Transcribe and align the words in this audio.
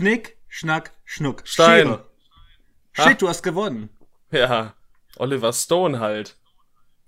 Schnick, 0.00 0.38
Schnack, 0.48 0.92
Schnuck. 1.04 1.42
Stein. 1.46 1.86
Schere. 1.86 2.06
Shit, 2.92 3.20
du 3.20 3.28
hast 3.28 3.42
gewonnen. 3.42 3.90
Ja, 4.30 4.72
Oliver 5.16 5.52
Stone 5.52 6.00
halt. 6.00 6.38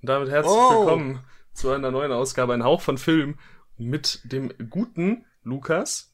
Und 0.03 0.11
damit 0.11 0.29
herzlich 0.29 0.53
Oh. 0.55 0.81
willkommen 0.81 1.25
zu 1.55 1.71
einer 1.71 1.91
neuen 1.91 2.13
Ausgabe 2.13 2.53
Ein 2.53 2.65
Hauch 2.65 2.83
von 2.83 2.99
Film 2.99 3.39
mit 3.79 4.21
dem 4.31 4.53
guten 4.69 5.25
Lukas 5.43 6.13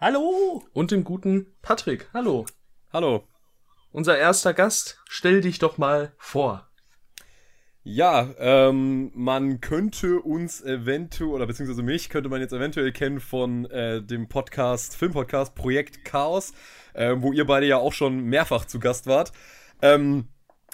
Hallo. 0.00 0.64
und 0.72 0.92
dem 0.92 1.04
guten 1.04 1.54
Patrick. 1.60 2.08
Hallo. 2.14 2.46
Hallo. 2.90 3.28
Unser 3.90 4.16
erster 4.16 4.54
Gast, 4.54 4.98
stell 5.10 5.42
dich 5.42 5.58
doch 5.58 5.76
mal 5.76 6.14
vor. 6.16 6.70
Ja, 7.84 8.28
ähm, 8.38 9.10
man 9.12 9.60
könnte 9.60 10.20
uns 10.20 10.62
eventuell, 10.62 11.30
oder 11.30 11.46
beziehungsweise 11.48 11.82
mich 11.82 12.10
könnte 12.10 12.28
man 12.28 12.40
jetzt 12.40 12.52
eventuell 12.52 12.92
kennen 12.92 13.18
von 13.18 13.64
äh, 13.70 14.00
dem 14.00 14.28
Podcast, 14.28 14.94
Filmpodcast 14.94 15.56
Projekt 15.56 16.04
Chaos, 16.04 16.52
äh, 16.94 17.16
wo 17.18 17.32
ihr 17.32 17.44
beide 17.44 17.66
ja 17.66 17.78
auch 17.78 17.92
schon 17.92 18.20
mehrfach 18.20 18.66
zu 18.66 18.78
Gast 18.78 19.08
wart. 19.08 19.32
Ähm, 19.82 20.28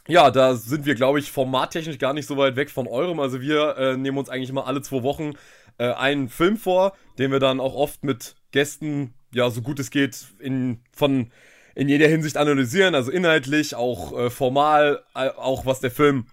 ja, 0.06 0.30
da 0.30 0.54
sind 0.54 0.84
wir, 0.84 0.94
glaube 0.94 1.18
ich, 1.18 1.32
formattechnisch 1.32 1.98
gar 1.98 2.12
nicht 2.12 2.26
so 2.26 2.36
weit 2.36 2.56
weg 2.56 2.68
von 2.68 2.86
eurem. 2.86 3.20
Also 3.20 3.40
wir 3.40 3.78
äh, 3.78 3.96
nehmen 3.96 4.18
uns 4.18 4.28
eigentlich 4.28 4.50
immer 4.50 4.66
alle 4.66 4.82
zwei 4.82 5.02
Wochen 5.02 5.32
äh, 5.78 5.92
einen 5.92 6.28
Film 6.28 6.58
vor, 6.58 6.92
den 7.18 7.30
wir 7.32 7.40
dann 7.40 7.58
auch 7.58 7.74
oft 7.74 8.04
mit 8.04 8.34
Gästen, 8.52 9.14
ja, 9.32 9.48
so 9.48 9.62
gut 9.62 9.78
es 9.80 9.90
geht, 9.90 10.26
in, 10.40 10.80
von, 10.92 11.30
in 11.74 11.88
jeder 11.88 12.08
Hinsicht 12.08 12.36
analysieren. 12.36 12.94
Also 12.94 13.10
inhaltlich, 13.10 13.74
auch 13.74 14.18
äh, 14.18 14.28
formal, 14.28 15.04
äh, 15.14 15.30
auch 15.30 15.64
was 15.64 15.80
der 15.80 15.90
Film 15.90 16.26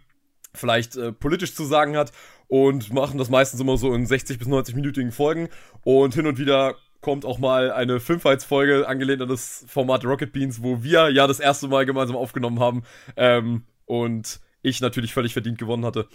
vielleicht 0.56 0.96
äh, 0.96 1.12
politisch 1.12 1.56
zu 1.56 1.66
sagen 1.66 1.98
hat 1.98 2.12
und 2.48 2.94
machen 2.94 3.18
das 3.18 3.30
meistens 3.30 3.60
immer 3.60 3.78
so 3.78 3.94
in 3.94 4.06
60 4.06 4.40
bis 4.40 4.48
90-minütigen 4.48 5.12
Folgen 5.12 5.50
und 5.84 6.14
hin 6.14 6.28
und 6.28 6.38
wieder 6.38 6.76
kommt 7.02 7.26
auch 7.26 7.38
mal 7.38 7.72
eine 7.72 8.00
Filmfights-Folge 8.00 8.88
angelehnt 8.88 9.22
an 9.22 9.30
das 9.30 9.64
Format 9.68 10.06
Rocket 10.06 10.34
Beans, 10.34 10.64
wo 10.64 10.82
wir 10.82 11.12
ja 11.12 11.28
das 11.28 11.40
erste 11.40 11.68
Mal 11.68 11.86
gemeinsam 11.86 12.16
aufgenommen 12.16 12.60
haben 12.60 12.84
ähm, 13.16 13.64
und 13.86 14.40
ich 14.64 14.82
natürlich 14.82 15.14
völlig 15.14 15.34
verdient 15.34 15.60
gewonnen 15.60 15.86
hatte. 15.86 16.08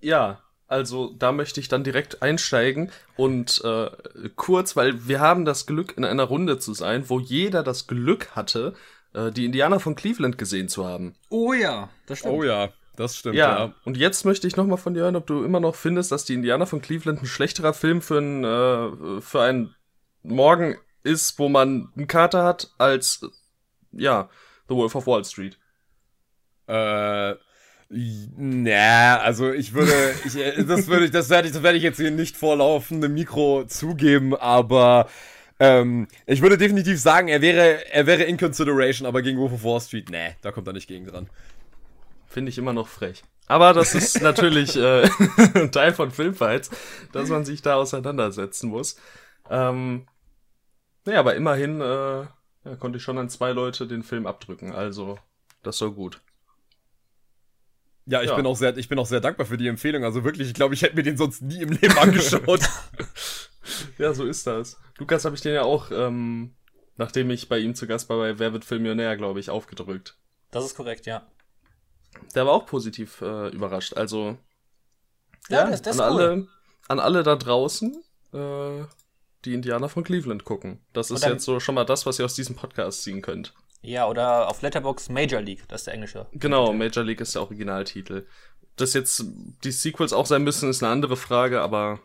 Ja, 0.00 0.42
also 0.66 1.14
da 1.16 1.32
möchte 1.32 1.60
ich 1.60 1.68
dann 1.68 1.84
direkt 1.84 2.22
einsteigen 2.22 2.90
und 3.16 3.62
äh, 3.62 3.90
kurz, 4.34 4.74
weil 4.74 5.06
wir 5.06 5.20
haben 5.20 5.44
das 5.44 5.66
Glück, 5.66 5.96
in 5.96 6.04
einer 6.04 6.24
Runde 6.24 6.58
zu 6.58 6.74
sein, 6.74 7.08
wo 7.08 7.20
jeder 7.20 7.62
das 7.62 7.86
Glück 7.86 8.34
hatte, 8.34 8.74
äh, 9.14 9.30
die 9.30 9.44
Indianer 9.44 9.80
von 9.80 9.94
Cleveland 9.94 10.38
gesehen 10.38 10.68
zu 10.68 10.86
haben. 10.86 11.14
Oh 11.28 11.52
ja, 11.52 11.88
das 12.06 12.20
stimmt. 12.20 12.34
Oh 12.34 12.42
ja, 12.44 12.70
das 12.96 13.16
stimmt, 13.16 13.36
Ja, 13.36 13.58
ja. 13.58 13.74
und 13.84 13.96
jetzt 13.96 14.24
möchte 14.24 14.46
ich 14.46 14.56
nochmal 14.56 14.78
von 14.78 14.94
dir 14.94 15.00
hören, 15.00 15.16
ob 15.16 15.26
du 15.26 15.44
immer 15.44 15.60
noch 15.60 15.74
findest, 15.74 16.12
dass 16.12 16.24
die 16.24 16.34
Indianer 16.34 16.66
von 16.66 16.80
Cleveland 16.82 17.22
ein 17.22 17.26
schlechterer 17.26 17.74
Film 17.74 18.02
für, 18.02 18.18
ein, 18.18 18.44
äh, 18.44 19.20
für 19.20 19.42
einen 19.42 19.74
Morgen 20.22 20.76
ist, 21.02 21.38
wo 21.38 21.48
man 21.48 21.90
einen 21.96 22.06
Kater 22.06 22.44
hat, 22.44 22.70
als, 22.78 23.20
äh, 23.22 23.28
ja, 24.02 24.28
The 24.68 24.74
Wolf 24.74 24.94
of 24.94 25.06
Wall 25.06 25.24
Street. 25.24 25.58
Äh, 26.66 27.34
na, 27.94 29.18
also 29.18 29.52
ich 29.52 29.74
würde, 29.74 29.92
ich, 30.24 30.36
äh, 30.36 30.64
das 30.64 30.86
würde 30.86 31.04
ich, 31.04 31.10
das 31.10 31.28
werde 31.28 31.48
ich, 31.48 31.52
das 31.52 31.62
werde 31.62 31.76
ich 31.76 31.84
jetzt 31.84 31.98
hier 31.98 32.10
nicht 32.10 32.36
vor 32.36 32.56
laufendem 32.56 33.12
Mikro 33.12 33.64
zugeben, 33.66 34.34
aber 34.34 35.08
ähm, 35.62 36.08
ich 36.26 36.42
würde 36.42 36.58
definitiv 36.58 37.00
sagen, 37.00 37.28
er 37.28 37.40
wäre, 37.40 37.86
er 37.92 38.04
wäre 38.08 38.24
in 38.24 38.36
consideration, 38.36 39.06
aber 39.06 39.22
gegen 39.22 39.38
Wolf 39.38 39.52
of 39.52 39.62
Wall 39.62 39.80
Street, 39.80 40.10
nee, 40.10 40.34
da 40.40 40.50
kommt 40.50 40.66
er 40.66 40.72
nicht 40.72 40.88
gegen 40.88 41.06
dran. 41.06 41.30
Finde 42.26 42.50
ich 42.50 42.58
immer 42.58 42.72
noch 42.72 42.88
frech. 42.88 43.22
Aber 43.46 43.72
das 43.72 43.94
ist 43.94 44.20
natürlich 44.22 44.76
äh, 44.76 45.08
Teil 45.70 45.92
von 45.92 46.10
Filmfights, 46.10 46.70
dass 47.12 47.28
man 47.28 47.44
sich 47.44 47.62
da 47.62 47.76
auseinandersetzen 47.76 48.70
muss. 48.70 48.96
Ähm, 49.50 50.08
naja, 51.04 51.20
aber 51.20 51.36
immerhin 51.36 51.80
äh, 51.80 51.84
ja, 51.84 52.76
konnte 52.80 52.96
ich 52.96 53.04
schon 53.04 53.18
an 53.18 53.28
zwei 53.28 53.52
Leute 53.52 53.86
den 53.86 54.02
Film 54.02 54.26
abdrücken, 54.26 54.72
also 54.72 55.20
das 55.62 55.80
war 55.80 55.92
gut. 55.92 56.20
Ja, 58.06 58.20
ich 58.22 58.30
Ja. 58.30 58.36
bin 58.36 58.46
auch 58.46 58.56
sehr, 58.56 58.76
ich 58.76 58.88
bin 58.88 58.98
auch 58.98 59.06
sehr 59.06 59.20
dankbar 59.20 59.46
für 59.46 59.56
die 59.56 59.68
Empfehlung. 59.68 60.04
Also 60.04 60.24
wirklich, 60.24 60.48
ich 60.48 60.54
glaube, 60.54 60.74
ich 60.74 60.82
hätte 60.82 60.96
mir 60.96 61.02
den 61.04 61.16
sonst 61.16 61.40
nie 61.42 61.62
im 61.62 61.70
Leben 61.70 61.96
angeschaut. 61.98 62.60
Ja, 63.96 64.12
so 64.12 64.24
ist 64.24 64.46
das. 64.46 64.76
Lukas 64.98 65.24
habe 65.24 65.36
ich 65.36 65.40
den 65.40 65.54
ja 65.54 65.62
auch, 65.62 65.90
ähm, 65.92 66.52
nachdem 66.96 67.30
ich 67.30 67.48
bei 67.48 67.58
ihm 67.58 67.74
zu 67.76 67.86
Gast 67.86 68.08
war 68.08 68.16
bei 68.18 68.38
Wer 68.38 68.52
wird 68.52 68.64
Filmmillionär, 68.64 69.16
glaube 69.16 69.38
ich, 69.38 69.50
aufgedrückt. 69.50 70.16
Das 70.50 70.64
ist 70.64 70.74
korrekt, 70.74 71.06
ja. 71.06 71.26
Der 72.34 72.44
war 72.44 72.52
auch 72.54 72.66
positiv 72.66 73.20
äh, 73.20 73.48
überrascht. 73.50 73.94
Also 73.96 74.36
Ja, 75.48 75.70
das- 75.70 75.82
das 75.82 76.00
an 76.00 76.08
ist 76.08 76.14
cool. 76.14 76.22
alle, 76.22 76.48
an 76.88 76.98
alle 77.00 77.22
da 77.22 77.36
draußen, 77.36 78.02
äh, 78.32 78.84
die 79.44 79.54
Indianer 79.54 79.88
von 79.88 80.02
Cleveland 80.04 80.44
gucken. 80.44 80.80
Das 80.92 81.10
ist 81.12 81.24
jetzt 81.24 81.44
so 81.44 81.60
schon 81.60 81.76
mal 81.76 81.84
das, 81.84 82.04
was 82.04 82.18
ihr 82.18 82.24
aus 82.24 82.34
diesem 82.34 82.56
Podcast 82.56 83.02
ziehen 83.04 83.22
könnt. 83.22 83.54
Ja, 83.82 84.08
oder 84.08 84.48
auf 84.48 84.62
Letterbox 84.62 85.08
Major 85.08 85.40
League, 85.40 85.64
das 85.68 85.82
ist 85.82 85.86
der 85.86 85.94
englische. 85.94 86.26
Genau, 86.32 86.72
Major 86.72 87.04
League 87.04 87.20
ist 87.20 87.34
der 87.34 87.42
Originaltitel. 87.42 88.26
Dass 88.76 88.94
jetzt 88.94 89.24
die 89.64 89.72
Sequels 89.72 90.12
auch 90.12 90.26
sein 90.26 90.44
müssen, 90.44 90.70
ist 90.70 90.82
eine 90.82 90.92
andere 90.92 91.16
Frage, 91.16 91.60
aber 91.60 92.00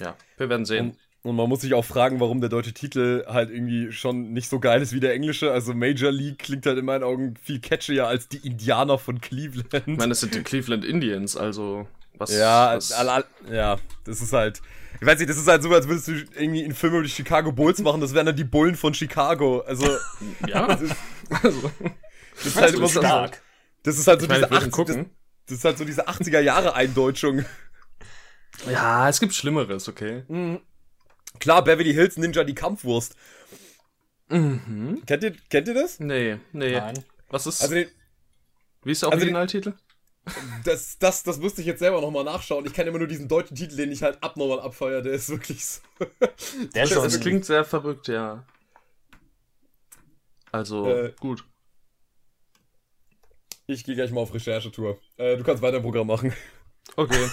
ja, 0.00 0.16
wir 0.36 0.48
werden 0.48 0.66
sehen. 0.66 0.90
Und, 1.22 1.30
und 1.30 1.36
man 1.36 1.48
muss 1.48 1.62
sich 1.62 1.72
auch 1.74 1.84
fragen, 1.84 2.20
warum 2.20 2.40
der 2.40 2.50
deutsche 2.50 2.74
Titel 2.74 3.24
halt 3.26 3.50
irgendwie 3.50 3.90
schon 3.90 4.32
nicht 4.32 4.48
so 4.48 4.60
geil 4.60 4.82
ist 4.82 4.92
wie 4.92 5.00
der 5.00 5.14
englische. 5.14 5.50
Also 5.50 5.72
Major 5.72 6.12
League 6.12 6.40
klingt 6.40 6.66
halt 6.66 6.78
in 6.78 6.84
meinen 6.84 7.02
Augen 7.02 7.34
viel 7.42 7.60
catchier 7.60 8.06
als 8.06 8.28
die 8.28 8.46
Indianer 8.46 8.98
von 8.98 9.20
Cleveland. 9.20 9.88
Ich 9.88 9.96
meine, 9.96 10.12
es 10.12 10.20
sind 10.20 10.34
die 10.34 10.42
Cleveland 10.42 10.84
Indians, 10.84 11.36
also 11.36 11.88
was. 12.18 12.30
Ja, 12.32 12.76
was, 12.76 12.92
all, 12.92 13.08
all, 13.08 13.24
ja, 13.50 13.78
das 14.04 14.20
ist 14.20 14.32
halt. 14.32 14.60
Ich 15.00 15.06
weiß 15.06 15.18
nicht, 15.18 15.28
das 15.28 15.36
ist 15.36 15.48
halt 15.48 15.62
so, 15.62 15.70
als 15.72 15.88
würdest 15.88 16.08
du 16.08 16.12
irgendwie 16.12 16.64
einen 16.64 16.74
Film 16.74 16.94
über 16.94 17.02
die 17.02 17.08
Chicago 17.10 17.52
Bulls 17.52 17.80
machen, 17.80 18.00
das 18.00 18.14
wären 18.14 18.26
dann 18.26 18.36
die 18.36 18.44
Bullen 18.44 18.76
von 18.76 18.94
Chicago. 18.94 19.60
Also, 19.60 19.86
ja. 20.46 20.66
das 20.66 20.82
ist, 20.82 20.96
also, 21.42 21.70
das 22.36 22.46
ist 22.46 22.56
halt 22.56 22.70
so 22.72 22.78
immer 22.78 22.88
so. 22.88 23.00
das 23.00 23.10
Stark. 23.10 23.42
Das 23.82 23.98
ist 23.98 24.06
halt 24.06 24.20
so 24.20 24.26
meine, 24.28 24.40
diese 24.40 24.50
wir 24.50 24.60
werden 24.60 24.72
80, 24.72 24.86
das, 24.86 25.06
das 25.46 25.58
ist 25.58 25.64
halt 25.64 25.78
so 25.78 25.84
diese 25.84 26.08
80er 26.08 26.40
Jahre 26.40 26.74
Eindeutschung. 26.74 27.44
Ja, 28.70 29.08
es 29.08 29.20
gibt 29.20 29.34
Schlimmeres, 29.34 29.88
okay. 29.88 30.22
Klar, 31.40 31.64
Beverly 31.64 31.92
Hills 31.92 32.16
Ninja 32.16 32.44
die 32.44 32.54
Kampfwurst. 32.54 33.16
Mhm. 34.28 35.02
Kennt 35.06 35.22
ihr, 35.22 35.34
kennt 35.50 35.68
ihr 35.68 35.74
das? 35.74 36.00
Nee, 36.00 36.38
nee. 36.52 36.78
Nein. 36.78 37.04
Was 37.28 37.46
ist. 37.46 37.60
Also, 37.62 37.74
den, 37.74 37.88
wie 38.84 38.92
ist 38.92 39.02
der 39.02 39.08
also 39.08 39.18
den- 39.18 39.34
Originaltitel? 39.34 39.74
Das, 40.64 40.98
das, 40.98 41.22
das 41.22 41.38
müsste 41.38 41.60
ich 41.60 41.66
jetzt 41.66 41.80
selber 41.80 42.00
nochmal 42.00 42.24
nachschauen. 42.24 42.64
Ich 42.66 42.72
kenne 42.72 42.90
immer 42.90 42.98
nur 42.98 43.08
diesen 43.08 43.28
deutschen 43.28 43.56
Titel, 43.56 43.76
den 43.76 43.92
ich 43.92 44.02
halt 44.02 44.22
abnormal 44.22 44.60
abfeier. 44.60 45.02
Der 45.02 45.12
ist 45.12 45.28
wirklich 45.28 45.64
so. 45.64 45.80
Der 46.74 46.84
ist. 46.84 46.96
Das 46.96 47.20
klingt 47.20 47.44
sehr 47.44 47.64
verrückt, 47.64 48.08
ja. 48.08 48.44
Also, 50.52 50.86
Äh, 50.88 51.12
gut. 51.18 51.44
Ich 53.66 53.84
gehe 53.84 53.94
gleich 53.94 54.12
mal 54.12 54.20
auf 54.20 54.34
Recherchetour. 54.34 54.98
Äh, 55.16 55.36
du 55.36 55.42
kannst 55.42 55.62
weiter 55.62 55.78
im 55.78 55.82
Programm 55.82 56.06
machen. 56.06 56.32
Okay. 56.96 57.28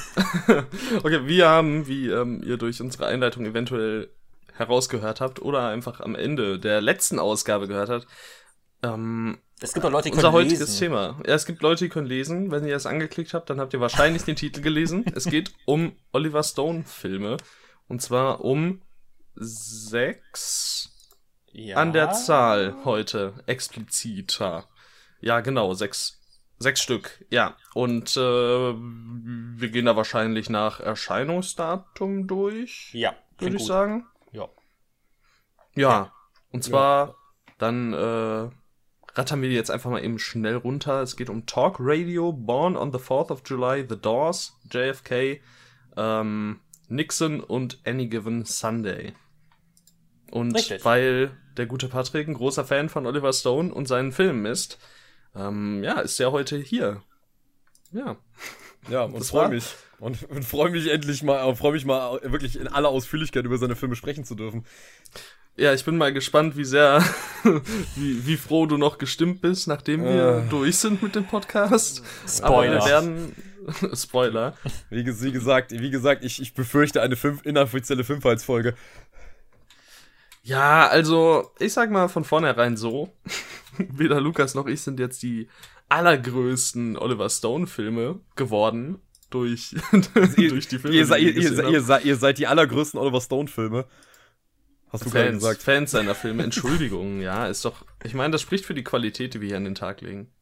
okay, 1.04 1.28
wir 1.28 1.50
haben, 1.50 1.88
wie 1.88 2.08
ähm, 2.08 2.42
ihr 2.44 2.58
durch 2.58 2.82
unsere 2.82 3.06
Einleitung 3.06 3.46
eventuell 3.46 4.10
herausgehört 4.54 5.22
habt 5.22 5.42
oder 5.42 5.68
einfach 5.68 6.00
am 6.00 6.16
Ende 6.16 6.58
der 6.58 6.82
letzten 6.82 7.20
Ausgabe 7.20 7.68
gehört 7.68 7.90
habt, 7.90 8.08
ähm, 8.84 9.40
Es 9.64 9.74
gibt 9.74 9.86
auch 9.86 9.92
Leute, 9.92 10.10
die 10.10 10.16
unser 10.16 10.30
können 10.30 10.34
heutiges 10.34 10.60
lesen. 10.60 10.80
Thema. 10.80 11.20
Ja, 11.26 11.36
es 11.36 11.46
gibt 11.46 11.62
Leute, 11.62 11.86
die 11.86 11.90
können 11.90 12.08
lesen. 12.08 12.50
Wenn 12.52 12.66
ihr 12.66 12.74
das 12.74 12.86
angeklickt 12.88 13.34
habt, 13.36 13.50
dann 13.50 13.60
habt 13.60 13.74
ihr 13.74 13.80
wahrscheinlich 13.80 14.24
den 14.24 14.36
Titel 14.36 14.62
gelesen. 14.62 15.06
Es 15.16 15.26
geht 15.26 15.54
um 15.66 15.96
Oliver 16.12 16.42
Stone-Filme. 16.44 17.38
Und 17.88 18.02
zwar 18.02 18.42
um 18.44 18.82
sechs 19.36 20.90
Ja. 21.52 21.78
an 21.78 21.94
der 21.94 22.12
Zahl 22.12 22.76
heute. 22.86 23.34
Expliziter. 23.46 24.68
Ja, 25.20 25.42
genau, 25.42 25.74
sechs. 25.74 26.18
Sechs 26.58 26.82
Stück, 26.82 27.26
ja. 27.32 27.56
Und 27.74 28.16
äh, 28.18 28.20
wir 28.20 29.70
gehen 29.70 29.86
da 29.86 29.96
wahrscheinlich 29.96 30.48
nach 30.48 30.80
Erscheinungsdatum 30.80 32.28
durch, 32.28 32.92
Ja, 32.94 33.16
würde 33.40 33.56
ich 33.56 33.62
gut. 33.62 33.68
sagen. 33.68 34.06
Ja. 34.32 34.48
Ja. 35.76 36.14
Und 36.52 36.64
zwar, 36.64 37.16
dann 37.58 37.94
äh, 37.94 38.50
rattern 39.14 39.42
wir 39.42 39.50
die 39.50 39.56
jetzt 39.56 39.72
einfach 39.72 39.90
mal 39.90 40.04
eben 40.04 40.20
schnell 40.20 40.56
runter. 40.56 41.02
Es 41.02 41.16
geht 41.16 41.30
um 41.30 41.46
Talk 41.46 41.78
Radio, 41.80 42.32
Born 42.32 42.76
on 42.78 42.92
the 42.92 43.00
4th 43.00 43.32
of 43.32 43.42
July, 43.46 43.86
The 43.88 43.98
Doors, 43.98 44.58
JFK, 44.72 45.42
ähm, 45.98 46.60
Nixon 46.88 47.42
und 47.42 47.80
Any 47.86 48.08
Given 48.08 48.46
Sunday. 48.46 49.14
Und 50.32 50.56
Richtig. 50.56 50.86
weil 50.86 51.32
der 51.58 51.66
gute 51.66 51.90
Patrick 51.90 52.28
ein 52.28 52.34
großer 52.34 52.66
Fan 52.66 52.90
von 52.90 53.06
Oliver 53.06 53.34
Stone 53.34 53.74
und 53.74 53.88
seinen 53.88 54.12
Filmen 54.12 54.46
ist, 54.46 54.80
ähm, 55.36 55.84
ja, 55.84 56.00
ist 56.00 56.20
er 56.20 56.32
heute 56.32 56.58
hier. 56.58 57.04
Ja. 57.92 58.18
Ja, 58.90 59.04
und 59.04 59.24
freue 59.24 59.50
mich. 59.50 59.76
Und, 60.00 60.24
und 60.30 60.44
freue 60.44 60.72
mich 60.72 60.90
endlich 60.90 61.22
mal, 61.22 61.56
freue 61.56 61.74
mich 61.74 61.86
mal 61.86 62.20
wirklich 62.24 62.60
in 62.60 62.68
aller 62.68 62.90
Ausführlichkeit 62.90 63.46
über 63.46 63.58
seine 63.58 63.76
Filme 63.76 63.96
sprechen 63.96 64.24
zu 64.24 64.34
dürfen. 64.34 64.66
Ja, 65.58 65.74
ich 65.74 65.84
bin 65.86 65.98
mal 65.98 66.14
gespannt, 66.14 66.56
wie 66.58 66.64
sehr, 66.64 67.04
wie, 67.96 68.26
wie 68.26 68.38
froh 68.38 68.66
du 68.66 68.78
noch 68.78 68.98
gestimmt 68.98 69.42
bist, 69.42 69.68
nachdem 69.68 70.04
wir 70.04 70.44
Äh. 70.46 70.50
durch 70.50 70.78
sind 70.78 71.04
mit 71.04 71.16
dem 71.16 71.26
Podcast. 71.28 72.04
Spoiler. 72.28 72.78
Aber 72.78 72.86
wir 72.86 72.90
werden, 72.92 73.36
Spoiler. 73.94 74.56
Wie, 74.90 75.06
wie 75.06 75.32
gesagt, 75.32 75.72
wie 75.72 75.92
gesagt, 75.92 76.24
ich, 76.24 76.42
ich 76.42 76.54
befürchte 76.54 77.02
eine 77.02 77.16
fünf, 77.16 77.46
inoffizielle 77.46 78.04
Fünfheitsfolge. 78.04 78.76
Ja, 80.44 80.88
also, 80.88 81.52
ich 81.60 81.74
sag 81.74 81.92
mal 81.92 82.08
von 82.08 82.24
vornherein 82.24 82.76
so. 82.78 83.14
Weder 83.78 84.20
Lukas 84.20 84.56
noch 84.56 84.68
ich 84.68 84.82
sind 84.82 85.00
jetzt 85.00 85.22
die 85.22 85.48
allergrößten 85.90 86.98
Oliver 86.98 87.30
Stone-Filme 87.30 88.20
geworden 88.36 89.00
durch, 89.30 89.76
durch 90.36 90.68
die 90.68 90.80
Filme. 90.80 90.96
Ihr, 90.96 91.06
seid, 91.06 91.22
die 91.22 91.30
ihr, 91.30 91.70
ihr, 91.70 92.00
ihr 92.04 92.16
seid 92.16 92.38
die 92.38 92.48
allergrößten 92.48 93.00
Oliver 93.00 93.22
Stone-Filme. 93.22 93.86
Hast 94.92 95.06
du 95.06 95.10
gerade 95.10 95.30
Fans, 95.30 95.44
gesagt. 95.44 95.64
Fans 95.64 95.92
seiner 95.92 96.16
Filme, 96.16 96.44
Entschuldigung, 96.44 97.22
ja, 97.22 97.48
ist 97.48 97.64
doch, 97.66 97.86
ich 98.04 98.14
meine, 98.14 98.32
das 98.32 98.42
spricht 98.42 98.66
für 98.66 98.74
die 98.74 98.84
Qualität, 98.84 99.34
die 99.34 99.42
wir 99.42 99.48
hier 99.48 99.58
an 99.58 99.64
den 99.64 99.76
Tag 99.76 100.02
legen. 100.02 100.34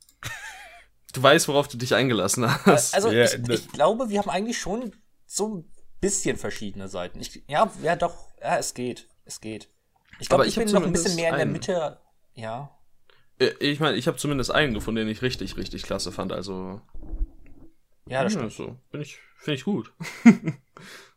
Du 1.14 1.24
weißt, 1.24 1.48
worauf 1.48 1.68
du 1.68 1.78
dich 1.78 1.96
eingelassen 1.96 2.48
hast. 2.66 2.94
Also 2.94 3.10
Ja, 3.10 3.24
ich, 3.26 3.40
ich 3.50 3.68
glaube, 3.72 4.10
wir 4.10 4.20
haben 4.20 4.30
eigentlich 4.30 4.60
schon 4.60 4.92
so 5.26 5.48
ein 5.48 5.72
bisschen 6.02 6.38
verschiedene 6.38 6.88
Seiten. 6.88 7.20
Ich, 7.20 7.44
ja, 7.48 7.72
ja 7.82 7.96
doch, 7.96 8.16
ja, 8.42 8.58
es 8.58 8.74
geht. 8.74 9.08
Es 9.26 9.42
geht. 9.42 9.70
Ich 10.20 10.30
glaube, 10.30 10.46
ich, 10.46 10.58
ich 10.58 10.64
bin 10.64 10.74
noch 10.74 10.84
ein 10.86 10.92
bisschen 10.92 11.16
mehr 11.16 11.30
in 11.30 11.36
der 11.36 11.42
einen. 11.42 11.52
Mitte. 11.52 12.00
Ja. 12.36 12.78
Äh, 13.40 13.52
ich 13.60 13.80
meine, 13.80 13.98
ich 13.98 14.08
habe 14.08 14.18
zumindest 14.18 14.52
einen 14.52 14.74
gefunden, 14.74 14.98
den 14.98 15.08
ich 15.08 15.22
richtig, 15.22 15.58
richtig 15.58 15.84
klasse 15.84 16.12
fand, 16.12 16.32
also, 16.32 16.82
Ja, 18.08 18.24
das 18.24 18.34
ja, 18.34 18.40
stimmt. 18.40 18.54
so, 18.54 18.78
bin 18.92 19.02
ich, 19.02 19.20
finde 19.38 19.56
ich 19.56 19.64
gut. 19.64 19.92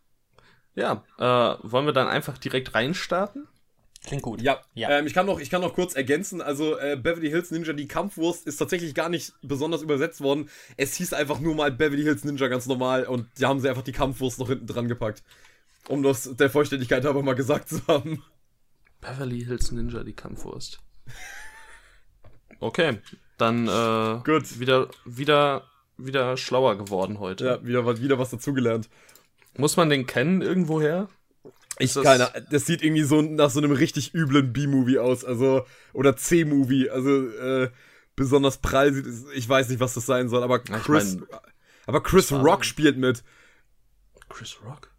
ja, 0.74 1.04
äh, 1.18 1.56
wollen 1.62 1.86
wir 1.86 1.92
dann 1.92 2.08
einfach 2.08 2.38
direkt 2.38 2.74
reinstarten? 2.74 3.46
Klingt 4.04 4.22
gut. 4.22 4.42
Ja, 4.42 4.60
Ja. 4.74 4.90
Ähm, 4.90 5.06
ich, 5.06 5.14
kann 5.14 5.26
noch, 5.26 5.38
ich 5.38 5.48
kann 5.48 5.60
noch 5.60 5.74
kurz 5.74 5.94
ergänzen. 5.94 6.40
Also, 6.42 6.76
äh, 6.78 6.96
Beverly 6.96 7.28
Hills 7.30 7.52
Ninja, 7.52 7.72
die 7.72 7.86
Kampfwurst, 7.86 8.46
ist 8.48 8.56
tatsächlich 8.56 8.94
gar 8.96 9.08
nicht 9.08 9.32
besonders 9.42 9.80
übersetzt 9.82 10.20
worden. 10.20 10.50
Es 10.76 10.94
hieß 10.96 11.12
einfach 11.12 11.38
nur 11.38 11.54
mal 11.54 11.70
Beverly 11.70 12.02
Hills 12.02 12.24
Ninja 12.24 12.48
ganz 12.48 12.66
normal 12.66 13.04
und 13.04 13.28
da 13.38 13.48
haben 13.48 13.60
sie 13.60 13.68
einfach 13.68 13.82
die 13.82 13.92
Kampfwurst 13.92 14.40
noch 14.40 14.48
hinten 14.48 14.66
dran 14.66 14.88
gepackt. 14.88 15.22
Um 15.88 16.02
das 16.02 16.34
der 16.36 16.50
Vollständigkeit 16.50 17.06
aber 17.06 17.22
mal 17.22 17.34
gesagt 17.34 17.68
zu 17.68 17.80
haben. 17.86 18.24
Beverly 19.00 19.44
Hills 19.44 19.70
Ninja, 19.70 20.02
die 20.02 20.14
Kampfwurst. 20.14 20.80
Okay, 22.60 22.98
dann 23.38 23.66
äh, 23.68 24.20
Gut. 24.24 24.58
wieder, 24.60 24.88
wieder, 25.04 25.64
wieder 25.96 26.36
schlauer 26.36 26.76
geworden 26.76 27.18
heute. 27.18 27.44
Ja, 27.46 27.64
wieder, 27.64 27.84
was- 27.86 28.00
wieder 28.02 28.18
was 28.18 28.30
dazugelernt. 28.30 28.88
Muss 29.56 29.76
man 29.76 29.90
den 29.90 30.06
kennen 30.06 30.40
irgendwoher? 30.42 31.08
Ich 31.78 31.92
das- 31.94 32.04
keine, 32.04 32.30
das 32.50 32.66
sieht 32.66 32.82
irgendwie 32.82 33.02
so 33.02 33.22
nach 33.22 33.50
so 33.50 33.58
einem 33.60 33.72
richtig 33.72 34.14
üblen 34.14 34.52
B-Movie 34.52 34.98
aus, 34.98 35.24
also 35.24 35.64
oder 35.92 36.16
C-Movie, 36.16 36.90
also 36.90 37.28
äh, 37.28 37.70
besonders 38.14 38.58
prall 38.58 38.92
sieht 38.92 39.06
ich 39.34 39.48
weiß 39.48 39.68
nicht, 39.70 39.80
was 39.80 39.94
das 39.94 40.06
sein 40.06 40.28
soll, 40.28 40.42
aber 40.42 40.62
Ja, 40.68 40.76
ich 40.76 40.82
Chris, 40.84 41.16
mein- 41.16 41.26
aber 41.86 42.02
Chris 42.02 42.30
Rock 42.30 42.64
spielt 42.64 42.98
mit, 42.98 43.24
Chris 44.28 44.58
Rock? 44.64 44.91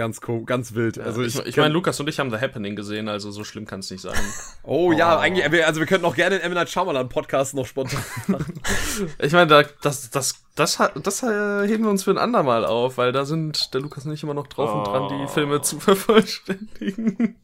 Oh 0.00 0.04
ganz 0.04 0.20
co 0.20 0.44
ganz 0.44 0.74
wild. 0.74 0.98
also 0.98 1.22
ich 1.22 1.36
ich, 1.38 1.46
ich 1.46 1.56
meine, 1.56 1.72
Lukas 1.74 2.00
und 2.00 2.08
ich 2.08 2.18
haben 2.18 2.30
The 2.30 2.38
Happening 2.38 2.74
gesehen, 2.76 3.08
also 3.08 3.30
so 3.30 3.44
schlimm 3.44 3.66
kann 3.66 3.80
es 3.80 3.90
nicht 3.90 4.00
sein. 4.00 4.14
oh 4.62 4.92
ja, 4.92 5.16
Oh. 5.16 5.20
eigentlich, 5.20 5.44
also 5.66 5.80
wir 5.80 5.86
könnten 5.86 6.06
auch 6.06 6.14
gerne 6.16 6.38
den. 6.38 6.52
Night 6.52 6.70
Shyamalan 6.70 7.08
Podcast 7.08 7.54
noch 7.54 7.66
spontan. 7.66 8.02
ich 9.18 9.32
meine, 9.32 9.46
da, 9.46 9.62
das, 9.82 10.10
das, 10.10 10.42
das, 10.54 10.78
das 11.02 11.22
äh, 11.22 11.66
heben 11.68 11.84
wir 11.84 11.90
uns 11.90 12.04
für 12.04 12.10
ein 12.10 12.18
andermal 12.18 12.64
auf, 12.64 12.98
weil 12.98 13.12
da 13.12 13.24
sind 13.24 13.72
der 13.74 13.80
Lukas 13.82 14.04
und 14.06 14.12
ich 14.12 14.22
immer 14.22 14.34
noch 14.34 14.46
drauf 14.46 14.74
und 14.74 14.84
dran, 14.84 15.08
die 15.08 15.24
Oh. 15.24 15.28
Filme 15.28 15.60
zu 15.62 15.78
vervollständigen. 15.80 17.36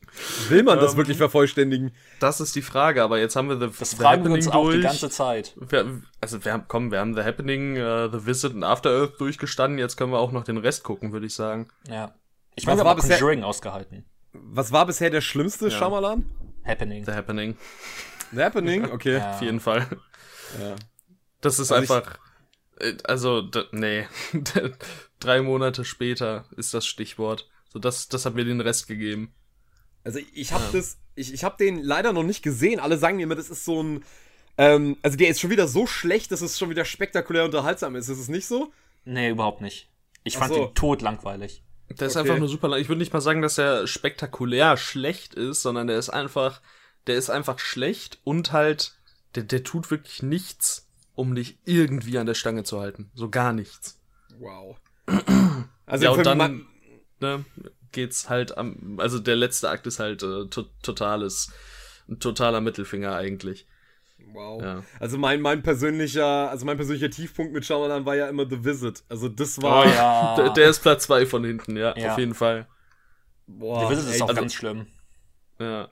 Will 0.49 0.62
man 0.62 0.79
das 0.79 0.93
Ähm, 0.93 0.97
wirklich 0.99 1.19
vervollständigen? 1.19 1.93
Das 2.20 2.41
ist 2.41 2.56
die 2.56 2.62
Frage, 2.62 3.03
aber 3.03 3.19
jetzt 3.19 3.37
haben 3.37 3.49
wir 3.49 3.58
The, 3.58 3.69
Das 3.79 3.91
The 3.91 3.97
fragen 3.97 4.25
wir 4.25 4.32
uns 4.32 4.49
auch 4.49 4.67
die 4.70 4.76
durch. 4.76 4.85
ganze 4.85 5.11
Zeit. 5.11 5.55
Wir, 5.69 6.00
also 6.20 6.43
wir 6.44 6.53
haben, 6.53 6.64
komm, 6.69 6.91
wir 6.91 7.00
haben 7.00 7.14
The 7.14 7.23
Happening, 7.23 7.76
äh, 7.76 8.08
The 8.11 8.26
Visit 8.26 8.55
und 8.55 8.64
After 8.64 8.91
Earth 8.91 9.20
durchgestanden. 9.20 9.79
Jetzt 9.79 9.97
können 9.97 10.12
wir 10.12 10.19
auch 10.19 10.32
noch 10.32 10.44
den 10.44 10.56
Rest 10.56 10.85
gucken, 10.85 11.12
würde 11.12 11.26
ich 11.26 11.35
sagen. 11.35 11.69
Ja. 11.88 12.14
Ich 12.56 12.64
Was 12.64 12.73
meine, 12.73 12.81
wir 12.81 12.85
war 12.87 12.97
bisher- 12.97 13.19
Conjuring 13.19 13.44
ausgehalten. 13.44 14.05
Was 14.32 14.73
war 14.73 14.87
bisher 14.87 15.11
der 15.11 15.20
schlimmste 15.20 15.70
Shyamalan? 15.70 16.26
Happening. 16.64 17.05
The 17.05 17.12
Happening, 17.12 17.56
The 18.32 18.43
Happening? 18.43 18.85
Okay. 18.91 19.14
Ja. 19.19 19.35
auf 19.35 19.43
jeden 19.43 19.61
Fall. 19.61 19.87
Ja. 20.61 20.75
Das 21.41 21.58
ist 21.58 21.70
Also 21.70 21.94
einfach, 21.94 22.19
äh, 22.81 22.94
also 23.05 23.49
nee, 23.73 24.06
drei 25.20 25.43
Monate 25.43 25.85
später 25.85 26.47
ist 26.56 26.75
das 26.75 26.87
Stichwort. 26.87 27.49
So 27.69 27.79
das, 27.79 28.08
das 28.08 28.26
hat 28.26 28.35
mir 28.35 28.44
den 28.44 28.61
Rest 28.61 28.88
gegeben. 28.88 29.32
Also 30.05 30.19
ich 30.35 30.53
habe 30.53 30.64
das, 30.73 30.99
ich, 31.14 31.32
ich 31.35 31.44
habe 31.44 31.56
den 31.58 31.82
leider 31.82 32.12
noch 32.12 32.23
nicht 32.23 32.43
gesehen. 32.43 32.81
Alle 32.81 32.97
sagen 32.99 33.17
mir 33.17 33.25
immer, 33.25 33.35
das 33.35 33.50
ist 33.50 33.64
so 33.64 33.82
ein, 33.82 34.05
ähm, 34.56 34.97
also 35.03 35.17
der 35.17 35.29
ist 35.29 35.41
schon 35.41 35.50
wieder 35.50 35.69
so 35.69 35.87
schlecht, 35.87 36.32
dass 36.32 36.41
es 36.43 36.58
schon 36.58 36.70
wieder 36.70 36.85
spektakulär 36.85 37.44
unterhaltsam 37.44 37.97
ist. 37.97 38.08
Ist 38.08 38.19
es 38.19 38.29
nicht 38.29 38.47
so? 38.47 38.73
Nee, 39.05 39.31
überhaupt 39.31 39.61
nicht. 39.61 39.91
Ich 40.25 40.37
Ach 40.37 40.41
fand 40.41 40.55
so. 40.55 40.67
den 40.67 40.75
tot 40.75 41.03
langweilig. 41.03 41.62
Der 41.88 42.08
ist 42.08 42.16
Okay. 42.16 42.20
einfach 42.28 42.38
nur 42.38 42.48
super 42.48 42.68
lang. 42.68 42.80
Ich 42.80 42.88
würde 42.88 42.98
nicht 42.98 43.12
mal 43.12 43.20
sagen, 43.20 43.42
dass 43.42 43.58
er 43.58 43.86
spektakulär 43.86 44.76
schlecht 44.76 45.34
ist, 45.34 45.62
sondern 45.62 45.86
der 45.86 45.98
ist 45.98 46.10
einfach, 46.10 46.60
der 47.06 47.16
ist 47.16 47.30
einfach 47.30 47.58
schlecht 47.58 48.18
und 48.24 48.52
halt, 48.52 48.94
der, 49.34 49.44
der 49.44 49.62
tut 49.64 49.90
wirklich 49.90 50.22
nichts, 50.22 50.88
um 51.14 51.34
dich 51.34 51.58
irgendwie 51.64 52.18
an 52.18 52.26
der 52.26 52.34
Stange 52.34 52.64
zu 52.64 52.80
halten. 52.80 53.10
So 53.14 53.30
gar 53.30 53.52
nichts. 53.52 54.00
Wow. 54.38 54.76
Also 55.88 56.04
Ja, 56.04 56.10
und 56.10 56.26
dann 56.26 56.66
ne, 57.20 57.44
geht's 57.92 58.28
halt 58.28 58.58
am, 58.58 58.98
also 58.98 59.20
der 59.20 59.36
letzte 59.36 59.70
Akt 59.70 59.86
ist 59.86 60.00
halt 60.00 60.20
äh, 60.24 60.46
to 60.48 60.64
totales, 60.82 61.52
ein 62.08 62.18
totaler 62.18 62.60
Mittelfinger 62.60 63.14
eigentlich. 63.14 63.68
Wow. 64.32 64.62
Ja. 64.62 64.82
Also 65.00 65.18
mein, 65.18 65.40
mein 65.40 65.62
persönlicher, 65.62 66.50
also 66.50 66.64
mein 66.66 66.76
persönlicher 66.76 67.10
Tiefpunkt 67.10 67.52
mit 67.52 67.64
Shyamalan 67.64 68.04
war 68.04 68.14
ja 68.16 68.28
immer 68.28 68.48
The 68.48 68.64
Visit. 68.64 69.04
Also 69.08 69.28
das 69.28 69.60
war, 69.62 69.84
Oh 69.84 69.88
ja. 69.88 70.34
Der, 70.38 70.50
der 70.50 70.70
ist 70.70 70.80
Platz 70.80 71.04
zwei 71.04 71.26
von 71.26 71.44
hinten, 71.44 71.76
ja, 71.76 71.96
Ja. 71.96 72.12
auf 72.12 72.18
jeden 72.18 72.34
Fall. 72.34 72.66
boah, 73.46 73.80
Der 73.80 73.90
Visit 73.90 74.08
ist 74.10 74.16
ey, 74.16 74.22
auch 74.22 74.28
also- 74.28 74.40
ganz 74.40 74.54
schlimm. 74.54 74.86
Ja. 75.58 75.88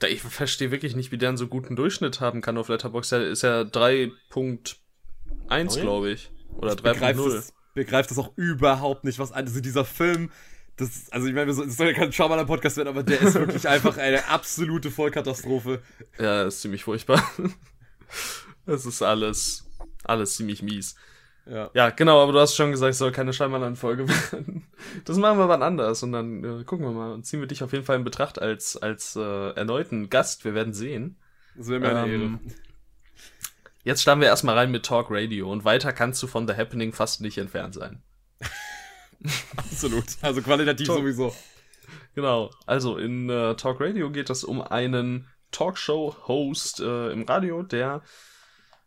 Da, 0.00 0.06
ich 0.06 0.22
verstehe 0.22 0.70
wirklich 0.70 0.96
nicht, 0.96 1.12
wie 1.12 1.18
der 1.18 1.28
einen 1.28 1.36
so 1.38 1.46
guten 1.46 1.76
Durchschnitt 1.76 2.20
haben 2.22 2.40
kann 2.40 2.56
auf 2.56 2.68
Letterboxd. 2.68 3.12
Der 3.12 3.28
ist 3.28 3.42
ja 3.42 3.60
3.1, 3.62 4.74
Null? 5.50 5.80
glaube 5.82 6.10
ich. 6.10 6.30
Oder 6.56 6.74
begreift 6.76 7.20
3.0. 7.20 7.34
das, 7.34 7.52
begreift 7.74 8.10
das 8.10 8.18
auch 8.18 8.32
überhaupt 8.36 9.04
nicht, 9.04 9.18
was 9.18 9.30
also 9.30 9.60
dieser 9.60 9.84
Film, 9.84 10.30
das, 10.76 11.10
also 11.10 11.26
ich 11.26 11.34
meine, 11.34 11.50
es 11.50 11.76
soll 11.76 11.88
ja 11.88 11.92
kein 11.92 12.12
Shyamalan-Podcast 12.12 12.76
werden, 12.76 12.88
aber 12.88 13.02
der 13.02 13.20
ist 13.20 13.34
wirklich 13.34 13.68
einfach 13.68 13.96
eine 13.98 14.26
absolute 14.28 14.90
Vollkatastrophe. 14.90 15.82
Ja, 16.18 16.44
ist 16.44 16.60
ziemlich 16.62 16.84
furchtbar. 16.84 17.22
Das 18.66 18.86
ist 18.86 19.02
alles, 19.02 19.68
alles 20.04 20.36
ziemlich 20.36 20.62
mies. 20.62 20.94
Ja. 21.46 21.70
Ja, 21.74 21.90
genau, 21.90 22.22
aber 22.22 22.32
du 22.32 22.38
hast 22.38 22.54
schon 22.54 22.70
gesagt, 22.70 22.92
es 22.92 22.98
soll 22.98 23.12
keine 23.12 23.32
Scheinbalan-Folge 23.32 24.08
werden. 24.32 24.66
Das 25.04 25.16
machen 25.16 25.38
wir 25.38 25.48
wann 25.48 25.62
anders 25.62 26.02
und 26.02 26.12
dann 26.12 26.44
äh, 26.44 26.64
gucken 26.64 26.86
wir 26.86 26.92
mal 26.92 27.12
und 27.12 27.26
ziehen 27.26 27.40
wir 27.40 27.48
dich 27.48 27.62
auf 27.62 27.72
jeden 27.72 27.84
Fall 27.84 27.96
in 27.96 28.04
Betracht 28.04 28.40
als, 28.40 28.76
als 28.76 29.16
äh, 29.16 29.50
erneuten 29.50 30.10
Gast. 30.10 30.44
Wir 30.44 30.54
werden 30.54 30.72
sehen. 30.72 31.16
Das 31.56 31.68
wäre 31.68 31.80
mir 31.80 31.96
eine 31.96 32.12
Ähm, 32.12 32.38
Ehre. 32.44 32.54
Jetzt 33.82 34.02
starten 34.02 34.20
wir 34.20 34.28
erstmal 34.28 34.56
rein 34.56 34.70
mit 34.70 34.84
Talk 34.84 35.06
Radio 35.10 35.50
und 35.50 35.64
weiter 35.64 35.92
kannst 35.92 36.22
du 36.22 36.26
von 36.26 36.46
The 36.46 36.54
Happening 36.54 36.92
fast 36.92 37.20
nicht 37.22 37.38
entfernt 37.38 37.74
sein. 37.74 38.02
Absolut. 39.56 40.04
Also 40.22 40.42
qualitativ 40.42 40.86
Top. 40.86 40.98
sowieso. 40.98 41.34
Genau, 42.14 42.50
also 42.66 42.96
in 42.96 43.28
äh, 43.30 43.54
Talk 43.56 43.80
Radio 43.80 44.10
geht 44.10 44.30
es 44.30 44.44
um 44.44 44.60
einen 44.60 45.28
Talkshow-Host 45.52 46.80
äh, 46.80 47.12
im 47.12 47.24
Radio, 47.24 47.62
der 47.62 48.02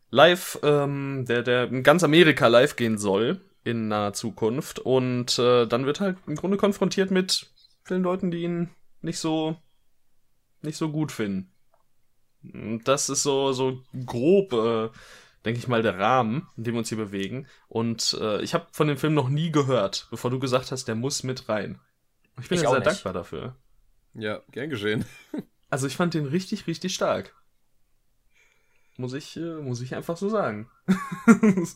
live, 0.10 0.60
ähm, 0.64 1.26
der, 1.28 1.42
der 1.44 1.66
in 1.66 1.84
ganz 1.84 2.04
Amerika 2.04 2.48
live 2.48 2.76
gehen 2.76 2.98
soll 2.98 3.42
in 3.64 3.88
naher 3.88 4.14
Zukunft 4.14 4.80
und 4.80 5.40
äh, 5.40 5.66
dann 5.66 5.86
wird 5.86 6.00
halt 6.00 6.18
im 6.28 6.36
Grunde 6.36 6.58
konfrontiert 6.58 7.12
mit 7.12 7.48
vielen 7.84 8.04
Leuten, 8.04 8.30
die 8.30 8.44
ihn 8.44 8.70
nicht 9.02 9.20
so 9.20 9.56
nicht 10.62 10.78
so 10.78 10.90
gut 10.92 11.12
finden. 11.12 11.52
Das 12.84 13.10
ist 13.10 13.24
so 13.24 13.54
so 13.54 13.82
grob, 14.06 14.54
äh, 14.54 14.90
denke 15.46 15.60
ich 15.60 15.68
mal, 15.68 15.82
der 15.82 15.98
Rahmen, 16.00 16.48
in 16.58 16.64
dem 16.64 16.76
wir 16.76 16.80
uns 16.80 16.90
hier 16.90 16.98
bewegen. 16.98 17.48
Und 17.68 18.18
äh, 18.20 18.42
ich 18.42 18.54
habe 18.54 18.68
von 18.72 18.88
dem 18.88 18.98
Film 18.98 19.14
noch 19.14 19.30
nie 19.30 19.52
gehört, 19.52 20.08
bevor 20.12 20.32
du 20.32 20.40
gesagt 20.40 20.72
hast, 20.72 20.86
der 20.88 20.96
muss 20.96 21.24
mit 21.24 21.50
rein. 21.50 21.80
Ich 22.42 22.50
bin 22.50 22.58
Ich 22.58 22.64
ja 22.64 22.70
auch 22.70 22.74
sehr 22.74 22.80
nicht. 22.80 22.92
dankbar 22.92 23.14
dafür. 23.14 23.56
Ja, 24.14 24.42
gern 24.52 24.70
geschehen. 24.70 25.06
Also 25.70 25.88
ich 25.88 25.96
fand 25.96 26.14
den 26.14 26.28
richtig, 26.28 26.68
richtig 26.68 26.94
stark. 26.94 27.34
Muss 28.96 29.14
ich, 29.14 29.36
äh, 29.38 29.56
muss 29.56 29.82
ich 29.82 29.96
einfach 29.96 30.18
so 30.18 30.30
sagen. 30.30 30.70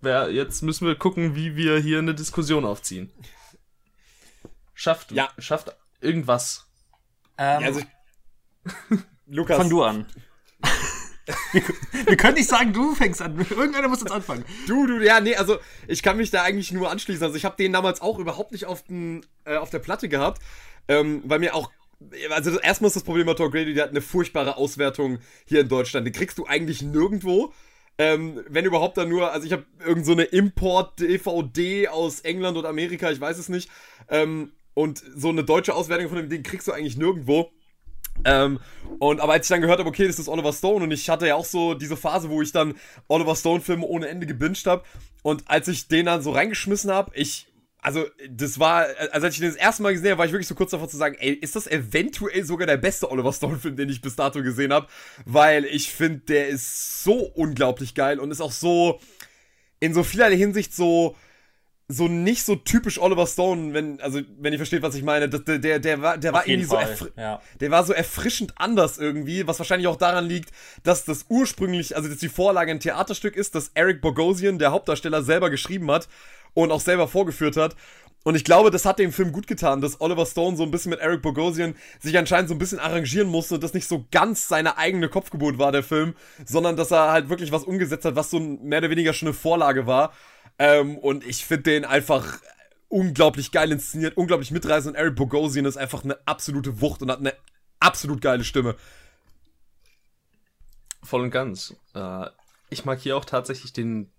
Wer, 0.00 0.30
jetzt 0.32 0.62
müssen 0.62 0.84
wir 0.86 0.96
gucken, 0.96 1.36
wie 1.36 1.54
wir 1.54 1.78
hier 1.78 1.98
eine 2.00 2.14
Diskussion 2.14 2.64
aufziehen. 2.64 3.12
Schafft, 4.74 5.12
Ja. 5.12 5.30
schafft 5.38 5.76
irgendwas. 6.00 6.66
Ähm, 7.38 7.62
Also, 7.62 7.80
Lukas, 9.26 9.56
fang 9.58 9.70
du 9.70 9.82
an. 9.84 10.06
Wir 12.06 12.16
können 12.16 12.34
nicht 12.34 12.48
sagen, 12.48 12.72
du 12.72 12.94
fängst 12.94 13.20
an. 13.20 13.38
Irgendeiner 13.50 13.88
muss 13.88 14.00
jetzt 14.00 14.12
anfangen. 14.12 14.44
Du, 14.66 14.86
du, 14.86 15.04
ja, 15.04 15.20
nee, 15.20 15.34
also 15.34 15.58
ich 15.88 16.02
kann 16.02 16.16
mich 16.16 16.30
da 16.30 16.42
eigentlich 16.42 16.72
nur 16.72 16.90
anschließen. 16.90 17.24
Also 17.24 17.36
ich 17.36 17.44
habe 17.44 17.56
den 17.56 17.72
damals 17.72 18.00
auch 18.00 18.18
überhaupt 18.18 18.52
nicht 18.52 18.66
auf, 18.66 18.82
den, 18.82 19.24
äh, 19.44 19.56
auf 19.56 19.70
der 19.70 19.80
Platte 19.80 20.08
gehabt, 20.08 20.40
ähm, 20.88 21.22
weil 21.24 21.40
mir 21.40 21.54
auch, 21.54 21.70
also 22.30 22.58
erstmal 22.60 22.88
ist 22.88 22.96
das 22.96 23.02
Problem 23.02 23.26
bei 23.26 23.34
Talk 23.34 23.54
Radio, 23.54 23.74
der 23.74 23.84
hat 23.84 23.90
eine 23.90 24.02
furchtbare 24.02 24.56
Auswertung 24.56 25.18
hier 25.46 25.60
in 25.60 25.68
Deutschland. 25.68 26.06
Die 26.06 26.12
kriegst 26.12 26.38
du 26.38 26.46
eigentlich 26.46 26.82
nirgendwo. 26.82 27.52
Ähm, 27.98 28.44
wenn 28.48 28.66
überhaupt 28.66 28.98
dann 28.98 29.08
nur, 29.08 29.32
also 29.32 29.46
ich 29.46 29.52
habe 29.52 29.64
irgend 29.84 30.04
so 30.04 30.12
Import-DVD 30.12 31.88
aus 31.88 32.20
England 32.20 32.58
und 32.58 32.66
Amerika, 32.66 33.10
ich 33.10 33.20
weiß 33.20 33.38
es 33.38 33.48
nicht. 33.48 33.70
Ähm, 34.10 34.52
und 34.74 35.02
so 35.16 35.30
eine 35.30 35.42
deutsche 35.42 35.74
Auswertung 35.74 36.10
von 36.10 36.18
dem 36.18 36.28
Ding 36.28 36.42
kriegst 36.42 36.68
du 36.68 36.72
eigentlich 36.72 36.98
nirgendwo. 36.98 37.50
Ähm, 38.24 38.58
und 38.98 39.20
aber 39.20 39.34
als 39.34 39.46
ich 39.46 39.50
dann 39.50 39.60
gehört 39.60 39.78
habe, 39.78 39.88
okay, 39.88 40.06
das 40.06 40.18
ist 40.18 40.28
Oliver 40.28 40.52
Stone 40.52 40.84
und 40.84 40.90
ich 40.90 41.08
hatte 41.08 41.26
ja 41.26 41.34
auch 41.34 41.44
so 41.44 41.74
diese 41.74 41.96
Phase, 41.96 42.30
wo 42.30 42.42
ich 42.42 42.52
dann 42.52 42.74
Oliver 43.08 43.36
Stone 43.36 43.60
Filme 43.60 43.84
ohne 43.86 44.08
Ende 44.08 44.26
gebinged 44.26 44.66
habe 44.66 44.84
und 45.22 45.44
als 45.46 45.68
ich 45.68 45.88
den 45.88 46.06
dann 46.06 46.22
so 46.22 46.30
reingeschmissen 46.30 46.90
habe, 46.90 47.12
ich 47.14 47.46
also 47.86 48.04
das 48.28 48.58
war, 48.58 48.86
also 49.12 49.26
als 49.26 49.34
ich 49.34 49.40
den 49.40 49.50
das 49.50 49.56
erste 49.56 49.82
Mal 49.84 49.92
gesehen 49.92 50.10
habe, 50.10 50.18
war 50.18 50.26
ich 50.26 50.32
wirklich 50.32 50.48
so 50.48 50.56
kurz 50.56 50.72
davor 50.72 50.88
zu 50.88 50.96
sagen, 50.96 51.14
ey, 51.20 51.34
ist 51.34 51.54
das 51.54 51.68
eventuell 51.68 52.44
sogar 52.44 52.66
der 52.66 52.78
beste 52.78 53.08
Oliver 53.08 53.32
Stone 53.32 53.60
Film, 53.60 53.76
den 53.76 53.88
ich 53.88 54.00
bis 54.00 54.16
dato 54.16 54.42
gesehen 54.42 54.72
habe, 54.72 54.88
weil 55.24 55.64
ich 55.64 55.92
finde, 55.92 56.18
der 56.20 56.48
ist 56.48 57.04
so 57.04 57.30
unglaublich 57.34 57.94
geil 57.94 58.18
und 58.18 58.32
ist 58.32 58.40
auch 58.40 58.50
so 58.50 58.98
in 59.78 59.94
so 59.94 60.02
vielerlei 60.02 60.36
Hinsicht 60.36 60.74
so 60.74 61.14
so 61.88 62.08
nicht 62.08 62.44
so 62.44 62.56
typisch 62.56 63.00
Oliver 63.00 63.26
Stone, 63.26 63.72
wenn, 63.72 64.00
also, 64.00 64.20
wenn 64.38 64.52
ihr 64.52 64.58
versteht, 64.58 64.82
was 64.82 64.96
ich 64.96 65.04
meine. 65.04 65.28
Der, 65.28 65.58
der, 65.58 65.78
der 65.78 66.02
war, 66.02 66.18
der 66.18 66.32
war 66.32 66.46
irgendwie 66.46 66.66
so, 66.66 67.08
ja. 67.16 67.40
der 67.60 67.70
war 67.70 67.84
so 67.84 67.92
erfrischend 67.92 68.54
anders 68.56 68.98
irgendwie, 68.98 69.46
was 69.46 69.60
wahrscheinlich 69.60 69.86
auch 69.86 69.96
daran 69.96 70.26
liegt, 70.26 70.50
dass 70.82 71.04
das 71.04 71.26
ursprünglich, 71.28 71.94
also, 71.94 72.08
dass 72.08 72.18
die 72.18 72.28
Vorlage 72.28 72.72
ein 72.72 72.80
Theaterstück 72.80 73.36
ist, 73.36 73.54
das 73.54 73.70
Eric 73.74 74.00
Bogosian, 74.00 74.58
der 74.58 74.72
Hauptdarsteller, 74.72 75.22
selber 75.22 75.48
geschrieben 75.48 75.90
hat 75.90 76.08
und 76.54 76.72
auch 76.72 76.80
selber 76.80 77.06
vorgeführt 77.06 77.56
hat. 77.56 77.76
Und 78.26 78.34
ich 78.34 78.42
glaube, 78.42 78.72
das 78.72 78.84
hat 78.84 78.98
dem 78.98 79.12
Film 79.12 79.30
gut 79.30 79.46
getan, 79.46 79.80
dass 79.80 80.00
Oliver 80.00 80.26
Stone 80.26 80.56
so 80.56 80.64
ein 80.64 80.72
bisschen 80.72 80.90
mit 80.90 80.98
Eric 80.98 81.22
Bogosian 81.22 81.76
sich 82.00 82.18
anscheinend 82.18 82.48
so 82.48 82.56
ein 82.56 82.58
bisschen 82.58 82.80
arrangieren 82.80 83.28
musste 83.28 83.54
und 83.54 83.62
das 83.62 83.72
nicht 83.72 83.86
so 83.86 84.04
ganz 84.10 84.48
seine 84.48 84.78
eigene 84.78 85.08
Kopfgeburt 85.08 85.60
war, 85.60 85.70
der 85.70 85.84
Film, 85.84 86.16
sondern 86.44 86.74
dass 86.76 86.90
er 86.90 87.12
halt 87.12 87.28
wirklich 87.28 87.52
was 87.52 87.62
umgesetzt 87.62 88.04
hat, 88.04 88.16
was 88.16 88.30
so 88.30 88.40
mehr 88.40 88.80
oder 88.80 88.90
weniger 88.90 89.12
schon 89.12 89.28
eine 89.28 89.32
Vorlage 89.32 89.86
war. 89.86 90.12
Ähm, 90.58 90.98
und 90.98 91.24
ich 91.24 91.44
finde 91.44 91.70
den 91.70 91.84
einfach 91.84 92.40
unglaublich 92.88 93.52
geil 93.52 93.70
inszeniert, 93.70 94.16
unglaublich 94.16 94.50
mitreißend. 94.50 94.96
Und 94.96 95.00
Eric 95.00 95.14
Bogosian 95.14 95.64
ist 95.64 95.76
einfach 95.76 96.02
eine 96.02 96.18
absolute 96.26 96.80
Wucht 96.80 97.02
und 97.02 97.12
hat 97.12 97.20
eine 97.20 97.32
absolut 97.78 98.20
geile 98.20 98.42
Stimme. 98.42 98.74
Voll 101.00 101.20
und 101.20 101.30
ganz. 101.30 101.76
Äh, 101.94 102.26
ich 102.70 102.84
mag 102.84 102.98
hier 102.98 103.16
auch 103.16 103.24
tatsächlich 103.24 103.72
den, 103.72 104.10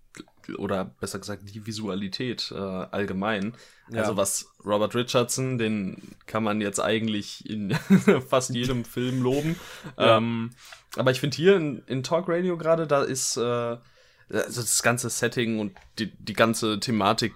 oder 0.56 0.84
besser 1.00 1.18
gesagt, 1.18 1.42
die 1.52 1.66
Visualität 1.66 2.52
äh, 2.54 2.58
allgemein. 2.58 3.54
Ja. 3.90 4.00
Also 4.00 4.16
was 4.16 4.50
Robert 4.64 4.94
Richardson, 4.94 5.58
den 5.58 6.16
kann 6.26 6.42
man 6.42 6.60
jetzt 6.60 6.80
eigentlich 6.80 7.48
in 7.48 7.74
fast 8.28 8.54
jedem 8.54 8.84
Film 8.86 9.22
loben. 9.22 9.56
Ja. 9.98 10.16
Ähm, 10.16 10.50
aber 10.96 11.10
ich 11.10 11.20
finde 11.20 11.36
hier 11.36 11.56
in, 11.56 11.82
in 11.86 12.02
Talk 12.02 12.28
Radio 12.28 12.56
gerade, 12.56 12.86
da 12.86 13.02
ist 13.02 13.36
äh, 13.36 13.40
also 13.40 14.60
das 14.60 14.82
ganze 14.82 15.10
Setting 15.10 15.58
und 15.58 15.72
die, 15.98 16.12
die 16.16 16.34
ganze 16.34 16.80
Thematik 16.80 17.34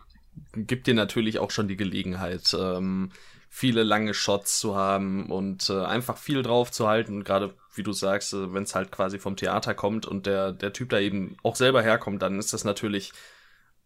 gibt 0.55 0.87
dir 0.87 0.95
natürlich 0.95 1.39
auch 1.39 1.51
schon 1.51 1.69
die 1.69 1.77
Gelegenheit, 1.77 2.57
ähm, 2.59 3.11
viele 3.55 3.83
lange 3.83 4.15
Shots 4.15 4.59
zu 4.59 4.77
haben 4.77 5.27
und 5.31 5.69
äh, 5.69 5.85
einfach 5.85 6.17
viel 6.17 6.43
drauf 6.43 6.73
zu 6.73 6.89
halten. 6.89 7.23
Gerade 7.23 7.53
wie 7.75 7.83
du 7.83 7.93
sagst, 7.93 8.33
äh, 8.33 8.55
wenn 8.55 8.63
es 8.63 8.75
halt 8.75 8.91
quasi 8.91 9.19
vom 9.19 9.37
Theater 9.37 9.75
kommt 9.75 10.07
und 10.07 10.25
der, 10.25 10.53
der 10.53 10.73
Typ 10.73 10.89
da 10.89 10.99
eben 10.99 11.37
auch 11.43 11.55
selber 11.55 11.83
herkommt, 11.83 12.23
dann 12.23 12.39
ist 12.39 12.55
das 12.55 12.65
natürlich 12.65 13.13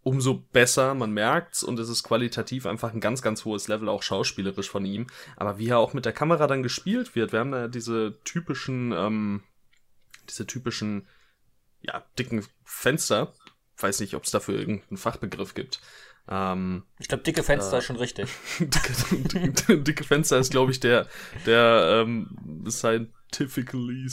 umso 0.05 0.35
besser, 0.35 0.95
man 0.95 1.11
merkt's 1.11 1.65
und 1.65 1.81
es 1.81 1.89
ist 1.89 2.05
qualitativ 2.05 2.65
einfach 2.65 2.95
ein 2.95 3.01
ganz, 3.01 3.23
ganz 3.23 3.45
hohes 3.45 3.67
Level, 3.67 3.89
auch 3.89 4.05
schauspielerisch 4.05 4.71
von 4.71 4.87
ihm. 4.87 5.09
Aber 5.35 5.59
wie 5.59 5.71
er 5.71 5.79
auch 5.79 5.95
mit 5.95 6.05
der 6.05 6.13
Kamera 6.13 6.47
dann 6.47 6.63
gespielt 6.63 7.17
wird, 7.17 7.33
wir 7.33 7.41
haben 7.41 7.51
da 7.51 7.67
diese 7.67 8.21
typischen, 8.23 8.93
ähm, 8.93 9.43
diese 10.29 10.47
typischen 10.47 11.09
ja, 11.81 12.05
dicken 12.21 12.47
Fenster. 12.63 13.35
Weiß 13.79 13.99
nicht, 13.99 14.15
ob 14.15 14.23
es 14.23 14.31
dafür 14.31 14.57
irgendeinen 14.57 14.97
Fachbegriff 14.97 15.55
gibt. 15.55 15.81
Ähm, 16.29 16.83
ich 16.99 17.09
glaube, 17.09 17.23
dicke 17.23 17.43
Fenster 17.43 17.77
äh, 17.77 17.79
ist 17.79 17.85
schon 17.85 17.97
richtig. 17.97 18.29
dicke, 18.59 19.79
dicke, 19.83 20.05
Fenster 20.05 20.39
ist, 20.39 20.51
glaube 20.51 20.73
ich, 20.73 20.81
der, 20.81 21.07
der 21.45 22.03
ähm, 22.05 22.65
scientifically 22.69 24.07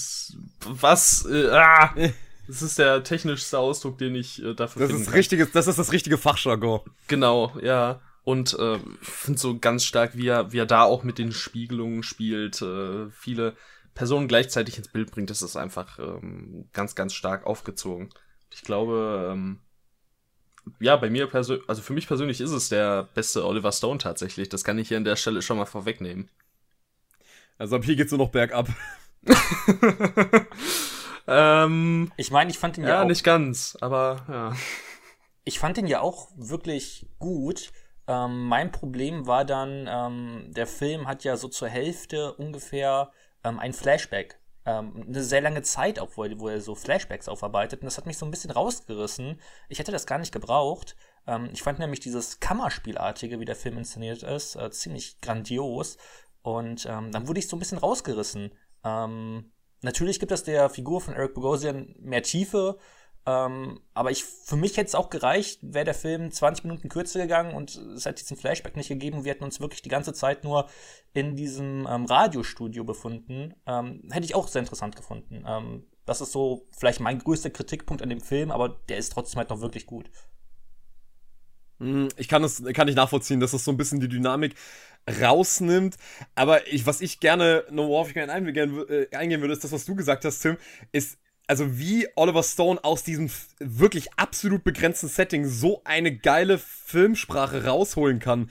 was? 0.65 1.25
Äh, 1.25 1.50
ah, 1.50 1.93
das 2.48 2.62
ist 2.62 2.77
der 2.77 3.03
technischste 3.03 3.58
Ausdruck, 3.58 3.98
den 3.98 4.15
ich 4.15 4.43
äh, 4.43 4.53
dafür 4.53 4.84
das 4.84 4.91
finde. 4.91 5.10
Ist 5.10 5.13
richtiges, 5.13 5.51
das 5.51 5.67
ist 5.67 5.79
das 5.79 5.91
richtige 5.91 6.17
Fachjargon. 6.17 6.82
Genau, 7.08 7.53
ja. 7.62 8.00
Und 8.24 8.58
äh, 8.58 8.75
ich 9.01 9.08
finde 9.08 9.39
so 9.39 9.60
ganz 9.60 9.84
stark, 9.84 10.15
wie 10.15 10.27
er, 10.27 10.53
wie 10.53 10.60
er 10.60 10.65
da 10.65 10.84
auch 10.84 11.03
mit 11.03 11.17
den 11.17 11.32
Spiegelungen 11.32 12.03
spielt. 12.03 12.62
Äh, 12.62 13.10
viele 13.10 13.55
Personen 13.96 14.27
gleichzeitig 14.27 14.77
ins 14.77 14.88
Bild 14.88 15.12
bringt, 15.12 15.29
ist 15.29 15.41
es 15.41 15.55
einfach 15.55 16.00
ähm, 16.00 16.70
ganz, 16.74 16.96
ganz 16.96 17.13
stark 17.13 17.46
aufgezogen. 17.46 18.10
Ich 18.51 18.62
glaube, 18.62 19.29
ähm, 19.32 19.60
ja, 20.79 20.96
bei 20.96 21.10
mir 21.10 21.27
persönlich, 21.27 21.67
also 21.67 21.82
für 21.82 21.93
mich 21.93 22.08
persönlich 22.08 22.41
ist 22.41 22.51
es 22.51 22.70
der 22.70 23.03
beste 23.13 23.46
Oliver 23.46 23.72
Stone 23.72 24.00
tatsächlich. 24.00 24.50
Das 24.50 24.63
kann 24.63 24.77
ich 24.77 24.88
hier 24.88 24.98
an 24.98 25.03
der 25.03 25.15
Stelle 25.15 25.41
schon 25.41 25.58
mal 25.58 25.65
vorwegnehmen. 25.65 26.29
Also 27.58 27.75
ab 27.75 27.84
hier 27.84 27.96
geht's 27.96 28.12
nur 28.12 28.20
noch 28.20 28.32
bergab. 28.32 28.67
ähm, 31.27 32.12
ich 32.17 32.32
meine, 32.32 32.51
ich 32.51 32.58
fand 32.58 32.77
ihn 32.77 32.84
ja, 32.84 32.89
ja 32.89 33.01
auch. 33.03 33.08
nicht 33.08 33.24
ganz, 33.24 33.77
aber 33.82 34.25
ja. 34.27 34.55
Ich 35.46 35.60
fand 35.60 35.77
ihn 35.77 35.88
ja 35.88 36.01
auch 36.01 36.29
wirklich 36.36 37.08
gut. 37.20 37.72
Ähm, 38.08 38.48
mein 38.48 38.72
Problem 38.72 39.27
war 39.27 39.46
dann, 39.46 39.88
ähm, 39.89 40.53
der 40.53 40.67
Film 40.67 41.08
hat 41.08 41.24
ja 41.24 41.38
so 41.38 41.48
zur 41.48 41.67
Hälfte 41.67 42.34
ungefähr 42.34 43.12
ähm, 43.43 43.60
ein 43.60 43.74
Flashback. 43.74 44.39
Ähm, 44.65 45.05
eine 45.08 45.24
sehr 45.24 45.41
lange 45.41 45.62
Zeit 45.62 46.00
auch, 46.00 46.12
wo 46.15 46.24
er, 46.24 46.39
wo 46.39 46.48
er 46.48 46.62
so 46.62 46.75
Flashbacks 46.75 47.27
aufarbeitet. 47.27 47.82
Und 47.82 47.86
das 47.86 47.98
hat 47.98 48.05
mich 48.05 48.17
so 48.17 48.25
ein 48.25 48.32
bisschen 48.32 48.51
rausgerissen. 48.51 49.39
Ich 49.70 49.79
hätte 49.79 49.91
das 49.91 50.05
gar 50.05 50.20
nicht 50.20 50.32
gebraucht. 50.32 50.96
Ähm, 51.27 51.50
ich 51.51 51.62
fand 51.62 51.79
nämlich 51.79 52.00
dieses 52.00 52.39
Kammerspielartige, 52.39 53.39
wie 53.39 53.46
der 53.46 53.55
Film 53.55 53.77
inszeniert 53.77 54.24
ist, 54.24 54.55
äh, 54.55 54.72
ziemlich 54.72 55.20
grandios. 55.22 55.98
Und 56.41 56.86
ähm, 56.86 57.12
dann 57.12 57.27
wurde 57.27 57.39
ich 57.39 57.48
so 57.48 57.55
ein 57.55 57.60
bisschen 57.60 57.77
rausgerissen. 57.77 58.53
Ähm, 58.84 59.51
natürlich 59.82 60.20
gibt 60.20 60.32
es 60.32 60.43
der 60.43 60.70
Figur 60.70 61.01
von 61.01 61.13
Eric 61.13 61.34
Bogosian 61.34 61.96
mehr 62.00 62.24
Tiefe. 62.24 62.77
Ähm, 63.25 63.80
aber 63.94 64.12
ich, 64.12 64.25
für 64.25 64.58
mich 64.58 64.75
hätte 64.75 64.88
es 64.88 64.96
auch 64.96 65.10
gereicht, 65.10 65.60
wäre 65.62 65.86
der 65.86 65.94
Film 65.94 66.32
20 66.32 66.65
Minuten 66.65 66.89
kürzer 66.89 67.22
gegangen 67.22 67.56
und 67.56 67.75
es 67.75 68.06
hätte 68.06 68.22
diesen 68.22 68.38
Flashback 68.38 68.75
nicht 68.75 68.89
gegeben. 68.89 69.24
Wir 69.24 69.32
hätten 69.32 69.46
uns 69.46 69.62
wirklich 69.62 69.82
die 69.82 69.89
ganze 69.89 70.13
Zeit 70.13 70.44
nur 70.44 70.68
in 71.13 71.36
diesem 71.36 71.88
ähm, 71.89 72.06
Radiostudio 72.06 72.84
befunden. 72.84 73.53
Ähm, 73.65 74.03
hätte 74.12 74.25
ich 74.25 74.36
auch 74.36 74.48
sehr 74.48 74.62
interessant 74.62 74.96
gefunden. 74.96 75.46
Ähm, 75.48 75.86
das 76.06 76.20
ist 76.20 76.34
so 76.34 76.68
vielleicht 76.77 77.00
mein 77.00 77.20
größter 77.20 77.50
Kritikpunkt 77.50 78.03
an 78.03 78.10
dem 78.10 78.20
Film, 78.20 78.51
aber 78.51 78.82
der 78.89 78.98
ist 78.98 79.13
trotzdem 79.13 79.38
halt 79.38 79.50
noch 79.50 79.62
wirklich 79.62 79.86
gut. 79.86 80.10
Hm, 81.80 82.10
ich 82.18 82.27
kann 82.27 82.44
es 82.44 82.62
kann 82.74 82.88
ich 82.89 82.96
nachvollziehen, 82.96 83.39
dass 83.39 83.51
das 83.51 83.63
so 83.63 83.72
ein 83.72 83.77
bisschen 83.77 84.01
die 84.01 84.10
Dynamik 84.10 84.56
rausnimmt. 85.22 85.96
Aber 86.36 86.68
ich, 86.68 86.86
was 86.86 87.01
ich 87.01 87.20
gerne, 87.20 87.65
nur 87.70 87.88
worauf 87.88 88.10
ich 88.10 88.13
gerne 88.13 88.32
eingehen, 88.32 88.86
äh, 88.89 89.08
eingehen 89.15 89.42
würde, 89.42 89.53
ist 89.53 89.63
das, 89.63 89.72
was 89.72 89.86
du 89.86 89.96
gesagt 89.96 90.25
hast, 90.25 90.39
Tim, 90.39 90.58
ist 90.92 91.20
also 91.48 91.78
wie 91.78 92.08
Oliver 92.16 92.44
Stone 92.44 92.84
aus 92.84 93.04
diesem 93.04 93.30
wirklich 93.60 94.14
absolut 94.18 94.64
begrenzten 94.64 95.10
Setting 95.10 95.46
so 95.46 95.82
eine 95.84 96.16
geile 96.16 96.58
Filmsprache 96.58 97.66
rausholen 97.66 98.20
kann, 98.20 98.50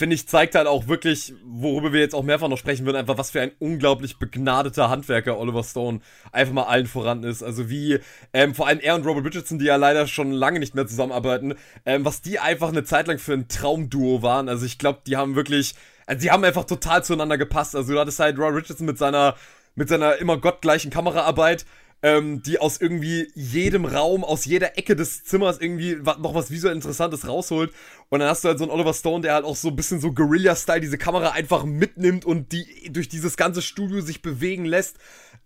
finde 0.00 0.14
ich, 0.14 0.26
zeigt 0.26 0.54
halt 0.54 0.66
auch 0.66 0.86
wirklich, 0.88 1.34
worüber 1.44 1.92
wir 1.92 2.00
jetzt 2.00 2.14
auch 2.14 2.22
mehrfach 2.22 2.48
noch 2.48 2.56
sprechen 2.56 2.86
würden, 2.86 2.96
einfach 2.96 3.18
was 3.18 3.32
für 3.32 3.42
ein 3.42 3.50
unglaublich 3.58 4.18
begnadeter 4.18 4.88
Handwerker 4.88 5.38
Oliver 5.38 5.62
Stone 5.62 6.00
einfach 6.32 6.54
mal 6.54 6.62
allen 6.62 6.86
voran 6.86 7.22
ist. 7.22 7.42
Also 7.42 7.68
wie, 7.68 7.98
ähm, 8.32 8.54
vor 8.54 8.66
allem 8.66 8.80
er 8.80 8.94
und 8.94 9.04
Robert 9.04 9.26
Richardson, 9.26 9.58
die 9.58 9.66
ja 9.66 9.76
leider 9.76 10.06
schon 10.06 10.32
lange 10.32 10.58
nicht 10.58 10.74
mehr 10.74 10.86
zusammenarbeiten, 10.86 11.54
ähm, 11.84 12.04
was 12.04 12.22
die 12.22 12.38
einfach 12.38 12.68
eine 12.68 12.84
Zeit 12.84 13.08
lang 13.08 13.18
für 13.18 13.34
ein 13.34 13.48
Traumduo 13.48 14.22
waren. 14.22 14.48
Also 14.48 14.64
ich 14.64 14.78
glaube, 14.78 15.00
die 15.06 15.18
haben 15.18 15.34
wirklich, 15.34 15.74
also 16.06 16.22
die 16.22 16.30
haben 16.30 16.44
einfach 16.44 16.64
total 16.64 17.04
zueinander 17.04 17.36
gepasst. 17.36 17.76
Also 17.76 17.92
du 17.92 18.00
hattest 18.00 18.20
halt 18.20 18.38
Robert 18.38 18.62
Richardson 18.62 18.86
mit 18.86 18.96
seiner, 18.96 19.36
mit 19.74 19.90
seiner 19.90 20.16
immer 20.16 20.38
gottgleichen 20.38 20.90
Kameraarbeit 20.90 21.66
ähm, 22.02 22.42
die 22.42 22.58
aus 22.58 22.80
irgendwie 22.80 23.30
jedem 23.34 23.84
Raum, 23.84 24.24
aus 24.24 24.44
jeder 24.44 24.78
Ecke 24.78 24.96
des 24.96 25.24
Zimmers 25.24 25.58
irgendwie 25.60 25.96
noch 25.96 26.34
was 26.34 26.50
visuell 26.50 26.74
Interessantes 26.74 27.26
rausholt. 27.28 27.72
Und 28.08 28.20
dann 28.20 28.28
hast 28.28 28.44
du 28.44 28.48
halt 28.48 28.58
so 28.58 28.64
einen 28.64 28.72
Oliver 28.72 28.94
Stone, 28.94 29.22
der 29.22 29.34
halt 29.34 29.44
auch 29.44 29.56
so 29.56 29.68
ein 29.68 29.76
bisschen 29.76 30.00
so 30.00 30.12
Guerilla-Style 30.12 30.80
diese 30.80 30.98
Kamera 30.98 31.30
einfach 31.30 31.64
mitnimmt 31.64 32.24
und 32.24 32.52
die 32.52 32.90
durch 32.90 33.08
dieses 33.08 33.36
ganze 33.36 33.62
Studio 33.62 34.00
sich 34.00 34.22
bewegen 34.22 34.64
lässt. 34.64 34.96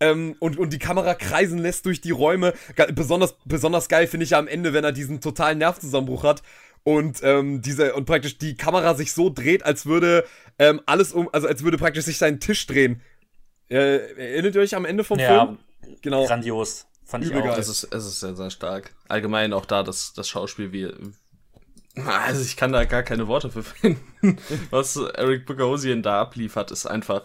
Ähm, 0.00 0.36
und, 0.38 0.58
und 0.58 0.72
die 0.72 0.78
Kamera 0.78 1.14
kreisen 1.14 1.58
lässt 1.58 1.86
durch 1.86 2.00
die 2.00 2.10
Räume. 2.10 2.54
Besonders, 2.94 3.36
besonders 3.44 3.88
geil 3.88 4.06
finde 4.06 4.24
ich 4.24 4.30
ja 4.30 4.38
am 4.38 4.48
Ende, 4.48 4.72
wenn 4.72 4.84
er 4.84 4.92
diesen 4.92 5.20
totalen 5.20 5.58
Nervzusammenbruch 5.58 6.24
hat 6.24 6.42
und 6.84 7.20
ähm, 7.22 7.62
diese 7.62 7.94
und 7.94 8.04
praktisch 8.04 8.38
die 8.38 8.56
Kamera 8.56 8.94
sich 8.94 9.12
so 9.12 9.30
dreht, 9.30 9.64
als 9.64 9.86
würde 9.86 10.24
ähm, 10.58 10.80
alles 10.86 11.12
um, 11.12 11.28
also 11.32 11.48
als 11.48 11.64
würde 11.64 11.78
praktisch 11.78 12.04
sich 12.04 12.18
sein 12.18 12.40
Tisch 12.40 12.66
drehen. 12.66 13.00
Äh, 13.68 14.12
erinnert 14.16 14.54
ihr 14.54 14.60
euch 14.60 14.76
am 14.76 14.84
Ende 14.84 15.02
vom 15.02 15.18
ja, 15.18 15.46
Film? 15.46 15.58
Genau. 16.02 16.26
Grandios. 16.26 16.86
Fand 17.04 17.24
Übel 17.24 17.40
ich 17.40 17.48
auch. 17.48 17.58
Es 17.58 17.68
ist, 17.68 17.84
es 17.84 18.06
ist 18.06 18.20
sehr, 18.20 18.34
sehr 18.34 18.50
stark. 18.50 18.94
Allgemein 19.08 19.52
auch 19.52 19.66
da 19.66 19.82
das, 19.82 20.12
das 20.14 20.28
Schauspiel, 20.28 20.72
wie. 20.72 20.90
Also 22.06 22.42
ich 22.42 22.56
kann 22.56 22.72
da 22.72 22.84
gar 22.84 23.02
keine 23.02 23.28
Worte 23.28 23.50
für 23.50 23.62
finden. 23.62 24.38
Was 24.70 24.96
Eric 24.96 25.46
Bogosian 25.46 26.02
da 26.02 26.22
abliefert, 26.22 26.70
ist 26.70 26.86
einfach 26.86 27.22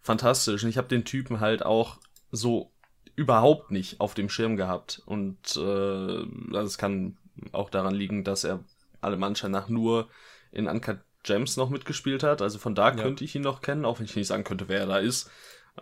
fantastisch. 0.00 0.62
Und 0.62 0.70
ich 0.70 0.78
habe 0.78 0.88
den 0.88 1.04
Typen 1.04 1.40
halt 1.40 1.64
auch 1.64 1.98
so 2.30 2.72
überhaupt 3.16 3.70
nicht 3.70 4.00
auf 4.00 4.14
dem 4.14 4.28
Schirm 4.28 4.56
gehabt. 4.56 5.02
Und 5.04 5.56
äh, 5.56 6.24
das 6.52 6.78
kann 6.78 7.18
auch 7.52 7.70
daran 7.70 7.94
liegen, 7.94 8.24
dass 8.24 8.44
er 8.44 8.60
allem 9.00 9.22
Anschein 9.22 9.50
nach 9.50 9.68
nur 9.68 10.08
in 10.52 10.68
Uncut 10.68 10.98
James 11.24 11.56
noch 11.56 11.68
mitgespielt 11.68 12.22
hat. 12.22 12.40
Also 12.42 12.58
von 12.58 12.74
da 12.74 12.92
könnte 12.92 13.24
ich 13.24 13.34
ihn 13.34 13.42
noch 13.42 13.60
kennen, 13.60 13.84
auch 13.84 13.98
wenn 13.98 14.06
ich 14.06 14.16
nicht 14.16 14.28
sagen 14.28 14.44
könnte, 14.44 14.68
wer 14.68 14.80
er 14.80 14.86
da 14.86 14.98
ist. 14.98 15.30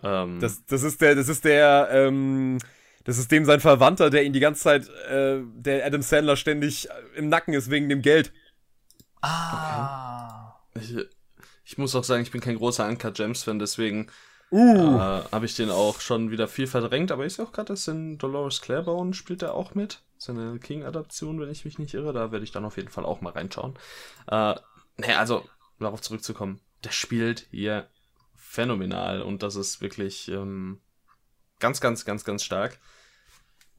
Ähm, 0.03 0.39
Das, 0.39 0.65
das 0.65 0.83
ist 0.83 1.01
der, 1.01 1.15
das 1.15 1.29
ist 1.29 1.45
der, 1.45 1.89
ähm, 1.91 2.57
das 3.03 3.17
ist 3.17 3.31
dem 3.31 3.45
sein 3.45 3.59
Verwandter, 3.59 4.09
der 4.09 4.23
ihn 4.23 4.33
die 4.33 4.39
ganze 4.39 4.63
Zeit, 4.63 4.89
äh, 5.09 5.39
der 5.55 5.85
Adam 5.85 6.01
Sandler 6.01 6.35
ständig 6.35 6.89
im 7.15 7.29
Nacken 7.29 7.53
ist 7.53 7.69
wegen 7.69 7.89
dem 7.89 8.01
Geld. 8.01 8.33
Ah. 9.21 10.53
ich, 10.75 10.95
ich 11.65 11.77
muss 11.77 11.95
auch 11.95 12.03
sagen, 12.03 12.23
ich 12.23 12.31
bin 12.31 12.41
kein 12.41 12.57
großer 12.57 12.87
Uncut 12.87 13.15
Gems-Fan, 13.15 13.59
deswegen 13.59 14.09
Uh. 14.49 14.95
äh, 14.95 15.23
habe 15.31 15.45
ich 15.45 15.55
den 15.55 15.69
auch 15.69 15.99
schon 15.99 16.31
wieder 16.31 16.47
viel 16.47 16.67
verdrängt. 16.67 17.11
Aber 17.11 17.25
ich 17.25 17.33
sehe 17.33 17.45
auch 17.45 17.51
gerade, 17.51 17.73
dass 17.73 17.87
in 17.87 18.17
Dolores 18.17 18.61
Claiborne 18.61 19.13
spielt 19.13 19.41
er 19.41 19.53
auch 19.53 19.75
mit. 19.75 20.01
Seine 20.17 20.57
King-Adaption, 20.59 21.39
wenn 21.39 21.49
ich 21.51 21.65
mich 21.65 21.79
nicht 21.79 21.93
irre. 21.93 22.13
Da 22.13 22.31
werde 22.31 22.45
ich 22.45 22.51
dann 22.51 22.65
auf 22.65 22.77
jeden 22.77 22.89
Fall 22.89 23.05
auch 23.05 23.21
mal 23.21 23.33
reinschauen. 23.33 23.77
Äh, 24.27 24.55
nee, 24.97 25.13
also, 25.13 25.43
darauf 25.79 26.01
zurückzukommen. 26.01 26.61
Der 26.83 26.91
spielt 26.91 27.47
hier 27.51 27.87
phänomenal 28.57 29.21
und 29.21 29.43
das 29.43 29.55
ist 29.55 29.81
wirklich 29.81 30.29
ähm, 30.29 30.81
ganz, 31.59 31.79
ganz, 31.79 32.05
ganz, 32.05 32.23
ganz 32.23 32.43
stark. 32.43 32.79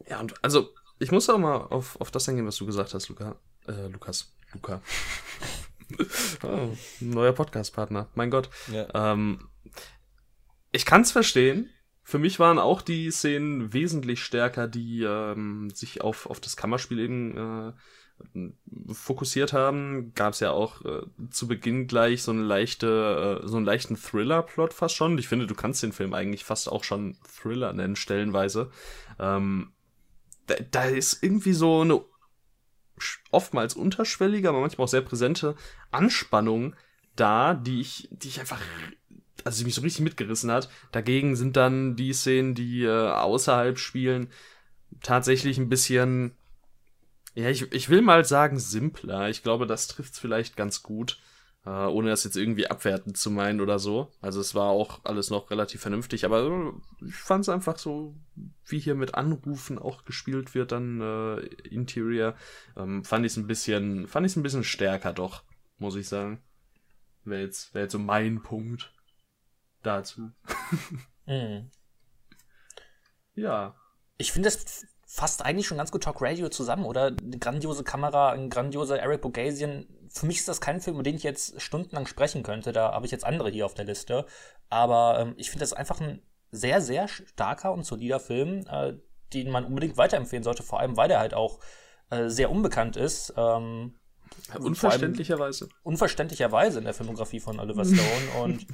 Ja, 0.09 0.21
und 0.21 0.35
also, 0.45 0.73
ich 1.01 1.11
muss 1.11 1.29
auch 1.29 1.39
mal 1.39 1.57
auf, 1.57 2.01
auf 2.01 2.13
das 2.13 2.29
eingehen, 2.29 2.47
was 2.47 2.59
du 2.59 2.67
gesagt 2.67 2.95
hast, 2.95 3.09
Luca. 3.09 3.35
Äh, 3.67 3.89
Lukas. 3.89 4.33
Luca. 4.53 4.81
oh, 6.45 6.69
neuer 7.01 7.33
Podcast-Partner. 7.33 8.09
Mein 8.15 8.31
Gott. 8.31 8.51
Ja. 8.73 9.13
Ähm, 9.13 9.49
ich 10.71 10.87
kann 10.87 11.01
es 11.01 11.11
verstehen. 11.11 11.69
Für 12.05 12.21
mich 12.21 12.39
waren 12.39 12.61
auch 12.61 12.81
die 12.81 13.11
Szenen 13.11 13.73
wesentlich 13.73 14.23
stärker, 14.23 14.69
die 14.69 15.03
ähm, 15.03 15.71
sich 15.71 16.03
auf, 16.03 16.27
auf 16.27 16.39
das 16.39 16.57
Kammerspiel 16.57 17.01
eben 17.01 17.37
äh, 17.37 17.73
fokussiert 18.93 19.53
haben. 19.53 20.13
Gab 20.15 20.35
es 20.35 20.41
ja 20.41 20.51
auch 20.51 20.85
äh, 20.85 21.03
zu 21.31 21.49
Beginn 21.49 21.87
gleich 21.87 22.23
so 22.23 22.31
eine 22.31 22.43
leichte, 22.43 23.41
äh, 23.43 23.47
so 23.47 23.57
einen 23.57 23.67
leichten 23.67 23.97
Thriller-Plot 23.97 24.73
fast 24.73 24.95
schon. 24.95 25.19
Ich 25.19 25.29
finde, 25.29 25.47
du 25.47 25.55
kannst 25.55 25.83
den 25.83 25.93
Film 25.93 26.15
eigentlich 26.15 26.45
fast 26.45 26.71
auch 26.71 26.85
schon 26.85 27.17
Thriller 27.41 27.73
nennen, 27.73 27.97
stellenweise. 27.97 28.71
Ähm, 29.19 29.73
da, 30.47 30.57
da 30.71 30.85
ist 30.85 31.23
irgendwie 31.23 31.53
so 31.53 31.83
eine 31.83 32.01
oftmals 33.31 33.75
unterschwellige, 33.75 34.49
aber 34.49 34.61
manchmal 34.61 34.87
auch 34.87 34.91
sehr 34.91 35.03
präsente 35.03 35.55
Anspannung 35.91 36.75
da, 37.17 37.55
die 37.55 37.81
ich, 37.81 38.09
die 38.11 38.29
ich 38.29 38.41
einfach, 38.41 38.61
also 39.45 39.59
die 39.59 39.65
mich 39.65 39.75
so 39.75 39.83
richtig 39.83 40.03
mitgerissen 40.03 40.51
hat. 40.51 40.71
Dagegen 40.93 41.37
sind 41.37 41.57
dann 41.57 41.97
die 41.97 42.13
Szenen, 42.13 42.55
die 42.55 42.85
äh, 42.85 43.11
außerhalb 43.11 43.79
spielen, 43.79 44.29
tatsächlich 45.03 45.59
ein 45.59 45.69
bisschen, 45.69 46.33
ja, 47.39 47.51
ich, 47.51 47.71
ich 47.73 47.89
will 47.89 48.03
mal 48.03 48.25
sagen 48.25 48.59
simpler. 48.59 49.29
Ich 49.29 49.45
glaube, 49.45 49.69
das 49.69 49.87
trifft's 49.87 50.19
vielleicht 50.19 50.57
ganz 50.57 50.83
gut, 50.83 51.21
äh, 51.65 51.71
ohne 51.71 52.11
das 52.11 52.25
jetzt 52.25 52.37
irgendwie 52.37 52.67
abwertend 52.67 53.17
zu 53.17 53.31
meinen 53.31 53.61
oder 53.61 53.79
so. 53.79 54.11
Also 54.21 54.41
es 54.41 54.57
war 54.57 54.71
auch 54.71 55.05
alles 55.05 55.31
noch 55.31 55.49
relativ 55.53 55.81
vernünftig, 55.81 56.25
aber 56.25 56.43
äh, 56.43 57.07
ich 57.07 57.15
fand's 57.15 57.49
einfach 57.49 57.79
so, 57.79 58.17
wie 58.65 58.81
hier 58.81 58.97
mit 58.97 59.15
Anrufen 59.15 59.79
auch 59.79 60.05
gespielt 60.05 60.57
wird, 60.57 60.73
dann 60.73 61.01
äh, 61.01 61.37
Interior, 61.69 62.35
ähm, 62.77 63.05
fand 63.05 63.25
ich's 63.25 63.37
ein 63.37 63.47
bisschen, 63.47 64.09
fand 64.09 64.27
ich's 64.27 64.35
ein 64.35 64.43
bisschen 64.43 64.65
stärker 64.65 65.13
doch, 65.13 65.45
muss 65.79 65.95
ich 65.95 66.09
sagen. 66.09 66.43
Wäre 67.23 67.43
jetzt, 67.43 67.73
wär 67.73 67.83
jetzt 67.83 67.93
so 67.93 68.01
mein 68.01 68.43
Punkt 68.43 68.93
dazu. 69.85 70.33
Mhm. 71.31 71.71
Ja. 73.35 73.77
Ich 74.17 74.33
finde, 74.33 74.49
das 74.49 74.87
fasst 75.11 75.43
eigentlich 75.43 75.67
schon 75.67 75.79
ganz 75.79 75.91
gut 75.91 76.03
Talk 76.03 76.21
Radio 76.21 76.51
zusammen, 76.51 76.85
oder? 76.85 77.07
Eine 77.07 77.39
grandiose 77.39 77.83
Kamera, 77.83 78.31
ein 78.33 78.51
grandioser 78.51 79.01
Eric 79.01 79.23
Bogasian. 79.23 79.87
Für 80.11 80.27
mich 80.27 80.39
ist 80.39 80.49
das 80.49 80.61
kein 80.61 80.81
Film, 80.81 80.97
über 80.97 81.03
den 81.03 81.17
ich 81.17 81.23
jetzt 81.23 81.61
stundenlang 81.61 82.07
sprechen 82.07 82.43
könnte. 82.43 82.73
Da 82.73 82.93
habe 82.93 83.07
ich 83.07 83.13
jetzt 83.13 83.25
andere 83.25 83.49
hier 83.49 83.65
auf 83.65 83.73
der 83.73 83.87
Liste. 83.87 84.27
Aber 84.69 85.19
ähm, 85.19 85.35
ich 85.39 85.49
finde 85.49 85.63
das 85.63 85.73
einfach 85.73 86.01
ein 86.01 86.21
sehr, 86.51 86.83
sehr 86.83 87.09
starker 87.09 87.73
und 87.73 87.85
solider 87.85 88.21
Film, 88.21 88.67
äh, 88.71 88.95
den 89.33 89.51
man 89.51 89.65
unbedingt 89.65 89.97
weiterempfehlen 89.97 90.45
sollte, 90.45 90.63
vor 90.63 90.79
allem 90.79 90.99
weil 90.99 91.09
der 91.09 91.21
halt 91.21 91.33
auch 91.33 91.59
äh, 92.11 92.29
sehr 92.29 92.51
unbekannt 92.51 92.97
ist. 92.97 93.33
Ähm, 93.37 93.95
Unverständlicherweise. 94.59 95.71
unverständlicherweise 95.85 96.79
in 96.79 96.85
der 96.85 96.93
Filmografie 96.93 97.41
von 97.41 97.59
Oliver 97.59 97.85
Stone 97.87 98.45
und 98.45 98.67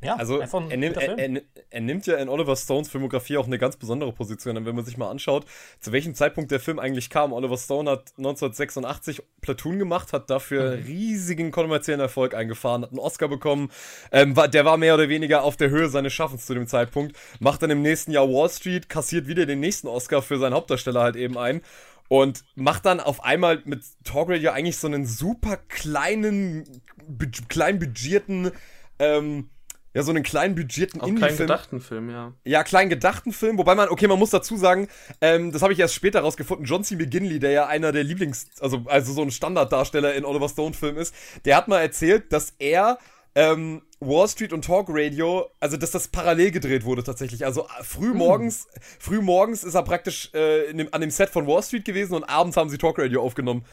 ja, 0.00 0.14
Also 0.14 0.40
einfach 0.40 0.60
ein 0.60 0.70
er, 0.70 0.76
nimmt, 0.76 0.96
er, 0.96 1.18
er, 1.18 1.42
er 1.70 1.80
nimmt 1.80 2.06
ja 2.06 2.16
in 2.18 2.28
Oliver 2.28 2.54
Stones 2.54 2.88
Filmografie 2.88 3.36
auch 3.36 3.46
eine 3.46 3.58
ganz 3.58 3.76
besondere 3.76 4.12
Position. 4.12 4.56
Und 4.56 4.64
wenn 4.64 4.76
man 4.76 4.84
sich 4.84 4.96
mal 4.96 5.10
anschaut, 5.10 5.44
zu 5.80 5.90
welchem 5.90 6.14
Zeitpunkt 6.14 6.52
der 6.52 6.60
Film 6.60 6.78
eigentlich 6.78 7.10
kam. 7.10 7.32
Oliver 7.32 7.56
Stone 7.56 7.90
hat 7.90 8.12
1986 8.16 9.22
Platoon 9.40 9.78
gemacht, 9.78 10.12
hat 10.12 10.30
dafür 10.30 10.78
riesigen 10.86 11.50
kommerziellen 11.50 12.00
Erfolg 12.00 12.34
eingefahren, 12.34 12.82
hat 12.82 12.90
einen 12.90 13.00
Oscar 13.00 13.26
bekommen. 13.26 13.70
Ähm, 14.12 14.36
war, 14.36 14.46
der 14.46 14.64
war 14.64 14.76
mehr 14.76 14.94
oder 14.94 15.08
weniger 15.08 15.42
auf 15.42 15.56
der 15.56 15.70
Höhe 15.70 15.88
seines 15.88 16.12
Schaffens 16.12 16.46
zu 16.46 16.54
dem 16.54 16.68
Zeitpunkt. 16.68 17.16
Macht 17.40 17.62
dann 17.62 17.70
im 17.70 17.82
nächsten 17.82 18.12
Jahr 18.12 18.28
Wall 18.28 18.50
Street, 18.50 18.88
kassiert 18.88 19.26
wieder 19.26 19.46
den 19.46 19.58
nächsten 19.58 19.88
Oscar 19.88 20.22
für 20.22 20.38
seinen 20.38 20.54
Hauptdarsteller 20.54 21.02
halt 21.02 21.16
eben 21.16 21.36
ein. 21.36 21.60
Und 22.06 22.44
macht 22.54 22.86
dann 22.86 23.00
auf 23.00 23.22
einmal 23.24 23.62
mit 23.64 23.82
Talk 24.04 24.30
Radio 24.30 24.52
eigentlich 24.52 24.78
so 24.78 24.86
einen 24.86 25.06
super 25.06 25.58
kleinen, 25.68 26.82
bud 27.06 27.48
klein 27.50 27.78
budgetierten, 27.80 28.52
ähm, 28.98 29.50
ja, 29.94 30.02
so 30.02 30.10
einen 30.10 30.22
kleinen 30.22 30.54
budgetierten 30.54 31.00
Indie-Film. 31.00 31.36
gedachten 31.36 31.80
Film, 31.80 32.10
ja. 32.10 32.32
Ja, 32.44 32.62
kleinen 32.62 32.90
gedachten 32.90 33.32
Film, 33.32 33.58
wobei 33.58 33.74
man, 33.74 33.88
okay, 33.88 34.06
man 34.06 34.18
muss 34.18 34.30
dazu 34.30 34.56
sagen, 34.56 34.88
ähm, 35.20 35.50
das 35.50 35.62
habe 35.62 35.72
ich 35.72 35.78
erst 35.78 35.94
später 35.94 36.20
rausgefunden, 36.20 36.66
John 36.66 36.84
C. 36.84 36.96
McGinley, 36.96 37.38
der 37.38 37.52
ja 37.52 37.66
einer 37.66 37.90
der 37.92 38.04
Lieblings-, 38.04 38.46
also, 38.60 38.84
also 38.86 39.12
so 39.12 39.22
ein 39.22 39.30
Standarddarsteller 39.30 40.14
in 40.14 40.24
Oliver 40.24 40.48
Stone-Filmen 40.48 41.00
ist, 41.00 41.14
der 41.44 41.56
hat 41.56 41.68
mal 41.68 41.80
erzählt, 41.80 42.32
dass 42.32 42.54
er 42.58 42.98
ähm, 43.34 43.82
Wall 44.00 44.28
Street 44.28 44.52
und 44.52 44.64
Talk 44.64 44.86
Radio, 44.90 45.50
also 45.60 45.76
dass 45.76 45.90
das 45.90 46.08
parallel 46.08 46.50
gedreht 46.50 46.84
wurde 46.84 47.02
tatsächlich. 47.02 47.44
Also 47.44 47.62
äh, 47.62 47.82
früh 47.82 48.12
morgens, 48.12 48.68
früh 48.98 49.20
morgens 49.20 49.64
ist 49.64 49.74
er 49.74 49.82
praktisch 49.82 50.32
äh, 50.34 50.72
dem, 50.72 50.88
an 50.92 51.00
dem 51.00 51.10
Set 51.10 51.30
von 51.30 51.46
Wall 51.46 51.62
Street 51.62 51.84
gewesen 51.84 52.14
und 52.14 52.24
abends 52.24 52.56
haben 52.56 52.68
sie 52.68 52.78
Talk 52.78 52.98
Radio 52.98 53.22
aufgenommen. 53.22 53.64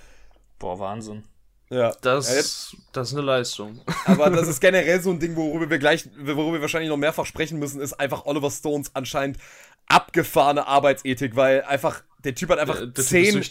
Boah, 0.60 0.80
Wahnsinn. 0.80 1.24
Ja. 1.70 1.94
Das, 2.02 2.30
Ja, 2.30 2.78
das 2.94 3.10
ist 3.10 3.18
eine 3.18 3.26
Leistung. 3.26 3.82
Aber 4.06 4.30
das 4.30 4.48
ist 4.48 4.60
generell 4.60 5.02
so 5.02 5.12
ein 5.12 5.20
Ding, 5.20 5.36
worüber 5.36 5.70
wir 5.70 5.80
gleich, 5.80 6.08
worüber 6.18 6.54
wir 6.54 6.62
wahrscheinlich 6.62 6.90
noch 6.90 6.98
mehrfach 6.98 7.26
sprechen 7.26 7.60
müssen, 7.60 7.82
ist 7.82 7.94
einfach 7.94 8.26
Oliver 8.26 8.52
Stones 8.52 8.92
anscheinend 8.94 9.38
abgefahrene 9.88 10.68
Arbeitsethik, 10.68 11.36
weil 11.36 11.64
einfach, 11.64 12.04
der 12.24 12.36
Typ 12.36 12.50
hat 12.50 12.60
einfach 12.60 12.78
Der, 12.78 12.88
der 12.88 13.04
zehn, 13.04 13.44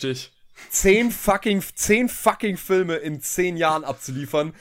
zehn 0.71 1.11
fucking, 1.11 1.63
zehn 1.75 2.09
fucking 2.09 2.57
Filme 2.57 2.97
in 2.97 3.21
zehn 3.21 3.57
Jahren 3.57 3.85
abzuliefern. 3.85 4.55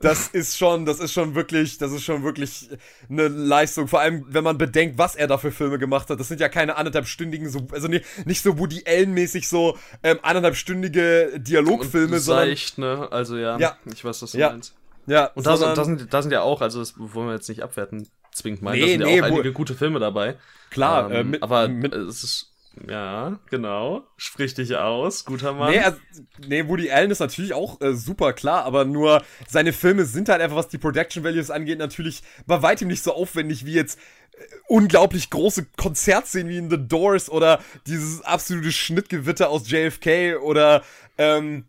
Das 0.00 0.28
ist 0.28 0.56
schon, 0.56 0.86
das 0.86 1.00
ist 1.00 1.12
schon 1.12 1.34
wirklich, 1.34 1.78
das 1.78 1.92
ist 1.92 2.04
schon 2.04 2.22
wirklich 2.22 2.68
eine 3.08 3.28
Leistung. 3.28 3.88
Vor 3.88 4.00
allem, 4.00 4.24
wenn 4.28 4.44
man 4.44 4.56
bedenkt, 4.58 4.98
was 4.98 5.14
er 5.16 5.26
da 5.26 5.38
für 5.38 5.50
Filme 5.52 5.78
gemacht 5.78 6.08
hat. 6.10 6.18
Das 6.20 6.28
sind 6.28 6.40
ja 6.40 6.48
keine 6.48 6.76
anderthalbstündigen, 6.76 7.48
so, 7.50 7.66
also 7.72 7.88
nicht, 7.88 8.04
nicht 8.26 8.42
so 8.42 8.58
Woody 8.58 8.84
Allen-mäßig 8.86 9.48
so 9.48 9.76
ähm, 10.02 10.18
anderthalbstündige 10.22 11.38
Dialogfilme, 11.38 12.16
Und 12.16 12.20
sondern 12.22 12.46
seicht, 12.48 12.78
ne? 12.78 13.08
Also 13.10 13.36
ja, 13.36 13.58
Ja. 13.58 13.76
ich 13.92 14.04
weiß, 14.04 14.22
was 14.22 14.32
du 14.32 14.38
Ja. 14.38 14.50
meinst. 14.50 14.74
ja, 15.06 15.26
Und 15.26 15.46
da, 15.46 15.56
sondern, 15.56 15.74
sind, 15.76 15.78
da, 15.78 15.84
sind, 16.02 16.14
da 16.14 16.22
sind 16.22 16.30
ja 16.32 16.42
auch, 16.42 16.60
also 16.60 16.80
das 16.80 16.94
wollen 16.96 17.28
wir 17.28 17.34
jetzt 17.34 17.48
nicht 17.48 17.62
abwerten, 17.62 18.08
zwingend 18.32 18.62
meinen, 18.62 18.74
Nee, 18.74 18.80
da 18.80 18.86
sind 18.88 19.00
nee, 19.00 19.16
ja 19.16 19.22
auch 19.22 19.26
einige 19.26 19.52
gute 19.52 19.74
Filme 19.74 19.98
dabei. 19.98 20.36
klar, 20.70 21.10
äh, 21.10 21.20
Ähm, 21.20 21.30
mit, 21.30 21.42
aber 21.42 21.68
mit, 21.68 21.92
es 21.94 22.22
ist, 22.22 22.49
ja, 22.88 23.38
genau, 23.50 24.04
sprich 24.16 24.54
dich 24.54 24.76
aus, 24.76 25.24
guter 25.24 25.52
Mann. 25.52 25.72
Nee, 25.72 25.80
also, 25.80 25.98
nee, 26.46 26.68
Woody 26.68 26.90
Allen 26.90 27.10
ist 27.10 27.18
natürlich 27.18 27.52
auch 27.52 27.80
äh, 27.80 27.94
super 27.94 28.32
klar, 28.32 28.64
aber 28.64 28.84
nur 28.84 29.22
seine 29.48 29.72
Filme 29.72 30.04
sind 30.04 30.28
halt 30.28 30.40
einfach, 30.40 30.56
was 30.56 30.68
die 30.68 30.78
Production 30.78 31.24
Values 31.24 31.50
angeht, 31.50 31.78
natürlich 31.78 32.22
bei 32.46 32.62
weitem 32.62 32.88
nicht 32.88 33.02
so 33.02 33.12
aufwendig 33.12 33.66
wie 33.66 33.74
jetzt 33.74 33.98
äh, 34.32 34.44
unglaublich 34.68 35.30
große 35.30 35.66
Konzertszenen 35.76 36.48
wie 36.48 36.58
in 36.58 36.70
The 36.70 36.78
Doors 36.78 37.28
oder 37.28 37.60
dieses 37.86 38.22
absolute 38.22 38.70
Schnittgewitter 38.70 39.50
aus 39.50 39.68
JFK 39.68 40.36
oder 40.40 40.82
ähm, 41.18 41.64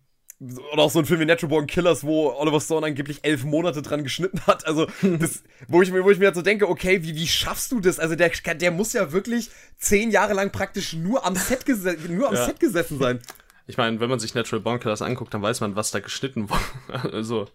oder 0.73 0.81
auch 0.81 0.89
so 0.89 0.99
ein 0.99 1.05
Film 1.05 1.19
wie 1.19 1.25
Natural 1.25 1.49
Born 1.49 1.67
Killers, 1.67 2.03
wo 2.03 2.31
Oliver 2.31 2.59
Stone 2.59 2.85
angeblich 2.85 3.19
elf 3.23 3.43
Monate 3.43 3.81
dran 3.83 4.03
geschnitten 4.03 4.41
hat. 4.47 4.65
Also, 4.65 4.87
das, 5.01 5.43
wo 5.67 5.81
ich 5.81 5.91
mir, 5.91 6.03
wo 6.03 6.09
ich 6.09 6.17
mir 6.17 6.25
halt 6.25 6.35
so 6.35 6.41
denke, 6.41 6.67
okay, 6.67 7.03
wie, 7.03 7.15
wie 7.15 7.27
schaffst 7.27 7.71
du 7.71 7.79
das? 7.79 7.99
Also, 7.99 8.15
der, 8.15 8.29
der 8.29 8.71
muss 8.71 8.93
ja 8.93 9.11
wirklich 9.11 9.51
zehn 9.77 10.09
Jahre 10.09 10.33
lang 10.33 10.51
praktisch 10.51 10.93
nur 10.93 11.25
am 11.25 11.35
Set, 11.35 11.65
gese 11.65 11.95
nur 12.09 12.29
am 12.29 12.35
Ja. 12.35 12.45
Set 12.45 12.59
gesessen 12.59 12.97
sein. 12.97 13.19
Ich 13.67 13.77
meine, 13.77 13.99
wenn 13.99 14.09
man 14.09 14.19
sich 14.19 14.33
Natural 14.33 14.61
Born 14.61 14.79
Killers 14.79 15.03
anguckt, 15.03 15.33
dann 15.33 15.43
weiß 15.43 15.61
man, 15.61 15.75
was 15.75 15.91
da 15.91 15.99
geschnitten 15.99 16.49
wurde. 16.49 17.11
Also, 17.13 17.47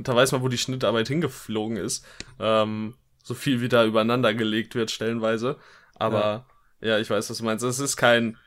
da 0.00 0.16
weiß 0.16 0.32
man, 0.32 0.42
wo 0.42 0.48
die 0.48 0.58
Schnittarbeit 0.58 1.08
hingeflogen 1.08 1.76
ist. 1.76 2.06
Ähm, 2.38 2.94
so 3.22 3.34
viel 3.34 3.60
wie 3.60 3.68
da 3.68 3.84
übereinander 3.84 4.32
gelegt 4.32 4.74
wird, 4.74 4.90
stellenweise. 4.90 5.58
Aber, 5.94 6.46
ja, 6.80 6.98
ich 6.98 7.10
weiß, 7.10 7.28
was 7.28 7.36
du 7.36 7.44
meinst. 7.44 7.62
Es 7.64 7.80
ist 7.80 7.98
kein, 7.98 8.38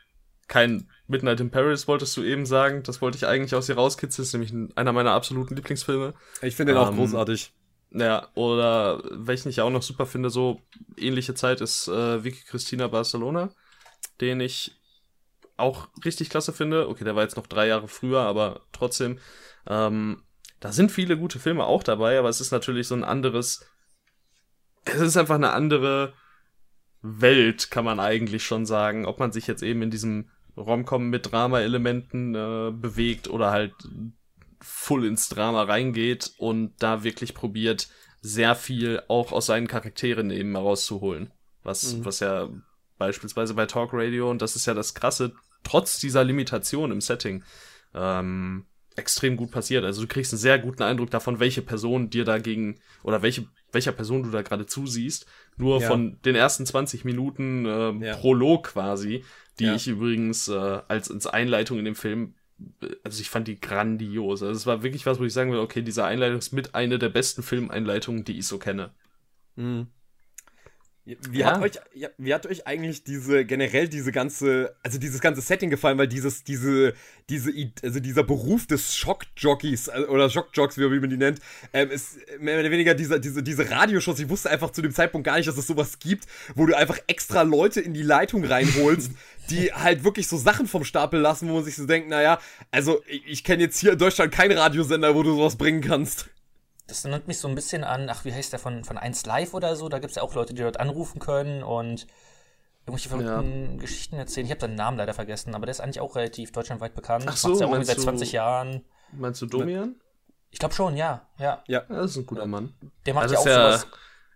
kein 0.48 0.88
Midnight 1.06 1.40
in 1.40 1.50
Paris, 1.50 1.86
wolltest 1.86 2.16
du 2.16 2.22
eben 2.22 2.46
sagen. 2.46 2.82
Das 2.82 3.00
wollte 3.02 3.16
ich 3.18 3.26
eigentlich 3.26 3.54
aus 3.54 3.66
dir 3.66 3.74
rauskitzeln. 3.74 4.22
Das 4.22 4.28
ist 4.28 4.32
nämlich 4.32 4.52
ein- 4.52 4.72
einer 4.76 4.92
meiner 4.92 5.12
absoluten 5.12 5.54
Lieblingsfilme. 5.56 6.14
Ich 6.42 6.56
finde 6.56 6.72
den 6.72 6.80
auch 6.80 6.88
Ähm, 6.90 6.96
großartig. 6.96 7.52
Ja, 7.90 8.28
oder 8.34 9.02
welchen 9.10 9.50
ich 9.50 9.60
auch 9.60 9.70
noch 9.70 9.82
super 9.82 10.06
finde, 10.06 10.30
so 10.30 10.60
ähnliche 10.96 11.34
Zeit 11.34 11.60
ist 11.60 11.86
äh, 11.88 12.24
Vicky 12.24 12.42
Cristina 12.44 12.88
Barcelona, 12.88 13.50
den 14.20 14.40
ich 14.40 14.72
auch 15.56 15.88
richtig 16.04 16.30
klasse 16.30 16.52
finde. 16.52 16.88
Okay, 16.88 17.04
der 17.04 17.14
war 17.14 17.22
jetzt 17.22 17.36
noch 17.36 17.46
drei 17.46 17.68
Jahre 17.68 17.86
früher, 17.86 18.20
aber 18.22 18.62
trotzdem. 18.72 19.18
Ähm, 19.68 20.22
da 20.58 20.72
sind 20.72 20.90
viele 20.90 21.16
gute 21.18 21.38
Filme 21.38 21.64
auch 21.64 21.82
dabei, 21.82 22.18
aber 22.18 22.28
es 22.30 22.40
ist 22.40 22.50
natürlich 22.50 22.88
so 22.88 22.94
ein 22.96 23.04
anderes, 23.04 23.64
es 24.84 25.00
ist 25.00 25.16
einfach 25.16 25.36
eine 25.36 25.52
andere 25.52 26.14
Welt, 27.02 27.70
kann 27.70 27.84
man 27.84 28.00
eigentlich 28.00 28.44
schon 28.44 28.64
sagen, 28.66 29.06
ob 29.06 29.18
man 29.20 29.30
sich 29.30 29.46
jetzt 29.46 29.62
eben 29.62 29.82
in 29.82 29.90
diesem 29.90 30.30
Romcom 30.56 31.08
mit 31.10 31.30
Drama-Elementen 31.32 32.34
äh, 32.34 32.72
bewegt 32.72 33.28
oder 33.28 33.50
halt 33.50 33.74
full 34.60 35.04
ins 35.04 35.28
Drama 35.28 35.64
reingeht 35.64 36.32
und 36.38 36.72
da 36.78 37.04
wirklich 37.04 37.34
probiert, 37.34 37.88
sehr 38.20 38.54
viel 38.54 39.02
auch 39.08 39.32
aus 39.32 39.46
seinen 39.46 39.68
Charakteren 39.68 40.30
eben 40.30 40.52
herauszuholen. 40.52 41.30
Was, 41.62 41.94
mhm. 41.94 42.04
was 42.04 42.20
ja 42.20 42.48
beispielsweise 42.96 43.54
bei 43.54 43.66
Talk 43.66 43.90
Radio, 43.92 44.30
und 44.30 44.40
das 44.40 44.56
ist 44.56 44.66
ja 44.66 44.74
das 44.74 44.94
Krasse, 44.94 45.32
trotz 45.62 45.98
dieser 45.98 46.24
Limitation 46.24 46.90
im 46.90 47.00
Setting, 47.00 47.42
ähm, 47.94 48.66
extrem 48.96 49.36
gut 49.36 49.50
passiert. 49.50 49.84
Also 49.84 50.02
du 50.02 50.08
kriegst 50.08 50.32
einen 50.32 50.38
sehr 50.38 50.58
guten 50.58 50.82
Eindruck 50.82 51.10
davon, 51.10 51.40
welche 51.40 51.62
Person 51.62 52.10
dir 52.10 52.24
dagegen 52.24 52.78
oder 53.02 53.22
welche, 53.22 53.46
welcher 53.72 53.92
Person 53.92 54.22
du 54.22 54.30
da 54.30 54.42
gerade 54.42 54.66
zusiehst. 54.66 55.26
Nur 55.56 55.80
ja. 55.80 55.88
von 55.88 56.20
den 56.24 56.36
ersten 56.36 56.64
20 56.64 57.04
Minuten 57.04 57.66
äh, 57.66 58.06
ja. 58.06 58.16
Prolog 58.16 58.68
quasi, 58.68 59.24
die 59.58 59.64
ja. 59.64 59.74
ich 59.74 59.86
übrigens 59.86 60.48
äh, 60.48 60.80
als, 60.88 61.10
als 61.10 61.26
Einleitung 61.26 61.78
in 61.78 61.84
dem 61.84 61.94
Film 61.94 62.34
also 63.02 63.20
ich 63.20 63.30
fand 63.30 63.48
die 63.48 63.60
grandios. 63.60 64.42
Also 64.42 64.54
es 64.54 64.66
war 64.66 64.82
wirklich 64.82 65.06
was, 65.06 65.18
wo 65.18 65.24
ich 65.24 65.32
sagen 65.32 65.52
will, 65.52 65.58
okay, 65.58 65.82
diese 65.82 66.04
Einleitung 66.04 66.38
ist 66.38 66.52
mit 66.52 66.74
einer 66.74 66.98
der 66.98 67.08
besten 67.08 67.42
Filmeinleitungen, 67.42 68.24
die 68.24 68.38
ich 68.38 68.46
so 68.46 68.58
kenne. 68.58 68.90
Mhm. 69.56 69.88
Wie, 71.06 71.40
ja. 71.40 71.52
hat 71.52 71.60
euch, 71.60 71.72
wie 72.16 72.32
hat 72.32 72.46
euch 72.46 72.66
eigentlich 72.66 73.04
diese, 73.04 73.44
generell 73.44 73.88
diese 73.88 74.10
ganze, 74.10 74.74
also 74.82 74.98
dieses 74.98 75.20
ganze 75.20 75.42
Setting 75.42 75.68
gefallen, 75.68 75.98
weil 75.98 76.08
dieses, 76.08 76.44
diese, 76.44 76.94
diese, 77.28 77.52
also 77.82 78.00
dieser 78.00 78.22
Beruf 78.22 78.66
des 78.66 78.96
Schockjockeys 78.96 79.88
äh, 79.88 80.06
oder 80.08 80.30
Schockjocks, 80.30 80.78
wie 80.78 81.00
man 81.00 81.10
die 81.10 81.18
nennt, 81.18 81.40
ähm, 81.74 81.90
ist 81.90 82.16
mehr 82.40 82.58
oder 82.58 82.70
weniger 82.70 82.94
dieser, 82.94 83.18
diese, 83.18 83.42
diese 83.42 83.70
Radioshows. 83.70 84.18
Ich 84.18 84.30
wusste 84.30 84.48
einfach 84.48 84.70
zu 84.70 84.80
dem 84.80 84.94
Zeitpunkt 84.94 85.26
gar 85.26 85.36
nicht, 85.36 85.46
dass 85.46 85.58
es 85.58 85.66
sowas 85.66 85.98
gibt, 85.98 86.24
wo 86.54 86.64
du 86.64 86.74
einfach 86.74 86.98
extra 87.06 87.42
Leute 87.42 87.82
in 87.82 87.92
die 87.92 88.02
Leitung 88.02 88.42
reinholst, 88.42 89.10
die 89.50 89.74
halt 89.74 90.04
wirklich 90.04 90.26
so 90.26 90.38
Sachen 90.38 90.66
vom 90.66 90.84
Stapel 90.84 91.20
lassen, 91.20 91.50
wo 91.50 91.54
man 91.56 91.64
sich 91.64 91.76
so 91.76 91.84
denkt, 91.84 92.08
naja, 92.08 92.38
also 92.70 93.02
ich, 93.06 93.26
ich 93.26 93.44
kenne 93.44 93.64
jetzt 93.64 93.78
hier 93.78 93.92
in 93.92 93.98
Deutschland 93.98 94.32
keinen 94.32 94.56
Radiosender, 94.56 95.14
wo 95.14 95.22
du 95.22 95.36
sowas 95.36 95.56
bringen 95.56 95.82
kannst. 95.82 96.30
Das 96.86 97.04
erinnert 97.04 97.28
mich 97.28 97.38
so 97.38 97.48
ein 97.48 97.54
bisschen 97.54 97.82
an, 97.82 98.08
ach, 98.10 98.24
wie 98.24 98.32
heißt 98.32 98.52
der 98.52 98.58
von, 98.58 98.84
von 98.84 98.98
1 98.98 99.24
Live 99.26 99.54
oder 99.54 99.74
so? 99.74 99.88
Da 99.88 99.98
gibt 99.98 100.10
es 100.10 100.16
ja 100.16 100.22
auch 100.22 100.34
Leute, 100.34 100.52
die 100.54 100.62
dort 100.62 100.80
anrufen 100.80 101.18
können 101.18 101.62
und 101.62 102.06
irgendwelche 102.86 103.08
verrückten 103.08 103.74
ja. 103.74 103.80
Geschichten 103.80 104.16
erzählen. 104.16 104.46
Ich 104.46 104.50
habe 104.50 104.60
seinen 104.60 104.74
Namen 104.74 104.98
leider 104.98 105.14
vergessen, 105.14 105.54
aber 105.54 105.66
der 105.66 105.72
ist 105.72 105.80
eigentlich 105.80 106.00
auch 106.00 106.16
relativ 106.16 106.52
deutschlandweit 106.52 106.94
bekannt. 106.94 107.24
Ach 107.26 107.36
so, 107.36 107.48
Macht's 107.48 107.60
ja 107.60 107.66
irgendwie 107.66 107.86
seit 107.86 108.00
20 108.00 108.32
Jahren. 108.32 108.84
Meinst 109.12 109.40
du 109.40 109.46
Domian? 109.46 109.96
Ich 110.50 110.58
glaube 110.58 110.74
schon, 110.74 110.96
ja. 110.96 111.26
Ja. 111.38 111.64
ja, 111.66 111.80
das 111.88 112.12
ist 112.12 112.16
ein 112.18 112.26
guter 112.26 112.46
Mann. 112.46 112.74
Der 113.06 113.14
macht 113.14 113.24
also 113.24 113.34
ja 113.34 113.40
auch 113.40 113.46
ja 113.46 113.78
sowas. 113.78 113.86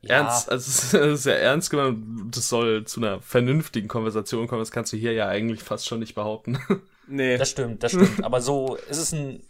Ernst, 0.02 0.50
also 0.50 0.68
es 0.68 0.94
ist 1.20 1.26
ja 1.26 1.34
ernst 1.34 1.70
gemeint, 1.70 2.34
das 2.34 2.48
soll 2.48 2.84
zu 2.84 3.00
einer 3.00 3.20
vernünftigen 3.20 3.88
Konversation 3.88 4.46
kommen, 4.46 4.60
das 4.60 4.70
kannst 4.70 4.92
du 4.92 4.96
hier 4.96 5.12
ja 5.12 5.28
eigentlich 5.28 5.62
fast 5.62 5.86
schon 5.86 6.00
nicht 6.00 6.14
behaupten. 6.14 6.58
Nee. 7.10 7.38
Das 7.38 7.48
stimmt, 7.48 7.82
das 7.82 7.92
stimmt. 7.92 8.22
aber 8.22 8.42
so 8.42 8.74
ist 8.74 8.98
es 8.98 9.12
ein 9.12 9.42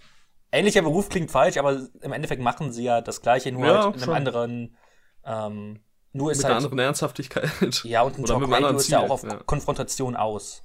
ähnlicher 0.52 0.82
Beruf 0.82 1.08
klingt 1.08 1.30
falsch, 1.30 1.56
aber 1.56 1.88
im 2.00 2.12
Endeffekt 2.12 2.42
machen 2.42 2.72
sie 2.72 2.84
ja 2.84 3.00
das 3.00 3.22
Gleiche, 3.22 3.52
nur 3.52 3.66
ja, 3.66 3.84
halt 3.84 3.96
in 3.96 4.02
einem 4.02 4.14
anderen. 4.14 4.76
Ähm, 5.24 5.80
nur 6.12 6.32
ist 6.32 6.38
mit 6.38 6.44
halt, 6.44 6.52
einer 6.52 6.64
anderen 6.64 6.78
Ernsthaftigkeit. 6.78 7.50
Ja, 7.84 8.02
und 8.02 8.18
ein 8.18 8.24
Oder 8.24 8.40
Talk 8.40 8.50
Radio 8.50 8.76
ist 8.76 8.88
ja 8.88 9.00
auch 9.00 9.10
auf 9.10 9.22
ja. 9.22 9.36
Konfrontation 9.44 10.16
aus. 10.16 10.62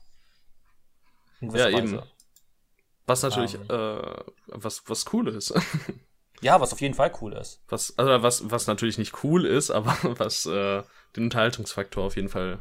Ja, 1.42 1.70
eben. 1.70 2.02
Was 3.06 3.22
natürlich, 3.22 3.56
ähm. 3.56 3.66
äh, 3.70 4.24
was, 4.48 4.84
was 4.88 5.06
cool 5.12 5.28
ist. 5.28 5.54
ja, 6.42 6.62
was 6.62 6.72
auf 6.72 6.80
jeden 6.80 6.94
Fall 6.94 7.12
cool 7.22 7.34
ist. 7.34 7.62
Was, 7.68 7.98
also 7.98 8.24
was, 8.24 8.50
was 8.50 8.68
natürlich 8.68 8.98
nicht 8.98 9.24
cool 9.24 9.46
ist, 9.46 9.70
aber 9.72 9.98
was 10.18 10.46
äh, 10.46 10.84
den 11.16 11.26
Unterhaltungsfaktor 11.26 12.06
auf 12.06 12.16
jeden 12.16 12.30
Fall, 12.30 12.60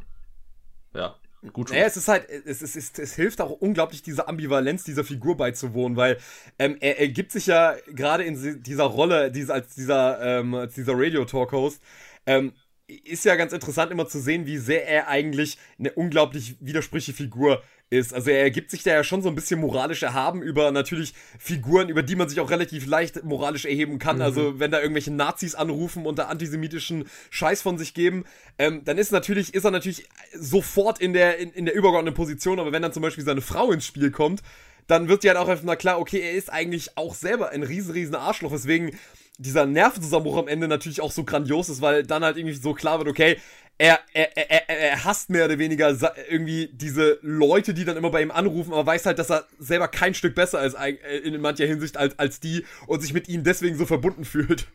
ja, 0.93 1.15
Gut. 1.51 1.71
Naja, 1.71 1.85
es 1.85 1.97
ist 1.97 2.07
halt, 2.07 2.29
es, 2.29 2.61
es, 2.61 2.75
es, 2.75 2.91
es 2.97 3.15
hilft 3.15 3.41
auch 3.41 3.51
unglaublich, 3.51 4.01
diese 4.01 4.27
Ambivalenz 4.27 4.83
dieser 4.83 5.03
Figur 5.03 5.35
beizuwohnen, 5.35 5.97
weil 5.97 6.17
ähm, 6.57 6.77
er, 6.79 6.99
er 6.99 7.09
gibt 7.09 7.31
sich 7.33 7.47
ja 7.47 7.75
gerade 7.87 8.23
in 8.23 8.63
dieser 8.63 8.85
Rolle, 8.85 9.29
diese, 9.29 9.53
als 9.53 9.75
dieser, 9.75 10.39
ähm, 10.39 10.69
dieser 10.75 10.93
Radio-Talk-Host, 10.95 11.81
ähm, 12.25 12.53
ist 12.87 13.25
ja 13.25 13.35
ganz 13.35 13.53
interessant 13.53 13.91
immer 13.91 14.07
zu 14.07 14.19
sehen, 14.19 14.45
wie 14.45 14.57
sehr 14.57 14.87
er 14.87 15.07
eigentlich 15.07 15.57
eine 15.79 15.91
unglaublich 15.93 16.57
widersprüchliche 16.59 17.17
Figur 17.17 17.63
ist. 17.93 18.13
Also 18.13 18.31
er 18.31 18.41
ergibt 18.41 18.71
sich 18.71 18.83
da 18.83 18.91
ja 18.91 19.03
schon 19.03 19.21
so 19.21 19.29
ein 19.29 19.35
bisschen 19.35 19.59
moralisch 19.59 20.03
erhaben 20.03 20.41
über 20.41 20.71
natürlich 20.71 21.13
Figuren, 21.39 21.89
über 21.89 22.03
die 22.03 22.15
man 22.15 22.27
sich 22.27 22.39
auch 22.39 22.49
relativ 22.49 22.85
leicht 22.85 23.23
moralisch 23.23 23.65
erheben 23.65 23.99
kann. 23.99 24.17
Mhm. 24.17 24.21
Also 24.23 24.59
wenn 24.59 24.71
da 24.71 24.81
irgendwelche 24.81 25.11
Nazis 25.11 25.55
anrufen 25.55 26.05
und 26.05 26.19
da 26.19 26.25
antisemitischen 26.25 27.05
Scheiß 27.29 27.61
von 27.61 27.77
sich 27.77 27.93
geben, 27.93 28.25
ähm, 28.57 28.81
dann 28.83 28.97
ist 28.97 29.11
natürlich, 29.11 29.53
ist 29.53 29.63
er 29.63 29.71
natürlich 29.71 30.07
sofort 30.33 30.99
in 30.99 31.13
der, 31.13 31.37
in, 31.37 31.51
in 31.51 31.65
der 31.65 31.75
übergeordneten 31.75 32.15
Position, 32.15 32.59
aber 32.59 32.71
wenn 32.71 32.81
dann 32.81 32.93
zum 32.93 33.03
Beispiel 33.03 33.23
seine 33.23 33.41
Frau 33.41 33.71
ins 33.71 33.85
Spiel 33.85 34.11
kommt, 34.11 34.41
dann 34.87 35.07
wird 35.07 35.23
ja 35.23 35.33
halt 35.33 35.39
auch 35.39 35.47
einfach 35.47 35.63
mal 35.63 35.75
klar, 35.75 35.99
okay, 35.99 36.19
er 36.19 36.33
ist 36.33 36.51
eigentlich 36.51 36.97
auch 36.97 37.15
selber 37.15 37.49
ein 37.49 37.63
riesen, 37.63 37.91
riesen 37.91 38.15
Arschloch, 38.15 38.51
weswegen 38.51 38.91
dieser 39.37 39.65
Nervenzusammenbruch 39.65 40.37
am 40.37 40.47
Ende 40.47 40.67
natürlich 40.67 41.01
auch 41.01 41.11
so 41.11 41.23
grandios 41.23 41.69
ist, 41.69 41.81
weil 41.81 42.03
dann 42.03 42.23
halt 42.23 42.37
irgendwie 42.37 42.55
so 42.55 42.73
klar 42.73 42.99
wird, 42.99 43.07
okay, 43.07 43.37
er, 43.77 43.99
er, 44.13 44.37
er, 44.37 44.69
er 44.69 45.03
hasst 45.03 45.29
mehr 45.29 45.45
oder 45.45 45.57
weniger 45.57 45.89
irgendwie 46.29 46.69
diese 46.73 47.17
Leute, 47.21 47.73
die 47.73 47.85
dann 47.85 47.97
immer 47.97 48.11
bei 48.11 48.21
ihm 48.21 48.31
anrufen, 48.31 48.71
aber 48.71 48.85
weiß 48.85 49.05
halt, 49.05 49.19
dass 49.19 49.31
er 49.31 49.47
selber 49.59 49.87
kein 49.87 50.13
Stück 50.13 50.35
besser 50.35 50.63
ist 50.63 50.75
äh, 50.75 51.17
in 51.17 51.39
mancher 51.41 51.65
Hinsicht 51.65 51.97
als, 51.97 52.17
als 52.19 52.39
die 52.39 52.65
und 52.87 53.01
sich 53.01 53.13
mit 53.13 53.27
ihnen 53.27 53.43
deswegen 53.43 53.77
so 53.77 53.85
verbunden 53.85 54.25
fühlt. 54.25 54.67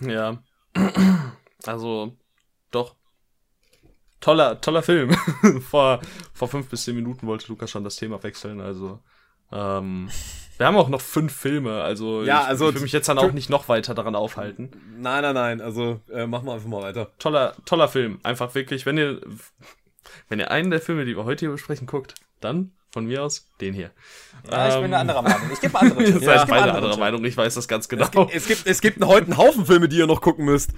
Ja. 0.00 0.42
Also, 1.64 2.16
doch. 2.70 2.96
Toller, 4.20 4.60
toller 4.60 4.82
Film. 4.82 5.12
vor, 5.68 6.00
vor 6.32 6.48
fünf 6.48 6.68
bis 6.68 6.84
zehn 6.84 6.94
Minuten 6.96 7.26
wollte 7.26 7.48
Lukas 7.48 7.70
schon 7.70 7.84
das 7.84 7.96
Thema 7.96 8.22
wechseln, 8.22 8.60
also. 8.60 9.00
Ähm, 9.52 10.08
wir 10.58 10.66
haben 10.66 10.76
auch 10.76 10.88
noch 10.88 11.00
fünf 11.00 11.34
Filme, 11.34 11.82
also, 11.82 12.22
ja, 12.24 12.42
ich, 12.42 12.48
also 12.48 12.68
ich 12.68 12.74
will 12.76 12.82
mich 12.82 12.92
jetzt 12.92 13.08
dann 13.08 13.18
auch 13.18 13.32
nicht 13.32 13.50
noch 13.50 13.68
weiter 13.68 13.94
daran 13.94 14.14
aufhalten. 14.14 14.70
Nein, 14.98 15.22
nein, 15.22 15.34
nein, 15.34 15.60
also 15.60 16.00
äh, 16.12 16.26
machen 16.26 16.46
wir 16.46 16.54
einfach 16.54 16.68
mal 16.68 16.82
weiter. 16.82 17.10
Toller, 17.18 17.54
toller 17.64 17.88
Film. 17.88 18.20
Einfach 18.22 18.54
wirklich, 18.54 18.86
wenn 18.86 18.96
ihr, 18.96 19.20
wenn 20.28 20.38
ihr 20.38 20.50
einen 20.50 20.70
der 20.70 20.80
Filme, 20.80 21.04
die 21.04 21.16
wir 21.16 21.24
heute 21.24 21.40
hier 21.40 21.50
besprechen, 21.50 21.86
guckt, 21.86 22.14
dann 22.40 22.72
von 22.90 23.04
mir 23.04 23.22
aus 23.22 23.50
den 23.60 23.74
hier. 23.74 23.90
Ja, 24.50 24.68
ich 24.68 24.74
bin 24.76 24.84
eine 24.84 24.98
andere 24.98 25.22
Meinung. 25.22 25.50
Ich 25.52 25.60
gebe 25.60 25.78
andere 25.78 25.98
Tipps. 26.04 26.20
Ihr 26.22 26.26
seid 26.26 26.48
beide 26.48 26.72
andere 26.72 26.98
Meinung, 26.98 27.22
ich 27.26 27.36
weiß 27.36 27.54
das 27.54 27.68
ganz 27.68 27.88
genau. 27.88 28.04
Es 28.04 28.10
gibt, 28.10 28.34
es 28.34 28.46
gibt, 28.46 28.66
es 28.66 28.80
gibt 28.80 29.04
heute 29.04 29.26
einen 29.26 29.36
Haufen 29.36 29.66
Filme, 29.66 29.88
die 29.88 29.98
ihr 29.98 30.06
noch 30.06 30.22
gucken 30.22 30.46
müsst. 30.46 30.70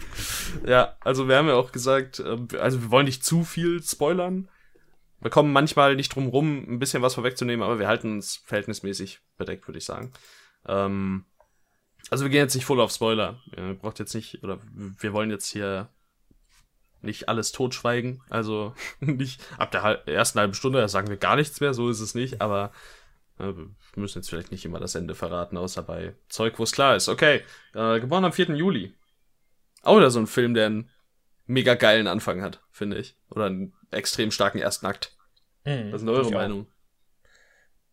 Ja, 0.67 0.97
also 1.01 1.29
wir 1.29 1.37
haben 1.37 1.47
ja 1.47 1.55
auch 1.55 1.71
gesagt, 1.71 2.19
ähm, 2.19 2.49
also 2.61 2.83
wir 2.83 2.91
wollen 2.91 3.07
nicht 3.07 3.25
zu 3.25 3.45
viel 3.45 3.81
spoilern 3.83 4.49
wir 5.21 5.31
kommen 5.31 5.53
manchmal 5.53 5.97
nicht 5.97 6.15
drum 6.15 6.29
rum, 6.29 6.65
ein 6.69 6.79
bisschen 6.79 7.03
was 7.03 7.15
vorwegzunehmen, 7.15 7.65
aber 7.65 7.79
wir 7.79 7.89
halten 7.89 8.13
uns 8.13 8.37
verhältnismäßig 8.45 9.21
bedeckt, 9.37 9.67
würde 9.67 9.79
ich 9.79 9.85
sagen. 9.85 10.13
Ähm, 10.67 11.25
also 12.11 12.25
wir 12.25 12.31
gehen 12.31 12.41
jetzt 12.43 12.55
nicht 12.55 12.65
voll 12.65 12.81
auf 12.81 12.93
Spoiler. 12.93 13.41
Ihr 13.57 13.75
braucht 13.75 13.99
jetzt 13.99 14.15
nicht, 14.15 14.43
oder 14.43 14.59
wir 14.75 15.13
wollen 15.13 15.31
jetzt 15.31 15.51
hier 15.51 15.89
nicht 17.01 17.29
alles 17.29 17.53
totschweigen. 17.53 18.23
Also 18.31 18.75
nicht 19.01 19.41
ab 19.59 19.71
der 19.73 20.07
ersten 20.07 20.39
halben 20.39 20.55
Stunde, 20.55 20.89
sagen 20.89 21.09
wir 21.09 21.17
gar 21.17 21.37
nichts 21.37 21.61
mehr, 21.61 21.75
so 21.75 21.89
ist 21.89 22.01
es 22.01 22.15
nicht, 22.15 22.41
aber 22.41 22.73
äh, 23.39 23.55
wir 23.55 23.67
müssen 23.97 24.19
jetzt 24.19 24.31
vielleicht 24.31 24.53
nicht 24.53 24.65
immer 24.65 24.81
das 24.81 24.95
Ende 24.95 25.15
verraten, 25.15 25.57
außer 25.57 25.83
bei 25.83 26.15
Zeug, 26.29 26.59
wo 26.59 26.63
es 26.63 26.73
klar 26.73 26.97
ist. 26.97 27.09
Okay, 27.09 27.43
äh, 27.75 28.01
geboren 28.01 28.25
am 28.25 28.33
4. 28.33 28.55
Juli. 28.57 28.95
Auch 29.83 29.97
wieder 29.97 30.11
so 30.11 30.19
ein 30.19 30.27
Film, 30.27 30.55
der 30.55 30.67
einen 30.67 30.91
mega 31.49 31.75
geilen 31.75 32.07
Anfang 32.07 32.43
hat, 32.43 32.63
finde 32.71 32.99
ich. 32.99 33.17
Oder 33.31 33.47
einen 33.47 33.75
extrem 33.91 34.31
starken 34.31 34.59
ersten 34.59 34.87
Akt. 34.87 35.17
Hm, 35.65 35.93
Was 35.93 36.03
ist 36.03 36.09
eure 36.09 36.31
Meinung? 36.31 36.67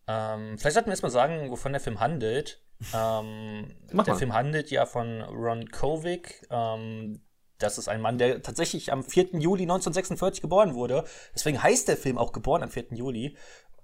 Ähm, 0.08 0.58
vielleicht 0.60 0.76
sollten 0.76 0.88
wir 0.88 0.94
erstmal 0.94 1.12
sagen, 1.12 1.50
wovon 1.50 1.72
der 1.72 1.82
Film 1.82 2.00
handelt. 2.00 2.62
Ähm, 2.94 3.74
der. 4.06 4.16
Film 4.16 4.34
handelt 4.34 4.70
ja 4.70 4.86
von 4.86 5.22
Ron 5.22 5.70
Kovic. 5.70 6.46
Ähm, 6.52 7.22
das 7.58 7.78
ist 7.78 7.88
ein 7.88 8.02
Mann, 8.02 8.18
der 8.18 8.42
tatsächlich 8.42 8.92
am 8.92 9.04
4. 9.04 9.40
Juli 9.40 9.64
1946 9.64 10.42
geboren 10.42 10.76
wurde. 10.76 11.06
Deswegen 11.34 11.64
heißt 11.64 11.88
der 11.88 11.98
Film 11.98 12.18
auch 12.18 12.34
geboren 12.34 12.64
am 12.64 12.70
4. 12.70 12.88
Juli. 12.92 13.38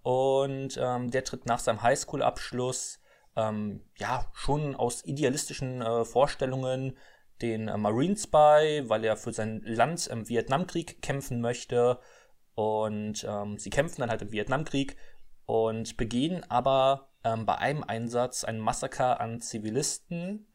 Und 0.04 0.78
ähm, 0.82 1.10
der 1.10 1.24
tritt 1.24 1.46
nach 1.46 1.60
seinem 1.60 1.82
Highschool-Abschluss 1.82 3.00
ähm, 3.38 3.82
ja 3.98 4.26
schon 4.34 4.76
aus 4.76 5.06
idealistischen 5.06 5.82
äh, 5.82 6.04
Vorstellungen 6.04 6.98
den 7.42 7.68
äh, 7.68 7.78
Marines 7.78 8.28
bei, 8.28 8.84
weil 8.88 9.04
er 9.04 9.18
für 9.18 9.34
sein 9.34 9.62
Land 9.66 10.08
im 10.08 10.30
Vietnamkrieg 10.30 11.02
kämpfen 11.02 11.42
möchte. 11.42 12.00
Und 12.56 13.26
ähm, 13.28 13.58
sie 13.58 13.70
kämpfen 13.70 14.02
dann 14.02 14.10
halt 14.10 14.22
im 14.22 14.32
Vietnamkrieg 14.32 14.98
und 15.46 15.98
begehen 15.98 16.50
aber 16.50 17.10
ähm, 17.24 17.46
bei 17.46 17.58
einem 17.58 17.84
Einsatz 17.84 18.44
ein 18.44 18.60
Massaker 18.60 19.20
an 19.20 19.42
Zivilisten. 19.42 20.48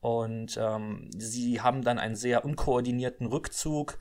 Und 0.00 0.56
ähm, 0.60 1.10
sie 1.16 1.60
haben 1.60 1.82
dann 1.82 1.98
einen 1.98 2.16
sehr 2.16 2.44
unkoordinierten 2.44 3.26
Rückzug. 3.26 3.98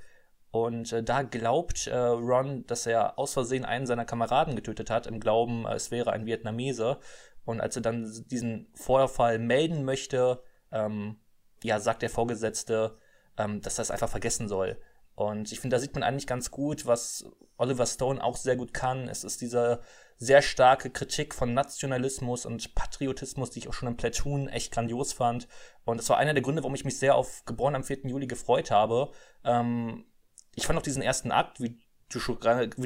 Und 0.51 0.93
äh, 0.93 1.03
da 1.03 1.23
glaubt 1.23 1.87
äh, 1.87 1.97
Ron, 1.97 2.65
dass 2.67 2.85
er 2.85 3.19
aus 3.19 3.33
Versehen 3.33 3.65
einen 3.65 3.85
seiner 3.85 4.05
Kameraden 4.05 4.55
getötet 4.55 4.89
hat, 4.89 5.07
im 5.07 5.19
Glauben, 5.19 5.65
äh, 5.65 5.73
es 5.73 5.91
wäre 5.91 6.11
ein 6.11 6.25
Vietnamese. 6.25 6.99
Und 7.43 7.61
als 7.61 7.75
er 7.75 7.81
dann 7.81 8.09
diesen 8.27 8.67
Vorfall 8.73 9.37
melden 9.39 9.83
möchte, 9.83 10.41
ähm, 10.71 11.17
ja, 11.65 11.79
sagt 11.79 12.01
der 12.01 12.09
Vorgesetzte, 12.09 12.97
ähm, 13.37 13.61
dass 13.61 13.79
er 13.79 13.83
es 13.83 13.91
einfach 13.91 14.09
vergessen 14.09 14.47
soll. 14.47 14.77
Und 15.15 15.51
ich 15.51 15.61
finde, 15.61 15.77
da 15.77 15.79
sieht 15.79 15.93
man 15.93 16.03
eigentlich 16.03 16.27
ganz 16.27 16.51
gut, 16.51 16.85
was 16.85 17.25
Oliver 17.57 17.85
Stone 17.85 18.21
auch 18.21 18.35
sehr 18.35 18.57
gut 18.57 18.73
kann. 18.73 19.07
Es 19.07 19.23
ist 19.23 19.39
diese 19.39 19.81
sehr 20.17 20.41
starke 20.41 20.89
Kritik 20.89 21.33
von 21.33 21.53
Nationalismus 21.53 22.45
und 22.45 22.75
Patriotismus, 22.75 23.49
die 23.49 23.59
ich 23.59 23.67
auch 23.69 23.73
schon 23.73 23.87
im 23.87 23.97
Platoon 23.97 24.49
echt 24.49 24.73
grandios 24.73 25.13
fand. 25.13 25.47
Und 25.85 25.97
das 25.99 26.09
war 26.09 26.17
einer 26.17 26.33
der 26.33 26.43
Gründe, 26.43 26.63
warum 26.63 26.75
ich 26.75 26.85
mich 26.85 26.99
sehr 26.99 27.15
auf 27.15 27.45
Geboren 27.45 27.75
am 27.75 27.83
4. 27.83 28.07
Juli 28.07 28.27
gefreut 28.27 28.71
habe. 28.71 29.11
Ähm, 29.45 30.05
ich 30.53 30.67
fand 30.67 30.77
auch 30.77 30.83
diesen 30.83 31.01
ersten 31.01 31.31
Akt, 31.31 31.61
wie 31.61 31.79
du, 32.09 32.19
du 32.19 32.35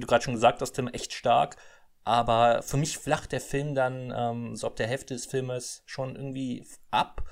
gerade 0.07 0.23
schon 0.23 0.33
gesagt 0.35 0.61
hast, 0.61 0.73
Tim, 0.73 0.87
echt 0.87 1.13
stark. 1.13 1.57
Aber 2.03 2.61
für 2.61 2.77
mich 2.77 2.97
flacht 2.97 3.31
der 3.31 3.41
Film 3.41 3.75
dann 3.75 4.13
ähm, 4.15 4.55
so 4.55 4.67
ab 4.67 4.75
der 4.75 4.87
Hälfte 4.87 5.15
des 5.15 5.25
Filmes 5.25 5.83
schon 5.85 6.15
irgendwie 6.15 6.65
ab. 6.91 7.23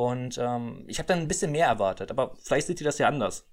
Und 0.00 0.38
ähm, 0.38 0.84
ich 0.86 0.98
habe 0.98 1.08
dann 1.08 1.18
ein 1.18 1.28
bisschen 1.28 1.52
mehr 1.52 1.66
erwartet. 1.66 2.10
Aber 2.10 2.34
vielleicht 2.42 2.68
seht 2.68 2.80
ihr 2.80 2.86
das 2.86 2.96
ja 2.96 3.06
anders. 3.06 3.46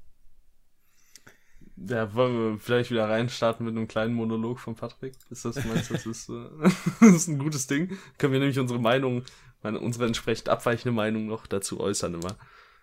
Ja, 1.75 2.13
wollen 2.15 2.53
wir 2.53 2.59
vielleicht 2.59 2.89
wieder 2.89 3.09
reinstarten 3.09 3.65
mit 3.65 3.75
einem 3.75 3.89
kleinen 3.89 4.13
Monolog 4.13 4.57
von 4.61 4.73
Patrick? 4.73 5.15
Ist 5.29 5.43
das, 5.43 5.61
meinst 5.65 5.89
du, 5.89 5.95
das 5.95 6.05
ist, 6.05 6.29
äh, 6.29 6.69
das 7.01 7.15
ist 7.15 7.27
ein 7.27 7.37
gutes 7.37 7.67
Ding? 7.67 7.97
Können 8.17 8.31
wir 8.31 8.39
nämlich 8.39 8.57
unsere 8.59 8.79
Meinung, 8.79 9.23
meine, 9.61 9.81
unsere 9.81 10.05
entsprechend 10.05 10.47
abweichende 10.47 10.93
Meinung 10.93 11.27
noch 11.27 11.47
dazu 11.47 11.81
äußern 11.81 12.13
immer. 12.13 12.37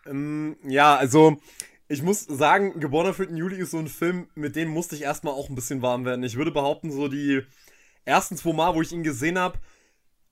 Ähm, 0.05 0.59
ja, 0.62 0.96
also, 0.96 1.38
ich 1.88 2.03
muss 2.03 2.20
sagen, 2.20 2.79
Geborener 2.79 3.14
4. 3.14 3.31
Juli 3.31 3.57
ist 3.57 3.70
so 3.70 3.79
ein 3.79 3.88
Film, 3.88 4.29
mit 4.35 4.57
dem 4.57 4.68
musste 4.68 4.94
ich 4.94 5.03
erstmal 5.03 5.33
auch 5.33 5.48
ein 5.48 5.55
bisschen 5.55 5.81
warm 5.81 6.05
werden. 6.05 6.22
Ich 6.22 6.37
würde 6.37 6.50
behaupten, 6.50 6.92
so 6.92 7.09
die 7.09 7.40
ersten 8.05 8.37
zwei 8.37 8.53
Mal, 8.53 8.74
wo 8.74 8.83
ich 8.83 8.92
ihn 8.92 9.03
gesehen 9.05 9.38
habe, 9.38 9.59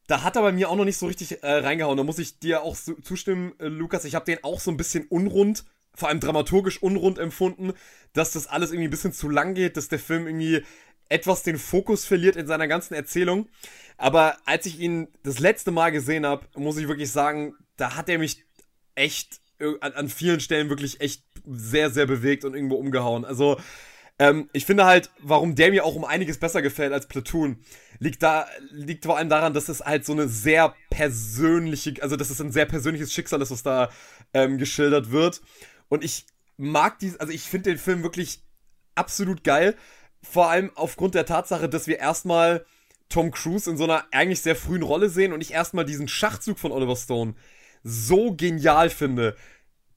da 0.06 0.22
hat 0.22 0.36
er 0.36 0.42
bei 0.42 0.52
mir 0.52 0.68
auch 0.68 0.76
noch 0.76 0.84
nicht 0.84 0.98
so 0.98 1.06
richtig 1.06 1.42
äh, 1.42 1.50
reingehauen. 1.50 1.96
Da 1.96 2.04
muss 2.04 2.18
ich 2.18 2.38
dir 2.38 2.62
auch 2.62 2.76
so, 2.76 2.94
zustimmen, 2.94 3.52
äh, 3.58 3.66
Lukas. 3.66 4.04
Ich 4.04 4.14
habe 4.14 4.24
den 4.24 4.42
auch 4.42 4.60
so 4.60 4.70
ein 4.70 4.76
bisschen 4.76 5.06
unrund 5.08 5.64
vor 5.94 6.08
allem 6.08 6.20
dramaturgisch 6.20 6.82
unrund 6.82 7.18
empfunden, 7.18 7.72
dass 8.12 8.32
das 8.32 8.46
alles 8.46 8.70
irgendwie 8.70 8.88
ein 8.88 8.90
bisschen 8.90 9.12
zu 9.12 9.28
lang 9.28 9.54
geht, 9.54 9.76
dass 9.76 9.88
der 9.88 9.98
Film 9.98 10.26
irgendwie 10.26 10.64
etwas 11.08 11.42
den 11.42 11.58
Fokus 11.58 12.04
verliert 12.04 12.36
in 12.36 12.46
seiner 12.46 12.68
ganzen 12.68 12.94
Erzählung. 12.94 13.48
Aber 13.98 14.38
als 14.46 14.66
ich 14.66 14.80
ihn 14.80 15.08
das 15.22 15.38
letzte 15.38 15.70
Mal 15.70 15.92
gesehen 15.92 16.24
habe, 16.24 16.46
muss 16.56 16.78
ich 16.78 16.88
wirklich 16.88 17.10
sagen, 17.10 17.54
da 17.76 17.96
hat 17.96 18.08
er 18.08 18.18
mich 18.18 18.44
echt 18.94 19.40
an, 19.80 19.92
an 19.92 20.08
vielen 20.08 20.40
Stellen 20.40 20.70
wirklich 20.70 21.00
echt 21.00 21.22
sehr, 21.46 21.90
sehr 21.90 22.06
bewegt 22.06 22.44
und 22.44 22.54
irgendwo 22.54 22.76
umgehauen. 22.76 23.24
Also, 23.24 23.60
ähm, 24.18 24.48
ich 24.52 24.66
finde 24.66 24.84
halt, 24.84 25.10
warum 25.18 25.54
der 25.54 25.70
mir 25.70 25.84
auch 25.84 25.94
um 25.94 26.04
einiges 26.04 26.38
besser 26.38 26.62
gefällt 26.62 26.92
als 26.92 27.08
Platoon, 27.08 27.58
liegt 27.98 28.22
da, 28.22 28.46
liegt 28.70 29.04
vor 29.04 29.16
allem 29.16 29.28
daran, 29.28 29.54
dass 29.54 29.68
es 29.68 29.80
halt 29.80 30.04
so 30.04 30.12
eine 30.12 30.28
sehr 30.28 30.74
persönliche, 30.90 31.94
also 32.02 32.16
dass 32.16 32.30
es 32.30 32.40
ein 32.40 32.52
sehr 32.52 32.66
persönliches 32.66 33.12
Schicksal 33.12 33.40
ist, 33.42 33.50
was 33.50 33.62
da 33.62 33.90
ähm, 34.34 34.58
geschildert 34.58 35.10
wird. 35.10 35.40
Und 35.88 36.04
ich 36.04 36.26
mag 36.56 36.98
diesen, 36.98 37.20
also 37.20 37.32
ich 37.32 37.42
finde 37.42 37.70
den 37.70 37.78
Film 37.78 38.02
wirklich 38.02 38.42
absolut 38.94 39.44
geil. 39.44 39.74
Vor 40.22 40.50
allem 40.50 40.70
aufgrund 40.74 41.14
der 41.14 41.26
Tatsache, 41.26 41.68
dass 41.68 41.86
wir 41.86 41.98
erstmal 41.98 42.64
Tom 43.08 43.30
Cruise 43.30 43.68
in 43.68 43.76
so 43.76 43.84
einer 43.84 44.06
eigentlich 44.10 44.40
sehr 44.40 44.56
frühen 44.56 44.82
Rolle 44.82 45.08
sehen 45.08 45.32
und 45.32 45.40
ich 45.40 45.52
erstmal 45.52 45.84
diesen 45.84 46.08
Schachzug 46.08 46.58
von 46.58 46.72
Oliver 46.72 46.96
Stone 46.96 47.34
so 47.82 48.34
genial 48.34 48.90
finde. 48.90 49.36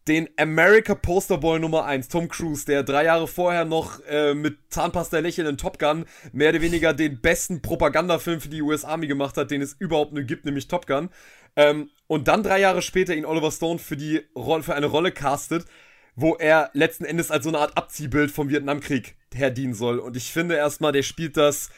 Den 0.08 0.30
America 0.38 0.94
Poster 0.94 1.40
Boy 1.40 1.60
Nummer 1.60 1.86
1, 1.86 2.10
Tom 2.10 2.28
Cruise, 2.28 2.64
der 2.64 2.84
drei 2.84 3.06
Jahre 3.06 3.28
vorher 3.28 3.66
noch 3.66 4.00
äh, 4.08 4.36
mit 4.36 4.58
Zahnpasta 4.70 5.18
lächeln 5.18 5.48
in 5.48 5.58
Top 5.58 5.80
Gun 5.80 6.06
mehr 6.32 6.50
oder 6.50 6.62
weniger 6.62 6.94
den 6.94 7.22
besten 7.22 7.64
Propagandafilm 7.64 8.40
für 8.40 8.50
die 8.50 8.62
US 8.62 8.86
Army 8.86 9.08
gemacht 9.08 9.36
hat, 9.36 9.50
den 9.50 9.64
es 9.64 9.74
überhaupt 9.74 10.14
nur 10.14 10.22
gibt, 10.22 10.46
nämlich 10.46 10.68
Top 10.68 10.86
Gun. 10.86 11.10
Ähm, 11.56 11.90
und 12.06 12.28
dann 12.28 12.44
drei 12.44 12.60
Jahre 12.60 12.84
später 12.84 13.16
ihn 13.16 13.26
Oliver 13.26 13.50
Stone 13.50 13.80
für 13.80 13.98
die 13.98 14.22
für 14.62 14.76
eine 14.76 14.86
Rolle 14.86 15.12
castet, 15.12 15.66
wo 16.16 16.36
er 16.36 16.70
letzten 16.74 17.06
Endes 17.06 17.32
als 17.32 17.44
so 17.44 17.50
eine 17.50 17.58
Art 17.58 17.76
Abziehbild 17.76 18.30
vom 18.30 18.50
Vietnamkrieg 18.50 19.16
herdienen 19.34 19.74
soll. 19.74 19.98
Und 19.98 20.16
ich 20.16 20.32
finde 20.32 20.54
erstmal, 20.56 20.92
der 20.92 21.02
spielt 21.04 21.36
das. 21.36 21.72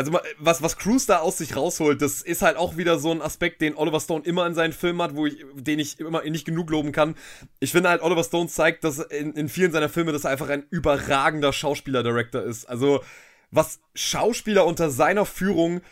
Also 0.00 0.18
was, 0.38 0.62
was 0.62 0.78
Cruise 0.78 1.06
da 1.06 1.18
aus 1.18 1.36
sich 1.36 1.56
rausholt, 1.56 2.00
das 2.00 2.22
ist 2.22 2.40
halt 2.40 2.56
auch 2.56 2.78
wieder 2.78 2.98
so 2.98 3.10
ein 3.10 3.20
Aspekt, 3.20 3.60
den 3.60 3.76
Oliver 3.76 4.00
Stone 4.00 4.24
immer 4.24 4.46
in 4.46 4.54
seinen 4.54 4.72
Filmen 4.72 5.02
hat, 5.02 5.14
wo 5.14 5.26
ich, 5.26 5.44
den 5.52 5.78
ich 5.78 6.00
immer 6.00 6.22
nicht 6.22 6.46
genug 6.46 6.70
loben 6.70 6.92
kann. 6.92 7.16
Ich 7.58 7.72
finde 7.72 7.90
halt, 7.90 8.00
Oliver 8.00 8.24
Stone 8.24 8.48
zeigt, 8.48 8.82
dass 8.82 8.98
in, 8.98 9.34
in 9.34 9.50
vielen 9.50 9.72
seiner 9.72 9.90
Filme, 9.90 10.12
dass 10.12 10.24
er 10.24 10.30
einfach 10.30 10.48
ein 10.48 10.64
überragender 10.70 11.52
Schauspieler-Director 11.52 12.42
ist. 12.42 12.64
Also, 12.64 13.04
was 13.50 13.80
Schauspieler 13.94 14.64
unter 14.64 14.88
seiner 14.88 15.26
Führung 15.26 15.82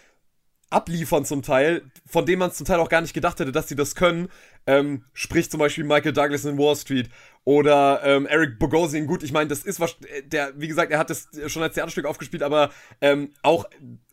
abliefern 0.70 1.26
zum 1.26 1.42
Teil, 1.42 1.82
von 2.06 2.24
dem 2.24 2.38
man 2.38 2.50
zum 2.52 2.64
Teil 2.64 2.80
auch 2.80 2.88
gar 2.88 3.02
nicht 3.02 3.12
gedacht 3.12 3.40
hätte, 3.40 3.52
dass 3.52 3.68
sie 3.68 3.76
das 3.76 3.94
können. 3.94 4.28
Ähm, 4.66 5.04
sprich 5.12 5.50
zum 5.50 5.60
Beispiel 5.60 5.84
Michael 5.84 6.14
Douglas 6.14 6.46
in 6.46 6.56
Wall 6.56 6.76
Street 6.76 7.10
oder 7.48 8.02
ähm, 8.04 8.26
Eric 8.26 8.58
Bogosian. 8.58 9.06
Gut, 9.06 9.22
ich 9.22 9.32
meine, 9.32 9.48
das 9.48 9.60
ist 9.62 9.80
was, 9.80 9.96
der, 10.26 10.52
wie 10.60 10.68
gesagt, 10.68 10.92
er 10.92 10.98
hat 10.98 11.08
das 11.08 11.28
schon 11.46 11.62
als 11.62 11.72
Theaterstück 11.72 12.04
aufgespielt, 12.04 12.42
aber 12.42 12.68
ähm, 13.00 13.30
auch 13.40 13.64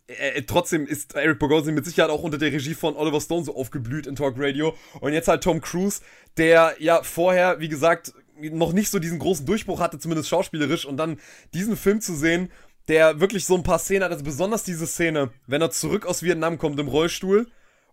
äh, 0.07 0.43
trotzdem 0.43 0.87
ist 0.87 1.15
Eric 1.15 1.39
Bogosian 1.39 1.75
mit 1.75 1.83
Sicherheit 1.83 2.11
auch 2.11 2.23
unter 2.23 2.37
der 2.37 2.53
Regie 2.53 2.75
von 2.75 2.95
Oliver 2.95 3.19
Stone 3.19 3.43
so 3.43 3.53
aufgeblüht 3.53 4.07
in 4.07 4.15
Talk 4.15 4.35
Radio. 4.37 4.73
Und 5.01 5.11
jetzt 5.11 5.27
halt 5.27 5.43
Tom 5.43 5.59
Cruise, 5.59 5.99
der 6.37 6.77
ja 6.79 7.03
vorher, 7.03 7.59
wie 7.59 7.67
gesagt, 7.67 8.13
noch 8.39 8.71
nicht 8.71 8.89
so 8.89 8.99
diesen 8.99 9.19
großen 9.19 9.45
Durchbruch 9.45 9.81
hatte, 9.81 9.99
zumindest 9.99 10.29
schauspielerisch, 10.29 10.85
und 10.85 10.95
dann 10.95 11.19
diesen 11.53 11.75
Film 11.75 11.99
zu 11.99 12.15
sehen 12.15 12.49
der 12.87 13.19
wirklich 13.19 13.47
so 13.47 13.55
ein 13.55 13.63
paar 13.63 13.79
Szenen 13.79 14.03
hat, 14.03 14.11
also 14.11 14.23
besonders 14.23 14.63
diese 14.63 14.85
Szene, 14.85 15.31
wenn 15.47 15.59
er 15.59 15.71
zurück 15.71 16.05
aus 16.05 16.21
Vietnam 16.21 16.59
kommt 16.59 16.79
im 16.79 16.87
Rollstuhl 16.87 17.47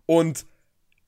und 0.05 0.45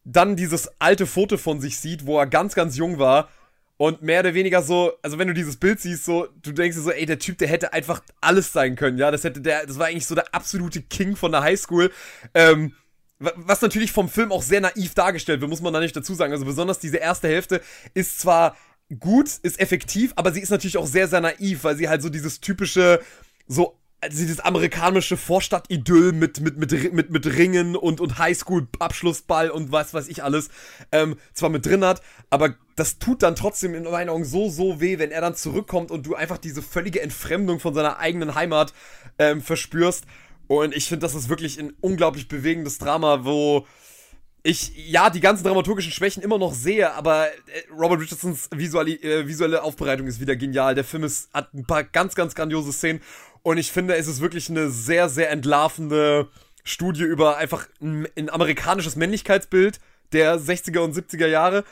dann 0.03 0.35
dieses 0.35 0.71
alte 0.79 1.05
Foto 1.05 1.37
von 1.37 1.61
sich 1.61 1.77
sieht, 1.77 2.07
wo 2.07 2.17
er 2.17 2.25
ganz, 2.25 2.55
ganz 2.55 2.77
jung 2.77 2.97
war 2.97 3.29
und 3.77 4.01
mehr 4.01 4.21
oder 4.21 4.33
weniger 4.33 4.61
so, 4.61 4.93
also 5.01 5.17
wenn 5.17 5.27
du 5.27 5.33
dieses 5.33 5.57
Bild 5.57 5.79
siehst, 5.79 6.05
so, 6.05 6.27
du 6.41 6.51
denkst 6.51 6.77
dir 6.77 6.83
so, 6.83 6.91
ey, 6.91 7.05
der 7.05 7.19
Typ, 7.19 7.37
der 7.37 7.47
hätte 7.47 7.73
einfach 7.73 8.01
alles 8.21 8.53
sein 8.53 8.75
können, 8.75 8.97
ja, 8.97 9.11
das 9.11 9.23
hätte 9.23 9.41
der, 9.41 9.65
das 9.65 9.77
war 9.79 9.87
eigentlich 9.87 10.05
so 10.05 10.15
der 10.15 10.33
absolute 10.33 10.81
King 10.81 11.15
von 11.15 11.31
der 11.31 11.41
Highschool, 11.41 11.91
ähm, 12.33 12.73
was 13.19 13.61
natürlich 13.61 13.91
vom 13.91 14.09
Film 14.09 14.31
auch 14.31 14.41
sehr 14.41 14.61
naiv 14.61 14.93
dargestellt 14.93 15.41
wird, 15.41 15.49
muss 15.49 15.61
man 15.61 15.73
da 15.73 15.79
nicht 15.79 15.95
dazu 15.95 16.13
sagen. 16.13 16.33
Also 16.33 16.45
besonders 16.45 16.79
diese 16.79 16.97
erste 16.97 17.29
Hälfte 17.29 17.61
ist 17.93 18.19
zwar 18.19 18.57
gut, 18.99 19.29
ist 19.41 19.59
effektiv, 19.59 20.11
aber 20.15 20.31
sie 20.33 20.41
ist 20.41 20.49
natürlich 20.49 20.77
auch 20.77 20.85
sehr, 20.85 21.07
sehr 21.07 21.21
naiv, 21.21 21.63
weil 21.63 21.77
sie 21.77 21.87
halt 21.87 22.01
so 22.01 22.09
dieses 22.09 22.41
typische, 22.41 22.99
so 23.47 23.79
also 24.01 24.17
dieses 24.17 24.39
amerikanische 24.41 25.17
Vorstadt-Idyll 25.17 26.11
mit, 26.11 26.39
mit, 26.41 26.57
mit, 26.57 26.93
mit, 26.93 27.09
mit 27.09 27.25
Ringen 27.25 27.75
und, 27.75 28.01
und 28.01 28.19
Highschool-Abschlussball 28.19 29.49
und 29.49 29.71
was 29.71 29.93
weiß 29.93 30.07
ich 30.09 30.23
alles 30.23 30.49
ähm, 30.91 31.17
zwar 31.33 31.49
mit 31.49 31.65
drin 31.65 31.83
hat, 31.83 32.01
aber 32.29 32.55
das 32.75 32.99
tut 32.99 33.23
dann 33.23 33.35
trotzdem 33.35 33.73
in 33.73 33.83
meinen 33.83 34.09
Augen 34.09 34.25
so, 34.25 34.49
so 34.49 34.81
weh, 34.81 34.99
wenn 34.99 35.11
er 35.11 35.21
dann 35.21 35.35
zurückkommt 35.35 35.91
und 35.91 36.05
du 36.05 36.15
einfach 36.15 36.37
diese 36.37 36.61
völlige 36.61 37.01
Entfremdung 37.01 37.59
von 37.59 37.73
seiner 37.73 37.99
eigenen 37.99 38.35
Heimat 38.35 38.73
ähm, 39.17 39.41
verspürst. 39.41 40.05
Und 40.47 40.75
ich 40.75 40.87
finde, 40.87 41.05
das 41.05 41.15
ist 41.15 41.29
wirklich 41.29 41.59
ein 41.59 41.73
unglaublich 41.81 42.27
bewegendes 42.27 42.77
Drama, 42.77 43.23
wo 43.23 43.65
ich 44.43 44.73
ja 44.75 45.09
die 45.09 45.21
ganzen 45.21 45.43
dramaturgischen 45.43 45.91
Schwächen 45.91 46.21
immer 46.21 46.37
noch 46.37 46.53
sehe, 46.53 46.93
aber 46.93 47.27
äh, 47.27 47.31
Robert 47.71 48.01
Richardsons 48.01 48.49
visuelle, 48.53 48.91
äh, 48.91 49.27
visuelle 49.27 49.63
Aufbereitung 49.63 50.05
ist 50.05 50.19
wieder 50.19 50.35
genial. 50.35 50.75
Der 50.75 50.83
Film 50.83 51.03
ist, 51.03 51.33
hat 51.33 51.53
ein 51.53 51.65
paar 51.65 51.83
ganz, 51.83 52.13
ganz 52.13 52.35
grandiose 52.35 52.71
Szenen 52.71 53.01
und 53.41 53.57
ich 53.57 53.71
finde, 53.71 53.95
es 53.95 54.07
ist 54.07 54.21
wirklich 54.21 54.49
eine 54.49 54.69
sehr, 54.69 55.09
sehr 55.09 55.31
entlarvende 55.31 56.27
Studie 56.63 57.03
über 57.03 57.37
einfach 57.37 57.67
ein, 57.81 58.07
ein 58.15 58.29
amerikanisches 58.29 58.95
Männlichkeitsbild 58.95 59.79
der 60.11 60.39
60er 60.39 60.79
und 60.79 60.95
70er 60.95 61.27
Jahre 61.27 61.63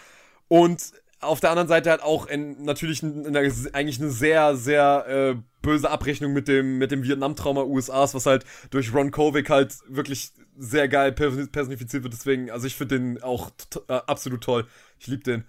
und 0.54 0.94
auf 1.20 1.40
der 1.40 1.50
anderen 1.50 1.68
Seite 1.68 1.90
halt 1.90 2.04
auch 2.04 2.28
in, 2.28 2.64
natürlich 2.64 3.02
in, 3.02 3.26
in 3.26 3.36
eine, 3.36 3.52
eigentlich 3.74 4.00
eine 4.00 4.12
sehr, 4.12 4.56
sehr 4.56 5.08
äh, 5.08 5.36
böse 5.64 5.90
Abrechnung 5.90 6.32
mit 6.32 6.48
dem, 6.48 6.78
mit 6.78 6.92
dem 6.92 7.02
Vietnam-Trauma 7.02 7.64
USAs, 7.64 8.14
was 8.14 8.28
halt 8.28 8.46
durch 8.70 8.94
Ron 8.94 9.10
Kovic 9.10 9.50
halt 9.50 9.76
wirklich 9.88 10.32
sehr 10.56 10.88
geil 10.88 11.12
personifiziert 11.12 12.04
wird. 12.04 12.14
Deswegen, 12.14 12.52
also 12.52 12.68
ich 12.68 12.76
finde 12.76 13.00
den 13.00 13.24
auch 13.24 13.50
äh, 13.88 13.94
absolut 14.06 14.44
toll. 14.44 14.68
Ich 15.00 15.08
liebe 15.08 15.24
den. 15.24 15.46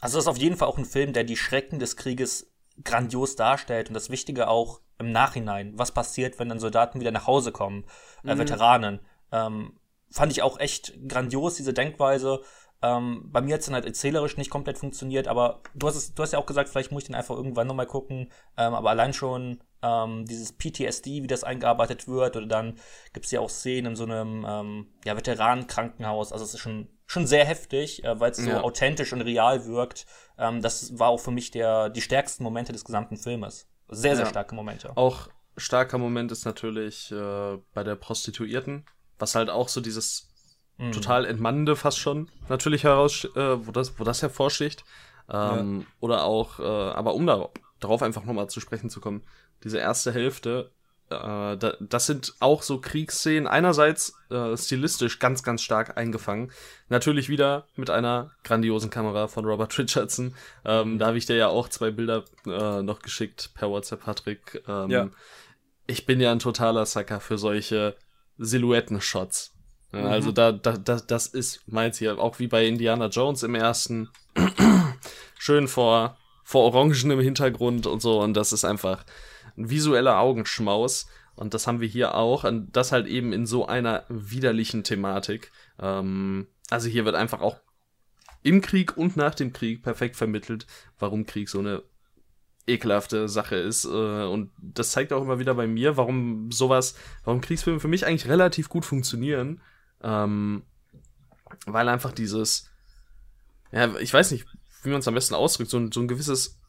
Also 0.00 0.18
das 0.18 0.24
ist 0.24 0.28
auf 0.28 0.36
jeden 0.36 0.58
Fall 0.58 0.68
auch 0.68 0.76
ein 0.76 0.84
Film, 0.84 1.14
der 1.14 1.24
die 1.24 1.38
Schrecken 1.38 1.78
des 1.78 1.96
Krieges 1.96 2.52
grandios 2.84 3.36
darstellt 3.36 3.88
und 3.88 3.94
das 3.94 4.10
Wichtige 4.10 4.48
auch 4.48 4.82
im 4.98 5.12
Nachhinein, 5.12 5.78
was 5.78 5.92
passiert, 5.92 6.38
wenn 6.38 6.50
dann 6.50 6.60
Soldaten 6.60 7.00
wieder 7.00 7.10
nach 7.10 7.26
Hause 7.26 7.52
kommen, 7.52 7.86
äh, 8.22 8.34
mhm. 8.34 8.40
Veteranen. 8.40 9.00
Ähm, 9.32 9.78
fand 10.10 10.30
ich 10.30 10.42
auch 10.42 10.60
echt 10.60 10.92
grandios, 11.08 11.54
diese 11.54 11.72
Denkweise. 11.72 12.42
Ähm, 12.84 13.30
bei 13.32 13.40
mir 13.40 13.54
hat 13.54 13.60
es 13.60 13.66
dann 13.66 13.74
halt 13.74 13.86
erzählerisch 13.86 14.36
nicht 14.36 14.50
komplett 14.50 14.76
funktioniert, 14.76 15.26
aber 15.26 15.62
du 15.74 15.86
hast 15.86 15.96
es, 15.96 16.14
du 16.14 16.22
hast 16.22 16.34
ja 16.34 16.38
auch 16.38 16.44
gesagt, 16.44 16.68
vielleicht 16.68 16.92
muss 16.92 17.04
ich 17.04 17.06
den 17.06 17.14
einfach 17.14 17.34
irgendwann 17.34 17.66
nochmal 17.66 17.86
gucken. 17.86 18.30
Ähm, 18.58 18.74
aber 18.74 18.90
allein 18.90 19.14
schon 19.14 19.62
ähm, 19.80 20.26
dieses 20.26 20.52
PTSD, 20.52 21.22
wie 21.22 21.26
das 21.26 21.44
eingearbeitet 21.44 22.06
wird, 22.08 22.36
oder 22.36 22.46
dann 22.46 22.74
gibt 23.14 23.24
es 23.24 23.32
ja 23.32 23.40
auch 23.40 23.48
Szenen 23.48 23.92
in 23.92 23.96
so 23.96 24.04
einem 24.04 24.44
ähm, 24.46 24.88
ja, 25.06 25.16
Veteranenkrankenhaus. 25.16 26.30
Also 26.30 26.44
es 26.44 26.52
ist 26.52 26.60
schon, 26.60 26.88
schon 27.06 27.26
sehr 27.26 27.46
heftig, 27.46 28.04
äh, 28.04 28.20
weil 28.20 28.32
es 28.32 28.36
so 28.36 28.50
ja. 28.50 28.60
authentisch 28.60 29.14
und 29.14 29.22
real 29.22 29.64
wirkt. 29.64 30.04
Ähm, 30.36 30.60
das 30.60 30.98
war 30.98 31.08
auch 31.08 31.20
für 31.20 31.30
mich 31.30 31.50
der, 31.50 31.88
die 31.88 32.02
stärksten 32.02 32.44
Momente 32.44 32.72
des 32.72 32.84
gesamten 32.84 33.16
Filmes. 33.16 33.66
Sehr, 33.88 34.14
sehr 34.14 34.26
ja. 34.26 34.30
starke 34.30 34.54
Momente. 34.54 34.94
Auch 34.94 35.28
starker 35.56 35.96
Moment 35.96 36.32
ist 36.32 36.44
natürlich 36.44 37.10
äh, 37.12 37.56
bei 37.72 37.82
der 37.82 37.96
Prostituierten, 37.96 38.84
was 39.18 39.34
halt 39.36 39.48
auch 39.48 39.68
so 39.68 39.80
dieses 39.80 40.33
mhm. 40.78 40.92
total 40.92 41.24
entmannende 41.24 41.76
fast 41.76 41.98
schon 41.98 42.28
natürlich 42.48 42.84
heraus, 42.84 43.24
äh, 43.36 43.66
wo, 43.66 43.72
das, 43.72 43.98
wo 43.98 44.04
das 44.04 44.22
hervorsticht. 44.22 44.84
Ähm, 45.32 45.80
ja. 45.80 45.86
Oder 46.00 46.24
auch, 46.24 46.60
äh, 46.60 46.62
aber 46.62 47.14
um 47.14 47.26
da, 47.26 47.48
darauf 47.80 48.02
einfach 48.02 48.24
nochmal 48.24 48.48
zu 48.48 48.60
sprechen 48.60 48.90
zu 48.90 49.00
kommen, 49.00 49.22
diese 49.62 49.78
erste 49.78 50.12
Hälfte, 50.12 50.70
äh, 51.10 51.56
da, 51.56 51.76
das 51.80 52.06
sind 52.06 52.34
auch 52.40 52.62
so 52.62 52.80
Kriegsszenen, 52.80 53.46
einerseits 53.46 54.14
äh, 54.30 54.56
stilistisch 54.56 55.18
ganz, 55.18 55.42
ganz 55.42 55.62
stark 55.62 55.96
eingefangen. 55.96 56.50
Natürlich 56.88 57.28
wieder 57.28 57.66
mit 57.76 57.90
einer 57.90 58.32
grandiosen 58.42 58.90
Kamera 58.90 59.28
von 59.28 59.44
Robert 59.44 59.76
Richardson. 59.78 60.34
Ähm, 60.64 60.98
da 60.98 61.06
habe 61.06 61.18
ich 61.18 61.26
dir 61.26 61.36
ja 61.36 61.48
auch 61.48 61.68
zwei 61.68 61.90
Bilder 61.90 62.24
äh, 62.46 62.82
noch 62.82 63.00
geschickt 63.00 63.50
per 63.54 63.70
WhatsApp, 63.70 64.04
Patrick. 64.04 64.62
Ähm, 64.66 64.90
ja. 64.90 65.10
Ich 65.86 66.06
bin 66.06 66.20
ja 66.20 66.32
ein 66.32 66.38
totaler 66.38 66.86
Sucker 66.86 67.20
für 67.20 67.36
solche 67.36 67.96
Silhouetten-Shots. 68.38 69.53
Mhm. 69.94 70.06
Also 70.06 70.32
da, 70.32 70.52
da, 70.52 70.76
da, 70.76 70.96
das 70.96 71.26
ist 71.28 71.66
meins 71.66 71.98
hier, 71.98 72.18
auch 72.18 72.38
wie 72.38 72.48
bei 72.48 72.66
Indiana 72.66 73.06
Jones 73.06 73.42
im 73.42 73.54
ersten. 73.54 74.08
Schön 75.38 75.68
vor, 75.68 76.16
vor 76.42 76.64
orangenem 76.64 77.20
Hintergrund 77.20 77.86
und 77.86 78.00
so. 78.00 78.20
Und 78.20 78.34
das 78.34 78.52
ist 78.52 78.64
einfach 78.64 79.04
ein 79.56 79.70
visueller 79.70 80.18
Augenschmaus. 80.18 81.06
Und 81.36 81.54
das 81.54 81.66
haben 81.66 81.80
wir 81.80 81.88
hier 81.88 82.14
auch. 82.14 82.44
Und 82.44 82.76
das 82.76 82.92
halt 82.92 83.06
eben 83.06 83.32
in 83.32 83.46
so 83.46 83.66
einer 83.66 84.04
widerlichen 84.08 84.84
Thematik. 84.84 85.52
Ähm, 85.78 86.46
also 86.70 86.88
hier 86.88 87.04
wird 87.04 87.14
einfach 87.14 87.40
auch 87.40 87.58
im 88.42 88.60
Krieg 88.60 88.96
und 88.96 89.16
nach 89.16 89.34
dem 89.34 89.52
Krieg 89.52 89.82
perfekt 89.82 90.16
vermittelt, 90.16 90.66
warum 90.98 91.24
Krieg 91.24 91.48
so 91.48 91.60
eine 91.60 91.82
ekelhafte 92.66 93.28
Sache 93.28 93.56
ist. 93.56 93.84
Äh, 93.84 93.88
und 93.88 94.50
das 94.58 94.92
zeigt 94.92 95.12
auch 95.12 95.22
immer 95.22 95.38
wieder 95.38 95.54
bei 95.54 95.66
mir, 95.66 95.96
warum 95.96 96.50
sowas, 96.50 96.94
warum 97.24 97.40
Kriegsfilme 97.40 97.80
für 97.80 97.88
mich 97.88 98.06
eigentlich 98.06 98.28
relativ 98.28 98.68
gut 98.68 98.84
funktionieren. 98.84 99.60
Ähm, 100.04 100.62
weil 101.66 101.88
einfach 101.88 102.12
dieses, 102.12 102.70
ja, 103.72 103.96
ich 103.96 104.12
weiß 104.12 104.30
nicht, 104.30 104.46
wie 104.82 104.90
man 104.90 105.00
es 105.00 105.08
am 105.08 105.14
besten 105.14 105.34
ausdrückt, 105.34 105.70
so 105.70 105.78
ein, 105.78 105.90
so 105.90 106.00
ein 106.00 106.08
gewisses 106.08 106.60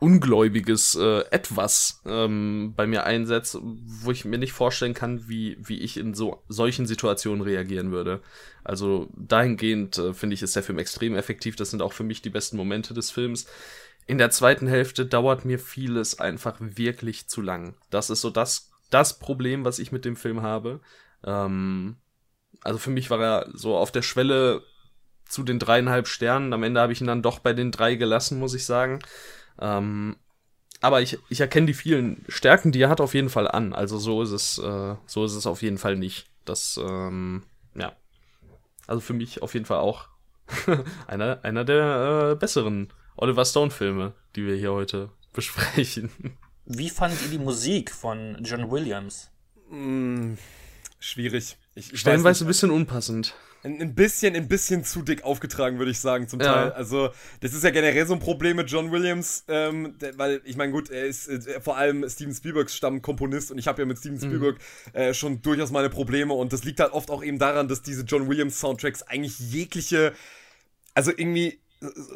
ungläubiges 0.00 0.94
äh, 0.94 1.24
Etwas 1.30 2.00
ähm, 2.06 2.72
bei 2.76 2.86
mir 2.86 3.04
einsetzt, 3.04 3.58
wo 3.60 4.12
ich 4.12 4.24
mir 4.24 4.38
nicht 4.38 4.52
vorstellen 4.52 4.94
kann, 4.94 5.28
wie, 5.28 5.58
wie 5.60 5.80
ich 5.80 5.96
in 5.96 6.14
so 6.14 6.42
solchen 6.48 6.86
Situationen 6.86 7.42
reagieren 7.42 7.90
würde. 7.90 8.22
Also 8.62 9.08
dahingehend 9.16 9.98
äh, 9.98 10.14
finde 10.14 10.34
ich, 10.34 10.42
ist 10.42 10.54
der 10.54 10.62
Film 10.62 10.78
extrem 10.78 11.16
effektiv. 11.16 11.56
Das 11.56 11.70
sind 11.70 11.82
auch 11.82 11.92
für 11.92 12.04
mich 12.04 12.22
die 12.22 12.30
besten 12.30 12.56
Momente 12.56 12.94
des 12.94 13.10
Films. 13.10 13.46
In 14.06 14.18
der 14.18 14.30
zweiten 14.30 14.68
Hälfte 14.68 15.04
dauert 15.04 15.44
mir 15.44 15.58
vieles 15.58 16.20
einfach 16.20 16.56
wirklich 16.60 17.28
zu 17.28 17.42
lang. 17.42 17.74
Das 17.90 18.08
ist 18.08 18.20
so 18.20 18.30
das, 18.30 18.70
das 18.90 19.18
Problem, 19.18 19.64
was 19.64 19.80
ich 19.80 19.90
mit 19.90 20.04
dem 20.04 20.16
Film 20.16 20.42
habe. 20.42 20.80
Ähm, 21.24 21.96
also 22.62 22.78
für 22.78 22.90
mich 22.90 23.10
war 23.10 23.20
er 23.20 23.48
so 23.52 23.76
auf 23.76 23.92
der 23.92 24.02
Schwelle 24.02 24.62
zu 25.28 25.42
den 25.42 25.58
dreieinhalb 25.58 26.08
Sternen. 26.08 26.52
Am 26.52 26.62
Ende 26.62 26.80
habe 26.80 26.92
ich 26.92 27.00
ihn 27.00 27.06
dann 27.06 27.22
doch 27.22 27.38
bei 27.38 27.52
den 27.52 27.70
drei 27.70 27.94
gelassen, 27.94 28.38
muss 28.38 28.54
ich 28.54 28.64
sagen. 28.64 29.00
Ähm, 29.60 30.16
aber 30.80 31.02
ich, 31.02 31.18
ich 31.28 31.40
erkenne 31.40 31.66
die 31.66 31.74
vielen 31.74 32.24
Stärken, 32.28 32.72
die 32.72 32.80
er 32.80 32.88
hat, 32.88 33.00
auf 33.00 33.14
jeden 33.14 33.30
Fall 33.30 33.48
an. 33.48 33.72
Also 33.72 33.98
so 33.98 34.22
ist 34.22 34.30
es, 34.30 34.58
äh, 34.58 34.94
so 35.06 35.24
ist 35.24 35.34
es 35.34 35.46
auf 35.46 35.62
jeden 35.62 35.78
Fall 35.78 35.96
nicht. 35.96 36.26
Das, 36.44 36.80
ähm, 36.82 37.42
ja. 37.74 37.92
Also 38.86 39.00
für 39.00 39.12
mich 39.12 39.42
auf 39.42 39.54
jeden 39.54 39.66
Fall 39.66 39.78
auch 39.78 40.08
einer, 41.06 41.40
einer 41.42 41.64
der 41.64 42.32
äh, 42.32 42.36
besseren 42.36 42.92
Oliver 43.16 43.44
Stone-Filme, 43.44 44.14
die 44.36 44.46
wir 44.46 44.56
hier 44.56 44.72
heute 44.72 45.10
besprechen. 45.32 46.10
Wie 46.64 46.90
fandet 46.90 47.22
ihr 47.22 47.30
die 47.30 47.38
Musik 47.38 47.90
von 47.90 48.38
John 48.42 48.70
Williams? 48.70 49.30
Mm, 49.70 50.34
schwierig. 51.00 51.56
Ich, 51.78 52.00
Stellenweise 52.00 52.44
ein 52.44 52.48
bisschen 52.48 52.70
unpassend. 52.70 53.34
Ein, 53.62 53.94
bisschen, 53.94 54.34
ein 54.34 54.48
bisschen 54.48 54.84
zu 54.84 55.02
dick 55.02 55.24
aufgetragen, 55.24 55.78
würde 55.78 55.90
ich 55.90 55.98
sagen, 55.98 56.28
zum 56.28 56.38
Teil. 56.40 56.68
Ja. 56.68 56.72
Also, 56.72 57.10
das 57.40 57.54
ist 57.54 57.64
ja 57.64 57.70
generell 57.70 58.06
so 58.06 58.14
ein 58.14 58.20
Problem 58.20 58.56
mit 58.56 58.70
John 58.70 58.90
Williams, 58.90 59.44
ähm, 59.48 59.94
weil, 60.16 60.40
ich 60.44 60.56
meine, 60.56 60.72
gut, 60.72 60.90
er 60.90 61.06
ist 61.06 61.28
äh, 61.28 61.60
vor 61.60 61.76
allem 61.76 62.08
Steven 62.08 62.34
Spielbergs 62.34 62.74
Stammkomponist 62.74 63.50
und 63.50 63.58
ich 63.58 63.66
habe 63.66 63.82
ja 63.82 63.86
mit 63.86 63.98
Steven 63.98 64.16
mhm. 64.16 64.20
Spielberg 64.20 64.56
mhm. 64.56 65.00
äh, 65.00 65.14
schon 65.14 65.42
durchaus 65.42 65.70
meine 65.70 65.90
Probleme 65.90 66.34
und 66.34 66.52
das 66.52 66.64
liegt 66.64 66.80
halt 66.80 66.92
oft 66.92 67.10
auch 67.10 67.22
eben 67.22 67.38
daran, 67.38 67.68
dass 67.68 67.82
diese 67.82 68.02
John 68.02 68.28
Williams 68.28 68.58
Soundtracks 68.58 69.02
eigentlich 69.02 69.38
jegliche, 69.38 70.12
also 70.94 71.10
irgendwie 71.10 71.60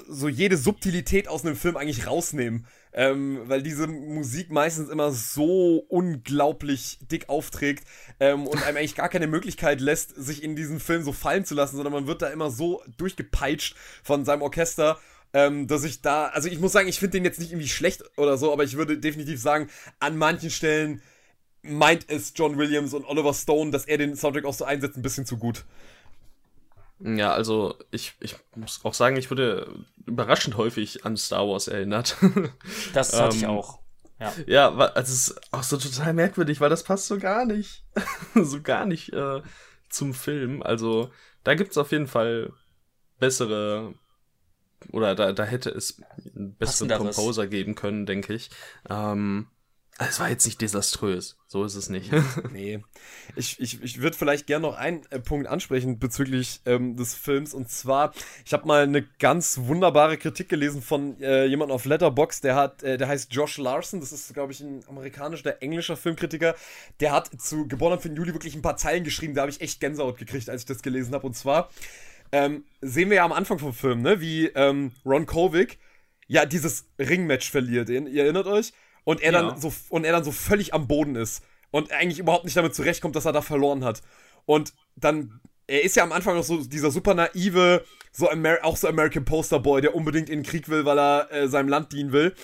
so 0.08 0.28
jede 0.28 0.56
Subtilität 0.56 1.28
aus 1.28 1.44
einem 1.44 1.56
Film 1.56 1.76
eigentlich 1.76 2.06
rausnehmen. 2.06 2.66
Ähm, 2.94 3.40
weil 3.46 3.62
diese 3.62 3.86
Musik 3.86 4.50
meistens 4.50 4.90
immer 4.90 5.12
so 5.12 5.84
unglaublich 5.88 6.98
dick 7.00 7.30
aufträgt 7.30 7.84
ähm, 8.20 8.46
und 8.46 8.62
einem 8.62 8.76
eigentlich 8.76 8.94
gar 8.94 9.08
keine 9.08 9.26
Möglichkeit 9.26 9.80
lässt, 9.80 10.14
sich 10.14 10.42
in 10.42 10.56
diesen 10.56 10.78
Film 10.78 11.02
so 11.02 11.12
fallen 11.12 11.46
zu 11.46 11.54
lassen, 11.54 11.76
sondern 11.76 11.94
man 11.94 12.06
wird 12.06 12.20
da 12.20 12.28
immer 12.28 12.50
so 12.50 12.82
durchgepeitscht 12.98 13.76
von 14.02 14.24
seinem 14.24 14.42
Orchester. 14.42 14.98
Ähm, 15.34 15.66
dass 15.66 15.84
ich 15.84 16.02
da, 16.02 16.26
also 16.26 16.48
ich 16.48 16.58
muss 16.58 16.72
sagen, 16.72 16.88
ich 16.88 16.98
finde 16.98 17.12
den 17.12 17.24
jetzt 17.24 17.40
nicht 17.40 17.52
irgendwie 17.52 17.68
schlecht 17.68 18.04
oder 18.18 18.36
so, 18.36 18.52
aber 18.52 18.64
ich 18.64 18.76
würde 18.76 18.98
definitiv 18.98 19.40
sagen, 19.40 19.70
an 19.98 20.18
manchen 20.18 20.50
Stellen 20.50 21.00
meint 21.62 22.10
es 22.10 22.34
John 22.36 22.58
Williams 22.58 22.92
und 22.92 23.06
Oliver 23.06 23.32
Stone, 23.32 23.70
dass 23.70 23.86
er 23.86 23.96
den 23.96 24.14
Soundtrack 24.14 24.44
auch 24.44 24.52
so 24.52 24.66
einsetzt, 24.66 24.98
ein 24.98 25.02
bisschen 25.02 25.24
zu 25.24 25.38
gut. 25.38 25.64
Ja, 27.04 27.32
also 27.32 27.76
ich, 27.90 28.14
ich 28.20 28.36
muss 28.54 28.80
auch 28.84 28.94
sagen, 28.94 29.16
ich 29.16 29.30
wurde 29.30 29.74
überraschend 30.06 30.56
häufig 30.56 31.04
an 31.04 31.16
Star 31.16 31.48
Wars 31.48 31.68
erinnert. 31.68 32.16
Das 32.94 33.18
hatte 33.18 33.36
ich 33.36 33.42
ähm, 33.44 33.50
auch. 33.50 33.80
Ja, 34.20 34.32
ja 34.46 34.76
also 34.76 35.12
es 35.12 35.28
ist 35.28 35.52
auch 35.52 35.62
so 35.62 35.76
total 35.76 36.14
merkwürdig, 36.14 36.60
weil 36.60 36.70
das 36.70 36.84
passt 36.84 37.06
so 37.06 37.18
gar 37.18 37.44
nicht. 37.44 37.84
so 38.34 38.60
gar 38.60 38.86
nicht 38.86 39.12
äh, 39.12 39.42
zum 39.88 40.14
Film. 40.14 40.62
Also 40.62 41.10
da 41.44 41.54
gibt's 41.54 41.78
auf 41.78 41.92
jeden 41.92 42.06
Fall 42.06 42.52
bessere 43.18 43.94
oder 44.90 45.14
da, 45.14 45.32
da 45.32 45.44
hätte 45.44 45.70
es 45.70 46.02
einen 46.34 46.56
besseren 46.56 46.98
Composer 46.98 47.46
geben 47.46 47.74
können, 47.74 48.06
denke 48.06 48.34
ich. 48.34 48.50
Ähm, 48.88 49.46
es 49.98 50.20
war 50.20 50.30
jetzt 50.30 50.46
nicht 50.46 50.60
desaströs. 50.60 51.36
So 51.46 51.64
ist 51.64 51.74
es 51.74 51.88
nicht. 51.88 52.10
nee. 52.52 52.82
Ich, 53.34 53.58
ich, 53.60 53.82
ich 53.82 54.00
würde 54.02 54.16
vielleicht 54.16 54.46
gerne 54.46 54.66
noch 54.66 54.76
einen 54.76 55.06
äh, 55.10 55.18
Punkt 55.18 55.46
ansprechen 55.46 55.98
bezüglich 55.98 56.60
ähm, 56.66 56.96
des 56.96 57.14
Films. 57.14 57.54
Und 57.54 57.70
zwar, 57.70 58.12
ich 58.44 58.52
habe 58.52 58.66
mal 58.66 58.82
eine 58.82 59.02
ganz 59.02 59.60
wunderbare 59.62 60.18
Kritik 60.18 60.50
gelesen 60.50 60.82
von 60.82 61.18
äh, 61.20 61.46
jemandem 61.46 61.74
auf 61.74 61.86
Letterbox, 61.86 62.42
der 62.42 62.56
hat, 62.56 62.82
äh, 62.82 62.98
der 62.98 63.08
heißt 63.08 63.32
Josh 63.32 63.56
Larson. 63.56 64.00
Das 64.00 64.12
ist, 64.12 64.34
glaube 64.34 64.52
ich, 64.52 64.60
ein 64.60 64.84
amerikanischer, 64.86 65.44
der 65.44 65.62
englischer 65.62 65.96
Filmkritiker. 65.96 66.54
Der 67.00 67.12
hat 67.12 67.30
zu 67.40 67.66
Geboren 67.68 67.94
am 67.94 68.00
4. 68.00 68.12
Juli 68.12 68.34
wirklich 68.34 68.54
ein 68.54 68.60
paar 68.60 68.76
Zeilen 68.76 69.04
geschrieben. 69.04 69.34
Da 69.34 69.42
habe 69.42 69.50
ich 69.50 69.62
echt 69.62 69.80
Gänsehaut 69.80 70.18
gekriegt, 70.18 70.50
als 70.50 70.62
ich 70.62 70.66
das 70.66 70.82
gelesen 70.82 71.14
habe. 71.14 71.26
Und 71.26 71.34
zwar 71.34 71.70
ähm, 72.32 72.64
sehen 72.82 73.08
wir 73.08 73.16
ja 73.18 73.24
am 73.24 73.32
Anfang 73.32 73.58
vom 73.58 73.72
Film, 73.72 74.02
ne, 74.02 74.20
wie 74.20 74.46
ähm, 74.48 74.92
Ron 75.06 75.24
Kovic 75.24 75.78
ja 76.26 76.44
dieses 76.44 76.86
Ringmatch 76.98 77.50
verliert. 77.50 77.88
Ihr 77.88 78.24
erinnert 78.24 78.46
euch? 78.46 78.72
Und 79.04 79.20
er 79.20 79.32
ja. 79.32 79.42
dann 79.42 79.60
so 79.60 79.72
und 79.88 80.04
er 80.04 80.12
dann 80.12 80.24
so 80.24 80.32
völlig 80.32 80.74
am 80.74 80.88
Boden 80.88 81.16
ist 81.16 81.42
und 81.70 81.92
eigentlich 81.92 82.18
überhaupt 82.18 82.44
nicht 82.44 82.56
damit 82.56 82.74
zurechtkommt, 82.74 83.16
dass 83.16 83.24
er 83.24 83.32
da 83.32 83.42
verloren 83.42 83.84
hat. 83.84 84.02
Und 84.44 84.72
dann 84.96 85.40
er 85.66 85.84
ist 85.84 85.96
ja 85.96 86.02
am 86.02 86.12
Anfang 86.12 86.36
noch 86.36 86.44
so 86.44 86.62
dieser 86.62 86.90
super 86.90 87.14
naive, 87.14 87.84
so 88.10 88.28
Amer 88.28 88.58
auch 88.62 88.76
so 88.76 88.88
American 88.88 89.24
Poster 89.24 89.60
Boy, 89.60 89.80
der 89.80 89.94
unbedingt 89.94 90.28
in 90.28 90.40
den 90.40 90.44
Krieg 90.44 90.68
will, 90.68 90.84
weil 90.84 90.98
er 90.98 91.32
äh, 91.32 91.48
seinem 91.48 91.68
Land 91.68 91.92
dienen 91.92 92.12
will. 92.12 92.34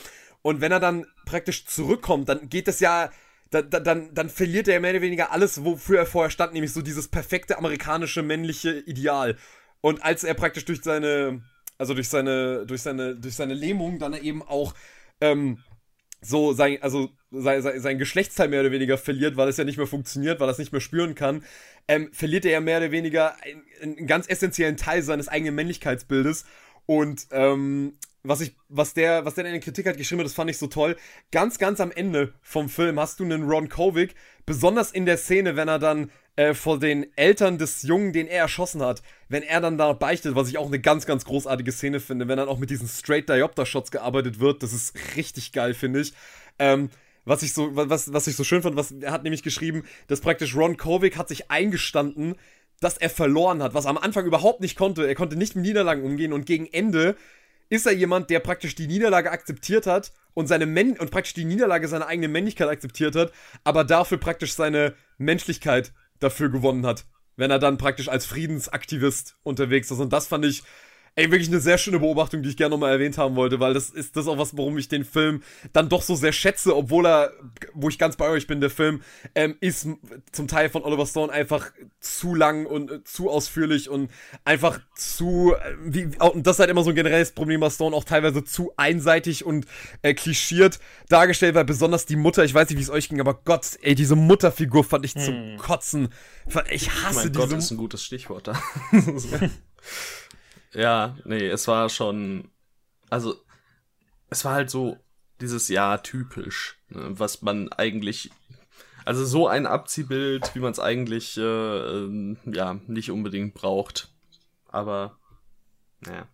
Und 0.43 0.61
wenn 0.61 0.73
er 0.73 0.81
dann 0.81 1.07
praktisch 1.27 1.67
zurückkommt, 1.67 2.29
dann 2.29 2.49
geht 2.49 2.69
das 2.69 2.81
ja 2.81 3.11
dann, 3.51 3.71
dann, 3.71 4.15
dann 4.15 4.29
verliert 4.29 4.69
er 4.69 4.81
mehr 4.81 4.91
oder 4.91 5.01
weniger 5.01 5.33
alles, 5.33 5.65
wofür 5.65 5.99
er 5.99 6.07
vorher 6.07 6.31
stand, 6.31 6.53
nämlich 6.53 6.73
so 6.73 6.83
dieses 6.83 7.09
perfekte 7.09 7.57
amerikanische 7.57 8.23
männliche 8.23 8.79
Ideal. 8.81 9.37
Und 9.81 10.03
als 10.03 10.25
er 10.25 10.35
praktisch 10.35 10.65
durch 10.67 10.83
seine, 10.83 11.43
also 11.79 11.95
durch 11.95 12.09
seine, 12.09 12.67
durch 12.67 12.83
seine, 12.83 13.17
durch 13.17 13.35
seine 13.35 13.55
Lähmung 13.55 13.99
dann 13.99 14.15
eben 14.15 14.43
auch 14.43 14.75
ähm, 15.21 15.63
so 16.21 16.53
sein, 16.53 16.79
also 16.81 17.11
sein, 17.31 17.63
sein, 17.63 17.99
Geschlechtsteil 17.99 18.49
mehr 18.49 18.61
oder 18.61 18.73
weniger 18.73 18.99
verliert, 18.99 19.37
weil 19.37 19.49
es 19.49 19.57
ja 19.57 19.65
nicht 19.65 19.77
mehr 19.77 19.87
funktioniert, 19.87 20.41
weil 20.41 20.49
er 20.49 20.53
es 20.53 20.59
nicht 20.59 20.73
mehr 20.73 20.81
spüren 20.81 21.15
kann, 21.15 21.45
ähm, 21.87 22.11
verliert 22.13 22.45
er 22.45 22.53
ja 22.53 22.61
mehr 22.61 22.79
oder 22.79 22.91
weniger 22.91 23.37
einen, 23.43 23.63
einen 23.99 24.07
ganz 24.07 24.29
essentiellen 24.29 24.77
Teil 24.77 25.03
seines 25.03 25.29
eigenen 25.29 25.55
Männlichkeitsbildes. 25.55 26.45
Und 26.87 27.27
ähm, 27.33 27.99
was 28.29 28.41
ich, 28.41 28.55
was 28.69 28.95
der, 28.95 29.25
was 29.25 29.35
der 29.35 29.47
in 29.47 29.53
der 29.53 29.61
Kritik 29.61 29.87
hat 29.87 29.97
geschrieben 29.97 30.21
hat, 30.21 30.27
das 30.27 30.35
fand 30.35 30.51
ich 30.51 30.59
so 30.59 30.67
toll. 30.67 30.97
Ganz, 31.33 31.59
ganz 31.59 31.81
am 31.81 31.91
Ende 31.91 32.35
vom 32.43 32.69
Film 32.69 33.01
hast 33.01 33.21
du 33.21 33.25
einen 33.25 33.49
Ron 33.49 33.69
Kovic, 33.69 34.15
besonders 34.47 34.93
in 34.93 35.07
der 35.07 35.17
Szene, 35.17 35.57
wenn 35.57 35.69
er 35.69 35.79
dann 35.79 36.11
äh, 36.37 36.55
vor 36.55 36.79
den 36.79 37.07
Eltern 37.17 37.59
des 37.59 37.83
Jungen, 37.83 38.13
den 38.13 38.27
er 38.27 38.43
erschossen 38.43 38.83
hat, 38.83 39.03
wenn 39.29 39.43
er 39.43 39.61
dann 39.61 39.79
da 39.79 39.93
beichtet, 39.93 40.37
was 40.37 40.49
ich 40.49 40.59
auch 40.59 40.67
eine 40.67 40.79
ganz, 40.79 41.07
ganz 41.07 41.25
großartige 41.25 41.73
Szene 41.73 42.01
finde, 42.01 42.29
wenn 42.29 42.37
dann 42.37 42.49
auch 42.49 42.59
mit 42.59 42.71
diesen 42.71 42.87
Straight 42.87 43.29
Diopter-Shots 43.29 43.91
gearbeitet 43.91 44.39
wird, 44.39 44.63
das 44.63 44.73
ist 44.73 44.95
richtig 45.17 45.53
geil, 45.53 45.75
finde 45.75 46.01
ich. 46.01 46.13
Ähm, 46.59 46.91
was 47.25 47.43
ich 47.43 47.53
so, 47.53 47.75
was, 47.75 48.13
was 48.13 48.27
ich 48.27 48.37
so 48.37 48.45
schön 48.45 48.63
fand, 48.63 48.77
was 48.77 48.93
er 48.93 49.13
hat 49.13 49.23
nämlich 49.23 49.43
geschrieben, 49.43 49.85
dass 50.07 50.21
praktisch 50.21 50.55
Ron 50.55 50.77
Kovic 50.77 51.17
hat 51.17 51.29
sich 51.29 51.51
eingestanden, 51.51 52.37
dass 52.81 52.97
er 52.97 53.11
verloren 53.11 53.63
hat, 53.63 53.75
was 53.75 53.85
er 53.85 53.91
am 53.91 53.99
Anfang 53.99 54.25
überhaupt 54.25 54.61
nicht 54.61 54.77
konnte. 54.77 55.07
Er 55.07 55.15
konnte 55.15 55.37
nicht 55.37 55.57
mit 55.57 55.65
Niederlagen 55.65 56.05
umgehen 56.05 56.33
und 56.33 56.47
gegen 56.47 56.67
Ende 56.67 57.17
ist 57.71 57.87
er 57.87 57.93
jemand, 57.93 58.31
der 58.31 58.41
praktisch 58.41 58.75
die 58.75 58.87
Niederlage 58.87 59.31
akzeptiert 59.31 59.87
hat 59.87 60.13
und 60.35 60.47
seine 60.47 60.67
Men 60.67 60.99
und 60.99 61.11
praktisch 61.11 61.35
die 61.35 61.45
Niederlage 61.45 61.89
seiner 61.89 62.07
eigenen 62.07 62.33
Männlichkeit 62.33 62.69
akzeptiert 62.69 63.15
hat, 63.15 63.33
aber 63.65 63.85
dafür 63.85 64.19
praktisch 64.19 64.55
seine 64.55 64.95
Menschlichkeit 65.19 65.93
dafür 66.19 66.49
gewonnen 66.49 66.87
hat. 66.87 67.07
wenn 67.39 67.53
er 67.53 67.61
dann 67.61 67.79
praktisch 67.79 68.09
als 68.09 68.27
Friedensaktivist 68.27 69.37
unterwegs 69.45 69.91
ist. 69.91 70.01
Und 70.01 70.13
das 70.13 70.27
fand 70.27 70.45
ich 70.45 70.65
ey, 71.19 71.33
wirklich 71.33 71.49
eine 71.49 71.59
sehr 71.59 71.79
schöne 71.79 71.99
Beobachtung, 71.99 72.45
die 72.45 72.49
ich 72.49 72.57
gerne 72.57 72.71
nochmal 72.71 72.93
erwähnt 72.93 73.19
haben 73.19 73.35
wollte, 73.35 73.59
weil 73.59 73.75
das 73.75 73.91
ist 73.91 74.17
das 74.17 74.29
auch 74.29 74.39
was, 74.39 74.57
warum 74.57 74.79
ich 74.79 74.87
den 74.87 75.05
Film 75.05 75.43
dann 75.73 75.89
doch 75.89 76.03
so 76.03 76.15
sehr 76.15 76.33
schätze, 76.33 76.77
obwohl 76.77 77.07
er, 77.07 77.33
wo 77.75 77.89
ich 77.89 77.99
ganz 77.99 78.15
bei 78.17 78.29
euch 78.29 78.47
bin, 78.47 78.61
der 78.61 78.71
Film 78.71 79.03
ähm, 79.35 79.57
ist 79.61 79.89
zum 80.31 80.47
Teil 80.47 80.71
von 80.71 80.85
Oliver 80.85 81.07
Stone 81.07 81.33
einfach 81.33 81.73
zu 81.99 82.37
lang 82.37 82.67
und 82.67 82.91
äh, 82.93 83.03
zu 83.03 83.31
ausführlich 83.31 83.89
und 83.89 84.13
einfach 84.45 84.79
zu, 84.95 85.55
äh, 85.55 85.75
wie, 85.83 86.05
und 86.21 86.47
das 86.47 86.57
ist 86.57 86.61
halt 86.61 86.71
immer 86.71 86.85
so 86.85 86.91
ein 86.91 86.97
generelles 86.97 87.33
Problem 87.33 87.59
bei 87.59 87.71
Stone, 87.71 87.97
auch 87.97 88.05
teilweise 88.05 88.45
zu 88.45 88.73
einseitig 88.77 89.45
und 89.45 89.67
äh, 90.03 90.15
klischiert 90.15 90.79
dargestellt, 91.09 91.57
weil 91.57 91.65
besonders 91.65 92.07
die 92.07 92.17
Mutter, 92.17 92.45
ich 92.45 92.55
weiß 92.55 92.69
nicht, 92.69 92.79
wie 92.79 92.83
es 92.83 92.91
euch 92.91 93.09
ging, 93.09 93.19
aber 93.19 93.35
Gott, 93.35 93.77
ey, 93.83 93.97
diese 93.97 94.15
Mutterfigur 94.15 94.85
fand 94.85 95.05
ich 95.05 95.15
hm. 95.15 95.23
zum 95.23 95.57
Kotzen. 95.57 96.11
Ich 96.71 96.89
hasse 96.91 97.17
mein 97.17 97.33
diese. 97.33 97.49
Gott 97.49 97.59
ist 97.59 97.71
ein 97.73 97.77
gutes 97.77 98.05
Stichwort 98.05 98.47
da. 98.47 98.63
Ja, 100.73 101.17
nee, 101.25 101.47
es 101.49 101.67
war 101.69 101.89
schon. 101.89 102.51
Also, 103.11 103.37
es 104.31 104.45
war 104.45 104.55
halt 104.55 104.71
so 104.71 104.99
dieses 105.41 105.69
Jahr 105.69 106.03
typisch, 106.03 106.79
ne, 106.89 107.19
was 107.19 107.43
man 107.43 107.73
eigentlich. 107.73 108.31
Also 109.05 109.25
so 109.25 109.49
ein 109.49 109.65
Abziehbild, 109.65 110.55
wie 110.55 110.61
man 110.61 110.73
es 110.73 110.81
eigentlich 110.81 111.39
äh, 111.39 111.41
äh, 111.41 112.37
ja 112.45 112.79
nicht 112.87 113.11
unbedingt 113.11 113.55
braucht. 113.55 114.13
Aber 114.67 115.19
naja, 116.01 116.29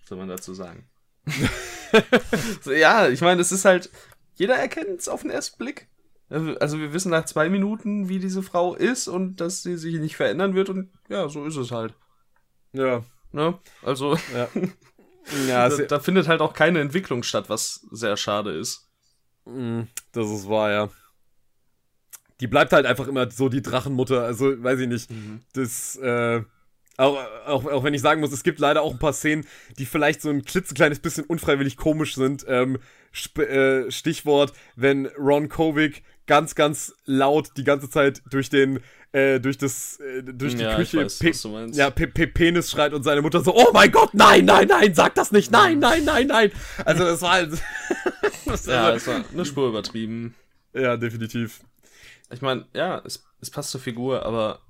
was 0.00 0.08
soll 0.08 0.18
man 0.18 0.28
dazu 0.28 0.52
sagen? 0.52 0.90
so, 2.60 2.72
ja, 2.72 3.08
ich 3.08 3.22
meine, 3.22 3.40
es 3.40 3.52
ist 3.52 3.64
halt, 3.64 3.90
jeder 4.34 4.56
erkennt 4.56 5.00
es 5.00 5.08
auf 5.08 5.22
den 5.22 5.30
ersten 5.30 5.56
Blick. 5.56 5.88
Also 6.28 6.78
wir 6.78 6.92
wissen 6.92 7.10
nach 7.10 7.24
zwei 7.24 7.48
Minuten, 7.48 8.10
wie 8.10 8.18
diese 8.18 8.42
Frau 8.42 8.74
ist 8.74 9.08
und 9.08 9.36
dass 9.36 9.62
sie 9.62 9.78
sich 9.78 9.98
nicht 9.98 10.16
verändern 10.16 10.54
wird 10.54 10.68
und 10.68 10.90
ja, 11.08 11.26
so 11.30 11.46
ist 11.46 11.56
es 11.56 11.70
halt. 11.70 11.94
Ja, 12.74 13.02
Ne? 13.32 13.58
Also, 13.82 14.16
ja. 14.34 14.48
ja 15.48 15.68
da, 15.68 15.76
da, 15.76 16.00
findet 16.00 16.28
halt 16.28 16.40
auch 16.40 16.54
keine 16.54 16.80
Entwicklung 16.80 17.22
statt, 17.22 17.48
was 17.48 17.86
sehr 17.90 18.16
schade 18.16 18.52
ist. 18.52 18.88
Mm, 19.44 19.82
das 20.12 20.30
ist 20.30 20.48
wahr, 20.48 20.70
ja. 20.70 20.88
Die 22.40 22.46
bleibt 22.46 22.72
halt 22.72 22.86
einfach 22.86 23.08
immer 23.08 23.30
so 23.30 23.48
die 23.48 23.62
Drachenmutter, 23.62 24.22
also 24.22 24.62
weiß 24.62 24.80
ich 24.80 24.88
nicht. 24.88 25.10
Mhm. 25.10 25.40
Das, 25.54 25.96
äh, 25.96 26.42
auch, 26.98 27.16
auch, 27.46 27.64
auch 27.64 27.84
wenn 27.84 27.94
ich 27.94 28.02
sagen 28.02 28.20
muss, 28.20 28.32
es 28.32 28.42
gibt 28.42 28.58
leider 28.58 28.82
auch 28.82 28.92
ein 28.92 28.98
paar 28.98 29.12
Szenen, 29.12 29.46
die 29.78 29.86
vielleicht 29.86 30.20
so 30.20 30.30
ein 30.30 30.44
klitzekleines 30.44 30.98
bisschen 30.98 31.24
unfreiwillig 31.24 31.76
komisch 31.76 32.14
sind. 32.14 32.44
Ähm, 32.48 32.78
äh, 33.38 33.90
Stichwort, 33.90 34.52
wenn 34.76 35.06
Ron 35.16 35.48
Kovic 35.48 36.02
ganz, 36.26 36.54
ganz 36.54 36.94
laut 37.06 37.52
die 37.56 37.64
ganze 37.64 37.88
Zeit 37.88 38.22
durch 38.30 38.50
den 38.50 38.80
äh, 39.12 39.40
durch 39.40 39.56
das 39.56 39.98
äh, 40.00 40.22
durch 40.22 40.56
die 40.56 40.62
ja, 40.62 40.76
Küche 40.76 40.98
weiß, 40.98 41.18
Pe 41.18 41.32
ja, 41.72 41.88
Pe 41.88 42.08
Pe 42.08 42.26
Penis 42.26 42.70
schreit 42.70 42.92
und 42.92 43.02
seine 43.02 43.22
Mutter 43.22 43.42
so 43.42 43.54
oh 43.56 43.70
mein 43.72 43.90
Gott 43.90 44.12
nein 44.12 44.44
nein 44.44 44.68
nein 44.68 44.94
sag 44.94 45.14
das 45.14 45.32
nicht. 45.32 45.50
Nein 45.50 45.78
nein 45.78 46.04
nein 46.04 46.26
nein. 46.26 46.52
Also 46.84 47.04
das 47.04 47.22
war 47.22 47.32
halt 47.32 47.52
das 48.44 48.66
ja 48.66 48.94
es 48.94 49.06
war 49.06 49.24
eine 49.32 49.44
Spur 49.46 49.68
übertrieben. 49.68 50.34
Ja 50.74 50.98
definitiv. 50.98 51.60
Ich 52.30 52.42
meine 52.42 52.66
ja 52.74 53.00
es, 53.06 53.24
es 53.40 53.50
passt 53.50 53.70
zur 53.70 53.80
Figur 53.80 54.26
aber 54.26 54.60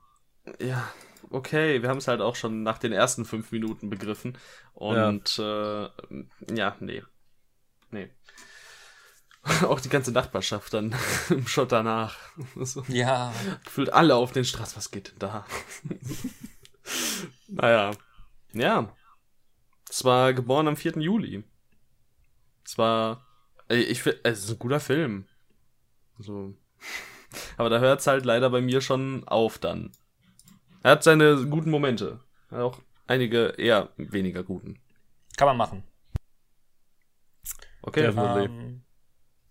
ja 0.61 0.89
okay 1.31 1.83
wir 1.83 1.89
haben 1.89 1.99
es 1.99 2.09
halt 2.09 2.21
auch 2.21 2.37
schon 2.37 2.63
nach 2.63 2.79
den 2.79 2.93
ersten 2.93 3.25
fünf 3.25 3.53
Minuten 3.53 3.91
begriffen 3.91 4.39
und 4.75 5.39
ja, 5.39 5.87
äh, 5.87 5.91
ja 6.55 6.77
nee 6.81 7.03
nee 7.91 8.11
Auch 9.63 9.81
die 9.81 9.89
ganze 9.89 10.13
Nachbarschaft 10.13 10.75
dann 10.75 10.95
im 11.31 11.47
Shot 11.47 11.73
danach. 11.73 12.17
So. 12.57 12.85
Ja. 12.89 13.33
Gefühlt 13.65 13.93
alle 13.93 14.15
auf 14.15 14.33
den 14.33 14.45
Straßen. 14.45 14.77
Was 14.77 14.91
geht 14.91 15.09
denn 15.09 15.19
da? 15.19 15.47
naja. 17.49 17.93
Ja. 18.53 18.95
Es 19.89 20.05
war 20.05 20.33
geboren 20.35 20.69
am 20.69 20.77
4. 20.77 20.99
Juli. 20.99 21.45
Es 22.65 22.79
war. 22.79 23.27
Ich 23.69 24.03
finde, 24.03 24.21
es 24.25 24.45
ist 24.45 24.51
ein 24.51 24.59
guter 24.59 24.81
Film. 24.81 25.27
So. 26.19 26.55
Aber 27.57 27.69
da 27.69 27.79
hört 27.79 28.01
es 28.01 28.07
halt 28.07 28.25
leider 28.25 28.51
bei 28.51 28.61
mir 28.61 28.81
schon 28.81 29.27
auf 29.29 29.59
dann. 29.59 29.93
Er 30.89 30.93
hat 30.93 31.03
seine 31.03 31.45
guten 31.51 31.69
Momente. 31.69 32.19
Auch 32.51 32.79
einige 33.07 33.49
eher 33.59 33.91
weniger 33.99 34.43
guten. 34.43 34.79
Kann 35.37 35.49
man 35.49 35.59
machen. 35.59 35.83
Okay. 37.83 38.07
Ähm, 38.07 38.81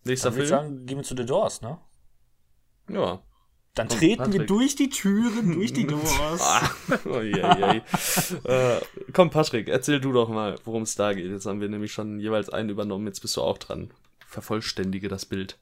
Nächster 0.03 0.31
Film. 0.31 0.43
Ich 0.43 0.49
sagen, 0.49 0.85
gehen 0.87 0.97
wir 0.97 1.03
zu 1.03 1.15
The 1.15 1.27
Doors, 1.27 1.61
ne? 1.61 1.77
Ja. 2.89 3.21
Dann 3.75 3.87
Komm, 3.87 3.97
treten 3.99 4.17
Patrick. 4.17 4.39
wir 4.39 4.45
durch 4.47 4.75
die 4.77 4.89
Türen, 4.89 5.53
durch 5.53 5.73
die 5.73 5.85
Doors. 5.87 6.41
ah, 6.41 6.71
oh, 7.05 7.19
yeah, 7.19 7.83
yeah. 8.43 8.77
äh, 8.77 8.81
komm, 9.13 9.29
Patrick, 9.29 9.67
erzähl 9.67 10.01
du 10.01 10.11
doch 10.13 10.29
mal, 10.29 10.55
worum 10.65 10.81
es 10.81 10.95
da 10.95 11.13
geht. 11.13 11.29
Jetzt 11.29 11.45
haben 11.45 11.61
wir 11.61 11.69
nämlich 11.69 11.91
schon 11.93 12.19
jeweils 12.19 12.49
einen 12.49 12.69
übernommen, 12.69 13.05
jetzt 13.05 13.19
bist 13.19 13.37
du 13.37 13.43
auch 13.43 13.59
dran. 13.59 13.91
Vervollständige 14.25 15.07
das 15.07 15.27
Bild. 15.27 15.59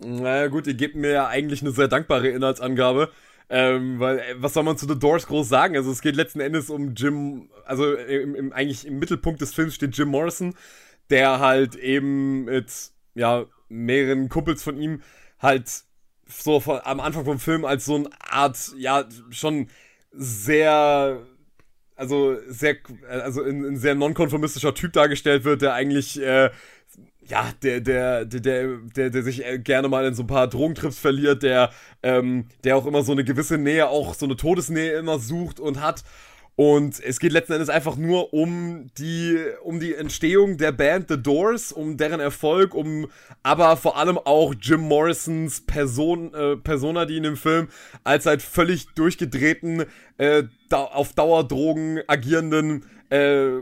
Naja, 0.00 0.46
gut, 0.46 0.68
ihr 0.68 0.74
gebt 0.74 0.94
mir 0.94 1.10
ja 1.10 1.26
eigentlich 1.26 1.62
eine 1.62 1.72
sehr 1.72 1.88
dankbare 1.88 2.28
Inhaltsangabe. 2.28 3.10
Ähm, 3.48 4.00
weil, 4.00 4.18
äh, 4.18 4.34
was 4.38 4.54
soll 4.54 4.64
man 4.64 4.76
zu 4.76 4.86
The 4.88 4.98
Doors 4.98 5.26
groß 5.26 5.48
sagen? 5.48 5.76
Also, 5.76 5.90
es 5.90 6.00
geht 6.00 6.16
letzten 6.16 6.40
Endes 6.40 6.68
um 6.68 6.94
Jim, 6.94 7.48
also 7.64 7.94
im, 7.94 8.34
im, 8.34 8.52
eigentlich 8.52 8.86
im 8.86 8.98
Mittelpunkt 8.98 9.40
des 9.40 9.54
Films 9.54 9.74
steht 9.74 9.96
Jim 9.96 10.08
Morrison, 10.08 10.54
der 11.10 11.38
halt 11.38 11.76
eben 11.76 12.44
mit, 12.44 12.72
ja, 13.14 13.46
mehreren 13.68 14.28
Kumpels 14.28 14.62
von 14.62 14.76
ihm 14.76 15.02
halt 15.38 15.84
so 16.28 16.60
von, 16.60 16.80
am 16.82 17.00
Anfang 17.00 17.24
vom 17.24 17.38
Film 17.38 17.64
als 17.64 17.84
so 17.84 17.96
eine 17.96 18.10
Art, 18.20 18.72
ja, 18.76 19.04
schon 19.30 19.68
sehr, 20.12 21.24
also 21.94 22.36
sehr, 22.48 22.76
also 23.08 23.42
ein, 23.42 23.64
ein 23.64 23.76
sehr 23.76 23.94
nonkonformistischer 23.94 24.74
Typ 24.74 24.92
dargestellt 24.92 25.44
wird, 25.44 25.62
der 25.62 25.74
eigentlich, 25.74 26.20
äh, 26.20 26.50
ja, 27.28 27.50
der, 27.62 27.80
der, 27.80 28.24
der, 28.24 28.78
der, 28.96 29.10
der 29.10 29.22
sich 29.22 29.42
gerne 29.64 29.88
mal 29.88 30.04
in 30.06 30.14
so 30.14 30.22
ein 30.22 30.26
paar 30.26 30.48
Drogentrips 30.48 30.98
verliert, 30.98 31.42
der, 31.42 31.70
ähm, 32.02 32.46
der 32.64 32.76
auch 32.76 32.86
immer 32.86 33.02
so 33.02 33.12
eine 33.12 33.24
gewisse 33.24 33.58
Nähe, 33.58 33.88
auch 33.88 34.14
so 34.14 34.26
eine 34.26 34.36
Todesnähe 34.36 34.92
immer 34.92 35.18
sucht 35.18 35.60
und 35.60 35.80
hat 35.80 36.04
und 36.56 37.00
es 37.04 37.20
geht 37.20 37.32
letzten 37.32 37.52
Endes 37.52 37.68
einfach 37.68 37.96
nur 37.96 38.32
um 38.32 38.90
die, 38.96 39.38
um 39.62 39.78
die 39.78 39.94
Entstehung 39.94 40.56
der 40.56 40.72
Band 40.72 41.08
The 41.08 41.22
Doors, 41.22 41.70
um 41.70 41.98
deren 41.98 42.18
Erfolg, 42.18 42.74
um 42.74 43.08
aber 43.42 43.76
vor 43.76 43.98
allem 43.98 44.16
auch 44.16 44.54
Jim 44.58 44.80
Morrisons 44.80 45.60
Person, 45.60 46.32
äh, 46.32 46.56
Persona, 46.56 47.04
die 47.04 47.18
in 47.18 47.24
dem 47.24 47.36
Film 47.36 47.68
als 48.04 48.24
halt 48.24 48.40
völlig 48.40 48.86
durchgedrehten, 48.94 49.84
äh, 50.16 50.44
da, 50.70 50.84
auf 50.84 51.12
Dauerdrogen 51.12 52.00
agierenden 52.06 52.84
äh, 53.10 53.58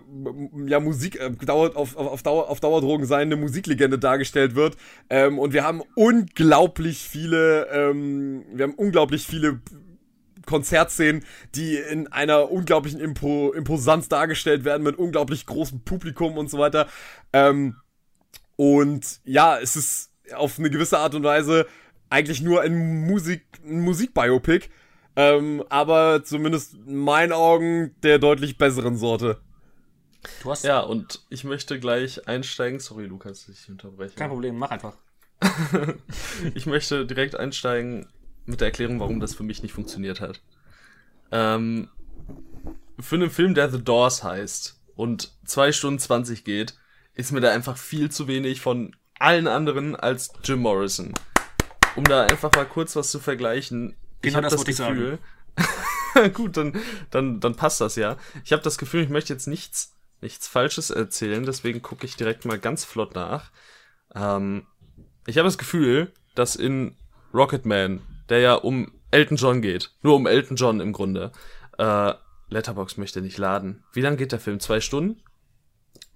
ja, 0.67 0.81
Musik, 0.81 1.21
äh, 1.21 1.31
Dauer, 1.31 1.77
auf, 1.77 1.97
auf, 1.97 2.23
Dauer, 2.23 2.49
auf 2.49 2.61
Dauerdrogen 2.61 3.07
seiende 3.07 3.37
Musiklegende 3.37 3.99
dargestellt 3.99 4.55
wird. 4.55 4.77
Ähm, 5.11 5.39
und 5.41 5.53
wir 5.53 5.65
haben 5.65 5.83
unglaublich 5.97 6.99
viele, 6.99 7.67
ähm, 7.73 8.45
wir 8.55 8.65
haben 8.65 8.75
unglaublich 8.75 9.27
viele 9.27 9.61
Konzertszenen, 10.47 11.25
die 11.55 11.77
in 11.77 12.09
einer 12.09 12.51
unglaublichen 12.51 13.01
Impo 13.01 13.53
Imposanz 13.53 14.09
dargestellt 14.09 14.65
werden, 14.65 14.83
mit 14.83 14.97
unglaublich 14.97 15.47
großem 15.47 15.81
Publikum 15.85 16.37
und 16.39 16.51
so 16.51 16.59
weiter. 16.59 16.89
Ähm, 17.33 17.77
und 18.57 19.21
ja, 19.25 19.59
es 19.59 19.77
ist 19.77 20.11
auf 20.35 20.59
eine 20.59 20.71
gewisse 20.71 20.99
Art 20.99 21.15
und 21.15 21.25
Weise 21.25 21.67
eigentlich 22.11 22.41
nur 22.41 22.63
ein 22.63 23.07
Musik, 23.07 23.45
ein 23.65 23.81
Musikbiopic, 23.81 24.71
ähm, 25.17 25.65
aber 25.69 26.23
zumindest 26.25 26.75
in 26.75 26.97
meinen 26.97 27.33
Augen 27.33 27.95
der 28.03 28.19
deutlich 28.19 28.59
besseren 28.59 28.97
Sorte. 28.97 29.41
Du 30.43 30.51
hast 30.51 30.65
ja, 30.65 30.81
und 30.81 31.25
ich 31.29 31.45
möchte 31.45 31.79
gleich 31.79 32.27
einsteigen. 32.27 32.81
Sorry, 32.81 33.05
Lukas, 33.05 33.49
ich 33.49 33.69
unterbreche. 33.69 34.15
Kein 34.15 34.31
Problem, 34.31 34.57
mach 34.57 34.71
einfach. 34.71 34.97
ich 36.55 36.67
möchte 36.67 37.05
direkt 37.05 37.37
einsteigen 37.37 38.07
mit 38.47 38.61
der 38.61 38.69
Erklärung, 38.69 39.01
warum 39.01 39.21
das 39.21 39.35
für 39.35 39.43
mich 39.43 39.63
nicht 39.63 39.73
funktioniert 39.73 40.21
hat. 40.21 40.43
Ähm, 41.31 41.89
für 42.99 43.17
einen 43.17 43.31
Film, 43.31 43.55
der 43.55 43.71
The 43.71 43.83
Doors 43.83 44.23
heißt 44.23 44.81
und 44.95 45.33
2 45.45 45.73
Stunden 45.73 45.99
20 45.99 46.45
geht, 46.45 46.75
ist 47.15 47.33
mir 47.33 47.41
da 47.41 47.51
einfach 47.51 47.77
viel 47.77 48.11
zu 48.11 48.29
wenig 48.29 48.61
von 48.61 48.95
allen 49.19 49.47
anderen 49.47 49.97
als 49.97 50.33
Jim 50.43 50.61
Morrison. 50.61 51.15
Um 51.97 52.05
da 52.05 52.25
einfach 52.25 52.53
mal 52.55 52.67
kurz 52.67 52.97
was 52.97 53.11
zu 53.11 53.21
vergleichen. 53.21 53.97
Genau 54.21 54.29
ich 54.29 54.35
habe 54.37 54.49
das, 54.49 54.65
das 54.65 54.65
Gefühl. 54.65 55.19
Gut, 56.35 56.57
dann, 56.57 56.81
dann, 57.11 57.41
dann 57.41 57.57
passt 57.57 57.81
das 57.81 57.97
ja. 57.97 58.17
Ich 58.45 58.53
habe 58.53 58.63
das 58.63 58.79
Gefühl, 58.79 59.03
ich 59.03 59.09
möchte 59.09 59.33
jetzt 59.33 59.47
nichts, 59.47 59.97
nichts 60.21 60.49
Falsches 60.49 60.91
erzählen, 60.91 61.45
deswegen 61.45 61.83
gucke 61.83 62.07
ich 62.07 62.17
direkt 62.17 62.45
mal 62.45 62.59
ganz 62.59 62.85
flott 62.85 63.15
nach. 63.15 63.51
Ähm, 64.15 64.67
ich 65.27 65.39
habe 65.39 65.47
das 65.47 65.59
Gefühl, 65.59 66.13
dass 66.35 66.57
in 66.57 66.97
Rocketman 67.33 68.01
der 68.29 68.41
ja 68.41 68.55
um 68.55 68.93
Elton 69.11 69.37
John 69.37 69.63
geht. 69.63 69.93
Nur 70.03 70.17
um 70.17 70.27
Elton 70.27 70.57
John 70.57 70.81
im 70.81 70.93
Grunde. 70.93 71.33
Äh, 71.79 72.15
Letterbox 72.49 72.97
möchte 72.97 73.21
nicht 73.21 73.39
laden. 73.39 73.85
Wie 73.93 74.01
lang 74.01 74.17
geht 74.17 74.33
der 74.33 74.41
Film? 74.41 74.61
Zwei 74.61 74.81
Stunden? 74.81 75.23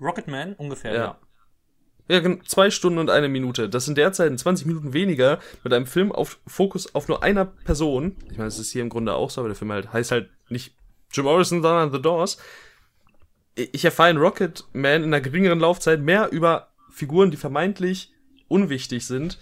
Rocketman 0.00 0.54
ungefähr, 0.54 0.92
ja. 0.92 1.00
ja. 1.00 1.18
Ja, 2.10 2.22
zwei 2.46 2.70
Stunden 2.70 2.98
und 2.98 3.10
eine 3.10 3.28
Minute. 3.28 3.68
Das 3.68 3.84
sind 3.84 3.98
derzeit 3.98 4.38
20 4.38 4.66
Minuten 4.66 4.94
weniger 4.94 5.40
mit 5.62 5.74
einem 5.74 5.84
Film 5.84 6.10
auf 6.10 6.38
Fokus 6.46 6.94
auf 6.94 7.06
nur 7.06 7.22
einer 7.22 7.44
Person. 7.44 8.16
Ich 8.30 8.38
meine, 8.38 8.48
es 8.48 8.58
ist 8.58 8.72
hier 8.72 8.80
im 8.80 8.88
Grunde 8.88 9.12
auch 9.12 9.28
so, 9.28 9.42
aber 9.42 9.48
der 9.48 9.56
Film 9.56 9.70
halt 9.72 9.92
heißt 9.92 10.10
halt 10.10 10.30
nicht 10.48 10.74
Jim 11.12 11.26
Morrison, 11.26 11.60
sondern 11.60 11.92
The 11.92 12.00
Doors. 12.00 12.38
Ich 13.54 13.84
erfahre 13.84 14.10
in 14.10 14.16
Rocket 14.16 14.64
Man 14.72 15.02
in 15.02 15.12
einer 15.12 15.20
geringeren 15.20 15.60
Laufzeit 15.60 16.00
mehr 16.00 16.30
über 16.30 16.68
Figuren, 16.90 17.30
die 17.30 17.36
vermeintlich 17.36 18.10
unwichtig 18.48 19.06
sind, 19.06 19.38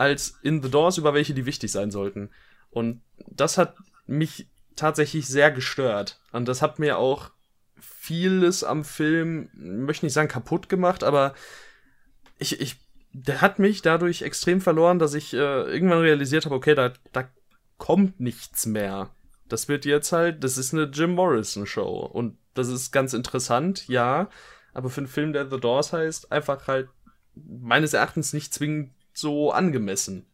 als 0.00 0.38
in 0.42 0.62
The 0.62 0.70
Doors 0.70 0.96
über 0.96 1.12
welche, 1.12 1.34
die 1.34 1.44
wichtig 1.44 1.70
sein 1.70 1.90
sollten. 1.90 2.30
Und 2.70 3.02
das 3.26 3.58
hat 3.58 3.76
mich 4.06 4.48
tatsächlich 4.74 5.28
sehr 5.28 5.50
gestört. 5.50 6.18
Und 6.32 6.48
das 6.48 6.62
hat 6.62 6.78
mir 6.78 6.96
auch 6.96 7.30
vieles 7.78 8.64
am 8.64 8.82
Film, 8.82 9.50
möchte 9.52 10.06
nicht 10.06 10.14
sagen 10.14 10.28
kaputt 10.28 10.70
gemacht, 10.70 11.04
aber 11.04 11.34
ich, 12.38 12.62
ich, 12.62 12.76
der 13.12 13.42
hat 13.42 13.58
mich 13.58 13.82
dadurch 13.82 14.22
extrem 14.22 14.62
verloren, 14.62 14.98
dass 14.98 15.12
ich 15.12 15.34
äh, 15.34 15.36
irgendwann 15.36 16.00
realisiert 16.00 16.46
habe, 16.46 16.54
okay, 16.54 16.74
da, 16.74 16.94
da 17.12 17.28
kommt 17.76 18.20
nichts 18.20 18.64
mehr. 18.64 19.10
Das 19.50 19.68
wird 19.68 19.84
jetzt 19.84 20.12
halt, 20.12 20.42
das 20.42 20.56
ist 20.56 20.72
eine 20.72 20.84
Jim 20.84 21.10
Morrison 21.14 21.66
Show 21.66 22.06
und 22.10 22.38
das 22.54 22.68
ist 22.68 22.90
ganz 22.90 23.12
interessant, 23.12 23.86
ja, 23.86 24.30
aber 24.72 24.88
für 24.88 25.02
einen 25.02 25.08
Film, 25.08 25.34
der 25.34 25.50
The 25.50 25.60
Doors 25.60 25.92
heißt, 25.92 26.32
einfach 26.32 26.68
halt 26.68 26.88
meines 27.34 27.92
Erachtens 27.92 28.32
nicht 28.32 28.54
zwingend 28.54 28.92
so 29.12 29.52
angemessen. 29.52 30.26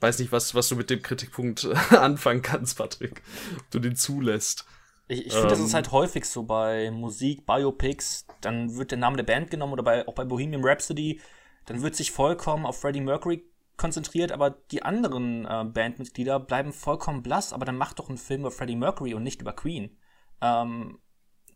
Weiß 0.00 0.18
nicht, 0.18 0.32
was, 0.32 0.54
was 0.54 0.68
du 0.68 0.76
mit 0.76 0.88
dem 0.90 1.02
Kritikpunkt 1.02 1.64
anfangen 1.90 2.42
kannst, 2.42 2.78
Patrick. 2.78 3.22
Ob 3.58 3.70
du 3.70 3.78
den 3.80 3.96
zulässt. 3.96 4.64
Ich, 5.08 5.26
ich 5.26 5.32
finde, 5.32 5.48
das 5.48 5.58
Ähm. 5.58 5.66
ist 5.66 5.74
halt 5.74 5.92
häufig 5.92 6.24
so 6.24 6.44
bei 6.44 6.90
Musik, 6.90 7.44
Biopics, 7.44 8.26
dann 8.40 8.76
wird 8.76 8.92
der 8.92 8.98
Name 8.98 9.16
der 9.16 9.24
Band 9.24 9.50
genommen 9.50 9.72
oder 9.72 9.82
bei, 9.82 10.06
auch 10.06 10.14
bei 10.14 10.24
Bohemian 10.24 10.64
Rhapsody, 10.64 11.20
dann 11.66 11.82
wird 11.82 11.96
sich 11.96 12.12
vollkommen 12.12 12.64
auf 12.64 12.80
Freddie 12.80 13.00
Mercury 13.00 13.44
konzentriert, 13.76 14.30
aber 14.30 14.50
die 14.70 14.82
anderen 14.82 15.46
äh, 15.46 15.64
Bandmitglieder 15.64 16.38
bleiben 16.38 16.72
vollkommen 16.72 17.22
blass, 17.22 17.52
aber 17.52 17.64
dann 17.64 17.76
macht 17.76 17.98
doch 17.98 18.08
einen 18.08 18.18
Film 18.18 18.42
über 18.42 18.50
Freddie 18.50 18.76
Mercury 18.76 19.14
und 19.14 19.22
nicht 19.22 19.40
über 19.40 19.52
Queen. 19.52 19.96
Ähm, 20.40 20.98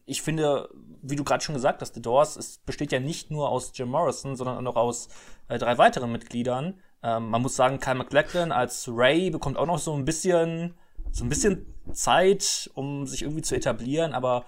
ich 0.07 0.23
finde, 0.23 0.69
wie 1.03 1.17
du 1.17 1.25
gerade 1.25 1.43
schon 1.43 1.55
gesagt 1.55 1.81
hast, 1.81 1.95
The 1.95 2.03
Doors 2.03 2.37
es 2.37 2.59
besteht 2.59 2.93
ja 2.93 3.01
nicht 3.01 3.31
nur 3.31 3.49
aus 3.49 3.73
Jim 3.75 3.91
Morrison, 3.91 4.37
sondern 4.37 4.59
auch 4.59 4.63
noch 4.63 4.77
aus 4.77 5.09
äh, 5.49 5.59
drei 5.59 5.79
weiteren 5.79 6.13
Mitgliedern. 6.13 6.81
Ähm, 7.03 7.31
man 7.31 7.43
muss 7.43 7.57
sagen, 7.57 7.81
Kyle 7.81 7.95
MacLachlan 7.95 8.53
als 8.53 8.89
Ray 8.91 9.31
bekommt 9.31 9.57
auch 9.57 9.67
noch 9.67 9.79
so 9.79 9.95
ein 9.95 10.05
bisschen, 10.05 10.75
so 11.11 11.25
ein 11.25 11.29
bisschen 11.29 11.67
Zeit, 11.93 12.71
um 12.75 13.07
sich 13.07 13.23
irgendwie 13.23 13.43
zu 13.43 13.55
etablieren, 13.55 14.13
aber 14.13 14.45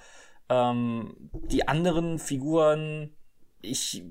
ähm, 0.48 1.30
die 1.32 1.68
anderen 1.68 2.18
Figuren, 2.18 3.14
ich 3.60 4.04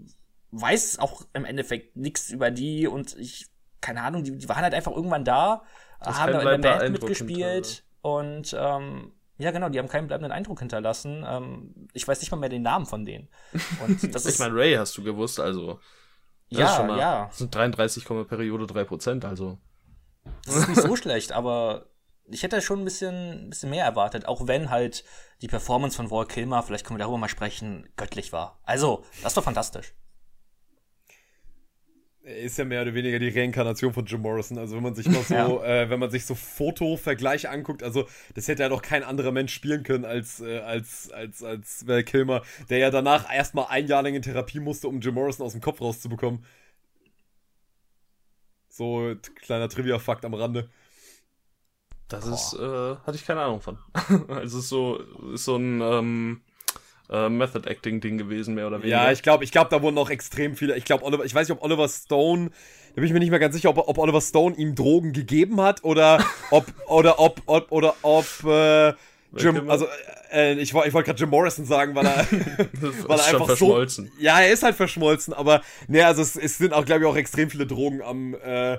weiß 0.51 0.99
auch 0.99 1.23
im 1.33 1.45
Endeffekt 1.45 1.95
nichts 1.95 2.29
über 2.29 2.51
die 2.51 2.87
und 2.87 3.17
ich, 3.17 3.47
keine 3.81 4.01
Ahnung, 4.01 4.23
die, 4.23 4.37
die 4.37 4.49
waren 4.49 4.63
halt 4.63 4.73
einfach 4.73 4.91
irgendwann 4.91 5.25
da, 5.25 5.63
ist 6.01 6.19
haben 6.19 6.33
in 6.33 6.39
der 6.39 6.57
Band 6.57 6.91
mitgespielt 6.91 7.83
und 8.01 8.55
ähm, 8.57 9.11
ja, 9.37 9.51
genau, 9.51 9.69
die 9.69 9.79
haben 9.79 9.87
keinen 9.89 10.07
bleibenden 10.07 10.31
Eindruck 10.31 10.59
hinterlassen. 10.59 11.25
Ähm, 11.27 11.87
ich 11.93 12.07
weiß 12.07 12.19
nicht 12.21 12.31
mal 12.31 12.37
mehr 12.37 12.49
den 12.49 12.61
Namen 12.61 12.85
von 12.85 13.05
denen. 13.05 13.27
Und 13.85 14.01
das 14.15 14.25
Ich 14.25 14.33
ist, 14.33 14.39
meine, 14.39 14.55
Ray 14.55 14.75
hast 14.75 14.97
du 14.97 15.03
gewusst, 15.03 15.39
also. 15.39 15.79
Ja, 16.49 16.83
mal- 16.83 16.97
ja. 16.99 17.25
Das 17.27 17.39
sind 17.39 17.53
33, 17.53 18.05
Periode 18.27 18.65
3%, 18.65 19.25
also. 19.25 19.57
das 20.45 20.55
ist 20.55 20.67
nicht 20.69 20.81
so 20.81 20.95
schlecht, 20.95 21.31
aber 21.31 21.87
ich 22.27 22.43
hätte 22.43 22.61
schon 22.61 22.79
ein 22.79 22.85
bisschen, 22.85 23.45
ein 23.45 23.49
bisschen 23.49 23.69
mehr 23.69 23.85
erwartet, 23.85 24.27
auch 24.27 24.47
wenn 24.47 24.69
halt 24.69 25.03
die 25.41 25.47
Performance 25.47 25.95
von 25.97 26.09
Walt 26.11 26.29
Kilmer, 26.29 26.63
vielleicht 26.63 26.85
können 26.85 26.97
wir 26.97 27.03
darüber 27.03 27.17
mal 27.17 27.27
sprechen, 27.29 27.87
göttlich 27.97 28.31
war. 28.33 28.59
Also, 28.63 29.03
das 29.21 29.35
war 29.35 29.43
fantastisch. 29.43 29.93
Er 32.27 32.37
ist 32.37 32.57
ja 32.57 32.65
mehr 32.65 32.81
oder 32.81 32.95
weniger 32.95 33.19
die 33.19 33.29
Reinkarnation 33.29 33.93
von 33.93 34.03
Jim 34.05 34.21
Morrison. 34.21 34.57
Also 34.57 34.75
wenn 34.75 34.81
man 34.81 34.95
sich 34.95 35.07
mal 35.07 35.21
so, 35.23 35.33
Ja. 35.35 35.63
äh, 35.63 35.89
wenn 35.91 35.99
man 35.99 36.09
sich 36.09 36.25
so 36.25 36.33
Fotovergleiche 36.33 37.51
anguckt, 37.51 37.83
also 37.83 38.07
das 38.33 38.47
hätte 38.47 38.63
ja 38.63 38.69
doch 38.69 38.81
kein 38.81 39.03
anderer 39.03 39.31
Mensch 39.31 39.53
spielen 39.53 39.83
können 39.83 40.05
als, 40.05 40.41
äh, 40.41 40.57
als, 40.59 41.11
als, 41.11 41.43
als 41.43 41.87
Val 41.87 42.03
Kilmer, 42.03 42.41
der 42.69 42.79
ja 42.79 42.89
danach 42.89 43.31
erstmal 43.31 43.67
ein 43.69 43.85
Jahr 43.85 44.01
lang 44.01 44.15
in 44.15 44.23
Therapie 44.23 44.59
musste, 44.59 44.87
um 44.87 45.01
Jim 45.01 45.13
Morrison 45.13 45.45
aus 45.45 45.51
dem 45.51 45.61
Kopf 45.61 45.81
rauszubekommen. 45.81 46.43
So, 48.69 49.13
kleiner 49.35 49.69
Trivia-Fakt 49.69 50.25
am 50.25 50.33
Rande. 50.33 50.69
Das 52.07 52.25
ist, 52.25 52.53
äh, 52.53 52.95
hatte 52.97 53.15
ich 53.15 53.25
keine 53.25 53.41
Ahnung 53.41 53.61
von. 53.61 53.77
also 54.27 54.57
es 54.57 54.63
ist 54.65 54.69
so, 54.69 54.99
ist 55.33 55.45
so 55.45 55.57
ein 55.57 55.79
ähm, 55.81 56.41
äh, 57.09 57.29
Method 57.29 57.69
Acting 57.69 58.01
Ding 58.01 58.17
gewesen, 58.17 58.55
mehr 58.55 58.67
oder 58.67 58.79
weniger. 58.81 59.03
Ja, 59.05 59.11
ich 59.11 59.21
glaube, 59.21 59.43
ich 59.43 59.51
glaube, 59.51 59.69
da 59.69 59.81
wurden 59.81 59.97
auch 59.97 60.09
extrem 60.09 60.55
viele. 60.55 60.75
Ich 60.77 60.85
glaube, 60.85 61.03
Oliver, 61.03 61.25
ich 61.25 61.33
weiß 61.35 61.47
nicht, 61.47 61.57
ob 61.57 61.63
Oliver 61.63 61.87
Stone, 61.87 62.49
da 62.49 62.95
bin 62.95 63.05
ich 63.05 63.13
mir 63.13 63.19
nicht 63.19 63.29
mehr 63.31 63.39
ganz 63.39 63.55
sicher, 63.55 63.69
ob, 63.69 63.77
ob 63.77 63.97
Oliver 63.97 64.21
Stone 64.21 64.55
ihm 64.55 64.75
Drogen 64.75 65.13
gegeben 65.13 65.61
hat 65.61 65.83
oder 65.83 66.23
ob 66.51 66.65
oder 66.87 67.19
ob, 67.19 67.41
ob 67.45 67.71
oder 67.71 67.95
ob 68.01 68.25
äh, 68.45 68.93
Jim, 69.37 69.69
also 69.69 69.85
äh, 70.31 70.53
ich, 70.53 70.73
woll- 70.73 70.87
ich 70.87 70.93
wollte 70.93 71.07
gerade 71.07 71.19
Jim 71.19 71.29
Morrison 71.29 71.65
sagen, 71.65 71.93
weil 71.93 72.05
er, 72.05 72.25
weil 73.07 73.19
er 73.19 73.25
einfach 73.25 73.45
verschmolzen. 73.47 74.05
so, 74.15 74.21
ja, 74.23 74.39
er 74.39 74.51
ist 74.53 74.63
halt 74.63 74.75
verschmolzen, 74.75 75.33
aber 75.33 75.61
ne, 75.89 76.05
also 76.05 76.21
es, 76.21 76.37
es 76.37 76.57
sind 76.57 76.73
auch, 76.73 76.85
glaube 76.85 77.01
ich, 77.01 77.07
auch 77.07 77.17
extrem 77.17 77.49
viele 77.49 77.67
Drogen 77.67 78.01
am 78.01 78.33
äh, 78.35 78.77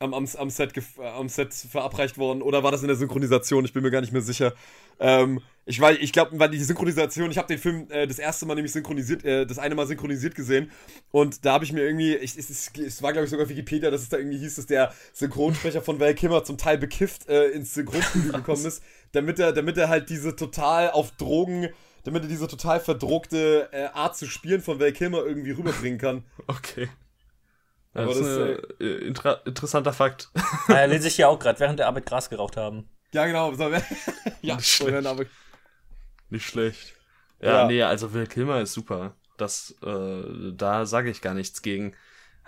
am, 0.00 0.14
am, 0.14 0.26
am, 0.36 0.50
Set 0.50 0.76
äh, 0.76 1.06
am 1.06 1.28
Set 1.28 1.52
verabreicht 1.54 2.18
worden 2.18 2.42
oder 2.42 2.62
war 2.62 2.70
das 2.72 2.82
in 2.82 2.88
der 2.88 2.96
Synchronisation? 2.96 3.64
Ich 3.64 3.72
bin 3.72 3.82
mir 3.82 3.90
gar 3.90 4.00
nicht 4.00 4.12
mehr 4.12 4.22
sicher. 4.22 4.54
Ähm, 5.00 5.40
ich 5.64 5.80
weiß, 5.80 5.98
ich 6.00 6.12
glaube, 6.12 6.38
weil 6.38 6.50
die 6.50 6.62
Synchronisation, 6.62 7.30
ich 7.30 7.38
habe 7.38 7.48
den 7.48 7.58
Film 7.58 7.86
äh, 7.90 8.06
das 8.06 8.18
erste 8.18 8.46
Mal 8.46 8.54
nämlich 8.54 8.72
synchronisiert, 8.72 9.24
äh, 9.24 9.46
das 9.46 9.58
eine 9.58 9.74
Mal 9.74 9.86
synchronisiert 9.86 10.34
gesehen 10.34 10.70
und 11.10 11.44
da 11.44 11.52
habe 11.54 11.64
ich 11.64 11.72
mir 11.72 11.82
irgendwie, 11.84 12.14
ich, 12.16 12.36
es, 12.36 12.50
ist- 12.50 12.76
es 12.78 13.02
war 13.02 13.12
glaube 13.12 13.24
ich 13.24 13.30
sogar 13.30 13.48
Wikipedia, 13.48 13.90
dass 13.90 14.02
es 14.02 14.08
da 14.08 14.18
irgendwie 14.18 14.38
hieß, 14.38 14.56
dass 14.56 14.66
der 14.66 14.92
Synchronsprecher 15.12 15.82
von 15.82 16.00
Val 16.00 16.14
Kilmer 16.14 16.44
zum 16.44 16.58
Teil 16.58 16.78
bekifft 16.78 17.28
äh, 17.28 17.48
ins 17.50 17.74
Synchronstudio 17.74 18.32
gekommen 18.34 18.64
ist, 18.64 18.82
damit 19.12 19.38
er, 19.38 19.52
damit 19.52 19.76
er 19.78 19.88
halt 19.88 20.10
diese 20.10 20.34
total 20.36 20.90
auf 20.90 21.12
Drogen, 21.12 21.68
damit 22.04 22.22
er 22.22 22.28
diese 22.28 22.48
total 22.48 22.80
verdruckte 22.80 23.68
äh, 23.72 23.84
Art 23.92 24.16
zu 24.16 24.26
spielen 24.26 24.60
von 24.62 24.80
Val 24.80 24.92
Kilmer 24.92 25.24
irgendwie 25.24 25.50
rüberbringen 25.52 25.98
kann. 25.98 26.24
Okay. 26.46 26.88
Aber 27.98 28.06
das 28.14 28.16
ist 28.18 28.26
das, 28.38 28.48
ein 28.48 28.86
äh, 28.86 29.06
intra 29.06 29.32
interessanter 29.44 29.92
Fakt. 29.92 30.30
Äh, 30.68 30.86
lese 30.86 31.08
ich 31.08 31.18
ja 31.18 31.28
auch 31.28 31.38
gerade, 31.38 31.58
während 31.60 31.78
der 31.78 31.86
Arbeit 31.88 32.06
Gras 32.06 32.30
geraucht 32.30 32.56
haben. 32.56 32.88
Ja, 33.12 33.26
genau. 33.26 33.52
So, 33.54 33.70
ja, 34.42 34.56
Nicht 34.56 34.68
schlecht. 34.68 35.06
aber, 35.06 35.24
Nicht 36.30 36.46
schlecht. 36.46 36.94
Ja, 37.40 37.62
Ja. 37.62 37.66
nee, 37.66 37.82
also 37.82 38.12
Will 38.12 38.26
Kilmer 38.26 38.60
ist 38.60 38.72
super. 38.72 39.14
Das, 39.36 39.74
äh, 39.82 40.52
da 40.52 40.84
sage 40.86 41.10
ich 41.10 41.20
gar 41.22 41.34
nichts 41.34 41.62
gegen. 41.62 41.94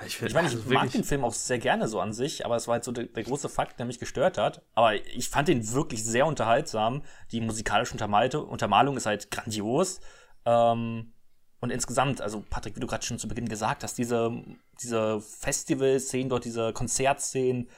Ich, 0.07 0.17
find, 0.17 0.31
Ich 0.31 0.35
meine, 0.35 0.49
ich 0.49 0.55
also 0.55 0.69
mag 0.69 0.83
wirklich- 0.85 0.93
den 0.93 1.05
Film 1.05 1.25
auch 1.25 1.33
sehr 1.35 1.59
gerne 1.59 1.87
so 1.87 2.01
an 2.01 2.13
sich, 2.13 2.45
aber 2.47 2.57
es 2.57 2.67
war 2.67 2.75
halt 2.75 2.85
so 2.85 2.91
der, 2.93 3.05
der 3.05 3.23
große 3.23 3.49
Fakt, 3.49 3.79
der 3.79 3.87
mich 3.87 3.99
gestört 3.99 4.39
hat. 4.39 4.63
Aber 4.75 4.95
ich 4.95 5.29
fand 5.29 5.49
den 5.49 5.73
wirklich 5.73 6.03
sehr 6.05 6.27
unterhaltsam. 6.27 7.03
Die 7.33 7.41
musikalische 7.41 7.93
Untermalte, 7.93 8.41
Untermalung 8.41 8.97
ist 8.97 9.07
halt 9.07 9.31
grandios. 9.31 10.01
Ähm, 10.47 11.13
und 11.61 11.71
insgesamt, 11.71 12.21
also 12.21 12.43
Patrick, 12.49 12.77
wie 12.77 12.81
du 12.81 12.87
gerade 12.87 13.05
schon 13.05 13.19
zu 13.19 13.29
Beginn 13.29 13.49
gesagt 13.49 13.83
hast, 13.83 13.99
diese, 13.99 14.43
diese 14.83 15.21
Festival-Szenen 15.21 16.31
dort, 16.31 16.45
diese 16.45 16.73
Konzertszenen, 16.73 17.69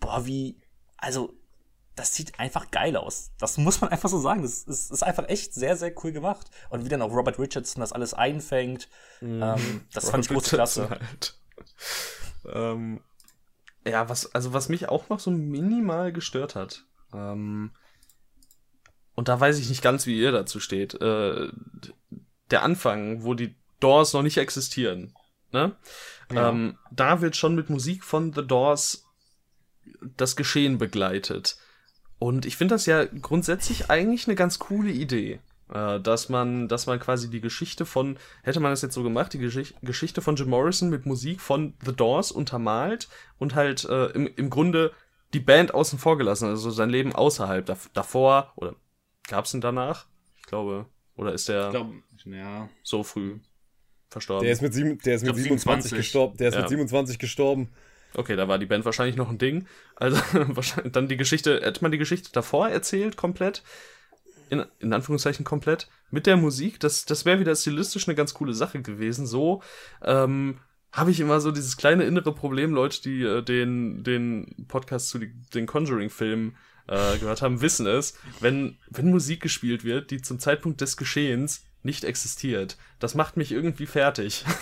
boah, 0.00 0.26
wie, 0.26 0.60
also, 0.96 1.34
das 1.94 2.14
sieht 2.14 2.38
einfach 2.38 2.70
geil 2.70 2.96
aus. 2.96 3.32
Das 3.38 3.56
muss 3.56 3.80
man 3.80 3.90
einfach 3.92 4.08
so 4.08 4.18
sagen. 4.18 4.42
Das 4.42 4.64
ist, 4.64 4.90
ist 4.90 5.02
einfach 5.02 5.28
echt 5.28 5.54
sehr, 5.54 5.76
sehr 5.76 5.92
cool 6.02 6.12
gemacht. 6.12 6.50
Und 6.70 6.84
wie 6.84 6.88
dann 6.88 7.02
auch 7.02 7.12
Robert 7.12 7.38
Richardson 7.38 7.80
das 7.80 7.92
alles 7.92 8.14
einfängt, 8.14 8.88
ähm, 9.20 9.82
das 9.92 10.10
fand 10.10 10.24
ich 10.24 10.30
große 10.30 10.56
Klasse. 10.56 10.90
Halt. 10.90 11.38
ähm, 12.52 13.00
ja, 13.86 14.08
was, 14.08 14.34
also 14.34 14.52
was 14.52 14.68
mich 14.68 14.88
auch 14.88 15.08
noch 15.08 15.20
so 15.20 15.30
minimal 15.30 16.12
gestört 16.12 16.54
hat, 16.54 16.84
ähm, 17.12 17.72
und 19.14 19.26
da 19.26 19.40
weiß 19.40 19.58
ich 19.58 19.68
nicht 19.68 19.82
ganz, 19.82 20.06
wie 20.06 20.16
ihr 20.16 20.30
dazu 20.30 20.60
steht, 20.60 20.94
äh, 20.94 21.48
der 22.50 22.62
Anfang, 22.62 23.22
wo 23.22 23.34
die 23.34 23.54
Doors 23.80 24.12
noch 24.12 24.22
nicht 24.22 24.38
existieren, 24.38 25.14
ne? 25.52 25.76
Ja. 26.32 26.50
Ähm, 26.50 26.78
da 26.90 27.20
wird 27.20 27.36
schon 27.36 27.54
mit 27.54 27.70
Musik 27.70 28.04
von 28.04 28.32
The 28.32 28.46
Doors 28.46 29.06
das 30.16 30.36
Geschehen 30.36 30.78
begleitet. 30.78 31.56
Und 32.18 32.44
ich 32.44 32.56
finde 32.56 32.74
das 32.74 32.86
ja 32.86 33.04
grundsätzlich 33.04 33.90
eigentlich 33.90 34.26
eine 34.26 34.34
ganz 34.34 34.58
coole 34.58 34.90
Idee. 34.90 35.40
Äh, 35.72 36.00
dass 36.00 36.30
man, 36.30 36.66
dass 36.66 36.86
man 36.86 36.98
quasi 36.98 37.28
die 37.28 37.42
Geschichte 37.42 37.84
von, 37.84 38.18
hätte 38.42 38.58
man 38.60 38.72
das 38.72 38.80
jetzt 38.80 38.94
so 38.94 39.02
gemacht, 39.02 39.34
die 39.34 39.38
Geschicht, 39.38 39.76
Geschichte 39.82 40.22
von 40.22 40.34
Jim 40.34 40.48
Morrison 40.48 40.88
mit 40.88 41.04
Musik 41.04 41.42
von 41.42 41.74
The 41.84 41.92
Doors 41.92 42.32
untermalt 42.32 43.08
und 43.38 43.54
halt 43.54 43.84
äh, 43.84 44.06
im, 44.06 44.26
im 44.34 44.48
Grunde 44.48 44.92
die 45.34 45.40
Band 45.40 45.74
außen 45.74 45.98
vor 45.98 46.16
gelassen, 46.16 46.48
also 46.48 46.70
sein 46.70 46.88
Leben 46.88 47.14
außerhalb. 47.14 47.66
Dav 47.66 47.90
davor, 47.92 48.52
oder 48.56 48.76
gab's 49.28 49.52
ihn 49.52 49.60
danach? 49.60 50.06
Ich 50.38 50.46
glaube, 50.46 50.86
oder 51.16 51.34
ist 51.34 51.50
der 51.50 51.66
Ich 51.66 51.72
glaube, 51.72 51.94
ja. 52.26 52.68
so 52.82 53.02
früh 53.02 53.38
verstorben? 54.10 54.44
der 54.44 54.52
ist 54.52 54.62
mit, 54.62 54.74
sieben, 54.74 54.98
der 55.00 55.16
ist 55.16 55.22
mit 55.22 55.34
glaub, 55.34 55.42
27 55.42 55.90
27. 55.90 55.96
gestorben. 55.98 56.36
Der 56.38 56.48
ist 56.48 56.54
Ja. 56.54 56.60
mit 56.60 56.68
27 56.68 57.18
gestorben. 57.18 57.68
Okay, 58.14 58.36
da 58.36 58.48
war 58.48 58.58
die 58.58 58.66
Band 58.66 58.84
wahrscheinlich 58.84 59.16
noch 59.16 59.28
ein 59.28 59.38
Ding. 59.38 59.66
Also 59.96 60.16
wahrscheinlich 60.32 60.92
dann 60.92 61.08
die 61.08 61.16
Geschichte, 61.16 61.60
hätte 61.62 61.82
man 61.82 61.92
die 61.92 61.98
Geschichte 61.98 62.30
davor 62.32 62.68
erzählt, 62.68 63.16
komplett. 63.16 63.62
In, 64.50 64.64
in 64.78 64.94
Anführungszeichen 64.94 65.44
komplett. 65.44 65.88
Mit 66.10 66.26
der 66.26 66.38
Musik, 66.38 66.80
das, 66.80 67.04
das 67.04 67.26
wäre 67.26 67.38
wieder 67.38 67.54
stilistisch 67.54 68.08
eine 68.08 68.14
ganz 68.14 68.32
coole 68.32 68.54
Sache 68.54 68.80
gewesen. 68.80 69.26
So, 69.26 69.62
ähm, 70.02 70.58
habe 70.90 71.10
ich 71.10 71.20
immer 71.20 71.40
so 71.40 71.50
dieses 71.52 71.76
kleine 71.76 72.04
innere 72.04 72.34
Problem, 72.34 72.72
Leute, 72.72 73.02
die 73.02 73.22
äh, 73.22 73.42
den, 73.42 74.04
den 74.04 74.64
Podcast 74.68 75.10
zu 75.10 75.18
die, 75.18 75.32
den 75.52 75.66
Conjuring-Filmen 75.66 76.56
äh, 76.86 77.18
gehört 77.18 77.42
haben, 77.42 77.60
wissen 77.60 77.86
es, 77.86 78.14
wenn, 78.40 78.78
wenn 78.88 79.10
Musik 79.10 79.42
gespielt 79.42 79.84
wird, 79.84 80.10
die 80.10 80.22
zum 80.22 80.38
Zeitpunkt 80.38 80.80
des 80.80 80.96
Geschehens 80.96 81.66
nicht 81.82 82.04
existiert. 82.04 82.76
Das 82.98 83.14
macht 83.14 83.36
mich 83.36 83.52
irgendwie 83.52 83.86
fertig. 83.86 84.44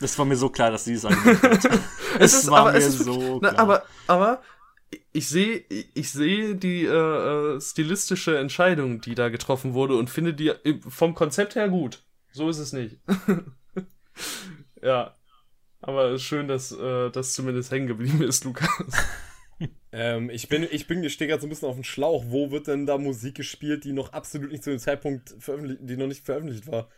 Das 0.00 0.16
war 0.16 0.24
mir 0.24 0.36
so 0.36 0.48
klar, 0.48 0.70
dass 0.70 0.84
sie 0.84 0.92
es 0.92 1.04
angenommen 1.04 1.42
hat. 1.42 1.64
es 2.20 2.32
Es 2.32 2.34
ist, 2.34 2.50
war 2.50 2.60
aber, 2.60 2.70
mir 2.72 2.78
es 2.78 2.86
ist 2.86 2.98
so 3.00 3.40
na, 3.42 3.48
klar. 3.50 3.60
aber, 3.60 3.82
aber 4.06 4.42
ich 5.12 5.28
sehe, 5.28 5.64
ich 5.68 6.10
sehe 6.12 6.54
die 6.54 6.84
äh, 6.84 7.56
äh, 7.56 7.60
stilistische 7.60 8.38
Entscheidung, 8.38 9.00
die 9.00 9.14
da 9.14 9.28
getroffen 9.28 9.74
wurde 9.74 9.96
und 9.96 10.08
finde 10.08 10.34
die 10.34 10.48
äh, 10.50 10.80
vom 10.88 11.16
Konzept 11.16 11.56
her 11.56 11.68
gut. 11.68 12.04
So 12.32 12.48
ist 12.48 12.58
es 12.58 12.72
nicht. 12.72 12.98
ja. 14.82 15.14
Aber 15.80 16.10
es 16.10 16.22
ist 16.22 16.26
schön, 16.26 16.48
dass 16.48 16.72
äh, 16.72 17.10
das 17.10 17.34
zumindest 17.34 17.70
hängen 17.70 17.86
geblieben 17.86 18.22
ist, 18.22 18.44
Lukas. 18.44 18.68
Ähm, 19.90 20.28
ich 20.30 20.48
bin, 20.48 20.66
ich 20.70 20.86
bin, 20.86 21.02
ich 21.02 21.14
stehe 21.14 21.28
gerade 21.28 21.40
so 21.40 21.46
ein 21.46 21.50
bisschen 21.50 21.68
auf 21.68 21.74
dem 21.74 21.84
Schlauch. 21.84 22.24
Wo 22.28 22.50
wird 22.50 22.66
denn 22.66 22.86
da 22.86 22.98
Musik 22.98 23.34
gespielt, 23.36 23.84
die 23.84 23.92
noch 23.92 24.12
absolut 24.12 24.52
nicht 24.52 24.62
zu 24.62 24.70
dem 24.70 24.78
Zeitpunkt 24.78 25.34
veröffentlicht, 25.38 25.80
die 25.82 25.96
noch 25.96 26.06
nicht 26.06 26.24
veröffentlicht 26.24 26.70
war? 26.70 26.88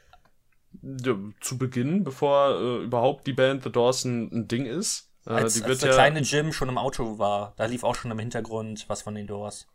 Ja, 0.82 1.16
zu 1.40 1.58
Beginn, 1.58 2.04
bevor 2.04 2.60
äh, 2.60 2.84
überhaupt 2.84 3.26
die 3.26 3.32
Band 3.32 3.62
The 3.62 3.70
Doors 3.70 4.04
ein, 4.04 4.30
ein 4.32 4.48
Ding 4.48 4.66
ist. 4.66 5.10
Äh, 5.26 5.30
als, 5.30 5.54
die 5.54 5.60
als 5.62 5.68
wird 5.68 5.82
der 5.82 5.88
ja, 5.90 5.94
kleine 5.94 6.20
Jim 6.20 6.52
schon 6.52 6.68
im 6.68 6.78
Auto 6.78 7.18
war, 7.18 7.54
da 7.56 7.66
lief 7.66 7.84
auch 7.84 7.94
schon 7.94 8.10
im 8.10 8.18
Hintergrund 8.18 8.84
was 8.88 9.02
von 9.02 9.14
den 9.14 9.26
Doors. 9.26 9.66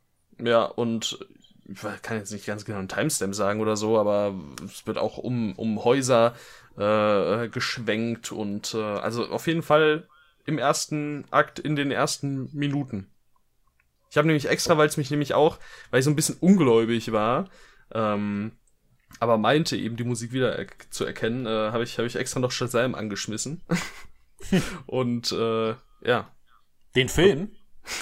Ja, 0.42 0.66
und 0.66 1.18
ich 1.68 1.80
kann 2.02 2.18
jetzt 2.18 2.32
nicht 2.32 2.46
ganz 2.46 2.66
genau 2.66 2.80
einen 2.80 2.88
Timestamp 2.88 3.34
sagen 3.34 3.62
oder 3.62 3.76
so, 3.76 3.98
aber 3.98 4.36
es 4.64 4.86
wird 4.86 4.98
auch 4.98 5.18
um, 5.18 5.54
um 5.54 5.84
Häuser 5.84 6.36
äh, 6.78 7.48
geschwenkt 7.50 8.32
und 8.32 8.74
äh, 8.74 8.82
also 8.82 9.28
auf 9.28 9.48
jeden 9.48 9.64
Fall 9.64 10.08
im 10.46 10.58
ersten 10.58 11.26
Akt, 11.32 11.60
in 11.60 11.76
den 11.76 11.92
ersten 11.92 12.50
Minuten. 12.54 13.12
Ich 14.10 14.18
habe 14.18 14.28
nämlich 14.28 14.48
extra, 14.48 14.78
weil 14.78 14.88
es 14.88 14.98
mich 14.98 15.12
nämlich 15.12 15.34
auch, 15.34 15.60
weil 15.90 16.00
ich 16.00 16.06
so 16.06 16.12
ein 16.12 16.16
bisschen 16.16 16.38
ungläubig 16.40 17.12
war, 17.12 17.50
ähm, 17.92 18.54
aber 19.20 19.38
meinte 19.38 19.76
eben 19.76 19.98
die 19.98 20.04
Musik 20.04 20.32
wieder 20.32 20.58
er 20.58 20.68
zu 20.90 21.06
erkennen, 21.06 21.46
äh, 21.46 21.72
habe 21.72 21.84
ich, 21.84 21.98
hab 21.98 22.06
ich 22.06 22.16
extra 22.16 22.40
noch 22.40 22.52
Shazam 22.52 22.96
angeschmissen. 22.96 23.64
und 24.86 25.32
äh, 25.32 25.76
ja, 26.02 26.32
Den 26.96 27.10
Film? 27.10 27.52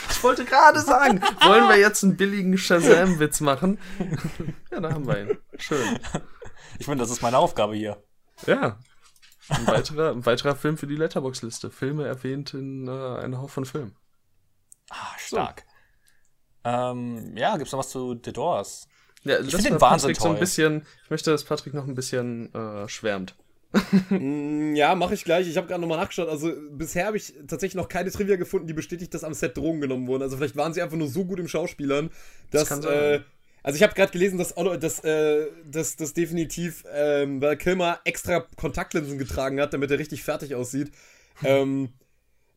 ich 0.09 0.23
wollte 0.23 0.45
gerade 0.45 0.79
sagen, 0.79 1.21
wollen 1.41 1.67
wir 1.67 1.77
jetzt 1.77 2.03
einen 2.03 2.15
billigen 2.15 2.57
Shazam-Witz 2.57 3.41
machen? 3.41 3.79
ja, 4.71 4.79
da 4.79 4.93
haben 4.93 5.07
wir 5.07 5.21
ihn. 5.21 5.37
Schön. 5.57 5.99
Ich 6.79 6.85
finde, 6.85 7.03
das 7.03 7.11
ist 7.11 7.21
meine 7.21 7.37
Aufgabe 7.37 7.75
hier. 7.75 8.01
Ja. 8.45 8.79
Ein 9.49 9.67
weiterer, 9.67 10.11
ein 10.11 10.25
weiterer 10.25 10.55
Film 10.55 10.77
für 10.77 10.87
die 10.87 10.95
Letterbox-Liste. 10.95 11.69
Filme 11.71 12.05
erwähnt 12.07 12.53
in 12.53 12.87
äh, 12.87 12.91
einer 12.91 13.37
Haufen 13.39 13.53
von 13.53 13.65
Filmen. 13.65 13.95
Ah, 14.89 15.17
stark. 15.17 15.63
Ähm, 16.63 17.35
ja, 17.35 17.57
gibt's 17.57 17.71
noch 17.73 17.79
was 17.79 17.89
zu 17.89 18.19
The 18.23 18.31
Doors? 18.31 18.87
Ja, 19.23 19.39
Ich 19.39 19.51
lass 19.51 19.61
find 19.61 19.63
mal 19.63 19.77
den 19.77 19.81
Wahnsinn 19.81 20.13
Patrick 20.13 20.17
so 20.17 20.27
ein 20.29 20.31
toll. 20.35 20.39
bisschen. 20.39 20.85
Ich 21.03 21.09
möchte, 21.09 21.31
dass 21.31 21.43
Patrick 21.43 21.73
noch 21.73 21.87
ein 21.87 21.95
bisschen 21.95 22.53
äh, 22.53 22.87
schwärmt. 22.87 23.35
Mm, 24.09 24.75
Ja, 24.75 24.93
mache 24.95 25.15
ich 25.15 25.23
gleich. 25.25 25.47
Ich 25.47 25.57
habe 25.57 25.67
gerade 25.67 25.81
nochmal 25.81 25.97
nachgeschaut. 25.97 26.29
Also 26.29 26.51
bisher 26.71 27.07
habe 27.07 27.17
ich 27.17 27.33
tatsächlich 27.47 27.75
noch 27.75 27.89
keine 27.89 28.11
Trivia 28.11 28.35
gefunden, 28.35 28.67
die 28.67 28.73
bestätigt, 28.73 29.13
dass 29.13 29.23
am 29.23 29.33
Set 29.33 29.57
Drogen 29.57 29.81
genommen 29.81 30.07
wurden. 30.07 30.21
Also 30.23 30.37
vielleicht 30.37 30.55
waren 30.55 30.73
sie 30.73 30.81
einfach 30.81 30.97
nur 30.97 31.07
so 31.09 31.25
gut 31.25 31.39
im 31.39 31.47
Schauspielern, 31.47 32.11
dass. 32.51 32.69
kann 32.69 32.81
sein. 32.81 32.93
äh, 32.93 33.21
also 33.63 33.77
ich 33.77 33.83
habe 33.83 33.93
gerade 33.93 34.11
gelesen, 34.11 34.37
dass, 34.37 34.55
Otto- 34.57 34.77
dass, 34.77 35.03
äh, 35.03 35.47
dass, 35.65 35.95
dass 35.95 36.13
definitiv 36.13 36.83
ähm, 36.93 37.41
Val 37.41 37.57
Kilmer 37.57 37.99
extra 38.05 38.45
Kontaktlinsen 38.57 39.17
getragen 39.17 39.59
hat, 39.59 39.73
damit 39.73 39.89
er 39.91 39.99
richtig 39.99 40.23
fertig 40.23 40.53
aussieht. 40.55 40.91
ähm, 41.43 41.89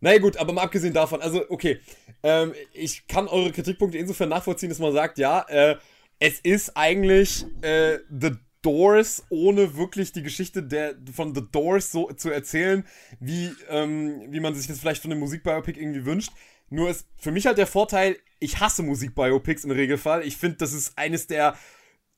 naja 0.01 0.19
gut, 0.19 0.37
aber 0.37 0.53
mal 0.53 0.63
abgesehen 0.63 0.93
davon, 0.93 1.23
also 1.23 1.43
okay, 1.49 1.81
ähm, 2.23 2.53
ich 2.75 3.07
kann 3.07 3.29
eure 3.29 3.51
Kritikpunkte 3.53 3.99
insofern 3.99 4.29
nachvollziehen, 4.29 4.69
dass 4.69 4.79
man 4.79 4.93
sagt, 4.93 5.19
ja, 5.19 5.41
äh, 5.49 5.77
es 6.19 6.41
ist 6.41 6.77
eigentlich 6.77 7.47
äh, 7.63 7.99
The 8.11 8.33
Doors, 8.63 9.25
ohne 9.31 9.77
wirklich 9.77 10.13
die 10.13 10.23
Geschichte 10.23 10.63
der, 10.63 10.97
von 11.13 11.35
The 11.35 11.43
Doors 11.53 11.93
so 11.93 12.11
zu 12.13 12.31
erzählen, 12.31 12.85
wie, 13.21 13.53
ähm, 13.69 14.27
wie 14.31 14.41
man 14.41 14.55
sich 14.55 14.67
das 14.67 14.81
vielleicht 14.81 15.03
von 15.03 15.13
einem 15.13 15.21
Musikbiopic 15.21 15.81
irgendwie 15.81 16.05
wünscht. 16.05 16.33
Nur 16.69 16.91
ist 16.91 17.07
für 17.17 17.31
mich 17.31 17.47
halt 17.47 17.59
der 17.59 17.67
Vorteil, 17.67 18.17
ich 18.41 18.61
hasse 18.61 18.83
Musikbiopics 18.83 19.65
im 19.65 19.71
Regelfall. 19.71 20.27
Ich 20.27 20.37
finde, 20.37 20.59
das 20.59 20.73
ist 20.73 20.99
eines 20.99 21.27
der 21.27 21.57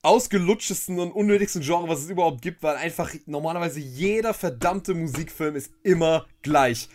ausgelutschesten 0.02 0.98
und 0.98 1.12
unnötigsten 1.12 1.62
Genre, 1.62 1.88
was 1.88 2.00
es 2.00 2.10
überhaupt 2.10 2.42
gibt, 2.42 2.62
weil 2.62 2.76
einfach 2.76 3.12
normalerweise 3.26 3.80
jeder 3.80 4.32
verdammte 4.32 4.94
Musikfilm 4.94 5.56
ist 5.56 5.72
immer 5.82 6.26
gleich. 6.42 6.88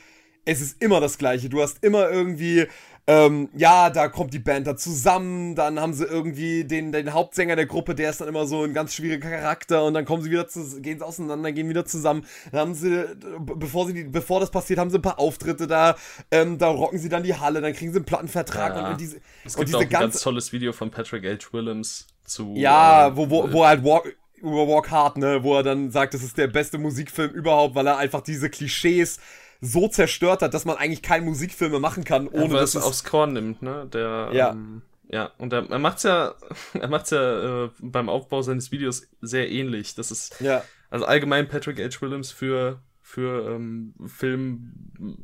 Es 0.46 0.62
ist 0.62 0.82
immer 0.82 1.00
das 1.00 1.18
Gleiche. 1.18 1.50
Du 1.50 1.62
hast 1.62 1.84
immer 1.84 2.10
irgendwie, 2.10 2.66
ähm, 3.06 3.50
ja, 3.54 3.90
da 3.90 4.08
kommt 4.08 4.34
die 4.34 4.40
Band 4.40 4.66
da 4.66 4.78
zusammen, 4.78 5.56
dann 5.56 5.78
haben 5.78 5.94
sie 5.94 6.06
irgendwie 6.06 6.64
den, 6.64 6.94
den 6.94 7.12
Hauptsänger 7.14 7.58
der 7.58 7.66
Gruppe, 7.66 7.96
der 7.96 8.10
ist 8.10 8.22
dann 8.22 8.30
immer 8.30 8.46
so 8.48 8.64
ein 8.64 8.74
ganz 8.74 8.94
schwieriger 8.94 9.30
Charakter 9.30 9.84
und 9.84 9.94
dann 9.94 10.06
kommen 10.06 10.24
sie 10.24 10.32
wieder 10.32 10.48
zu, 10.48 10.82
gehen 10.82 11.00
sie 11.00 11.06
auseinander, 11.06 11.52
gehen 11.52 11.68
wieder 11.68 11.84
zusammen. 11.86 12.26
Dann 12.52 12.62
haben 12.62 12.74
sie, 12.76 13.06
bevor 13.42 13.88
sie, 13.88 14.06
bevor 14.06 14.40
das 14.40 14.52
passiert, 14.52 14.80
haben 14.80 14.90
sie 14.90 15.00
ein 15.00 15.02
paar 15.02 15.20
Auftritte 15.20 15.68
da, 15.68 15.96
ähm, 16.32 16.58
da 16.58 16.70
rocken 16.70 16.98
sie 16.98 17.10
dann 17.10 17.24
die 17.24 17.36
Halle, 17.36 17.60
dann 17.60 17.74
kriegen 17.74 17.92
sie 17.92 17.98
einen 17.98 18.06
Plattenvertrag 18.06 18.76
Ja. 18.78 18.92
und 18.92 19.02
diese, 19.02 19.18
Es 19.44 19.56
und 19.56 19.60
gibt 19.60 19.68
diese 19.70 19.78
auch 19.78 19.82
ein 19.82 19.90
ganz 19.90 20.02
ganze, 20.02 20.24
tolles 20.24 20.54
Video 20.54 20.72
von 20.72 20.90
Patrick 20.90 21.26
H. 21.26 21.52
Willems 21.52 22.08
zu. 22.24 22.54
ja, 22.56 23.08
äh, 23.08 23.18
wo, 23.18 23.30
wo, 23.30 23.52
wo 23.52 23.64
er 23.64 23.68
halt 23.70 23.84
Walk, 23.84 24.16
über 24.38 24.68
Walk 24.68 24.92
Hard, 24.92 25.18
ne, 25.18 25.44
wo 25.44 25.56
er 25.58 25.64
dann 25.64 25.92
sagt, 25.92 26.14
das 26.14 26.24
ist 26.24 26.38
der 26.38 26.48
beste 26.48 26.78
Musikfilm 26.78 27.32
überhaupt, 27.32 27.76
weil 27.76 27.88
er 27.88 27.98
einfach 27.98 28.22
diese 28.22 28.50
Klischees 28.50 29.20
so 29.64 29.88
zerstört 29.88 30.42
hat, 30.42 30.54
dass 30.54 30.66
man 30.66 30.78
eigentlich 30.78 31.02
keinen 31.02 31.26
Musikfilm 31.26 31.72
mehr 31.72 31.80
machen 31.80 32.04
kann, 32.04 32.28
ohne 32.28 32.44
ohne 32.46 32.54
weil 32.56 32.60
dass 32.62 32.72
es 32.72 32.82
es 32.82 32.84
aufs 32.84 33.04
Korn 33.04 33.34
nimmt, 33.34 33.62
ne? 33.62 33.88
Der, 33.92 34.30
Ja. 34.34 34.52
ähm, 34.52 34.82
ja, 35.10 35.32
und 35.38 35.54
er, 35.54 35.70
er 35.70 35.80
macht's 35.80 36.04
ja, 36.04 36.36
er 36.74 36.88
macht's 36.90 37.12
ja 37.12 37.66
äh, 37.66 37.70
beim 37.80 38.10
Aufbau 38.10 38.42
seines 38.42 38.72
Videos 38.72 39.08
sehr 39.22 39.50
ähnlich. 39.50 39.96
Das 39.96 40.12
ist, 40.12 40.40
ja, 40.42 40.64
also 40.90 41.06
allgemein 41.06 41.48
Patrick 41.48 41.80
H. 41.80 42.02
Williams 42.02 42.32
für, 42.32 42.82
für 43.02 43.56
ähm, 43.56 43.94
Film, 44.08 44.74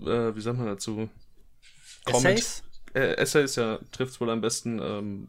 äh, 0.05 0.35
wie 0.35 0.41
sagt 0.41 0.57
man 0.57 0.67
dazu? 0.67 1.09
Essays? 2.05 2.63
Äh, 2.93 3.15
Essays, 3.15 3.55
ja, 3.55 3.79
trifft's 3.91 4.19
wohl 4.21 4.29
am 4.29 4.41
besten. 4.41 4.79
Ähm, 4.79 5.27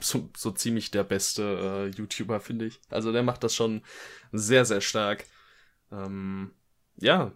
so, 0.00 0.30
so 0.36 0.50
ziemlich 0.50 0.90
der 0.90 1.04
beste 1.04 1.42
äh, 1.42 1.96
YouTuber, 1.96 2.40
finde 2.40 2.66
ich. 2.66 2.80
Also 2.88 3.12
der 3.12 3.22
macht 3.22 3.44
das 3.44 3.54
schon 3.54 3.82
sehr, 4.32 4.64
sehr 4.64 4.80
stark. 4.80 5.24
Ähm, 5.92 6.52
ja, 6.96 7.32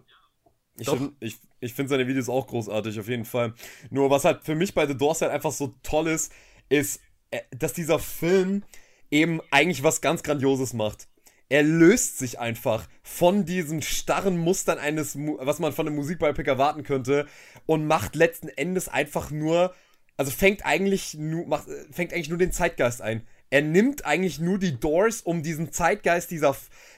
Ich 0.79 0.89
finde 0.89 1.11
ich, 1.19 1.37
ich 1.59 1.73
find 1.73 1.89
seine 1.89 2.07
Videos 2.07 2.29
auch 2.29 2.47
großartig, 2.47 2.99
auf 2.99 3.07
jeden 3.07 3.25
Fall. 3.25 3.53
Nur 3.89 4.09
was 4.09 4.25
halt 4.25 4.43
für 4.43 4.55
mich 4.55 4.73
bei 4.73 4.87
The 4.87 4.95
Doors 4.95 5.21
halt 5.21 5.31
einfach 5.31 5.51
so 5.51 5.75
toll 5.83 6.07
ist, 6.07 6.31
ist, 6.69 7.01
äh, 7.31 7.41
dass 7.51 7.73
dieser 7.73 7.99
Film 7.99 8.63
eben 9.11 9.41
eigentlich 9.51 9.83
was 9.83 10.01
ganz 10.01 10.23
Grandioses 10.23 10.73
macht. 10.73 11.07
Er 11.49 11.63
löst 11.63 12.19
sich 12.19 12.39
einfach 12.39 12.87
von 13.01 13.43
diesen 13.43 13.81
starren 13.81 14.37
Mustern 14.37 14.77
eines, 14.77 15.17
was 15.17 15.59
man 15.59 15.73
von 15.73 15.87
einem 15.87 15.95
Musikbiopic 15.95 16.47
erwarten 16.47 16.83
könnte 16.83 17.27
und 17.65 17.87
macht 17.87 18.15
letzten 18.15 18.49
Endes 18.49 18.87
einfach 18.87 19.31
nur, 19.31 19.73
also 20.15 20.31
fängt 20.31 20.63
eigentlich 20.63 21.15
nur, 21.15 21.47
macht, 21.47 21.67
äh, 21.67 21.85
fängt 21.91 22.13
eigentlich 22.13 22.29
nur 22.29 22.37
den 22.37 22.51
Zeitgeist 22.51 23.01
ein. 23.01 23.25
Er 23.49 23.63
nimmt 23.63 24.05
eigentlich 24.05 24.39
nur 24.39 24.59
die 24.59 24.79
Doors, 24.79 25.21
um 25.21 25.41
diesen 25.41 25.71
Zeitgeist 25.71 26.29
dieser, 26.29 26.55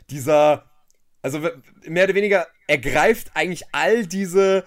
dieser, 0.09 0.70
also 1.21 1.39
mehr 1.87 2.05
oder 2.05 2.15
weniger 2.15 2.47
ergreift 2.67 3.31
eigentlich 3.33 3.63
all 3.71 4.05
diese 4.05 4.65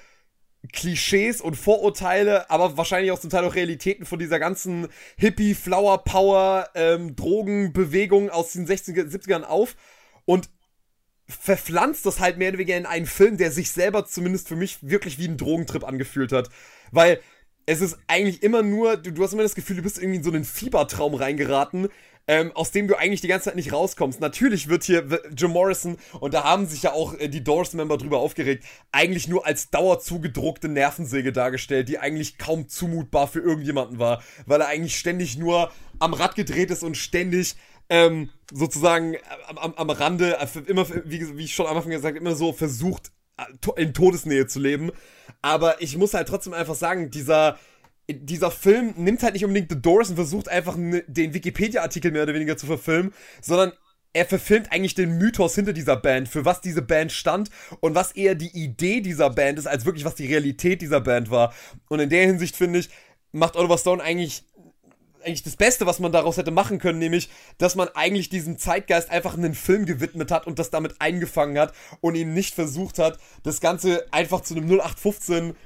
Klischees 0.73 1.41
und 1.41 1.57
Vorurteile, 1.57 2.49
aber 2.51 2.77
wahrscheinlich 2.77 3.13
auch 3.13 3.19
zum 3.19 3.31
Teil 3.31 3.45
auch 3.45 3.55
Realitäten 3.55 4.07
von 4.07 4.19
dieser 4.19 4.39
ganzen 4.39 4.89
Hippie, 5.17 5.55
Flower 5.55 6.05
Power, 6.05 6.71
ähm, 6.75 7.17
Drogenbewegung 7.17 8.31
aus 8.31 8.53
den 8.53 8.67
60er, 8.67 9.05
70ern 9.05 9.43
auf 9.43 9.77
und 10.25 10.49
verpflanzt 11.27 12.07
das 12.07 12.21
halt 12.21 12.39
mehr 12.39 12.51
oder 12.51 12.59
weniger 12.59 12.77
in 12.77 12.87
einen 12.87 13.07
Film, 13.07 13.37
der 13.37 13.51
sich 13.51 13.71
selber 13.71 14.07
zumindest 14.07 14.49
für 14.49 14.57
mich 14.57 14.79
wirklich 14.83 15.19
wie 15.19 15.29
ein 15.29 15.37
Drogentrip 15.37 15.85
angefühlt 15.85 16.33
hat. 16.33 16.49
Weil 16.93 17.21
es 17.67 17.81
ist 17.81 17.99
eigentlich 18.09 18.43
immer 18.43 18.63
nur, 18.63 18.97
du, 18.97 19.11
du 19.11 19.23
hast 19.23 19.33
immer 19.33 19.43
das 19.43 19.55
Gefühl, 19.55 19.77
du 19.77 19.83
bist 19.83 19.99
irgendwie 19.99 20.19
in 20.19 20.23
so 20.25 20.31
einen 20.31 20.45
Fiebertraum 20.45 21.15
reingeraten, 21.15 21.89
ähm, 22.27 22.53
aus 22.55 22.71
dem 22.71 22.89
du 22.89 22.97
eigentlich 22.97 23.21
die 23.21 23.29
ganze 23.29 23.47
Zeit 23.47 23.57
nicht 23.57 23.73
rauskommst. 23.73 24.21
Natürlich 24.21 24.69
wird 24.69 24.85
hier 24.85 25.07
Jim 25.37 25.51
Morrison, 25.51 25.99
und 26.21 26.35
da 26.35 26.45
haben 26.45 26.67
sich 26.67 26.83
ja 26.83 26.93
auch 26.93 27.15
äh, 27.19 27.29
die 27.29 27.45
Doors-Member 27.45 27.99
drüber 27.99 28.19
aufgeregt, 28.19 28.65
eigentlich 28.93 29.29
nur 29.29 29.47
als 29.47 29.71
dauerzugedruckte 29.71 30.69
Nervensäge 30.69 31.33
dargestellt, 31.33 31.89
die 31.89 31.99
eigentlich 31.99 32.39
kaum 32.39 32.69
zumutbar 32.69 33.29
für 33.29 33.41
irgendjemanden 33.41 33.99
war, 33.99 34.23
weil 34.47 34.61
er 34.61 34.69
eigentlich 34.69 34.97
ständig 34.97 35.37
nur 35.37 35.71
am 35.99 36.15
Rad 36.15 36.35
gedreht 36.35 36.71
ist 36.71 36.83
und 36.83 36.97
ständig 36.97 37.57
ähm, 37.91 38.31
sozusagen 38.53 39.17
am, 39.47 39.59
am, 39.59 39.75
am 39.75 39.91
Rande, 39.91 40.39
äh, 40.39 40.47
immer, 40.67 40.89
wie, 41.05 41.37
wie 41.37 41.45
ich 41.45 41.55
schon 41.55 41.67
am 41.67 41.77
Anfang 41.77 41.93
gesagt 41.93 42.17
immer 42.17 42.35
so 42.35 42.53
versucht, 42.53 43.13
äh, 43.37 43.83
in 43.83 43.93
Todesnähe 43.93 44.47
zu 44.47 44.61
leben. 44.61 44.91
Aber 45.43 45.83
ich 45.83 45.97
muss 45.99 46.15
halt 46.15 46.29
trotzdem 46.29 46.55
einfach 46.55 46.75
sagen, 46.75 47.11
dieser, 47.11 47.59
dieser 48.09 48.51
Film 48.51 48.95
nimmt 48.97 49.23
halt 49.23 49.35
nicht 49.35 49.45
unbedingt 49.45 49.71
The 49.71 49.81
Doors 49.81 50.11
und 50.11 50.17
versucht 50.17 50.49
einfach 50.49 50.77
den 50.77 51.35
Wikipedia-Artikel 51.35 52.11
mehr 52.11 52.25
oder 52.25 52.35
weniger 52.35 52.57
zu 52.57 52.67
verfilmen, 52.67 53.15
sondern 53.41 53.73
er 54.13 54.27
verfilmt 54.27 54.71
eigentlich 54.71 54.95
den 54.95 55.19
Mythos 55.19 55.55
hinter 55.55 55.73
dieser 55.73 55.97
Band, 55.97 56.29
für 56.29 56.45
was 56.45 56.61
diese 56.61 56.83
Band 56.83 57.13
stand 57.13 57.51
und 57.81 57.95
was 57.95 58.13
eher 58.13 58.35
die 58.35 58.57
Idee 58.57 59.01
dieser 59.01 59.29
Band 59.31 59.59
ist, 59.59 59.67
als 59.67 59.85
wirklich 59.85 60.05
was 60.05 60.15
die 60.15 60.27
Realität 60.27 60.83
dieser 60.83 61.01
Band 61.01 61.31
war. 61.31 61.53
Und 61.89 62.01
in 62.01 62.11
der 62.11 62.27
Hinsicht 62.27 62.55
finde 62.55 62.79
ich, 62.79 62.91
macht 63.33 63.57
Oliver 63.57 63.79
Stone 63.79 64.03
eigentlich 64.03 64.45
eigentlich 65.25 65.43
das 65.43 65.57
Beste, 65.57 65.87
was 65.87 66.01
man 66.01 66.13
daraus 66.13 66.37
hätte 66.37 66.51
machen 66.51 66.79
können, 66.79 66.99
nämlich, 66.99 67.31
dass 67.57 67.77
man 67.77 67.89
eigentlich 67.95 68.29
diesem 68.29 68.59
Zeitgeist 68.59 69.11
einfach 69.11 69.37
einen 69.37 69.55
Film 69.55 69.87
gewidmet 69.87 70.31
hat 70.31 70.47
und 70.47 70.59
das 70.59 70.69
damit 70.69 71.01
eingefangen 71.01 71.59
hat 71.59 71.73
und 72.03 72.15
ihn 72.15 72.35
nicht 72.35 72.55
versucht 72.55 72.99
hat, 72.99 73.19
das 73.43 73.61
Ganze 73.61 74.07
einfach 74.13 74.43
zu 74.43 74.55
einem 74.55 74.67
0815 74.67 75.57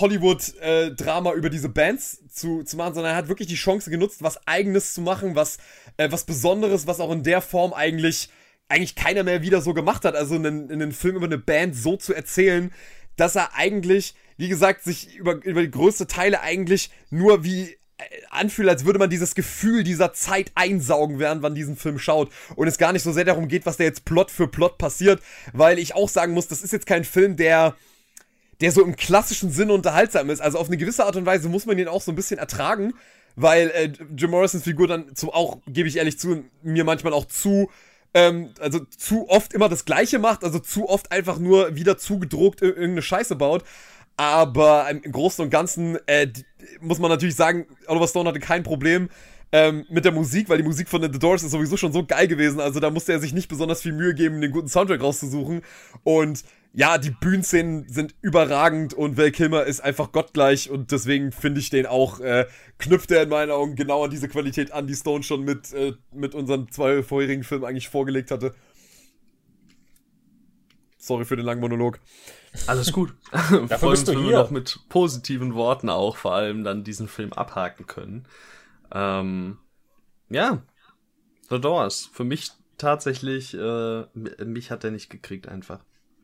Hollywood-Drama 0.00 1.32
äh, 1.32 1.36
über 1.36 1.50
diese 1.50 1.68
Bands 1.68 2.22
zu, 2.28 2.62
zu 2.62 2.76
machen, 2.76 2.94
sondern 2.94 3.12
er 3.12 3.16
hat 3.16 3.28
wirklich 3.28 3.48
die 3.48 3.54
Chance 3.54 3.90
genutzt, 3.90 4.22
was 4.22 4.46
Eigenes 4.46 4.94
zu 4.94 5.00
machen, 5.00 5.34
was, 5.34 5.58
äh, 5.96 6.10
was 6.10 6.24
Besonderes, 6.24 6.86
was 6.86 7.00
auch 7.00 7.12
in 7.12 7.22
der 7.22 7.40
Form 7.40 7.72
eigentlich, 7.72 8.30
eigentlich 8.68 8.94
keiner 8.94 9.22
mehr 9.22 9.42
wieder 9.42 9.60
so 9.60 9.74
gemacht 9.74 10.04
hat. 10.04 10.16
Also 10.16 10.34
einen, 10.34 10.70
einen 10.70 10.92
Film 10.92 11.16
über 11.16 11.26
eine 11.26 11.38
Band 11.38 11.76
so 11.76 11.96
zu 11.96 12.14
erzählen, 12.14 12.72
dass 13.16 13.36
er 13.36 13.54
eigentlich, 13.54 14.14
wie 14.36 14.48
gesagt, 14.48 14.84
sich 14.84 15.14
über, 15.16 15.34
über 15.44 15.62
die 15.62 15.70
größte 15.70 16.06
Teile 16.06 16.40
eigentlich 16.40 16.90
nur 17.10 17.44
wie 17.44 17.76
äh, 17.98 18.04
anfühlt, 18.30 18.68
als 18.68 18.84
würde 18.84 18.98
man 18.98 19.10
dieses 19.10 19.34
Gefühl 19.34 19.84
dieser 19.84 20.12
Zeit 20.12 20.52
einsaugen, 20.54 21.18
während 21.18 21.42
man 21.42 21.54
diesen 21.54 21.76
Film 21.76 21.98
schaut. 21.98 22.30
Und 22.56 22.66
es 22.66 22.78
gar 22.78 22.92
nicht 22.92 23.02
so 23.02 23.12
sehr 23.12 23.24
darum 23.24 23.48
geht, 23.48 23.66
was 23.66 23.76
da 23.76 23.84
jetzt 23.84 24.04
Plot 24.04 24.30
für 24.30 24.48
Plot 24.48 24.78
passiert, 24.78 25.22
weil 25.52 25.78
ich 25.78 25.94
auch 25.94 26.08
sagen 26.08 26.32
muss, 26.32 26.48
das 26.48 26.62
ist 26.62 26.72
jetzt 26.72 26.86
kein 26.86 27.04
Film, 27.04 27.36
der 27.36 27.76
der 28.62 28.72
so 28.72 28.82
im 28.82 28.96
klassischen 28.96 29.50
Sinne 29.50 29.74
unterhaltsam 29.74 30.30
ist. 30.30 30.40
Also 30.40 30.58
auf 30.58 30.68
eine 30.68 30.76
gewisse 30.76 31.04
Art 31.04 31.16
und 31.16 31.26
Weise 31.26 31.48
muss 31.48 31.66
man 31.66 31.76
den 31.76 31.88
auch 31.88 32.00
so 32.00 32.12
ein 32.12 32.14
bisschen 32.14 32.38
ertragen, 32.38 32.94
weil 33.36 33.68
äh, 33.70 33.92
Jim 34.16 34.30
Morrisons 34.30 34.62
Figur 34.62 34.86
dann 34.86 35.14
zum 35.14 35.30
auch, 35.30 35.58
gebe 35.66 35.88
ich 35.88 35.96
ehrlich 35.96 36.18
zu, 36.18 36.44
mir 36.62 36.84
manchmal 36.84 37.12
auch 37.12 37.26
zu 37.26 37.68
ähm, 38.14 38.50
also 38.60 38.80
zu 38.80 39.28
oft 39.28 39.52
immer 39.52 39.68
das 39.68 39.84
Gleiche 39.84 40.18
macht, 40.18 40.44
also 40.44 40.58
zu 40.58 40.88
oft 40.88 41.12
einfach 41.12 41.38
nur 41.38 41.74
wieder 41.74 41.98
zugedruckt 41.98 42.62
irgendeine 42.62 43.02
Scheiße 43.02 43.36
baut. 43.36 43.64
Aber 44.16 44.88
im 44.90 45.10
Großen 45.10 45.42
und 45.42 45.50
Ganzen 45.50 45.98
äh, 46.06 46.28
muss 46.80 46.98
man 46.98 47.10
natürlich 47.10 47.34
sagen, 47.34 47.66
Oliver 47.86 48.06
Stone 48.06 48.28
hatte 48.28 48.40
kein 48.40 48.62
Problem 48.62 49.08
ähm, 49.50 49.86
mit 49.88 50.04
der 50.04 50.12
Musik, 50.12 50.48
weil 50.48 50.58
die 50.58 50.64
Musik 50.64 50.88
von 50.88 51.02
The 51.02 51.18
Doors 51.18 51.42
ist 51.42 51.50
sowieso 51.50 51.76
schon 51.76 51.92
so 51.92 52.04
geil 52.04 52.28
gewesen. 52.28 52.60
Also 52.60 52.78
da 52.78 52.90
musste 52.90 53.12
er 53.12 53.20
sich 53.20 53.32
nicht 53.32 53.48
besonders 53.48 53.82
viel 53.82 53.92
Mühe 53.92 54.14
geben, 54.14 54.40
den 54.40 54.52
guten 54.52 54.68
Soundtrack 54.68 55.02
rauszusuchen. 55.02 55.62
Und 56.04 56.44
ja, 56.74 56.96
die 56.96 57.10
Bühnenszenen 57.10 57.86
sind 57.88 58.14
überragend 58.22 58.94
und 58.94 59.18
Val 59.18 59.30
Kilmer 59.30 59.64
ist 59.64 59.80
einfach 59.80 60.10
gottgleich 60.10 60.70
und 60.70 60.90
deswegen 60.90 61.30
finde 61.30 61.60
ich 61.60 61.68
den 61.68 61.84
auch, 61.86 62.20
äh, 62.20 62.46
knüpft 62.78 63.10
er 63.10 63.22
in 63.22 63.28
meinen 63.28 63.50
Augen 63.50 63.76
genau 63.76 64.04
an 64.04 64.10
diese 64.10 64.28
Qualität 64.28 64.72
an, 64.72 64.86
die 64.86 64.94
Stone 64.94 65.22
schon 65.22 65.42
mit, 65.42 65.72
äh, 65.74 65.92
mit 66.12 66.34
unseren 66.34 66.70
zwei 66.70 67.02
vorherigen 67.02 67.44
Filmen 67.44 67.66
eigentlich 67.66 67.90
vorgelegt 67.90 68.30
hatte. 68.30 68.54
Sorry 70.96 71.26
für 71.26 71.36
den 71.36 71.44
langen 71.44 71.60
Monolog. 71.60 72.00
Alles 72.66 72.92
gut. 72.92 73.14
Dafür 73.30 73.90
bist 73.90 74.08
du 74.08 74.12
hier. 74.12 74.38
noch 74.38 74.50
mit 74.50 74.80
positiven 74.88 75.54
Worten 75.54 75.90
auch 75.90 76.16
vor 76.16 76.34
allem 76.34 76.64
dann 76.64 76.84
diesen 76.84 77.06
Film 77.08 77.34
abhaken 77.34 77.86
können. 77.86 78.26
Ähm, 78.92 79.58
ja, 80.30 80.62
The 81.50 81.60
Doors. 81.60 82.08
Für 82.12 82.24
mich 82.24 82.52
tatsächlich, 82.78 83.52
äh, 83.52 84.04
mich 84.44 84.70
hat 84.70 84.84
er 84.84 84.90
nicht 84.90 85.10
gekriegt 85.10 85.48
einfach. 85.48 85.80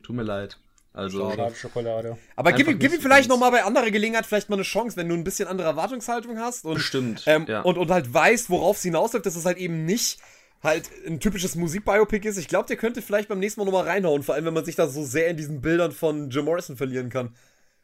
Tut 0.09 0.15
mir 0.15 0.23
leid. 0.23 0.57
Also, 0.91 1.19
Schokolade, 1.19 1.53
Schokolade. 1.55 2.17
Aber 2.35 2.51
gib, 2.51 2.65
gib 2.79 2.91
ihm 2.91 2.99
vielleicht 2.99 3.29
nochmal 3.29 3.51
bei 3.51 3.63
anderer 3.63 3.91
Gelegenheit 3.91 4.25
vielleicht 4.25 4.49
mal 4.49 4.55
eine 4.55 4.63
Chance, 4.63 4.97
wenn 4.97 5.07
du 5.07 5.13
ein 5.13 5.23
bisschen 5.23 5.47
andere 5.47 5.67
Erwartungshaltung 5.67 6.39
hast 6.39 6.65
und, 6.65 6.73
Bestimmt, 6.73 7.25
ähm, 7.27 7.45
ja. 7.47 7.61
und, 7.61 7.77
und 7.77 7.91
halt 7.91 8.11
weißt, 8.11 8.49
worauf 8.49 8.77
es 8.77 8.81
hinausläuft, 8.81 9.27
dass 9.27 9.35
es 9.35 9.45
halt 9.45 9.59
eben 9.59 9.85
nicht 9.85 10.17
halt 10.63 10.89
ein 11.05 11.19
typisches 11.19 11.53
Musikbiopic 11.53 12.27
ist. 12.27 12.37
Ich 12.37 12.47
glaube, 12.47 12.65
der 12.67 12.77
könnte 12.77 13.03
vielleicht 13.03 13.29
beim 13.29 13.37
nächsten 13.37 13.61
Mal 13.61 13.65
nochmal 13.65 13.83
reinhauen, 13.83 14.23
vor 14.23 14.33
allem 14.33 14.45
wenn 14.45 14.53
man 14.55 14.65
sich 14.65 14.75
da 14.75 14.87
so 14.87 15.03
sehr 15.03 15.27
in 15.27 15.37
diesen 15.37 15.61
Bildern 15.61 15.91
von 15.91 16.31
Jim 16.31 16.45
Morrison 16.45 16.75
verlieren 16.75 17.11
kann. 17.11 17.35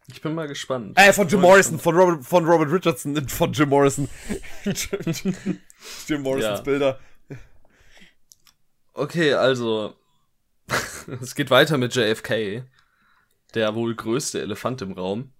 ich 0.07 0.19
bin 0.23 0.33
mal 0.33 0.47
gespannt. 0.47 0.97
Äh, 0.97 1.13
von 1.13 1.27
Jim 1.27 1.41
Morrison, 1.41 1.77
von 1.77 1.95
Robert, 1.95 2.25
von 2.25 2.43
Robert 2.43 2.71
Richardson, 2.71 3.11
nicht 3.11 3.31
von 3.31 3.53
Jim 3.53 3.69
Morrison. 3.69 4.09
Jim 6.07 6.21
Morrisons 6.23 6.57
Ja. 6.57 6.61
Bilder. 6.63 6.99
Okay, 8.95 9.33
also 9.33 9.93
es 11.21 11.35
geht 11.35 11.49
weiter 11.49 11.77
mit 11.77 11.95
JFK, 11.95 12.63
der 13.53 13.75
wohl 13.75 13.95
größte 13.95 14.41
Elefant 14.41 14.81
im 14.81 14.93
Raum. 14.93 15.33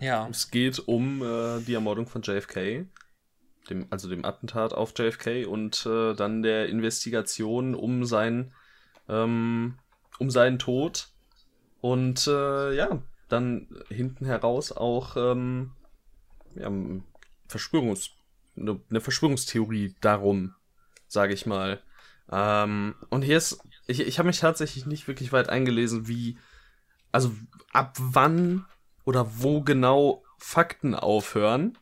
Ja. 0.00 0.28
Es 0.28 0.50
geht 0.50 0.78
um 0.78 1.22
äh, 1.22 1.60
die 1.60 1.74
Ermordung 1.74 2.06
von 2.06 2.22
JFK, 2.22 2.86
dem, 3.68 3.86
also 3.90 4.08
dem 4.08 4.24
Attentat 4.24 4.72
auf 4.72 4.94
JFK 4.96 5.46
und 5.46 5.86
äh, 5.86 6.14
dann 6.14 6.42
der 6.42 6.68
Investigation 6.68 7.74
um 7.74 8.04
sein 8.04 8.52
ähm, 9.08 9.78
um 10.18 10.30
seinen 10.30 10.58
Tod 10.58 11.08
und 11.80 12.26
äh, 12.26 12.74
ja 12.74 13.02
dann 13.28 13.68
hinten 13.88 14.26
heraus 14.26 14.72
auch 14.72 15.16
ähm, 15.16 15.72
ja, 16.54 16.70
Verschwörungs 17.48 18.10
eine, 18.56 18.80
eine 18.90 19.00
Verschwörungstheorie 19.00 19.94
darum, 20.00 20.54
sage 21.06 21.32
ich 21.32 21.46
mal. 21.46 21.80
Ähm, 22.30 22.94
und 23.08 23.22
hier 23.22 23.36
ist 23.36 23.60
ich, 23.90 24.00
ich 24.00 24.18
habe 24.18 24.28
mich 24.28 24.40
tatsächlich 24.40 24.86
nicht 24.86 25.08
wirklich 25.08 25.32
weit 25.32 25.48
eingelesen, 25.48 26.06
wie 26.06 26.38
also 27.12 27.32
ab 27.72 27.96
wann 27.98 28.66
oder 29.04 29.26
wo 29.38 29.62
genau 29.62 30.22
Fakten 30.38 30.94
aufhören, 30.94 31.76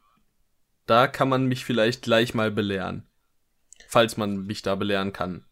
da 0.86 1.06
kann 1.06 1.28
man 1.28 1.46
mich 1.46 1.64
vielleicht 1.64 2.02
gleich 2.02 2.34
mal 2.34 2.50
belehren. 2.50 3.06
Falls 3.86 4.16
man 4.16 4.46
mich 4.46 4.62
da 4.62 4.74
belehren 4.74 5.12
kann. 5.12 5.44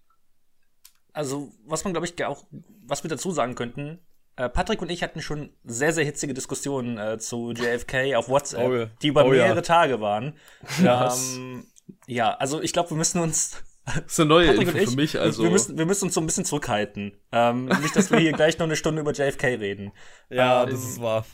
Also, 1.13 1.53
was 1.65 1.85
man, 1.85 1.95
glaube 1.95 2.07
ich, 2.07 2.23
auch, 2.25 2.45
was 2.85 3.03
wir 3.03 3.09
dazu 3.09 3.31
sagen 3.31 3.55
könnten, 3.55 3.99
äh, 4.37 4.51
Patrick 4.51 4.83
und 4.83 4.91
ich 4.91 5.03
hatten 5.03 5.23
schon 5.23 5.51
sehr, 5.65 5.93
sehr 5.93 6.05
hitzige 6.05 6.35
Diskussionen 6.35 6.99
äh, 6.99 7.19
zu 7.19 7.53
JFK 7.53 8.17
auf 8.17 8.29
WhatsApp, 8.29 8.69
Oh 8.69 8.75
ja. 8.75 8.87
die 9.01 9.09
über 9.09 9.25
Oh 9.25 9.33
ja. 9.33 9.45
mehrere 9.45 9.63
Tage 9.63 10.01
waren. 10.01 10.35
Ähm, 10.85 11.67
ja, 12.07 12.35
also 12.35 12.61
ich 12.61 12.73
glaube, 12.73 12.91
wir 12.91 12.97
müssen 12.97 13.21
uns 13.21 13.63
Das 13.87 14.05
ist 14.07 14.21
eine 14.21 14.29
neue 14.29 14.49
Patrick 14.49 14.69
Info 14.69 14.79
ich, 14.79 14.91
für 14.91 14.97
mich, 14.97 15.21
also. 15.21 15.45
wir, 15.45 15.51
müssen, 15.51 15.79
wir 15.79 15.87
müssen 15.87 16.07
uns 16.07 16.15
so 16.15 16.21
ein 16.21 16.27
bisschen 16.27 16.45
zurückhalten. 16.45 17.17
Ähm, 17.31 17.67
nicht, 17.67 17.95
dass 17.95 18.11
wir 18.11 18.19
hier 18.19 18.33
gleich 18.33 18.59
noch 18.59 18.67
eine 18.67 18.75
Stunde 18.75 19.01
über 19.01 19.13
JFK 19.13 19.45
reden. 19.45 19.93
Ja, 20.29 20.65
Ähm, 20.65 20.71
das 20.71 20.81
ist 20.81 21.01
wahr. 21.01 21.25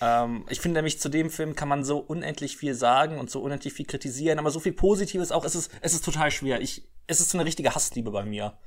Ähm, 0.00 0.44
ich 0.48 0.60
finde 0.60 0.78
nämlich, 0.78 0.98
zu 1.00 1.08
dem 1.08 1.30
Film 1.30 1.54
kann 1.54 1.68
man 1.68 1.84
so 1.84 1.98
unendlich 1.98 2.56
viel 2.56 2.74
sagen 2.74 3.18
und 3.18 3.30
so 3.30 3.40
unendlich 3.40 3.72
viel 3.72 3.86
kritisieren, 3.86 4.40
aber 4.40 4.50
so 4.50 4.58
viel 4.58 4.72
Positives 4.72 5.30
auch. 5.30 5.44
Es 5.44 5.54
ist, 5.54 5.70
es 5.80 5.94
ist 5.94 6.04
total 6.04 6.32
schwer. 6.32 6.60
Ich, 6.60 6.88
es 7.06 7.20
ist 7.20 7.30
so 7.30 7.38
eine 7.38 7.46
richtige 7.46 7.74
Hassliebe 7.74 8.10
bei 8.10 8.24
mir. 8.24 8.58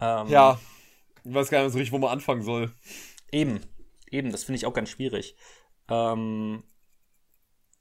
Ähm, 0.00 0.28
Ja. 0.28 0.58
Ich 1.22 1.34
weiß 1.34 1.50
gar 1.50 1.62
nicht 1.62 1.72
so 1.72 1.78
richtig, 1.78 1.92
wo 1.92 1.98
man 1.98 2.10
anfangen 2.10 2.42
soll. 2.42 2.72
Eben, 3.30 3.60
eben, 4.10 4.32
das 4.32 4.44
finde 4.44 4.56
ich 4.56 4.64
auch 4.64 4.72
ganz 4.72 4.88
schwierig. 4.88 5.36
Ähm, 5.88 6.64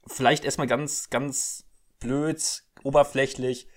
vielleicht 0.05 0.43
erstmal 0.43 0.67
ganz, 0.67 1.09
ganz 1.09 1.68
blöd, 1.99 2.63
oberflächlich. 2.83 3.67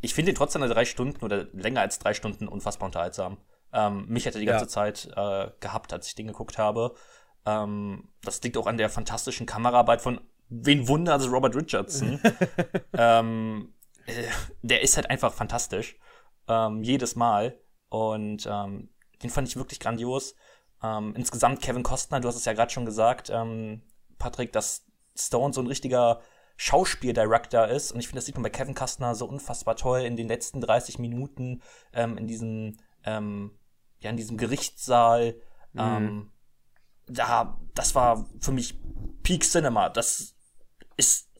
Ich 0.00 0.14
finde 0.14 0.32
ihn 0.32 0.34
trotz 0.34 0.52
seiner 0.52 0.68
drei 0.68 0.84
Stunden 0.84 1.24
oder 1.24 1.44
länger 1.52 1.80
als 1.80 1.98
drei 1.98 2.14
Stunden 2.14 2.48
unfassbar 2.48 2.86
unterhaltsam. 2.86 3.38
Ähm, 3.72 4.06
mich 4.08 4.26
hat 4.26 4.34
er 4.34 4.40
die 4.40 4.46
ganze 4.46 4.64
Ja. 4.64 4.68
Zeit 4.68 5.08
äh, 5.16 5.50
gehabt, 5.60 5.92
als 5.92 6.08
ich 6.08 6.14
den 6.14 6.26
geguckt 6.26 6.58
habe. 6.58 6.94
Ähm, 7.46 8.08
das 8.22 8.42
liegt 8.42 8.56
auch 8.56 8.66
an 8.66 8.76
der 8.76 8.90
fantastischen 8.90 9.46
Kameraarbeit 9.46 10.02
von, 10.02 10.20
wen 10.48 10.88
Wunder, 10.88 11.12
also 11.12 11.30
Robert 11.30 11.54
Richardson. 11.56 12.20
ähm, 12.92 13.74
äh, 14.06 14.24
der 14.62 14.82
ist 14.82 14.96
halt 14.96 15.08
einfach 15.08 15.32
fantastisch. 15.32 15.96
Ähm, 16.48 16.82
jedes 16.82 17.16
Mal. 17.16 17.58
Und 17.88 18.46
ähm, 18.50 18.90
den 19.22 19.30
fand 19.30 19.48
ich 19.48 19.56
wirklich 19.56 19.80
grandios. 19.80 20.34
Ähm, 20.82 21.14
insgesamt 21.16 21.62
Kevin 21.62 21.82
Costner, 21.82 22.20
du 22.20 22.28
hast 22.28 22.36
es 22.36 22.44
ja 22.44 22.52
gerade 22.52 22.72
schon 22.72 22.86
gesagt, 22.86 23.30
Patrick, 24.18 24.52
dass 24.52 24.86
Stone 25.16 25.52
so 25.52 25.60
ein 25.60 25.66
richtiger 25.66 26.20
Schauspieldirektor 26.60 27.68
ist. 27.68 27.90
Und 27.90 28.00
ich 28.00 28.08
finde, 28.08 28.18
das 28.18 28.26
sieht 28.26 28.34
man 28.34 28.42
bei 28.42 28.50
Kevin 28.50 28.74
Costner 28.74 29.14
so 29.14 29.24
unfassbar 29.24 29.76
toll 29.76 30.00
in 30.00 30.14
den 30.14 30.28
letzten 30.28 30.60
30 30.60 30.98
Minuten 30.98 31.62
ähm, 31.94 32.18
in 32.18 32.26
diesem, 32.26 32.76
ähm, 33.02 33.52
ja, 34.00 34.10
in 34.10 34.18
diesem 34.18 34.36
Gerichtssaal. 34.36 35.36
Ähm, 35.74 36.30
da, 37.06 37.58
das 37.74 37.94
war 37.94 38.26
für 38.40 38.52
mich 38.52 38.78
Peak 39.22 39.44
Cinema. 39.44 39.88
Das 39.88 40.36
ist 40.98 41.30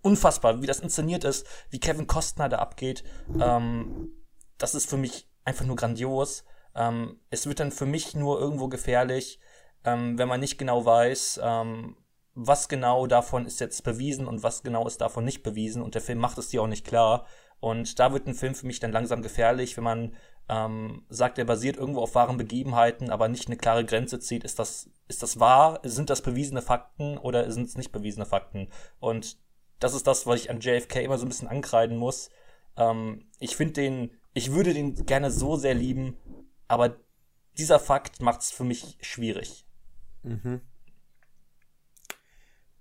unfassbar, 0.00 0.62
wie 0.62 0.66
das 0.66 0.80
inszeniert 0.80 1.24
ist, 1.24 1.46
wie 1.68 1.78
Kevin 1.78 2.06
Costner 2.06 2.48
da 2.48 2.56
abgeht. 2.56 3.04
Ähm, 3.38 4.08
das 4.56 4.74
ist 4.74 4.88
für 4.88 4.96
mich 4.96 5.28
einfach 5.44 5.66
nur 5.66 5.76
grandios. 5.76 6.42
Ähm, 6.74 7.20
es 7.28 7.46
wird 7.46 7.60
dann 7.60 7.70
für 7.70 7.84
mich 7.84 8.14
nur 8.14 8.40
irgendwo 8.40 8.68
gefährlich, 8.68 9.40
ähm, 9.84 10.16
wenn 10.16 10.28
man 10.28 10.40
nicht 10.40 10.56
genau 10.56 10.86
weiß, 10.86 11.38
ähm, 11.42 11.96
was 12.34 12.68
genau 12.68 13.06
davon 13.06 13.46
ist 13.46 13.60
jetzt 13.60 13.82
bewiesen 13.82 14.26
und 14.26 14.42
was 14.42 14.62
genau 14.62 14.86
ist 14.86 15.00
davon 15.00 15.24
nicht 15.24 15.42
bewiesen. 15.42 15.82
Und 15.82 15.94
der 15.94 16.02
Film 16.02 16.18
macht 16.18 16.38
es 16.38 16.48
dir 16.48 16.62
auch 16.62 16.66
nicht 16.66 16.86
klar. 16.86 17.26
Und 17.58 17.98
da 17.98 18.12
wird 18.12 18.26
ein 18.26 18.34
Film 18.34 18.54
für 18.54 18.66
mich 18.66 18.80
dann 18.80 18.92
langsam 18.92 19.22
gefährlich, 19.22 19.76
wenn 19.76 19.84
man 19.84 20.16
ähm, 20.48 21.04
sagt, 21.08 21.38
er 21.38 21.44
basiert 21.44 21.76
irgendwo 21.76 22.00
auf 22.00 22.14
wahren 22.14 22.38
Begebenheiten, 22.38 23.10
aber 23.10 23.28
nicht 23.28 23.46
eine 23.46 23.56
klare 23.56 23.84
Grenze 23.84 24.18
zieht. 24.18 24.44
Ist 24.44 24.58
das, 24.58 24.90
ist 25.08 25.22
das 25.22 25.38
wahr? 25.38 25.80
Sind 25.84 26.10
das 26.10 26.22
bewiesene 26.22 26.62
Fakten 26.62 27.18
oder 27.18 27.50
sind 27.52 27.68
es 27.68 27.76
nicht 27.76 27.92
bewiesene 27.92 28.26
Fakten? 28.26 28.68
Und 28.98 29.36
das 29.78 29.94
ist 29.94 30.06
das, 30.06 30.26
was 30.26 30.40
ich 30.40 30.50
an 30.50 30.60
JFK 30.60 30.96
immer 31.02 31.18
so 31.18 31.26
ein 31.26 31.28
bisschen 31.28 31.48
ankreiden 31.48 31.96
muss. 31.96 32.30
Ähm, 32.76 33.28
ich 33.38 33.56
finde 33.56 33.74
den, 33.74 34.10
ich 34.32 34.52
würde 34.52 34.72
den 34.72 35.06
gerne 35.06 35.30
so 35.30 35.56
sehr 35.56 35.74
lieben, 35.74 36.16
aber 36.68 36.96
dieser 37.58 37.78
Fakt 37.78 38.22
macht 38.22 38.40
es 38.40 38.50
für 38.50 38.64
mich 38.64 38.96
schwierig. 39.00 39.66
Mhm. 40.22 40.60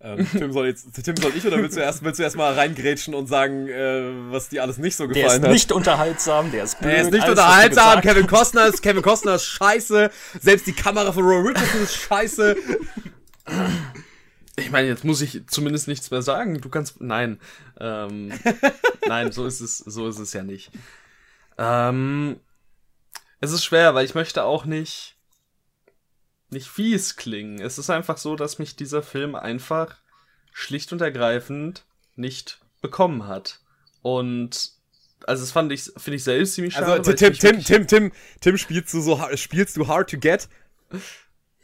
Ähm, 0.02 0.26
Tim, 0.32 0.54
soll 0.54 0.68
jetzt, 0.68 0.88
Tim 1.04 1.18
soll 1.18 1.34
ich 1.36 1.46
oder 1.46 1.58
willst 1.58 1.76
du 1.76 1.82
erst, 1.82 2.04
willst 2.04 2.20
du 2.20 2.24
erst 2.24 2.38
mal 2.38 2.54
reingrätschen 2.54 3.14
und 3.14 3.28
sagen, 3.28 3.68
äh, 3.68 4.32
was 4.32 4.48
dir 4.48 4.64
alles 4.64 4.78
nicht 4.78 4.96
so 4.96 5.08
gefallen 5.08 5.26
der 5.26 5.34
hat? 5.34 5.44
ist 5.44 5.52
nicht 5.52 5.72
unterhaltsam, 5.74 6.52
der 6.52 6.64
ist 6.64 6.80
blöd. 6.80 6.94
Er 6.94 7.02
ist 7.02 7.12
nicht 7.12 7.24
alles, 7.24 7.38
unterhaltsam. 7.38 8.02
Kevin 8.02 8.28
Costner 8.28 8.68
ist 8.68 8.82
Kevin 8.82 9.02
Costner 9.02 9.36
ist 9.36 9.46
scheiße. 9.46 10.10
Selbst 10.40 10.68
die 10.68 10.74
Kamera 10.74 11.12
von 11.12 11.26
Roy 11.26 11.50
Richardson 11.50 11.82
ist 11.82 11.96
scheiße. 11.96 12.56
Ich 14.58 14.72
meine, 14.72 14.88
jetzt 14.88 15.04
muss 15.04 15.22
ich 15.22 15.46
zumindest 15.48 15.90
nichts 15.90 16.10
mehr 16.12 16.22
sagen. 16.22 16.62
Du 16.62 16.70
kannst. 16.70 17.02
Nein. 17.02 17.40
Ähm, 17.80 18.32
nein, 19.08 19.32
so 19.34 19.46
ist 19.46 19.60
es, 19.60 19.80
so 19.80 20.08
ist 20.08 20.20
es 20.20 20.32
ja 20.32 20.44
nicht. 20.44 20.72
Ähm, 21.58 22.40
es 23.42 23.52
ist 23.52 23.66
schwer, 23.66 23.96
weil 23.96 24.06
ich 24.06 24.16
möchte 24.16 24.44
auch 24.44 24.64
nicht 24.64 25.18
nicht 26.50 26.68
fies 26.68 27.16
klingen. 27.16 27.60
Es 27.62 27.78
ist 27.78 27.90
einfach 27.90 28.18
so, 28.18 28.36
dass 28.36 28.60
mich 28.60 28.76
dieser 28.76 29.04
Film 29.04 29.36
einfach 29.36 29.98
schlicht 30.52 30.92
und 30.92 31.02
ergreifend 31.02 31.86
nicht 32.16 32.60
bekommen 32.82 33.28
hat. 33.28 33.60
Und 34.02 34.72
also 35.28 35.44
das 35.44 35.52
fand 35.52 35.72
ich 35.72 35.84
finde 35.98 36.16
ich 36.16 36.24
selbst 36.24 36.54
ziemlich 36.54 36.74
schade. 36.74 36.92
Also 36.94 37.14
Tim, 37.14 37.34
Tim, 37.34 37.64
Tim, 37.64 37.88
Tim, 37.88 38.12
Tim, 38.40 38.58
spielst 38.58 38.94
du 38.94 39.02
so 39.02 39.20
spielst 39.36 39.78
du 39.78 39.88
Hard 39.88 40.10
to 40.10 40.18
Get? 40.18 40.48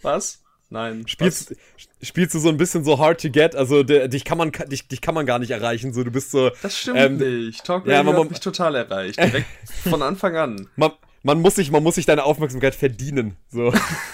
Was? 0.01 0.41
Nein. 0.69 1.07
Spielst, 1.07 1.51
was? 1.51 2.07
spielst 2.07 2.35
du 2.35 2.39
so 2.39 2.49
ein 2.49 2.57
bisschen 2.57 2.83
so 2.83 2.99
Hard 2.99 3.21
to 3.21 3.29
Get? 3.29 3.55
Also 3.55 3.83
der, 3.83 4.07
dich 4.07 4.25
kann 4.25 4.37
man 4.37 4.51
dich, 4.51 4.87
dich 4.87 5.01
kann 5.01 5.15
man 5.15 5.25
gar 5.25 5.39
nicht 5.39 5.51
erreichen. 5.51 5.93
So 5.93 6.03
du 6.03 6.11
bist 6.11 6.31
so. 6.31 6.51
Das 6.61 6.77
stimmt 6.77 6.99
ähm, 6.99 7.17
nicht. 7.17 7.63
Talk 7.63 7.85
ja, 7.87 8.03
man- 8.03 8.17
hat 8.17 8.29
mich 8.29 8.39
total 8.39 8.75
erreicht. 8.75 9.17
Direkt 9.23 9.47
von 9.83 10.01
Anfang 10.01 10.35
an. 10.35 10.69
Man, 10.75 10.91
man 11.25 11.41
muss 11.41 11.55
sich 11.55 11.71
man 11.71 11.81
muss 11.81 11.95
sich 11.95 12.05
deine 12.05 12.23
Aufmerksamkeit 12.23 12.75
verdienen. 12.75 13.35
So. 13.49 13.73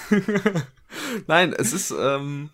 Nein, 1.27 1.53
es 1.57 1.73
ist, 1.73 1.91
ähm, 1.91 2.49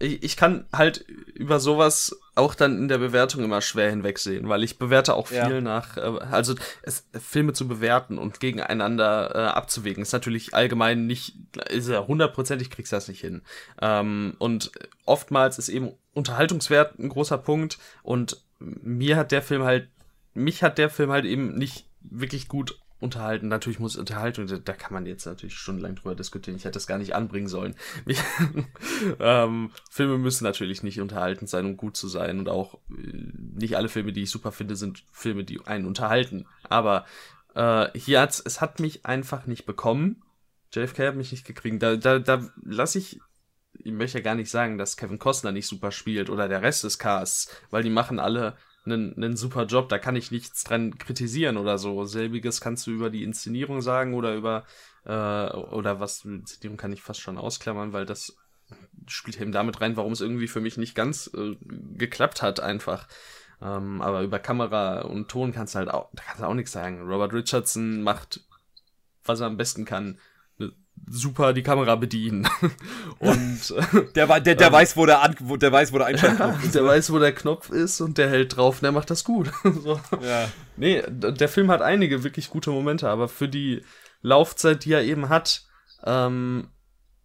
ich, 0.00 0.24
ich 0.24 0.36
kann 0.36 0.66
halt 0.72 1.06
über 1.34 1.60
sowas 1.60 2.18
auch 2.34 2.56
dann 2.56 2.76
in 2.76 2.88
der 2.88 2.98
Bewertung 2.98 3.44
immer 3.44 3.60
schwer 3.62 3.90
hinwegsehen, 3.90 4.48
weil 4.48 4.64
ich 4.64 4.78
bewerte 4.80 5.14
auch 5.14 5.28
viel 5.28 5.36
Ja. 5.36 5.60
nach, 5.60 5.96
äh, 5.96 6.00
also 6.00 6.56
es, 6.82 7.06
Filme 7.12 7.52
zu 7.52 7.68
bewerten 7.68 8.18
und 8.18 8.40
gegeneinander 8.40 9.32
äh, 9.32 9.38
abzuwägen, 9.56 10.02
ist 10.02 10.12
natürlich 10.12 10.52
allgemein 10.52 11.06
nicht, 11.06 11.36
ist 11.70 11.88
ja 11.88 12.04
hundertprozentig 12.04 12.70
kriegst 12.70 12.90
du 12.90 12.96
das 12.96 13.06
nicht 13.06 13.20
hin. 13.20 13.42
Ähm, 13.80 14.34
und 14.38 14.72
oftmals 15.04 15.58
ist 15.58 15.68
eben 15.68 15.92
Unterhaltungswert 16.14 16.98
ein 16.98 17.10
großer 17.10 17.38
Punkt 17.38 17.78
und 18.02 18.42
mir 18.58 19.16
hat 19.16 19.30
der 19.30 19.42
Film 19.42 19.62
halt, 19.62 19.88
mich 20.34 20.64
hat 20.64 20.78
der 20.78 20.90
Film 20.90 21.12
halt 21.12 21.26
eben 21.26 21.54
nicht 21.54 21.85
wirklich 22.10 22.48
gut 22.48 22.78
unterhalten. 22.98 23.48
Natürlich 23.48 23.78
muss 23.78 23.96
Unterhaltung, 23.96 24.46
da, 24.46 24.72
kann 24.72 24.92
man 24.92 25.06
jetzt 25.06 25.26
natürlich 25.26 25.56
stundenlang 25.56 25.96
drüber 25.96 26.14
diskutieren. 26.14 26.56
Ich 26.56 26.64
hätte 26.64 26.74
das 26.76 26.86
gar 26.86 26.98
nicht 26.98 27.14
anbringen 27.14 27.48
sollen. 27.48 27.74
Ähm, 29.20 29.70
Filme 29.90 30.16
müssen 30.16 30.44
natürlich 30.44 30.82
nicht 30.82 31.00
unterhaltend 31.00 31.50
sein, 31.50 31.66
um 31.66 31.76
gut 31.76 31.96
zu 31.96 32.08
sein. 32.08 32.38
Und 32.38 32.48
auch 32.48 32.74
äh, 32.90 33.32
nicht 33.54 33.76
alle 33.76 33.88
Filme, 33.88 34.12
die 34.12 34.22
ich 34.22 34.30
super 34.30 34.52
finde, 34.52 34.74
sind 34.74 35.04
Filme, 35.12 35.44
die 35.44 35.60
einen 35.66 35.84
unterhalten. 35.84 36.46
Aber 36.68 37.04
äh, 37.54 37.88
hier 37.98 38.20
hat's, 38.20 38.42
es 38.44 38.60
hat 38.60 38.80
mich 38.80 39.04
einfach 39.04 39.46
nicht 39.46 39.66
bekommen. 39.66 40.22
JFK 40.72 41.08
hat 41.08 41.16
mich 41.16 41.32
nicht 41.32 41.46
gekriegt. 41.46 41.82
Da, 41.82 41.96
da, 41.96 42.18
da 42.18 42.48
lasse 42.64 42.98
ich 42.98 43.20
ich 43.84 43.92
möchte 43.92 44.18
ja 44.18 44.24
gar 44.24 44.34
nicht 44.34 44.50
sagen, 44.50 44.78
dass 44.78 44.96
Kevin 44.96 45.18
Costner 45.18 45.52
nicht 45.52 45.66
super 45.66 45.92
spielt 45.92 46.30
oder 46.30 46.48
der 46.48 46.62
Rest 46.62 46.84
des 46.84 46.98
Casts, 46.98 47.54
weil 47.70 47.82
die 47.82 47.90
machen 47.90 48.18
alle 48.18 48.56
einen, 48.86 49.14
einen 49.16 49.36
super 49.36 49.66
Job, 49.66 49.88
da 49.88 49.98
kann 49.98 50.16
ich 50.16 50.30
nichts 50.30 50.64
dran 50.64 50.98
kritisieren 50.98 51.56
oder 51.56 51.78
so. 51.78 52.04
Selbiges 52.04 52.60
kannst 52.60 52.86
du 52.86 52.92
über 52.92 53.10
die 53.10 53.24
Inszenierung 53.24 53.82
sagen 53.82 54.14
oder 54.14 54.34
über, 54.34 54.64
äh, 55.04 55.10
oder 55.10 56.00
was, 56.00 56.24
Inszenierung 56.24 56.76
kann 56.76 56.92
ich 56.92 57.02
fast 57.02 57.20
schon 57.20 57.38
ausklammern, 57.38 57.92
weil 57.92 58.06
das 58.06 58.36
spielt 59.06 59.40
eben 59.40 59.52
damit 59.52 59.80
rein, 59.80 59.96
warum 59.96 60.12
es 60.12 60.20
irgendwie 60.20 60.48
für 60.48 60.60
mich 60.60 60.76
nicht 60.76 60.94
ganz 60.94 61.30
äh, 61.34 61.56
geklappt 61.96 62.42
hat 62.42 62.60
einfach. 62.60 63.06
Ähm, 63.62 64.02
aber 64.02 64.22
über 64.22 64.38
Kamera 64.38 65.02
und 65.02 65.28
Ton 65.28 65.52
kannst 65.52 65.74
du 65.74 65.78
halt 65.78 65.88
auch, 65.88 66.10
da 66.12 66.22
kannst 66.22 66.42
du 66.42 66.46
auch 66.46 66.54
nichts 66.54 66.72
sagen. 66.72 67.02
Robert 67.02 67.32
Richardson 67.32 68.02
macht, 68.02 68.40
was 69.24 69.40
er 69.40 69.46
am 69.46 69.56
besten 69.56 69.84
kann. 69.84 70.18
Super 71.08 71.52
die 71.52 71.62
Kamera 71.62 71.94
bedienen. 71.96 72.48
und 73.18 73.60
äh, 73.92 74.12
Der, 74.14 74.40
der, 74.40 74.54
der 74.56 74.72
weiß, 74.72 74.96
wo 74.96 75.06
der, 75.06 75.22
an, 75.22 75.36
wo, 75.40 75.56
der 75.56 75.70
weiß, 75.72 75.92
wo 75.92 75.98
der 75.98 76.06
Einschaltknopf 76.08 76.64
ist. 76.64 76.74
der 76.74 76.84
weiß, 76.84 77.12
wo 77.12 77.18
der 77.18 77.32
Knopf 77.32 77.70
ist 77.70 78.00
und 78.00 78.18
der 78.18 78.28
hält 78.28 78.56
drauf 78.56 78.76
und 78.76 78.82
der 78.82 78.92
macht 78.92 79.10
das 79.10 79.22
gut. 79.24 79.50
so. 79.62 80.00
Ja. 80.22 80.48
Nee, 80.76 81.02
der 81.08 81.48
Film 81.48 81.70
hat 81.70 81.80
einige 81.82 82.24
wirklich 82.24 82.50
gute 82.50 82.70
Momente, 82.70 83.08
aber 83.08 83.28
für 83.28 83.48
die 83.48 83.82
Laufzeit, 84.22 84.84
die 84.84 84.92
er 84.92 85.04
eben 85.04 85.28
hat, 85.28 85.64
ähm, 86.04 86.68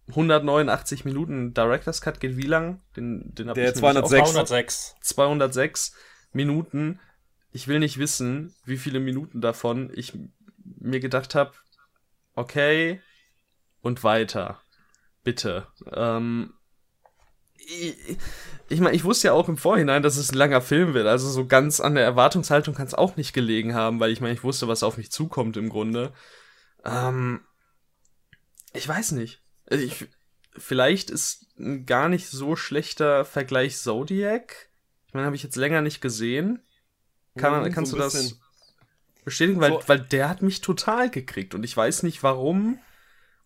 189 0.08 1.04
Minuten 1.04 1.54
Director's 1.54 2.00
Cut 2.00 2.20
geht 2.20 2.36
wie 2.36 2.46
lang? 2.46 2.80
Den, 2.96 3.34
den 3.34 3.48
hab 3.48 3.54
Der 3.54 3.68
ich 3.70 3.74
nämlich 3.80 3.96
auch- 3.98 4.08
206. 4.08 4.32
206. 4.32 4.94
206 5.00 5.92
Minuten. 6.32 7.00
Ich 7.52 7.68
will 7.68 7.78
nicht 7.78 7.98
wissen, 7.98 8.54
wie 8.64 8.76
viele 8.76 9.00
Minuten 9.00 9.40
davon 9.40 9.90
ich 9.94 10.12
mir 10.78 11.00
gedacht 11.00 11.34
habe, 11.34 11.52
okay, 12.34 13.00
und 13.82 14.02
weiter. 14.04 14.60
Bitte. 15.24 15.66
Ähm, 15.92 16.54
ich 17.56 17.96
ich 18.68 18.80
meine, 18.80 18.96
ich 18.96 19.04
wusste 19.04 19.28
ja 19.28 19.32
auch 19.34 19.48
im 19.48 19.56
Vorhinein, 19.58 20.02
dass 20.02 20.16
es 20.16 20.32
ein 20.32 20.36
langer 20.38 20.62
Film 20.62 20.94
wird. 20.94 21.06
Also 21.06 21.28
so 21.28 21.46
ganz 21.46 21.78
an 21.80 21.94
der 21.94 22.04
Erwartungshaltung 22.04 22.74
kann 22.74 22.86
es 22.86 22.94
auch 22.94 23.16
nicht 23.16 23.34
gelegen 23.34 23.74
haben, 23.74 24.00
weil 24.00 24.10
ich 24.10 24.20
meine, 24.20 24.32
ich 24.34 24.42
wusste, 24.42 24.66
was 24.66 24.82
auf 24.82 24.96
mich 24.96 25.12
zukommt 25.12 25.56
im 25.56 25.68
Grunde. 25.68 26.12
Ähm, 26.84 27.42
ich 28.72 28.88
weiß 28.88 29.12
nicht. 29.12 29.42
Also 29.70 29.84
Ich, 29.84 30.06
vielleicht 30.56 31.10
ist 31.10 31.46
ein 31.58 31.84
gar 31.86 32.08
nicht 32.08 32.28
so 32.28 32.56
schlechter 32.56 33.24
Vergleich 33.24 33.76
Zodiac. 33.78 34.70
Ich 35.06 35.14
meine, 35.14 35.26
habe 35.26 35.36
ich 35.36 35.42
jetzt 35.42 35.56
länger 35.56 35.82
nicht 35.82 36.00
gesehen. 36.00 36.62
Kann, 37.36 37.60
Mhm, 37.60 37.64
so 37.66 37.70
kannst 37.72 37.92
ein 37.92 37.96
du 37.96 38.02
das 38.02 38.38
bestätigen? 39.24 39.60
Weil, 39.60 39.72
So- 39.72 39.82
weil 39.88 40.00
der 40.00 40.28
hat 40.28 40.42
mich 40.42 40.62
total 40.62 41.10
gekriegt 41.10 41.54
und 41.54 41.62
ich 41.64 41.76
weiß 41.76 42.02
nicht 42.02 42.22
warum 42.22 42.78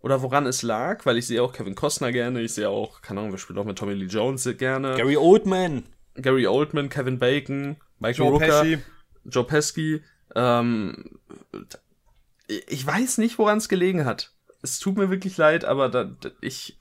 oder 0.00 0.22
woran 0.22 0.46
es 0.46 0.62
lag, 0.62 1.04
weil 1.06 1.18
ich 1.18 1.26
sehe 1.26 1.42
auch 1.42 1.52
Kevin 1.52 1.74
Costner 1.74 2.12
gerne, 2.12 2.42
ich 2.42 2.54
sehe 2.54 2.68
auch, 2.68 3.02
keine 3.02 3.20
Ahnung, 3.20 3.32
wir 3.32 3.38
spielen 3.38 3.58
auch 3.58 3.64
mit 3.64 3.78
Tommy 3.78 3.94
Lee 3.94 4.06
Jones 4.06 4.48
gerne. 4.56 4.94
Gary 4.96 5.16
Oldman. 5.16 5.84
Gary 6.14 6.46
Oldman, 6.46 6.88
Kevin 6.88 7.18
Bacon, 7.18 7.76
Michael 7.98 8.26
Joe 8.26 8.32
Rooker, 8.32 8.62
Pesci. 8.62 8.78
Joe 9.24 9.44
Pesci. 9.44 10.02
Ähm, 10.34 11.18
ich 12.46 12.86
weiß 12.86 13.18
nicht, 13.18 13.38
woran 13.38 13.58
es 13.58 13.68
gelegen 13.68 14.04
hat. 14.04 14.32
Es 14.62 14.78
tut 14.78 14.96
mir 14.96 15.10
wirklich 15.10 15.36
leid, 15.36 15.64
aber 15.64 15.88
da, 15.88 16.04
da, 16.04 16.30
ich, 16.40 16.78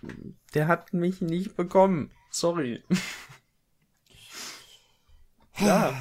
der 0.54 0.68
hat 0.68 0.94
mich 0.94 1.22
nicht 1.22 1.56
bekommen. 1.56 2.12
Sorry. 2.30 2.84
ja. 5.60 5.94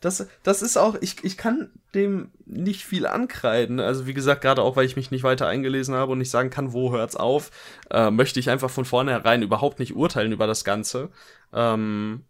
Das, 0.00 0.26
das 0.42 0.62
ist 0.62 0.76
auch, 0.76 0.96
ich, 1.00 1.24
ich 1.24 1.36
kann 1.36 1.70
dem 1.94 2.30
nicht 2.44 2.84
viel 2.84 3.06
ankreiden. 3.06 3.80
Also 3.80 4.06
wie 4.06 4.14
gesagt, 4.14 4.42
gerade 4.42 4.62
auch, 4.62 4.76
weil 4.76 4.86
ich 4.86 4.96
mich 4.96 5.10
nicht 5.10 5.22
weiter 5.24 5.46
eingelesen 5.46 5.94
habe 5.94 6.12
und 6.12 6.18
nicht 6.18 6.30
sagen 6.30 6.50
kann, 6.50 6.72
wo 6.72 6.92
hört's 6.92 7.16
auf, 7.16 7.50
äh, 7.90 8.10
möchte 8.10 8.40
ich 8.40 8.50
einfach 8.50 8.70
von 8.70 8.84
vornherein 8.84 9.42
überhaupt 9.42 9.78
nicht 9.78 9.94
urteilen 9.96 10.32
über 10.32 10.46
das 10.46 10.64
Ganze. 10.64 11.10
Ähm, 11.52 12.24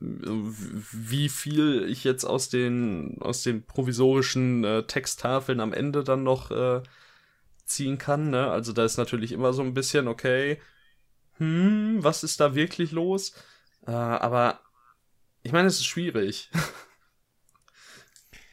wie 0.00 1.28
viel 1.28 1.84
ich 1.88 2.04
jetzt 2.04 2.24
aus 2.24 2.48
den 2.48 3.18
aus 3.20 3.42
den 3.42 3.64
provisorischen 3.64 4.64
äh, 4.64 4.82
Texttafeln 4.84 5.60
am 5.60 5.74
Ende 5.74 6.02
dann 6.04 6.22
noch 6.22 6.50
äh, 6.50 6.82
ziehen 7.66 7.98
kann, 7.98 8.30
ne? 8.30 8.50
Also 8.50 8.72
da 8.72 8.84
ist 8.84 8.96
natürlich 8.96 9.32
immer 9.32 9.52
so 9.52 9.62
ein 9.62 9.74
bisschen 9.74 10.08
okay, 10.08 10.58
hm, 11.38 11.98
was 12.02 12.24
ist 12.24 12.40
da 12.40 12.54
wirklich 12.54 12.92
los? 12.92 13.34
Äh, 13.86 13.90
aber 13.92 14.60
ich 15.42 15.52
meine, 15.52 15.68
es 15.68 15.76
ist 15.76 15.86
schwierig. 15.86 16.50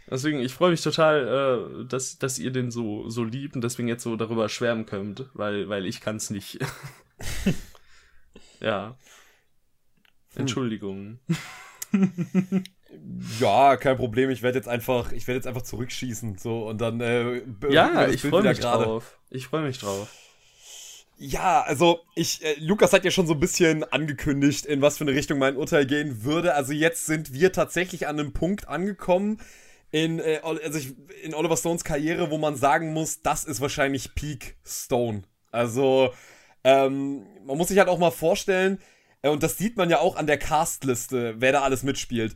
Deswegen, 0.10 0.40
ich 0.40 0.54
freue 0.54 0.72
mich 0.72 0.82
total, 0.82 1.82
äh, 1.82 1.86
dass, 1.86 2.18
dass 2.18 2.40
ihr 2.40 2.52
den 2.52 2.72
so, 2.72 3.10
so 3.10 3.24
liebt 3.24 3.56
und 3.56 3.64
deswegen 3.64 3.88
jetzt 3.90 4.04
so 4.04 4.16
darüber 4.16 4.48
schwärmen 4.48 4.86
könnt, 4.86 5.26
weil, 5.34 5.68
weil 5.68 5.86
ich 5.86 6.00
kann 6.00 6.16
es 6.16 6.30
nicht. 6.30 6.60
ja. 8.60 8.98
Entschuldigung. 10.36 11.20
Ja, 13.40 13.76
kein 13.76 13.98
Problem. 13.98 14.30
Ich 14.30 14.42
werde 14.42 14.58
jetzt 14.58 14.68
einfach, 14.68 15.12
ich 15.12 15.28
werde 15.28 15.38
jetzt 15.38 15.48
einfach 15.48 15.62
zurückschießen, 15.62 16.38
so 16.38 16.68
und 16.68 16.80
dann. 16.80 17.02
Äh, 17.02 17.44
Ja, 17.70 18.08
ich 18.08 18.22
freue 18.22 18.44
mich 18.44 18.60
gerade. 18.60 18.86
drauf. 18.86 19.20
Ich 19.30 19.48
freue 19.48 19.64
mich 19.64 19.78
drauf. 19.78 20.10
Ja, 21.18 21.62
also 21.62 22.00
ich, 22.16 22.44
äh, 22.46 22.56
Lukas 22.60 22.94
hat 22.94 23.04
ja 23.04 23.12
schon 23.12 23.28
so 23.28 23.34
ein 23.34 23.40
bisschen 23.40 23.84
angekündigt, 23.84 24.66
in 24.66 24.82
was 24.82 24.98
für 24.98 25.04
eine 25.04 25.12
Richtung 25.12 25.38
mein 25.40 25.58
Urteil 25.58 25.86
gehen 25.86 26.24
würde. 26.24 26.54
Also 26.54 26.74
jetzt 26.74 27.08
sind 27.08 27.34
wir 27.34 27.52
tatsächlich 27.52 28.08
an 28.08 28.20
einem 28.20 28.34
Punkt 28.34 28.68
angekommen 28.68 29.42
in, 29.92 30.20
äh, 30.20 30.40
also 30.44 30.78
ich, 30.78 30.96
in 31.24 31.34
Oliver 31.34 31.58
Stones 31.58 31.84
Karriere, 31.84 32.30
wo 32.32 32.38
man 32.38 32.56
sagen 32.56 32.94
muss, 32.94 33.22
das 33.22 33.46
ist 33.46 33.62
wahrscheinlich 33.62 34.16
Peak 34.16 34.58
Stone. 34.66 35.24
Also 35.52 36.14
ähm, 36.64 37.26
man 37.46 37.58
muss 37.58 37.70
sich 37.70 37.78
halt 37.78 37.90
auch 37.90 38.00
mal 38.00 38.12
vorstellen, 38.12 38.80
äh, 39.22 39.30
und 39.30 39.44
das 39.44 39.58
sieht 39.58 39.78
man 39.78 39.90
ja 39.90 40.00
auch 40.00 40.16
an 40.16 40.28
der 40.28 40.38
Castliste, 40.38 41.36
wer 41.40 41.52
da 41.52 41.62
alles 41.62 41.84
mitspielt. 41.84 42.36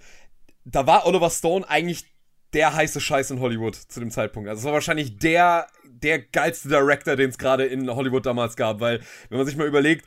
da 0.64 0.86
war 0.88 1.06
Oliver 1.06 1.30
Stone 1.30 1.68
eigentlich 1.68 2.06
der 2.54 2.74
heiße 2.74 3.00
Scheiß 3.00 3.32
in 3.32 3.40
Hollywood 3.40 3.76
zu 3.76 4.00
dem 4.00 4.12
Zeitpunkt. 4.12 4.50
Also 4.50 4.60
es 4.60 4.66
war 4.66 4.74
wahrscheinlich 4.74 5.18
der, 5.18 5.68
der 5.86 6.20
geilste 6.20 6.70
Director, 6.70 7.16
den 7.16 7.30
es 7.30 7.38
gerade 7.38 7.66
in 7.66 7.90
Hollywood 7.90 8.26
damals 8.26 8.56
gab, 8.56 8.80
weil, 8.80 9.02
wenn 9.30 9.38
man 9.38 9.48
sich 9.48 9.56
mal 9.56 9.68
überlegt, 9.68 10.06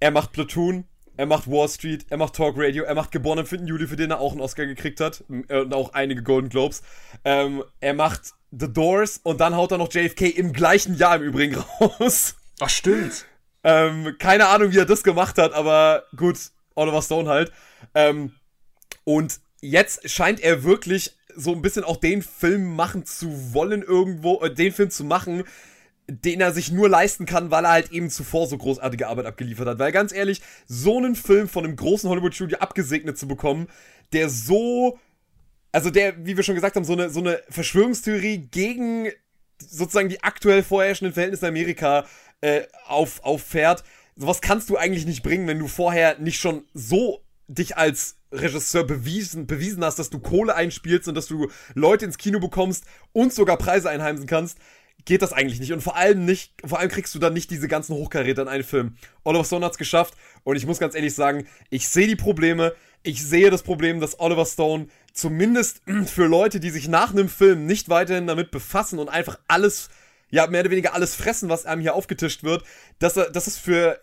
er 0.00 0.10
macht 0.10 0.32
Platoon, 0.32 0.84
er 1.16 1.26
macht 1.26 1.48
Wall 1.48 1.68
Street, 1.68 2.06
er 2.10 2.16
macht 2.16 2.34
Talk 2.34 2.54
Radio, 2.56 2.84
er 2.84 2.94
macht 2.94 3.12
Geboren 3.12 3.38
am 3.38 3.46
4. 3.46 3.64
Juli, 3.64 3.86
für 3.86 3.96
den 3.96 4.10
er 4.10 4.20
auch 4.20 4.32
einen 4.32 4.40
Oscar 4.40 4.66
gekriegt 4.66 5.00
hat 5.00 5.24
äh, 5.48 5.60
und 5.60 5.72
auch 5.72 5.92
einige 5.94 6.22
Golden 6.22 6.48
Globes. 6.48 6.82
Ähm, 7.24 7.62
er 7.80 7.94
macht 7.94 8.32
The 8.50 8.72
Doors 8.72 9.20
und 9.22 9.40
dann 9.40 9.56
haut 9.56 9.72
er 9.72 9.78
noch 9.78 9.92
JFK 9.92 10.28
im 10.36 10.52
gleichen 10.52 10.96
Jahr 10.96 11.16
im 11.16 11.22
Übrigen 11.22 11.56
raus. 11.80 12.36
Ach, 12.60 12.68
stimmt. 12.68 13.26
Ähm, 13.62 14.16
keine 14.18 14.48
Ahnung, 14.48 14.72
wie 14.72 14.78
er 14.78 14.86
das 14.86 15.02
gemacht 15.02 15.38
hat, 15.38 15.52
aber 15.52 16.04
gut, 16.16 16.38
Oliver 16.74 17.02
Stone 17.02 17.28
halt. 17.28 17.52
Ähm, 17.94 18.34
und 19.04 19.40
jetzt 19.60 20.08
scheint 20.10 20.40
er 20.40 20.64
wirklich 20.64 21.16
so 21.36 21.52
ein 21.52 21.62
bisschen 21.62 21.84
auch 21.84 21.96
den 21.96 22.22
Film 22.22 22.76
machen 22.76 23.06
zu 23.06 23.54
wollen 23.54 23.82
irgendwo, 23.82 24.40
äh, 24.40 24.52
den 24.52 24.72
Film 24.72 24.90
zu 24.90 25.04
machen, 25.04 25.44
den 26.06 26.40
er 26.40 26.52
sich 26.52 26.70
nur 26.70 26.88
leisten 26.88 27.26
kann, 27.26 27.50
weil 27.50 27.64
er 27.64 27.72
halt 27.72 27.92
eben 27.92 28.10
zuvor 28.10 28.46
so 28.46 28.58
großartige 28.58 29.08
Arbeit 29.08 29.26
abgeliefert 29.26 29.66
hat. 29.66 29.78
Weil 29.78 29.92
ganz 29.92 30.12
ehrlich, 30.12 30.42
so 30.66 30.98
einen 30.98 31.14
Film 31.14 31.48
von 31.48 31.64
einem 31.64 31.76
großen 31.76 32.08
Hollywood-Studio 32.10 32.58
abgesegnet 32.58 33.18
zu 33.18 33.26
bekommen, 33.26 33.68
der 34.12 34.28
so, 34.28 34.98
also 35.72 35.90
der, 35.90 36.26
wie 36.26 36.36
wir 36.36 36.44
schon 36.44 36.54
gesagt 36.54 36.76
haben, 36.76 36.84
so 36.84 36.92
eine, 36.92 37.10
so 37.10 37.20
eine 37.20 37.40
Verschwörungstheorie 37.48 38.48
gegen 38.50 39.08
sozusagen 39.58 40.08
die 40.08 40.22
aktuell 40.22 40.62
vorherrschenden 40.62 41.14
Verhältnisse 41.14 41.46
in 41.46 41.52
Amerika 41.52 42.06
äh, 42.40 42.62
auf, 42.86 43.24
auffährt, 43.24 43.84
sowas 44.16 44.40
kannst 44.40 44.68
du 44.68 44.76
eigentlich 44.76 45.06
nicht 45.06 45.22
bringen, 45.22 45.46
wenn 45.46 45.58
du 45.58 45.68
vorher 45.68 46.18
nicht 46.18 46.38
schon 46.38 46.64
so 46.74 47.24
dich 47.48 47.76
als 47.76 48.16
Regisseur 48.32 48.84
bewiesen, 48.84 49.46
bewiesen 49.46 49.84
hast, 49.84 49.98
dass 49.98 50.10
du 50.10 50.18
Kohle 50.18 50.54
einspielst 50.54 51.08
und 51.08 51.14
dass 51.14 51.26
du 51.26 51.48
Leute 51.74 52.04
ins 52.04 52.18
Kino 52.18 52.40
bekommst 52.40 52.84
und 53.12 53.32
sogar 53.32 53.56
Preise 53.58 53.90
einheimsen 53.90 54.26
kannst, 54.26 54.58
geht 55.04 55.22
das 55.22 55.32
eigentlich 55.32 55.60
nicht. 55.60 55.72
Und 55.72 55.82
vor 55.82 55.96
allem 55.96 56.24
nicht, 56.24 56.52
vor 56.64 56.78
allem 56.78 56.90
kriegst 56.90 57.14
du 57.14 57.18
dann 57.18 57.32
nicht 57.32 57.50
diese 57.50 57.68
ganzen 57.68 57.94
Hochkaräter 57.94 58.42
in 58.42 58.48
einen 58.48 58.64
Film. 58.64 58.96
Oliver 59.22 59.44
Stone 59.44 59.64
hat's 59.64 59.78
geschafft 59.78 60.14
und 60.44 60.56
ich 60.56 60.66
muss 60.66 60.78
ganz 60.78 60.94
ehrlich 60.94 61.14
sagen, 61.14 61.46
ich 61.70 61.88
sehe 61.88 62.06
die 62.06 62.16
Probleme. 62.16 62.74
Ich 63.02 63.22
sehe 63.22 63.50
das 63.50 63.62
Problem, 63.62 64.00
dass 64.00 64.18
Oliver 64.18 64.46
Stone 64.46 64.88
zumindest 65.12 65.82
für 66.06 66.26
Leute, 66.26 66.60
die 66.60 66.70
sich 66.70 66.88
nach 66.88 67.10
einem 67.10 67.28
Film 67.28 67.66
nicht 67.66 67.88
weiterhin 67.88 68.26
damit 68.26 68.50
befassen 68.50 68.98
und 68.98 69.08
einfach 69.08 69.38
alles, 69.46 69.90
ja, 70.30 70.46
mehr 70.46 70.62
oder 70.62 70.70
weniger 70.70 70.94
alles 70.94 71.14
fressen, 71.14 71.48
was 71.48 71.66
einem 71.66 71.82
hier 71.82 71.94
aufgetischt 71.94 72.42
wird, 72.42 72.64
dass 72.98 73.16
er, 73.16 73.30
dass 73.30 73.46
es 73.46 73.58
für 73.58 74.00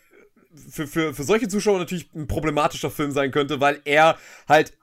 für, 0.70 0.88
für, 0.88 1.14
für 1.14 1.24
solche 1.24 1.48
Zuschauer 1.48 1.80
natürlich 1.80 2.10
ein 2.14 2.28
problematischer 2.28 2.92
Film 2.92 3.12
sein 3.12 3.32
könnte, 3.32 3.62
weil 3.62 3.80
er 3.86 4.18
halt, 4.50 4.74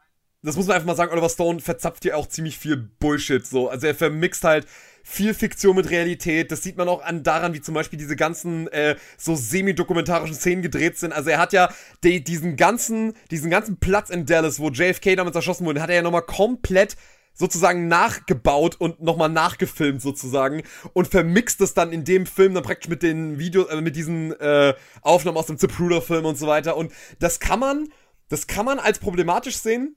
das 0.42 0.56
muss 0.56 0.66
man 0.66 0.76
einfach 0.76 0.86
mal 0.86 0.96
sagen, 0.96 1.12
Oliver 1.12 1.28
Stone 1.28 1.60
verzapft 1.60 2.04
hier 2.04 2.16
auch 2.16 2.26
ziemlich 2.26 2.58
viel 2.58 2.76
Bullshit 2.76 3.46
so. 3.46 3.68
Also 3.68 3.86
er 3.86 3.94
vermixt 3.94 4.44
halt 4.44 4.66
viel 5.09 5.32
Fiktion 5.32 5.74
mit 5.74 5.88
Realität. 5.90 6.52
Das 6.52 6.62
sieht 6.62 6.76
man 6.76 6.86
auch 6.86 7.02
an 7.02 7.22
daran, 7.22 7.54
wie 7.54 7.62
zum 7.62 7.74
Beispiel 7.74 7.98
diese 7.98 8.14
ganzen 8.14 8.68
äh, 8.68 8.96
so 9.16 9.34
semi-dokumentarischen 9.34 10.36
Szenen 10.36 10.61
gedreht 10.61 10.98
sind. 10.98 11.12
Also 11.12 11.30
er 11.30 11.38
hat 11.38 11.54
ja 11.54 11.72
die, 12.04 12.22
diesen 12.22 12.56
ganzen, 12.56 13.14
diesen 13.30 13.50
ganzen 13.50 13.78
Platz 13.78 14.11
in 14.11 14.26
Dallas, 14.26 14.61
wo 14.61 14.68
JFK 14.68 15.16
damals 15.16 15.34
erschossen 15.34 15.64
wurde, 15.64 15.80
hat 15.80 15.88
er 15.88 15.96
ja 15.96 16.02
nochmal 16.02 16.22
komplett 16.22 16.96
sozusagen 17.32 17.88
nachgebaut 17.88 18.76
und 18.78 19.00
nochmal 19.00 19.30
nachgefilmt 19.30 20.02
sozusagen 20.02 20.62
und 20.92 21.09
vermixt 21.09 21.61
es 21.62 21.72
dann 21.72 21.90
in 21.92 22.04
dem 22.04 22.26
Film 22.26 22.52
dann 22.52 22.64
praktisch 22.64 22.88
mit 22.88 23.02
den 23.02 23.38
Videos, 23.38 23.70
äh, 23.70 23.80
mit 23.80 23.96
diesen 23.96 24.38
äh, 24.40 24.74
Aufnahmen 25.00 25.38
aus 25.38 25.46
dem 25.46 25.56
Zapruder-Film 25.56 26.26
und 26.26 26.36
so 26.36 26.46
weiter. 26.46 26.76
Und 26.76 26.92
das 27.18 27.40
kann 27.40 27.61
man, 27.61 27.88
das 28.28 28.46
kann 28.46 28.66
man 28.66 28.78
als 28.78 28.98
problematisch 28.98 29.56
sehen. 29.56 29.96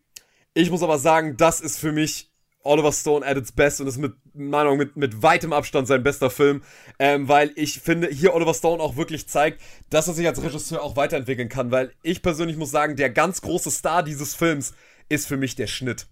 Ich 0.54 0.72
muss 0.72 0.84
aber 0.84 1.00
sagen, 1.00 1.36
das 1.36 1.60
ist 1.60 1.80
für 1.80 1.92
mich 1.92 2.31
Oliver 2.64 2.92
Stone 2.92 3.26
at 3.26 3.38
its 3.38 3.52
best 3.52 3.82
und 3.82 3.88
ist 3.88 3.98
mit 3.98 4.14
Meinung 4.34 4.78
mit, 4.78 4.96
mit 4.96 5.22
weitem 5.22 5.54
Abstand 5.54 5.88
sein 5.88 6.04
bester 6.04 6.30
Film, 6.30 6.64
ähm, 7.00 7.28
weil 7.28 7.52
ich 7.56 7.80
finde, 7.80 8.08
hier 8.08 8.34
Oliver 8.34 8.54
Stone 8.54 8.82
auch 8.82 8.96
wirklich 8.96 9.28
zeigt, 9.28 9.62
dass 9.90 10.08
er 10.08 10.14
sich 10.14 10.28
als 10.28 10.42
Regisseur 10.42 10.82
auch 10.82 10.96
weiterentwickeln 10.96 11.50
kann, 11.50 11.72
weil 11.72 11.94
ich 12.04 12.22
persönlich 12.22 12.58
muss 12.58 12.72
sagen, 12.72 12.96
der 12.96 13.10
ganz 13.10 13.42
große 13.42 13.72
Star 13.72 14.04
dieses 14.04 14.36
Films 14.36 14.74
ist 15.10 15.28
für 15.28 15.38
mich 15.38 15.56
der 15.56 15.68
Schnitt. 15.68 16.08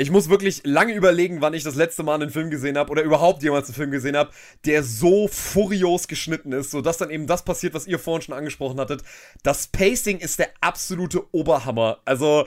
Ich 0.00 0.12
muss 0.12 0.28
wirklich 0.28 0.62
lange 0.64 0.94
überlegen, 0.94 1.40
wann 1.40 1.54
ich 1.54 1.64
das 1.64 1.74
letzte 1.74 2.04
Mal 2.04 2.14
einen 2.14 2.30
Film 2.30 2.50
gesehen 2.50 2.78
habe 2.78 2.92
oder 2.92 3.02
überhaupt 3.02 3.42
jemals 3.42 3.66
einen 3.66 3.74
Film 3.74 3.90
gesehen 3.90 4.16
habe, 4.16 4.30
der 4.64 4.84
so 4.84 5.26
furios 5.26 6.06
geschnitten 6.06 6.52
ist, 6.52 6.70
sodass 6.70 6.98
dann 6.98 7.10
eben 7.10 7.26
das 7.26 7.44
passiert, 7.44 7.74
was 7.74 7.88
ihr 7.88 7.98
vorhin 7.98 8.22
schon 8.22 8.36
angesprochen 8.36 8.78
hattet. 8.78 9.02
Das 9.42 9.66
Pacing 9.66 10.18
ist 10.18 10.38
der 10.38 10.50
absolute 10.60 11.24
Oberhammer. 11.34 11.98
Also, 12.04 12.44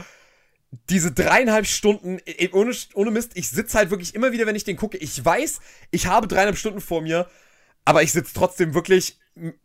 diese 0.89 1.11
dreieinhalb 1.11 1.67
Stunden, 1.67 2.19
ohne, 2.53 2.73
ohne 2.93 3.11
Mist, 3.11 3.31
ich 3.35 3.49
sitze 3.49 3.77
halt 3.77 3.89
wirklich 3.89 4.15
immer 4.15 4.31
wieder, 4.31 4.45
wenn 4.45 4.55
ich 4.55 4.63
den 4.63 4.77
gucke. 4.77 4.97
Ich 4.97 5.23
weiß, 5.23 5.59
ich 5.91 6.07
habe 6.07 6.27
dreieinhalb 6.27 6.57
Stunden 6.57 6.81
vor 6.81 7.01
mir, 7.01 7.29
aber 7.83 8.03
ich 8.03 8.11
sitze 8.11 8.33
trotzdem 8.33 8.73
wirklich 8.73 9.19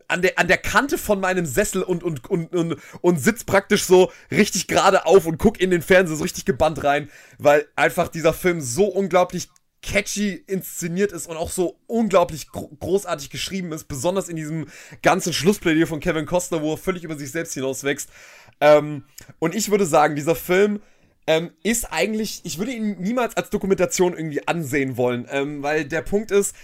an 0.08 0.22
der, 0.22 0.38
an 0.38 0.48
der 0.48 0.58
Kante 0.58 0.96
von 0.96 1.20
meinem 1.20 1.44
Sessel 1.44 1.82
und, 1.82 2.02
und, 2.02 2.28
und, 2.30 2.54
und, 2.54 2.76
und 3.00 3.20
sitz 3.20 3.44
praktisch 3.44 3.84
so 3.84 4.12
richtig 4.30 4.68
gerade 4.68 5.06
auf 5.06 5.26
und 5.26 5.38
guck 5.38 5.60
in 5.60 5.70
den 5.70 5.82
Fernseher 5.82 6.16
so 6.16 6.22
richtig 6.22 6.44
gebannt 6.44 6.82
rein, 6.84 7.10
weil 7.38 7.66
einfach 7.74 8.08
dieser 8.08 8.32
Film 8.32 8.60
so 8.60 8.86
unglaublich 8.86 9.48
catchy 9.82 10.34
inszeniert 10.46 11.12
ist 11.12 11.28
und 11.28 11.36
auch 11.36 11.50
so 11.50 11.78
unglaublich 11.86 12.48
gro 12.50 12.68
großartig 12.80 13.30
geschrieben 13.30 13.72
ist, 13.72 13.86
besonders 13.86 14.28
in 14.28 14.36
diesem 14.36 14.66
ganzen 15.02 15.32
Schlussplädier 15.32 15.86
von 15.86 16.00
Kevin 16.00 16.26
Costner, 16.26 16.62
wo 16.62 16.72
er 16.72 16.78
völlig 16.78 17.04
über 17.04 17.16
sich 17.16 17.30
selbst 17.30 17.54
hinauswächst. 17.54 18.10
Ähm, 18.60 19.04
und 19.38 19.54
ich 19.54 19.70
würde 19.70 19.86
sagen, 19.86 20.16
dieser 20.16 20.34
Film 20.34 20.80
ähm, 21.26 21.50
ist 21.62 21.92
eigentlich, 21.92 22.40
ich 22.44 22.58
würde 22.58 22.72
ihn 22.72 23.00
niemals 23.00 23.36
als 23.36 23.50
Dokumentation 23.50 24.16
irgendwie 24.16 24.46
ansehen 24.46 24.96
wollen, 24.96 25.26
ähm, 25.30 25.62
weil 25.62 25.84
der 25.84 26.02
Punkt 26.02 26.30
ist, 26.30 26.54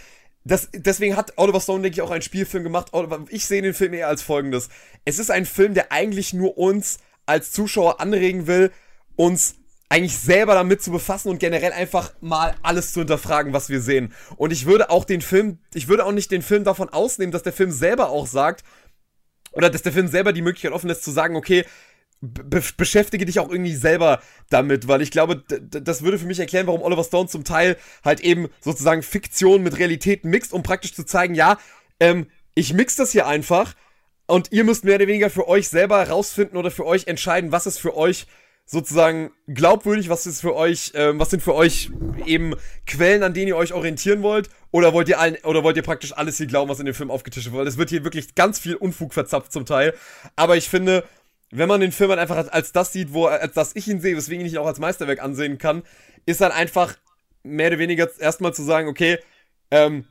das, 0.45 0.69
deswegen 0.73 1.17
hat 1.17 1.35
Oliver 1.37 1.61
Stone, 1.61 1.83
denke 1.83 1.97
ich, 1.97 2.03
auch 2.03 2.11
einen 2.11 2.23
Spielfilm 2.23 2.65
gemacht. 2.65 2.91
Ich 3.29 3.47
sehe 3.47 3.63
den 3.63 3.75
Film 3.75 3.95
eher 3.95 4.09
als 4.09 4.23
folgendes. 4.23 4.69
Es 5.05 5.19
ist 5.21 5.31
ein 5.31 5.47
Film, 5.47 5.75
der 5.75 5.93
eigentlich 5.93 6.33
nur 6.33 6.59
uns 6.59 6.99
als 7.27 7.53
Zuschauer 7.53 8.01
anregen 8.01 8.49
will, 8.49 8.73
uns 9.15 9.55
eigentlich 9.89 10.17
selber 10.17 10.55
damit 10.55 10.83
zu 10.83 10.91
befassen 10.91 11.29
und 11.29 11.39
generell 11.39 11.73
einfach 11.73 12.13
mal 12.21 12.55
alles 12.63 12.93
zu 12.93 13.01
hinterfragen, 13.01 13.53
was 13.53 13.69
wir 13.69 13.81
sehen. 13.81 14.13
Und 14.37 14.51
ich 14.51 14.67
würde 14.67 14.91
auch 14.91 15.05
den 15.05 15.21
Film, 15.21 15.59
ich 15.75 15.87
würde 15.87 16.07
auch 16.07 16.13
nicht 16.13 16.31
den 16.31 16.43
Film 16.43 16.65
davon 16.65 16.89
ausnehmen, 16.89 17.31
dass 17.31 17.43
der 17.43 17.53
Film 17.53 17.71
selber 17.71 18.09
auch 18.09 18.27
sagt, 18.27 18.65
oder 19.53 19.69
dass 19.69 19.83
der 19.83 19.93
Film 19.93 20.09
selber 20.09 20.33
die 20.33 20.43
Möglichkeit 20.43 20.73
offen 20.73 20.89
ist 20.89 21.05
zu 21.05 21.11
sagen, 21.11 21.37
okay, 21.37 21.67
be 22.23 22.63
beschäftige 22.77 23.27
dich 23.27 23.41
auch 23.41 23.51
irgendwie 23.51 23.75
selber 23.75 24.23
damit, 24.49 24.87
weil 24.87 25.03
ich 25.03 25.11
glaube, 25.11 25.43
das 25.59 26.03
würde 26.03 26.19
für 26.19 26.27
mich 26.27 26.39
erklären, 26.39 26.69
warum 26.69 26.83
Oliver 26.83 27.05
Stone 27.05 27.29
zum 27.29 27.45
Teil 27.45 27.77
halt 28.05 28.21
eben 28.21 28.49
sozusagen 28.61 29.03
Fiktion 29.03 29.63
mit 29.63 29.79
Realität 29.79 30.25
mixt, 30.25 30.53
um 30.53 30.63
praktisch 30.63 30.95
zu 30.95 31.05
zeigen, 31.05 31.35
ja, 31.35 31.59
ähm, 31.99 32.29
ich 32.55 32.73
mix 32.73 32.97
das 32.97 33.11
hier 33.11 33.27
einfach 33.27 33.75
und 34.27 34.53
ihr 34.53 34.63
müsst 34.63 34.85
mehr 34.85 34.95
oder 34.95 35.09
weniger 35.09 35.31
für 35.31 35.49
euch 35.49 35.69
selber 35.69 36.09
rausfinden 36.09 36.57
oder 36.57 36.71
für 36.71 36.87
euch 36.87 37.09
entscheiden, 37.09 37.51
was 37.51 37.67
ist 37.67 37.79
für 37.79 37.97
euch 37.97 38.27
sozusagen 38.65 39.33
glaubwürdig, 39.49 40.09
was 40.09 40.27
ist 40.27 40.41
für 40.41 40.55
euch, 40.55 40.93
ähm, 40.95 41.19
was 41.19 41.31
sind 41.31 41.43
für 41.43 41.55
euch 41.55 41.91
eben 42.25 42.55
Quellen, 42.87 43.25
an 43.25 43.35
denen 43.35 43.49
ihr 43.49 43.57
euch 43.57 43.73
orientieren 43.73 44.23
wollt, 44.23 44.49
oder 44.71 44.93
wollt 44.93 45.09
ihr 45.09 45.19
allen, 45.19 45.37
oder 45.45 45.65
wollt 45.65 45.77
ihr 45.77 45.83
praktisch 45.83 46.13
alles 46.17 46.39
hier 46.39 46.47
glauben, 46.47 46.71
was 46.71 46.79
in 46.79 46.87
dem 46.87 46.95
Film 46.95 47.11
aufgetischt 47.11 47.47
wird, 47.47 47.57
weil 47.57 47.67
es 47.67 47.77
wird 47.77 47.91
hier 47.91 48.05
wirklich 48.05 48.35
ganz 48.35 48.61
viel 48.61 48.77
Unfug 48.77 49.13
verzapft 49.13 49.53
zum 49.53 49.67
Teil, 49.67 49.95
aber 50.37 50.57
ich 50.57 50.69
finde, 50.69 51.05
wenn 51.53 51.69
man 51.69 51.81
den 51.81 51.93
Film 51.93 52.11
halt 52.11 52.19
einfach 52.19 52.51
als 52.51 52.73
das 52.73 52.93
sieht, 52.93 53.13
wo, 53.13 53.27
als 53.27 53.55
das 53.55 53.77
ich 53.77 53.87
ihn 53.87 54.01
sehe, 54.01 54.17
weswegen 54.17 54.45
ich 54.45 54.55
ihn 54.55 54.59
auch 54.59 54.67
als 54.67 54.81
Meisterwerk 54.81 55.23
ansehen 55.23 55.59
kann, 55.59 55.83
ist 56.25 56.41
dann 56.41 56.51
einfach 56.51 56.97
mehr 57.43 57.69
oder 57.69 57.79
weniger 57.79 58.09
erstmal 58.19 58.55
zu 58.55 58.63
sagen, 58.63 58.89
okay, 58.89 59.19
ähm, 59.71 60.07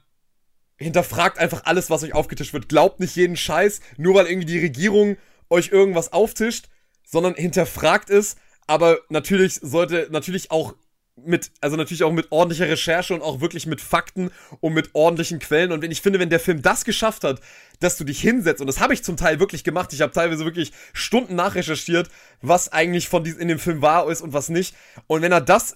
hinterfragt 0.77 1.39
einfach 1.39 1.65
alles, 1.65 1.89
was 1.89 2.03
euch 2.03 2.13
aufgetischt 2.13 2.53
wird. 2.53 2.69
Glaubt 2.69 2.99
nicht 2.99 3.15
jeden 3.15 3.35
Scheiß, 3.35 3.81
nur 3.97 4.15
weil 4.15 4.27
irgendwie 4.27 4.45
die 4.47 4.59
Regierung 4.59 5.17
euch 5.49 5.69
irgendwas 5.71 6.13
auftischt, 6.13 6.69
sondern 7.03 7.33
hinterfragt 7.33 8.11
es, 8.11 8.35
aber 8.67 8.99
natürlich 9.09 9.55
sollte 9.55 10.07
natürlich 10.11 10.51
auch 10.51 10.75
mit, 11.15 11.51
also 11.61 11.75
natürlich 11.75 12.03
auch 12.03 12.11
mit 12.11 12.31
ordentlicher 12.31 12.69
Recherche 12.69 13.13
und 13.13 13.21
auch 13.21 13.41
wirklich 13.41 13.65
mit 13.65 13.81
Fakten 13.81 14.31
und 14.59 14.73
mit 14.73 14.89
ordentlichen 14.93 15.39
Quellen. 15.39 15.71
Und 15.71 15.81
wenn 15.81 15.91
ich 15.91 16.01
finde, 16.01 16.19
wenn 16.19 16.29
der 16.29 16.39
Film 16.39 16.61
das 16.61 16.85
geschafft 16.85 17.23
hat, 17.23 17.41
dass 17.79 17.97
du 17.97 18.03
dich 18.03 18.21
hinsetzt, 18.21 18.61
und 18.61 18.67
das 18.67 18.79
habe 18.79 18.93
ich 18.93 19.03
zum 19.03 19.17
Teil 19.17 19.39
wirklich 19.39 19.63
gemacht, 19.63 19.93
ich 19.93 20.01
habe 20.01 20.13
teilweise 20.13 20.45
wirklich 20.45 20.71
Stunden 20.93 21.35
nachrecherchiert, 21.35 22.09
was 22.41 22.71
eigentlich 22.71 23.09
von 23.09 23.23
diesem 23.23 23.41
in 23.41 23.47
dem 23.47 23.59
Film 23.59 23.81
wahr 23.81 24.09
ist 24.09 24.21
und 24.21 24.33
was 24.33 24.49
nicht. 24.49 24.75
Und 25.07 25.21
wenn 25.21 25.31
er 25.31 25.41
das 25.41 25.75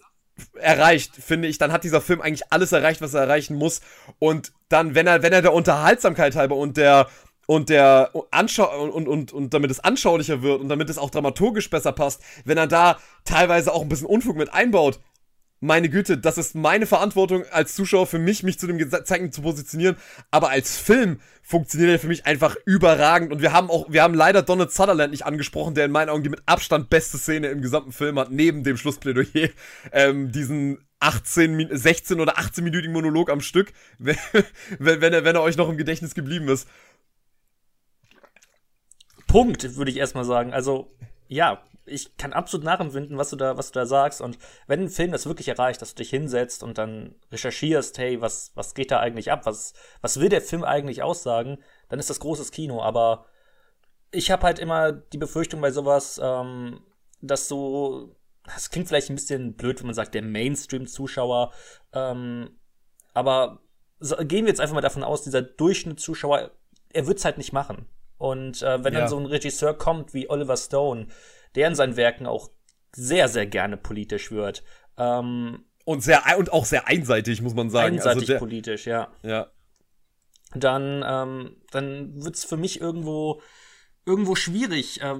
erreicht, 0.55 1.13
finde 1.15 1.47
ich, 1.47 1.57
dann 1.57 1.71
hat 1.71 1.83
dieser 1.83 2.01
Film 2.01 2.21
eigentlich 2.21 2.51
alles 2.51 2.71
erreicht, 2.71 3.01
was 3.01 3.13
er 3.13 3.21
erreichen 3.21 3.55
muss. 3.55 3.81
Und 4.19 4.51
dann, 4.69 4.95
wenn 4.95 5.07
er, 5.07 5.21
wenn 5.21 5.33
er 5.33 5.41
der 5.41 5.53
Unterhaltsamkeit 5.53 6.35
halber 6.35 6.55
und 6.55 6.77
der 6.77 7.07
und 7.47 7.69
der 7.69 8.09
Anschau 8.31 8.85
und, 8.85 9.07
und, 9.07 9.31
und 9.31 9.53
damit 9.53 9.69
es 9.69 9.79
anschaulicher 9.79 10.41
wird 10.41 10.61
und 10.61 10.67
damit 10.67 10.89
es 10.89 10.97
auch 10.97 11.11
dramaturgisch 11.11 11.69
besser 11.69 11.91
passt, 11.91 12.21
wenn 12.43 12.57
er 12.57 12.65
da 12.65 12.97
teilweise 13.23 13.71
auch 13.71 13.83
ein 13.83 13.89
bisschen 13.89 14.07
Unfug 14.07 14.35
mit 14.35 14.51
einbaut, 14.51 14.99
meine 15.65 15.89
Güte, 15.89 16.17
das 16.17 16.37
ist 16.37 16.55
meine 16.55 16.85
Verantwortung 16.85 17.43
als 17.51 17.75
Zuschauer 17.75 18.07
für 18.07 18.19
mich, 18.19 18.43
mich 18.43 18.59
zu 18.59 18.67
dem 18.67 18.77
Gezeigten 18.77 19.31
zu 19.31 19.41
positionieren. 19.41 19.97
Aber 20.31 20.49
als 20.49 20.77
Film 20.77 21.19
funktioniert 21.41 21.91
er 21.91 21.99
für 21.99 22.07
mich 22.07 22.25
einfach 22.25 22.55
überragend. 22.65 23.31
Und 23.31 23.41
wir 23.41 23.53
haben 23.53 23.69
auch, 23.69 23.91
wir 23.91 24.01
haben 24.01 24.13
leider 24.13 24.41
Donald 24.41 24.71
Sutherland 24.71 25.11
nicht 25.11 25.25
angesprochen, 25.25 25.75
der 25.75 25.85
in 25.85 25.91
meinen 25.91 26.09
Augen 26.09 26.23
die 26.23 26.29
mit 26.29 26.41
Abstand 26.45 26.89
beste 26.89 27.17
Szene 27.17 27.47
im 27.47 27.61
gesamten 27.61 27.91
Film 27.91 28.17
hat, 28.19 28.31
neben 28.31 28.63
dem 28.63 28.77
Schlussplädoyer. 28.77 29.49
Ähm, 29.91 30.31
diesen 30.31 30.79
18, 30.99 31.69
16 31.71 32.19
oder 32.19 32.37
18-minütigen 32.37 32.91
Monolog 32.91 33.29
am 33.29 33.41
Stück, 33.41 33.73
wenn, 33.99 34.17
wenn, 34.79 35.13
er, 35.13 35.23
wenn 35.23 35.35
er 35.35 35.41
euch 35.41 35.57
noch 35.57 35.69
im 35.69 35.77
Gedächtnis 35.77 36.15
geblieben 36.15 36.47
ist. 36.47 36.67
Punkt, 39.27 39.75
würde 39.75 39.91
ich 39.91 39.97
erstmal 39.97 40.25
sagen. 40.25 40.53
Also, 40.53 40.95
ja, 41.27 41.61
ich 41.85 42.17
kann 42.17 42.33
absolut 42.33 42.65
nachempfinden, 42.65 43.17
was 43.17 43.29
du 43.29 43.35
da, 43.35 43.57
was 43.57 43.71
du 43.71 43.79
da 43.79 43.85
sagst. 43.85 44.21
Und 44.21 44.37
wenn 44.67 44.81
ein 44.81 44.89
Film 44.89 45.11
das 45.11 45.25
wirklich 45.25 45.47
erreicht, 45.47 45.81
dass 45.81 45.93
du 45.93 46.01
dich 46.01 46.09
hinsetzt 46.09 46.63
und 46.63 46.77
dann 46.77 47.15
recherchierst, 47.31 47.97
hey, 47.97 48.21
was, 48.21 48.51
was 48.55 48.73
geht 48.73 48.91
da 48.91 48.99
eigentlich 48.99 49.31
ab? 49.31 49.45
Was, 49.45 49.73
was 50.01 50.19
will 50.19 50.29
der 50.29 50.41
Film 50.41 50.63
eigentlich 50.63 51.03
aussagen? 51.03 51.57
Dann 51.89 51.99
ist 51.99 52.09
das 52.09 52.19
großes 52.19 52.51
Kino. 52.51 52.81
Aber 52.81 53.25
ich 54.11 54.31
habe 54.31 54.43
halt 54.43 54.59
immer 54.59 54.91
die 54.91 55.17
Befürchtung 55.17 55.61
bei 55.61 55.71
sowas, 55.71 56.19
ähm, 56.23 56.81
dass 57.21 57.47
so, 57.47 58.15
das 58.45 58.69
klingt 58.69 58.87
vielleicht 58.87 59.09
ein 59.09 59.15
bisschen 59.15 59.55
blöd, 59.55 59.79
wenn 59.79 59.87
man 59.87 59.95
sagt, 59.95 60.13
der 60.15 60.21
Mainstream-Zuschauer, 60.21 61.51
ähm, 61.93 62.57
aber 63.13 63.61
so, 63.99 64.17
gehen 64.17 64.45
wir 64.45 64.49
jetzt 64.49 64.59
einfach 64.59 64.75
mal 64.75 64.81
davon 64.81 65.03
aus, 65.03 65.23
dieser 65.23 65.41
Durchschnittszuschauer, 65.41 66.51
er 66.93 67.07
wird's 67.07 67.25
halt 67.25 67.37
nicht 67.37 67.53
machen. 67.53 67.87
Und 68.17 68.61
äh, 68.61 68.83
wenn 68.83 68.93
ja. 68.93 69.01
dann 69.01 69.09
so 69.09 69.17
ein 69.17 69.25
Regisseur 69.25 69.73
kommt 69.73 70.13
wie 70.13 70.29
Oliver 70.29 70.57
Stone, 70.57 71.07
der 71.55 71.67
in 71.69 71.75
seinen 71.75 71.97
Werken 71.97 72.25
auch 72.25 72.49
sehr, 72.95 73.27
sehr 73.27 73.45
gerne 73.45 73.77
politisch 73.77 74.31
wird. 74.31 74.63
Ähm, 74.97 75.65
und 75.83 76.01
sehr 76.01 76.23
und 76.37 76.51
auch 76.51 76.65
sehr 76.65 76.87
einseitig, 76.87 77.41
muss 77.41 77.53
man 77.53 77.69
sagen. 77.69 77.97
Also 77.97 78.09
einseitig 78.09 78.21
also 78.21 78.33
der, 78.33 78.39
politisch, 78.39 78.87
ja. 78.87 79.09
Ja. 79.21 79.51
Dann, 80.53 81.03
ähm, 81.05 81.57
dann 81.71 82.23
wird's 82.23 82.43
für 82.43 82.57
mich 82.57 82.81
irgendwo 82.81 83.41
irgendwo 84.05 84.35
schwierig, 84.35 85.01
äh, 85.01 85.15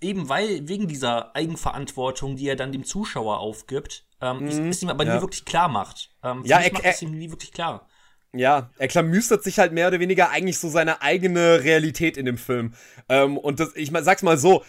eben 0.00 0.28
weil 0.28 0.68
wegen 0.68 0.86
dieser 0.86 1.34
Eigenverantwortung, 1.34 2.36
die 2.36 2.48
er 2.48 2.56
dann 2.56 2.72
dem 2.72 2.84
Zuschauer 2.84 3.40
aufgibt, 3.40 4.06
ähm, 4.20 4.44
mhm, 4.44 4.68
es 4.68 4.82
ihm 4.82 4.90
aber 4.90 5.04
ja. 5.04 5.16
nie 5.16 5.20
wirklich 5.20 5.44
klar 5.44 5.68
macht. 5.68 6.10
Ähm, 6.22 6.42
ja, 6.44 6.60
er, 6.60 6.72
macht 6.72 6.84
es 6.84 7.02
ihm 7.02 7.10
nie 7.10 7.30
wirklich 7.30 7.52
klar. 7.52 7.88
Ja, 8.32 8.70
er 8.78 8.88
klamüstert 8.88 9.42
sich 9.42 9.58
halt 9.58 9.72
mehr 9.72 9.88
oder 9.88 10.00
weniger 10.00 10.30
eigentlich 10.30 10.58
so 10.58 10.68
seine 10.68 11.02
eigene 11.02 11.64
Realität 11.64 12.16
in 12.16 12.24
dem 12.24 12.38
Film. 12.38 12.74
Ähm, 13.08 13.36
und 13.36 13.60
das, 13.60 13.74
ich 13.74 13.90
sag's 13.90 14.22
mal 14.22 14.38
so, 14.38 14.64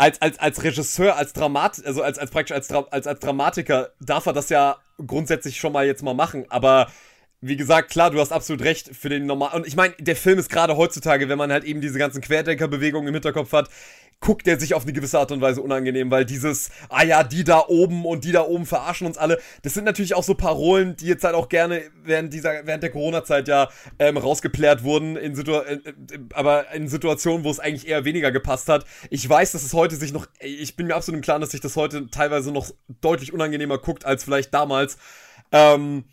als, 0.00 0.20
als, 0.22 0.38
als 0.38 0.62
Regisseur, 0.62 1.16
als 1.16 1.34
Dramat, 1.34 1.84
also 1.84 2.02
als, 2.02 2.18
als 2.18 2.30
praktisch 2.30 2.54
als, 2.54 2.70
als, 2.70 3.06
als 3.06 3.20
Dramatiker 3.20 3.90
darf 4.00 4.24
er 4.24 4.32
das 4.32 4.48
ja 4.48 4.78
grundsätzlich 5.06 5.58
schon 5.60 5.72
mal 5.72 5.84
jetzt 5.84 6.02
mal 6.02 6.14
machen, 6.14 6.46
aber 6.48 6.86
wie 7.40 7.56
gesagt, 7.56 7.90
klar, 7.90 8.10
du 8.10 8.20
hast 8.20 8.32
absolut 8.32 8.62
recht 8.62 8.94
für 8.94 9.08
den 9.08 9.26
normalen. 9.26 9.62
Und 9.62 9.66
ich 9.66 9.76
meine, 9.76 9.94
der 9.98 10.16
Film 10.16 10.38
ist 10.38 10.50
gerade 10.50 10.76
heutzutage, 10.76 11.28
wenn 11.28 11.38
man 11.38 11.50
halt 11.50 11.64
eben 11.64 11.80
diese 11.80 11.98
ganzen 11.98 12.20
Querdenkerbewegungen 12.20 13.08
im 13.08 13.14
Hinterkopf 13.14 13.52
hat, 13.52 13.70
guckt 14.20 14.46
er 14.46 14.60
sich 14.60 14.74
auf 14.74 14.82
eine 14.82 14.92
gewisse 14.92 15.18
Art 15.18 15.32
und 15.32 15.40
Weise 15.40 15.62
unangenehm, 15.62 16.10
weil 16.10 16.26
dieses, 16.26 16.70
ah 16.90 17.02
ja, 17.02 17.24
die 17.24 17.42
da 17.42 17.64
oben 17.66 18.04
und 18.04 18.24
die 18.24 18.32
da 18.32 18.42
oben 18.42 18.66
verarschen 18.66 19.06
uns 19.06 19.16
alle, 19.16 19.40
das 19.62 19.72
sind 19.72 19.84
natürlich 19.84 20.14
auch 20.14 20.22
so 20.22 20.34
Parolen, 20.34 20.94
die 20.96 21.06
jetzt 21.06 21.24
halt 21.24 21.34
auch 21.34 21.48
gerne 21.48 21.82
während 22.04 22.34
dieser, 22.34 22.66
während 22.66 22.82
der 22.82 22.90
Corona-Zeit 22.90 23.48
ja 23.48 23.70
ähm, 23.98 24.18
rausgeplärt 24.18 24.84
wurden, 24.84 25.16
in 25.16 25.34
Situ 25.34 25.52
äh, 25.52 25.78
aber 26.34 26.70
in 26.72 26.88
Situationen, 26.88 27.44
wo 27.44 27.50
es 27.50 27.60
eigentlich 27.60 27.88
eher 27.88 28.04
weniger 28.04 28.30
gepasst 28.30 28.68
hat. 28.68 28.84
Ich 29.08 29.26
weiß, 29.26 29.52
dass 29.52 29.62
es 29.62 29.72
heute 29.72 29.96
sich 29.96 30.12
noch, 30.12 30.26
ich 30.38 30.76
bin 30.76 30.86
mir 30.86 30.96
absolut 30.96 31.16
im 31.16 31.22
Klaren, 31.22 31.40
dass 31.40 31.52
sich 31.52 31.62
das 31.62 31.76
heute 31.76 32.10
teilweise 32.10 32.52
noch 32.52 32.70
deutlich 33.00 33.32
unangenehmer 33.32 33.78
guckt 33.78 34.04
als 34.04 34.24
vielleicht 34.24 34.52
damals. 34.52 34.98
Ähm, 35.50 36.04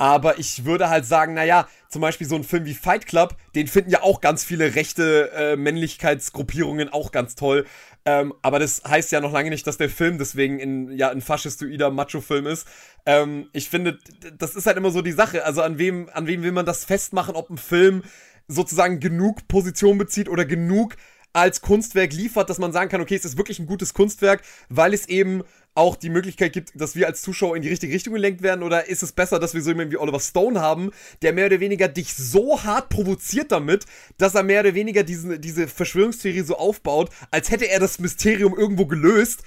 aber 0.00 0.38
ich 0.38 0.64
würde 0.64 0.88
halt 0.88 1.04
sagen, 1.04 1.34
naja, 1.34 1.68
zum 1.90 2.00
Beispiel 2.00 2.26
so 2.26 2.34
ein 2.34 2.42
Film 2.42 2.64
wie 2.64 2.72
Fight 2.72 3.04
Club, 3.04 3.36
den 3.54 3.66
finden 3.66 3.90
ja 3.90 4.02
auch 4.02 4.22
ganz 4.22 4.42
viele 4.42 4.74
rechte 4.74 5.30
äh, 5.32 5.56
Männlichkeitsgruppierungen 5.56 6.88
auch 6.88 7.12
ganz 7.12 7.34
toll. 7.34 7.66
Ähm, 8.06 8.32
aber 8.40 8.58
das 8.58 8.82
heißt 8.88 9.12
ja 9.12 9.20
noch 9.20 9.30
lange 9.30 9.50
nicht, 9.50 9.66
dass 9.66 9.76
der 9.76 9.90
Film 9.90 10.16
deswegen 10.16 10.58
in, 10.58 10.90
ja, 10.92 11.10
ein 11.10 11.20
faschistoider 11.20 11.90
Macho-Film 11.90 12.46
ist. 12.46 12.66
Ähm, 13.04 13.50
ich 13.52 13.68
finde, 13.68 13.98
das 14.38 14.56
ist 14.56 14.64
halt 14.64 14.78
immer 14.78 14.90
so 14.90 15.02
die 15.02 15.12
Sache. 15.12 15.44
Also 15.44 15.60
an 15.60 15.76
wem, 15.76 16.08
an 16.14 16.26
wem 16.26 16.42
will 16.42 16.52
man 16.52 16.64
das 16.64 16.86
festmachen, 16.86 17.34
ob 17.34 17.50
ein 17.50 17.58
Film 17.58 18.02
sozusagen 18.48 19.00
genug 19.00 19.48
Position 19.48 19.98
bezieht 19.98 20.30
oder 20.30 20.46
genug 20.46 20.96
als 21.34 21.60
Kunstwerk 21.60 22.14
liefert, 22.14 22.48
dass 22.48 22.58
man 22.58 22.72
sagen 22.72 22.90
kann, 22.90 23.02
okay, 23.02 23.16
es 23.16 23.26
ist 23.26 23.36
wirklich 23.36 23.58
ein 23.58 23.66
gutes 23.66 23.94
Kunstwerk, 23.94 24.42
weil 24.70 24.94
es 24.94 25.08
eben 25.08 25.42
auch 25.74 25.96
die 25.96 26.10
Möglichkeit 26.10 26.52
gibt, 26.52 26.72
dass 26.74 26.96
wir 26.96 27.06
als 27.06 27.22
Zuschauer 27.22 27.56
in 27.56 27.62
die 27.62 27.68
richtige 27.68 27.92
Richtung 27.92 28.14
gelenkt 28.14 28.42
werden? 28.42 28.62
Oder 28.62 28.88
ist 28.88 29.02
es 29.02 29.12
besser, 29.12 29.38
dass 29.38 29.54
wir 29.54 29.62
so 29.62 29.70
jemanden 29.70 29.92
wie 29.92 29.98
Oliver 29.98 30.20
Stone 30.20 30.60
haben, 30.60 30.90
der 31.22 31.32
mehr 31.32 31.46
oder 31.46 31.60
weniger 31.60 31.88
dich 31.88 32.14
so 32.14 32.62
hart 32.62 32.88
provoziert 32.88 33.52
damit, 33.52 33.86
dass 34.18 34.34
er 34.34 34.42
mehr 34.42 34.60
oder 34.60 34.74
weniger 34.74 35.02
diese, 35.02 35.38
diese 35.38 35.68
Verschwörungstheorie 35.68 36.42
so 36.42 36.56
aufbaut, 36.56 37.10
als 37.30 37.50
hätte 37.50 37.68
er 37.68 37.80
das 37.80 37.98
Mysterium 37.98 38.56
irgendwo 38.56 38.86
gelöst, 38.86 39.42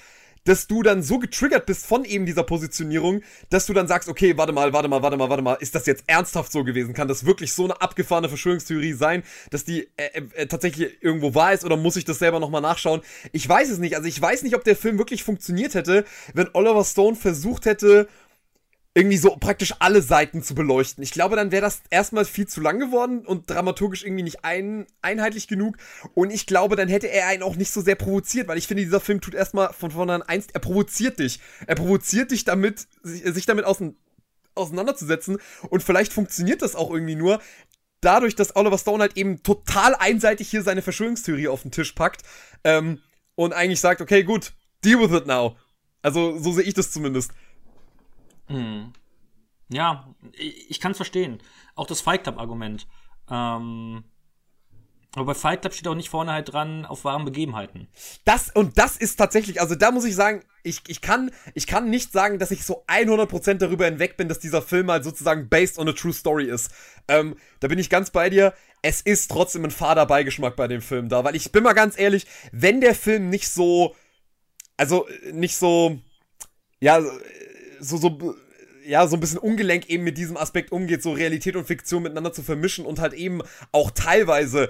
dass 0.45 0.67
du 0.67 0.83
dann 0.83 1.03
so 1.03 1.19
getriggert 1.19 1.65
bist 1.65 1.85
von 1.85 2.05
eben 2.05 2.25
dieser 2.25 2.43
Positionierung, 2.43 3.21
dass 3.49 3.65
du 3.65 3.73
dann 3.73 3.87
sagst, 3.87 4.09
okay, 4.09 4.37
warte 4.37 4.53
mal, 4.53 4.73
warte 4.73 4.87
mal, 4.87 5.01
warte 5.01 5.17
mal, 5.17 5.29
warte 5.29 5.43
mal, 5.43 5.53
ist 5.55 5.75
das 5.75 5.85
jetzt 5.85 6.03
ernsthaft 6.07 6.51
so 6.51 6.63
gewesen? 6.63 6.93
Kann 6.93 7.07
das 7.07 7.25
wirklich 7.25 7.53
so 7.53 7.63
eine 7.65 7.81
abgefahrene 7.81 8.29
Verschwörungstheorie 8.29 8.93
sein, 8.93 9.23
dass 9.51 9.63
die 9.63 9.87
äh, 9.97 10.05
äh, 10.13 10.21
äh 10.33 10.47
tatsächlich 10.47 11.01
irgendwo 11.01 11.33
wahr 11.35 11.53
ist 11.53 11.65
oder 11.65 11.77
muss 11.77 11.95
ich 11.95 12.05
das 12.05 12.19
selber 12.19 12.39
nochmal 12.39 12.61
nachschauen? 12.61 13.01
Ich 13.31 13.47
weiß 13.47 13.69
es 13.69 13.79
nicht. 13.79 13.95
Also 13.95 14.07
ich 14.07 14.21
weiß 14.21 14.43
nicht, 14.43 14.55
ob 14.55 14.63
der 14.63 14.75
Film 14.75 14.97
wirklich 14.97 15.23
funktioniert 15.23 15.73
hätte, 15.75 16.05
wenn 16.33 16.49
Oliver 16.53 16.83
Stone 16.83 17.15
versucht 17.15 17.65
hätte, 17.65 18.07
irgendwie 18.95 19.17
so 19.17 19.35
praktisch 19.37 19.73
alle 19.79 20.01
Seiten 20.01 20.43
zu 20.43 20.53
beleuchten. 20.53 21.03
Ich 21.03 21.11
glaube, 21.11 21.35
dann 21.35 21.51
wäre 21.51 21.63
das 21.63 21.81
erstmal 21.89 22.25
viel 22.25 22.47
zu 22.47 22.61
lang 22.61 22.79
geworden 22.79 23.25
und 23.25 23.49
dramaturgisch 23.49 24.03
irgendwie 24.03 24.23
nicht 24.23 24.45
ein, 24.45 24.85
einheitlich 25.01 25.47
genug. 25.47 25.77
Und 26.13 26.31
ich 26.31 26.45
glaube, 26.45 26.75
dann 26.75 26.89
hätte 26.89 27.09
er 27.09 27.27
einen 27.27 27.41
auch 27.41 27.55
nicht 27.55 27.71
so 27.71 27.81
sehr 27.81 27.95
provoziert, 27.95 28.47
weil 28.47 28.59
ich 28.59 28.67
finde, 28.67 28.83
dieser 28.83 28.99
Film 28.99 29.19
tut 29.19 29.33
erstmal 29.33 29.73
von 29.73 29.89
vornherein 29.89 30.21
eins, 30.21 30.47
er 30.53 30.59
provoziert 30.59 31.17
dich. 31.17 31.39
Er 31.65 31.75
provoziert 31.75 32.29
dich 32.29 32.43
damit, 32.43 32.87
sich 33.01 33.47
damit 33.47 33.65
auseinanderzusetzen. 34.53 35.39
Und 35.69 35.81
vielleicht 35.81 36.13
funktioniert 36.13 36.61
das 36.61 36.75
auch 36.75 36.91
irgendwie 36.91 37.15
nur 37.15 37.39
dadurch, 38.01 38.35
dass 38.35 38.55
Oliver 38.55 38.77
Stone 38.77 39.01
halt 39.01 39.17
eben 39.17 39.41
total 39.41 39.95
einseitig 39.95 40.49
hier 40.49 40.61
seine 40.61 40.83
Verschwörungstheorie 40.83 41.47
auf 41.47 41.63
den 41.63 41.71
Tisch 41.71 41.93
packt 41.93 42.21
ähm, 42.63 43.01
und 43.35 43.53
eigentlich 43.53 43.79
sagt, 43.79 44.01
okay, 44.01 44.23
gut, 44.23 44.53
deal 44.83 44.99
with 44.99 45.17
it 45.17 45.25
now. 45.25 45.55
Also 46.03 46.37
so 46.37 46.51
sehe 46.51 46.63
ich 46.63 46.73
das 46.73 46.91
zumindest. 46.91 47.31
Hm. 48.53 48.93
Ja, 49.69 50.13
ich, 50.33 50.69
ich 50.71 50.79
kann 50.79 50.91
es 50.91 50.97
verstehen. 50.97 51.41
Auch 51.75 51.87
das 51.87 52.01
Fight 52.01 52.23
Club-Argument. 52.23 52.87
Ähm, 53.29 54.03
aber 55.15 55.25
bei 55.25 55.33
Fight 55.35 55.61
Club 55.61 55.73
steht 55.73 55.87
auch 55.87 55.95
nicht 55.95 56.09
vorne 56.09 56.31
halt 56.31 56.51
dran 56.51 56.85
auf 56.85 57.03
wahren 57.03 57.23
Begebenheiten. 57.23 57.87
Das, 58.25 58.49
und 58.49 58.77
das 58.79 58.97
ist 58.97 59.15
tatsächlich, 59.17 59.61
also 59.61 59.75
da 59.75 59.91
muss 59.91 60.05
ich 60.05 60.15
sagen, 60.15 60.43
ich, 60.63 60.81
ich, 60.87 61.01
kann, 61.01 61.29
ich 61.53 61.67
kann 61.67 61.89
nicht 61.89 62.11
sagen, 62.11 62.39
dass 62.39 62.49
ich 62.51 62.63
so 62.63 62.83
100% 62.87 63.55
darüber 63.55 63.85
hinweg 63.85 64.17
bin, 64.17 64.27
dass 64.27 64.39
dieser 64.39 64.61
Film 64.61 64.89
halt 64.89 65.03
sozusagen 65.03 65.49
based 65.49 65.77
on 65.77 65.87
a 65.87 65.93
true 65.93 66.13
story 66.13 66.45
ist. 66.45 66.71
Ähm, 67.07 67.35
da 67.59 67.67
bin 67.67 67.77
ich 67.77 67.89
ganz 67.89 68.09
bei 68.09 68.29
dir. 68.29 68.53
Es 68.81 69.01
ist 69.01 69.29
trotzdem 69.29 69.65
ein 69.65 69.71
fader 69.71 70.05
Beigeschmack 70.05 70.55
bei 70.55 70.67
dem 70.67 70.81
Film 70.81 71.09
da, 71.09 71.23
weil 71.23 71.35
ich 71.35 71.51
bin 71.51 71.63
mal 71.63 71.73
ganz 71.73 71.97
ehrlich, 71.97 72.25
wenn 72.51 72.81
der 72.81 72.95
Film 72.95 73.29
nicht 73.29 73.49
so, 73.49 73.95
also 74.77 75.07
nicht 75.31 75.57
so, 75.57 75.99
ja, 76.79 77.01
so, 77.79 77.97
so, 77.97 78.35
ja, 78.85 79.07
so 79.07 79.15
ein 79.15 79.19
bisschen 79.19 79.39
ungelenk 79.39 79.89
eben 79.89 80.03
mit 80.03 80.17
diesem 80.17 80.37
Aspekt 80.37 80.71
umgeht, 80.71 81.03
so 81.03 81.11
Realität 81.11 81.55
und 81.55 81.65
Fiktion 81.67 82.03
miteinander 82.03 82.33
zu 82.33 82.43
vermischen 82.43 82.85
und 82.85 82.99
halt 82.99 83.13
eben 83.13 83.41
auch 83.71 83.91
teilweise 83.91 84.69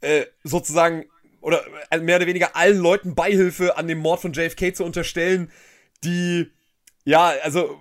äh, 0.00 0.24
sozusagen 0.42 1.06
oder 1.40 1.62
äh, 1.90 1.98
mehr 1.98 2.16
oder 2.16 2.26
weniger 2.26 2.56
allen 2.56 2.78
Leuten 2.78 3.14
Beihilfe 3.14 3.76
an 3.76 3.88
dem 3.88 3.98
Mord 3.98 4.20
von 4.20 4.32
JFK 4.32 4.74
zu 4.74 4.84
unterstellen, 4.84 5.50
die 6.02 6.50
ja, 7.04 7.34
also 7.42 7.78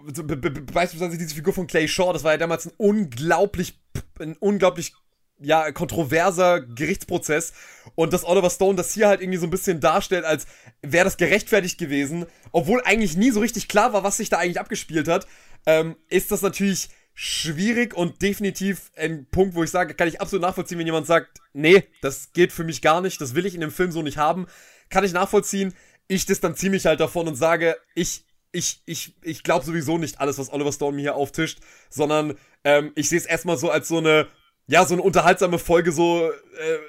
beispielsweise 0.74 1.18
diese 1.18 1.34
Figur 1.34 1.54
von 1.54 1.66
Clay 1.66 1.88
Shaw, 1.88 2.12
das 2.12 2.26
war 2.26 2.34
ja 2.34 2.38
damals 2.38 2.66
ein 2.66 2.74
unglaublich, 2.76 3.80
ein 4.20 4.36
unglaublich 4.38 4.94
ja, 5.40 5.72
kontroverser 5.72 6.62
Gerichtsprozess 6.62 7.54
und 7.96 8.14
dass 8.14 8.26
Oliver 8.26 8.50
Stone 8.50 8.76
das 8.76 8.94
hier 8.94 9.08
halt 9.08 9.22
irgendwie 9.22 9.40
so 9.40 9.48
ein 9.48 9.50
bisschen 9.50 9.80
darstellt, 9.80 10.26
als 10.26 10.46
wäre 10.82 11.06
das 11.06 11.18
gerechtfertigt 11.18 11.78
gewesen, 11.78 12.26
obwohl 12.52 12.82
eigentlich 12.84 13.18
nie 13.18 13.32
so 13.32 13.40
richtig 13.40 13.68
klar 13.68 13.94
war, 13.94 14.04
was 14.04 14.18
sich 14.18 14.30
da 14.30 14.38
eigentlich 14.38 14.60
abgespielt 14.60 15.08
hat, 15.08 15.26
ähm, 15.66 15.96
ist 16.10 16.32
das 16.32 16.42
natürlich 16.42 16.90
schwierig 17.14 17.94
und 17.94 18.22
definitiv 18.22 18.92
ein 18.96 19.28
Punkt, 19.30 19.56
wo 19.56 19.64
ich 19.64 19.70
sage, 19.70 19.94
kann 19.94 20.08
ich 20.08 20.20
absolut 20.20 20.42
nachvollziehen, 20.42 20.80
wenn 20.80 20.86
jemand 20.86 21.06
sagt, 21.06 21.40
nee, 21.54 21.84
das 22.02 22.34
geht 22.34 22.52
für 22.52 22.64
mich 22.64 22.82
gar 22.82 23.02
nicht, 23.02 23.22
das 23.22 23.36
will 23.36 23.46
ich 23.46 23.54
in 23.54 23.62
dem 23.62 23.72
Film 23.72 23.92
so 23.92 24.02
nicht 24.02 24.18
haben, 24.18 24.48
kann 24.90 25.04
ich 25.04 25.14
nachvollziehen. 25.14 25.74
Ich 26.08 26.26
distanziere 26.26 26.72
mich 26.72 26.86
halt 26.86 27.00
davon 27.00 27.28
und 27.28 27.36
sage, 27.36 27.78
ich, 27.96 28.26
ich, 28.52 28.82
ich, 28.86 29.16
ich 29.22 29.44
glaube 29.44 29.66
sowieso 29.66 29.98
nicht 29.98 30.20
alles, 30.20 30.38
was 30.40 30.52
Oliver 30.52 30.72
Stone 30.72 30.96
mir 30.96 31.02
hier 31.02 31.16
auftischt, 31.16 31.60
sondern 31.90 32.36
ähm, 32.64 32.92
ich 32.96 33.10
sehe 33.10 33.20
es 33.20 33.26
erstmal 33.26 33.58
so 33.58 33.70
als 33.70 33.88
so 33.88 34.00
eine 34.00 34.28
ja, 34.68 34.86
so 34.86 34.94
eine 34.94 35.04
unterhaltsame 35.04 35.60
Folge, 35.60 35.92
so, 35.92 36.30
äh, 36.30 36.80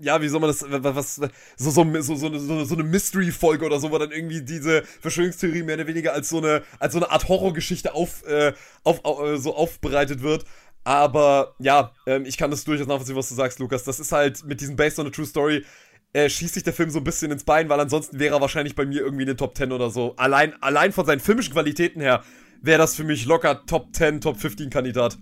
ja, 0.00 0.20
wie 0.20 0.28
soll 0.28 0.40
man 0.40 0.48
das, 0.48 0.64
was, 0.68 1.16
so, 1.16 1.70
so, 1.70 2.02
so, 2.02 2.16
so, 2.16 2.38
so, 2.38 2.64
so 2.64 2.74
eine 2.74 2.84
Mystery-Folge 2.84 3.64
oder 3.64 3.78
so, 3.78 3.90
wo 3.90 3.98
dann 3.98 4.10
irgendwie 4.10 4.42
diese 4.42 4.82
Verschwörungstheorie 5.00 5.62
mehr 5.62 5.76
oder 5.76 5.86
weniger 5.86 6.12
als 6.12 6.28
so 6.28 6.38
eine, 6.38 6.62
als 6.78 6.92
so 6.92 6.98
eine 6.98 7.10
Art 7.10 7.28
Horrorgeschichte 7.28 7.94
auf, 7.94 8.24
äh, 8.26 8.52
auf, 8.82 9.04
auf, 9.04 9.20
äh, 9.22 9.36
so 9.38 9.54
aufbereitet 9.54 10.22
wird. 10.22 10.44
Aber 10.84 11.54
ja, 11.58 11.92
ähm, 12.06 12.26
ich 12.26 12.36
kann 12.36 12.50
das 12.50 12.64
durchaus 12.64 12.86
nachvollziehen, 12.86 13.16
was 13.16 13.28
du 13.28 13.34
sagst, 13.34 13.58
Lukas. 13.58 13.84
Das 13.84 14.00
ist 14.00 14.12
halt 14.12 14.44
mit 14.44 14.60
diesem 14.60 14.76
Based 14.76 14.98
on 14.98 15.06
a 15.06 15.10
True 15.10 15.26
Story, 15.26 15.64
äh, 16.12 16.28
schießt 16.28 16.54
sich 16.54 16.62
der 16.62 16.74
Film 16.74 16.90
so 16.90 16.98
ein 16.98 17.04
bisschen 17.04 17.30
ins 17.30 17.44
Bein, 17.44 17.68
weil 17.68 17.80
ansonsten 17.80 18.18
wäre 18.18 18.36
er 18.36 18.40
wahrscheinlich 18.40 18.74
bei 18.74 18.84
mir 18.84 19.00
irgendwie 19.00 19.22
in 19.22 19.28
den 19.28 19.36
Top 19.36 19.56
10 19.56 19.72
oder 19.72 19.90
so. 19.90 20.14
Allein, 20.16 20.54
allein 20.62 20.92
von 20.92 21.06
seinen 21.06 21.20
filmischen 21.20 21.54
Qualitäten 21.54 22.00
her 22.00 22.22
wäre 22.60 22.78
das 22.78 22.94
für 22.94 23.04
mich 23.04 23.24
locker 23.24 23.64
Top 23.66 23.94
10, 23.94 24.20
Top 24.20 24.38
15 24.38 24.70
Kandidat. 24.70 25.18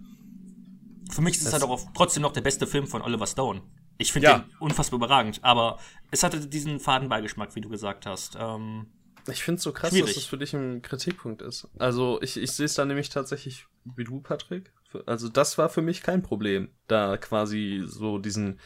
Für 1.10 1.22
mich 1.22 1.36
ist 1.36 1.46
es 1.46 1.52
halt 1.52 1.62
auch 1.62 1.80
trotzdem 1.94 2.22
noch 2.22 2.32
der 2.32 2.40
beste 2.40 2.66
Film 2.66 2.86
von 2.86 3.02
Oliver 3.02 3.26
Stone. 3.26 3.62
Ich 4.02 4.12
finde 4.12 4.28
ja. 4.28 4.38
den 4.38 4.56
unfassbar 4.58 4.98
überragend, 4.98 5.40
aber 5.42 5.78
es 6.10 6.22
hatte 6.22 6.46
diesen 6.46 6.80
Fadenbeigeschmack, 6.80 7.54
wie 7.54 7.60
du 7.60 7.68
gesagt 7.68 8.06
hast. 8.06 8.36
Ähm, 8.38 8.86
ich 9.30 9.42
finde 9.42 9.58
es 9.58 9.62
so 9.62 9.72
krass, 9.72 9.90
schwierig. 9.90 10.06
dass 10.06 10.14
das 10.16 10.24
für 10.24 10.38
dich 10.38 10.52
ein 10.52 10.82
Kritikpunkt 10.82 11.42
ist. 11.42 11.68
Also 11.78 12.20
ich, 12.22 12.36
ich 12.36 12.50
sehe 12.52 12.66
es 12.66 12.74
da 12.74 12.84
nämlich 12.84 13.08
tatsächlich 13.08 13.66
wie 13.84 14.04
du, 14.04 14.20
Patrick. 14.20 14.72
Also 15.06 15.28
das 15.28 15.58
war 15.58 15.68
für 15.68 15.82
mich 15.82 16.02
kein 16.02 16.22
Problem, 16.22 16.68
da 16.88 17.16
quasi 17.16 17.82
so 17.86 18.18
diesen, 18.18 18.60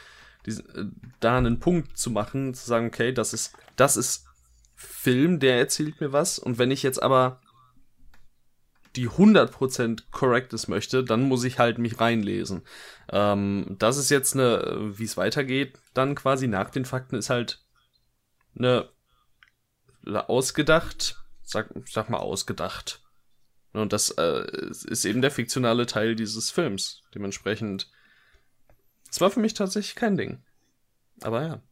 diesen 0.47 0.69
äh, 0.75 0.87
da 1.21 1.39
einen 1.39 1.61
Punkt 1.61 1.97
zu 1.97 2.11
machen, 2.11 2.55
zu 2.55 2.67
sagen, 2.67 2.87
okay, 2.87 3.13
das 3.13 3.33
ist, 3.33 3.55
das 3.77 3.97
ist 3.97 4.27
Film, 4.75 5.41
der 5.41 5.59
erzählt 5.59 6.01
mir 6.01 6.13
was. 6.13 6.39
Und 6.39 6.59
wenn 6.59 6.71
ich 6.71 6.83
jetzt 6.83 7.03
aber 7.03 7.41
die 8.97 9.09
100% 9.09 10.05
Correctness 10.11 10.69
möchte, 10.69 11.05
dann 11.05 11.23
muss 11.23 11.45
ich 11.45 11.59
halt 11.59 11.79
mich 11.79 12.01
reinlesen. 12.01 12.63
Ähm, 13.11 13.77
das 13.79 13.97
ist 13.99 14.11
jetzt 14.11 14.35
eine, 14.35 14.93
wie 14.99 15.05
es 15.05 15.17
weitergeht, 15.17 15.79
dann 15.95 16.15
quasi 16.15 16.49
nach 16.49 16.71
den 16.71 16.85
Fakten 16.85 17.17
ist 17.17 17.31
halt 17.31 17.65
eine 18.59 18.89
ausgedacht, 20.29 21.23
sag, 21.43 21.71
sag 21.87 22.09
mal 22.11 22.19
ausgedacht. 22.19 23.03
Und 23.73 23.93
das 23.93 24.11
äh, 24.11 24.47
ist 24.87 25.05
eben 25.05 25.21
der 25.21 25.31
fiktionale 25.31 25.87
Teil 25.87 26.17
dieses 26.17 26.51
Films. 26.51 27.03
Dementsprechend. 27.15 27.91
Es 29.11 29.21
war 29.21 29.31
für 29.31 29.41
mich 29.41 29.55
tatsächlich 29.55 29.97
kein 29.97 30.17
Ding. 30.17 30.43
Aber 31.21 31.43
ja. 31.43 31.63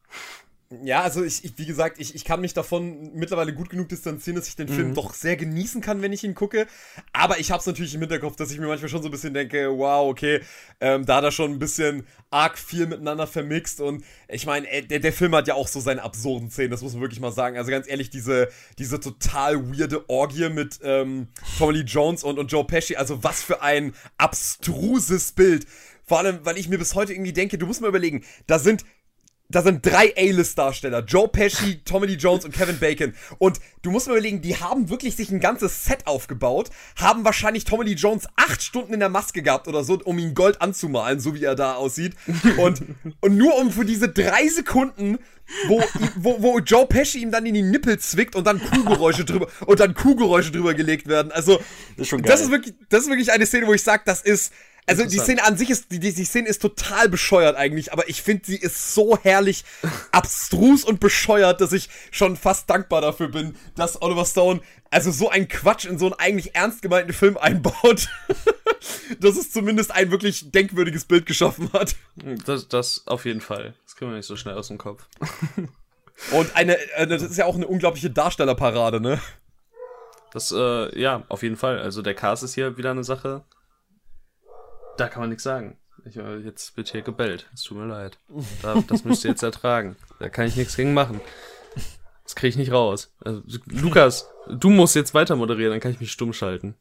Ja, 0.83 1.03
also 1.03 1.23
ich, 1.23 1.45
ich, 1.45 1.59
wie 1.59 1.67
gesagt, 1.67 2.01
ich, 2.01 2.15
ich 2.15 2.25
kann 2.25 2.41
mich 2.41 2.55
davon 2.55 3.13
mittlerweile 3.15 3.55
gut 3.55 3.71
genug 3.71 3.89
distanzieren, 3.89 4.37
dass 4.37 4.49
ich 4.49 4.57
den 4.57 4.69
Film 4.69 4.89
mhm. 4.89 4.95
doch 4.95 5.15
sehr 5.15 5.37
genießen 5.37 5.81
kann, 5.81 6.03
wenn 6.03 6.13
ich 6.13 6.25
ihn 6.25 6.35
gucke. 6.35 6.67
Aber 7.13 7.39
ich 7.39 7.51
habe 7.51 7.61
es 7.61 7.67
natürlich 7.67 7.95
im 7.95 8.01
Hinterkopf, 8.01 8.37
dass 8.37 8.51
ich 8.51 8.59
mir 8.59 8.67
manchmal 8.67 8.89
schon 8.89 9.03
so 9.03 9.09
ein 9.09 9.11
bisschen 9.11 9.35
denke, 9.35 9.71
wow, 9.71 10.09
okay, 10.09 10.41
ähm, 10.81 11.07
da 11.07 11.17
hat 11.17 11.25
er 11.25 11.31
schon 11.31 11.53
ein 11.53 11.59
bisschen 11.59 12.07
arg 12.31 12.59
viel 12.59 12.87
miteinander 12.87 13.27
vermixt. 13.27 13.81
Und 13.81 14.05
ich 14.29 14.47
meine, 14.47 14.69
äh, 14.71 14.83
der, 14.83 15.01
der 15.01 15.13
Film 15.13 15.35
hat 15.35 15.47
ja 15.47 15.55
auch 15.55 15.69
so 15.69 15.81
seine 15.81 16.03
absurden 16.03 16.51
Szenen, 16.51 16.71
das 16.71 16.83
muss 16.83 16.93
man 16.93 17.03
wirklich 17.03 17.21
mal 17.21 17.33
sagen. 17.33 17.57
Also 17.57 17.71
ganz 17.71 17.89
ehrlich, 17.89 18.11
diese, 18.11 18.49
diese 18.79 19.01
total 19.01 19.71
weirde 19.71 20.09
Orgie 20.09 20.49
mit 20.49 20.81
ähm, 20.83 21.29
Tommy 21.59 21.79
Lee 21.79 21.85
Jones 21.85 22.25
und, 22.25 22.39
und 22.39 22.51
Joe 22.51 22.65
Pesci, 22.65 22.97
also 22.97 23.23
was 23.23 23.43
für 23.43 23.63
ein 23.63 23.95
abstruses 24.19 25.33
Bild. 25.33 25.67
Vor 26.07 26.19
allem, 26.19 26.41
weil 26.43 26.59
ich 26.59 26.69
mir 26.69 26.79
bis 26.79 26.95
heute 26.95 27.15
irgendwie 27.15 27.33
denke, 27.33 27.57
du 27.57 27.67
musst 27.67 27.81
mal 27.81 27.89
überlegen, 27.89 28.25
da 28.47 28.59
sind 28.59 28.85
da 29.49 29.63
sind 29.63 29.85
drei 29.85 30.15
A-List-Darsteller. 30.17 31.05
Joe 31.05 31.29
Pesci, 31.29 31.81
Tommy 31.85 32.07
Lee 32.07 32.15
Jones 32.15 32.45
und 32.45 32.55
Kevin 32.55 32.79
Bacon. 32.79 33.15
Und 33.39 33.61
du 33.83 33.91
musst 33.91 34.07
mir 34.07 34.15
überlegen, 34.15 34.41
die 34.41 34.57
haben 34.57 34.89
wirklich 34.89 35.17
sich 35.17 35.31
ein 35.31 35.41
ganzes 35.41 35.85
Set 35.85 36.07
aufgebaut, 36.07 36.71
haben 36.97 37.25
wahrscheinlich 37.25 37.65
Tommy 37.65 37.85
Lee 37.85 37.95
Jones 37.95 38.27
acht 38.37 38.63
Stunden 38.63 38.95
in 38.95 39.01
der 39.01 39.11
Maske 39.11 39.43
gehabt 39.43 39.69
oder 39.69 39.85
so, 39.85 40.01
um 40.05 40.19
ihn 40.19 40.35
Gold 40.35 40.63
anzumalen, 40.63 41.21
so 41.21 41.35
wie 41.35 41.45
er 41.45 41.55
da 41.55 41.75
aussieht. 41.75 42.15
Und, 42.57 42.83
und 43.21 43.37
nur 43.37 43.57
um 43.59 43.71
für 43.71 43.85
diese 43.85 44.09
drei 44.09 44.49
Sekunden, 44.49 45.19
wo, 45.69 45.83
wo, 46.17 46.43
wo 46.43 46.59
Joe 46.61 46.87
Pesci 46.87 47.21
ihm 47.21 47.31
dann 47.31 47.45
in 47.45 47.55
die 47.55 47.63
Nippel 47.63 47.99
zwickt 47.99 48.35
und 48.35 48.47
dann 48.47 48.61
Kuhgeräusche 48.61 49.27
drüber, 49.27 49.49
und 49.67 49.79
dann 49.79 49.95
Kuhgeräusche 49.95 50.53
drüber 50.53 50.73
gelegt 50.75 51.07
werden. 51.07 51.31
Also, 51.33 51.61
das 51.97 52.11
ist, 52.11 52.27
das 52.27 52.41
ist 52.41 52.51
wirklich, 52.51 52.75
das 52.89 53.03
ist 53.03 53.09
wirklich 53.09 53.31
eine 53.31 53.45
Szene, 53.45 53.67
wo 53.67 53.75
ich 53.75 53.83
sage, 53.83 54.03
das 54.07 54.23
ist, 54.23 54.53
also 54.87 55.05
die 55.07 55.19
Szene 55.19 55.45
an 55.45 55.57
sich 55.57 55.71
ist, 55.71 55.91
die, 55.91 55.99
die 55.99 56.25
Szene 56.25 56.49
ist 56.49 56.61
total 56.61 57.09
bescheuert 57.09 57.57
eigentlich, 57.57 57.93
aber 57.93 58.09
ich 58.09 58.23
finde, 58.23 58.45
sie 58.47 58.57
ist 58.57 58.95
so 58.95 59.19
herrlich 59.19 59.65
abstrus 60.13 60.85
und 60.85 61.01
bescheuert, 61.01 61.61
dass 61.61 61.73
ich 61.73 61.89
schon 62.11 62.37
fast 62.37 62.69
dankbar 62.69 63.01
dafür 63.01 63.29
bin, 63.29 63.57
dass 63.77 64.03
Oliver 64.03 64.27
Stone 64.27 64.61
also 64.91 65.11
so 65.11 65.31
ein 65.31 65.49
Quatsch 65.49 65.87
in 65.87 65.99
so 65.99 66.07
einen 66.07 66.15
eigentlich 66.15 66.55
ernst 66.55 66.83
gemeinten 66.83 67.13
Film 67.13 67.37
einbaut, 67.37 68.09
dass 69.21 69.37
es 69.37 69.51
zumindest 69.51 69.91
ein 69.91 70.11
wirklich 70.11 70.53
denkwürdiges 70.53 71.07
Bild 71.07 71.27
geschaffen 71.27 71.73
hat. 71.73 71.97
Das, 72.45 72.69
das 72.69 73.03
auf 73.07 73.25
jeden 73.25 73.41
Fall. 73.41 73.75
Das 73.85 73.97
kriegen 73.97 74.11
wir 74.11 74.17
nicht 74.17 74.27
so 74.27 74.37
schnell 74.37 74.55
aus 74.55 74.69
dem 74.69 74.79
Kopf. 74.79 75.07
und 76.33 76.57
eine, 76.57 76.79
äh, 76.93 77.07
das 77.07 77.23
ist 77.23 77.37
ja 77.37 77.47
auch 77.47 77.57
eine 77.57 77.67
unglaubliche 77.67 78.11
Darstellerparade, 78.11 79.01
ne? 79.01 79.21
Das, 80.33 80.53
äh, 80.53 81.01
ja, 81.01 81.25
auf 81.29 81.43
jeden 81.43 81.57
Fall. 81.57 81.79
Also 81.79 82.03
der 82.03 82.15
Cast 82.15 82.43
ist 82.43 82.55
hier 82.55 82.77
wieder 82.77 82.91
eine 82.91 83.05
Sache. 83.05 83.45
Da 84.97 85.09
kann 85.09 85.21
man 85.21 85.31
nichts 85.31 85.43
sagen. 85.43 85.79
Ich, 86.05 86.17
äh, 86.17 86.37
jetzt 86.39 86.77
wird 86.77 86.91
hier 86.91 87.03
gebellt. 87.03 87.49
Es 87.55 87.63
tut 87.63 87.79
mir 87.79 87.87
leid. 87.87 88.19
Da, 88.63 88.75
das 88.89 89.05
müsst 89.05 89.25
ihr 89.25 89.31
jetzt 89.31 89.43
ertragen. 89.43 89.97
Da 90.19 90.29
kann 90.29 90.47
ich 90.47 90.57
nichts 90.57 90.77
gegen 90.77 90.95
machen. 90.95 91.21
Das 92.25 92.35
kriege 92.35 92.49
ich 92.49 92.57
nicht 92.57 92.73
raus. 92.73 93.15
Also, 93.23 93.43
Lukas, 93.67 94.31
du 94.49 94.71
musst 94.71 94.95
jetzt 94.95 95.15
weiter 95.15 95.37
moderieren, 95.37 95.73
dann 95.73 95.81
kann 95.81 95.93
ich 95.93 96.01
mich 96.01 96.11
stumm 96.11 96.33
schalten. 96.33 96.75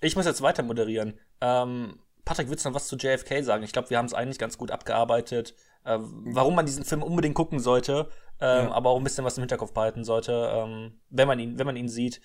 Ich 0.00 0.16
muss 0.16 0.26
jetzt 0.26 0.42
weiter 0.42 0.64
moderieren. 0.64 1.18
Ähm, 1.40 2.00
Patrick, 2.24 2.50
willst 2.50 2.64
du 2.64 2.68
noch 2.68 2.76
was 2.76 2.88
zu 2.88 2.96
JFK 2.96 3.42
sagen? 3.42 3.62
Ich 3.62 3.72
glaube, 3.72 3.90
wir 3.90 3.98
haben 3.98 4.06
es 4.06 4.14
eigentlich 4.14 4.38
ganz 4.38 4.58
gut 4.58 4.72
abgearbeitet. 4.72 5.54
Äh, 5.84 5.98
warum 6.00 6.54
man 6.54 6.66
diesen 6.66 6.84
Film 6.84 7.02
unbedingt 7.02 7.34
gucken 7.34 7.60
sollte, 7.60 8.08
ähm, 8.40 8.66
ja. 8.66 8.72
aber 8.72 8.90
auch 8.90 8.98
ein 8.98 9.04
bisschen 9.04 9.24
was 9.24 9.36
im 9.36 9.42
Hinterkopf 9.42 9.72
behalten 9.72 10.04
sollte, 10.04 10.50
ähm, 10.52 11.00
wenn 11.10 11.28
man 11.28 11.38
ihn, 11.38 11.58
wenn 11.58 11.66
man 11.66 11.76
ihn 11.76 11.88
sieht, 11.88 12.20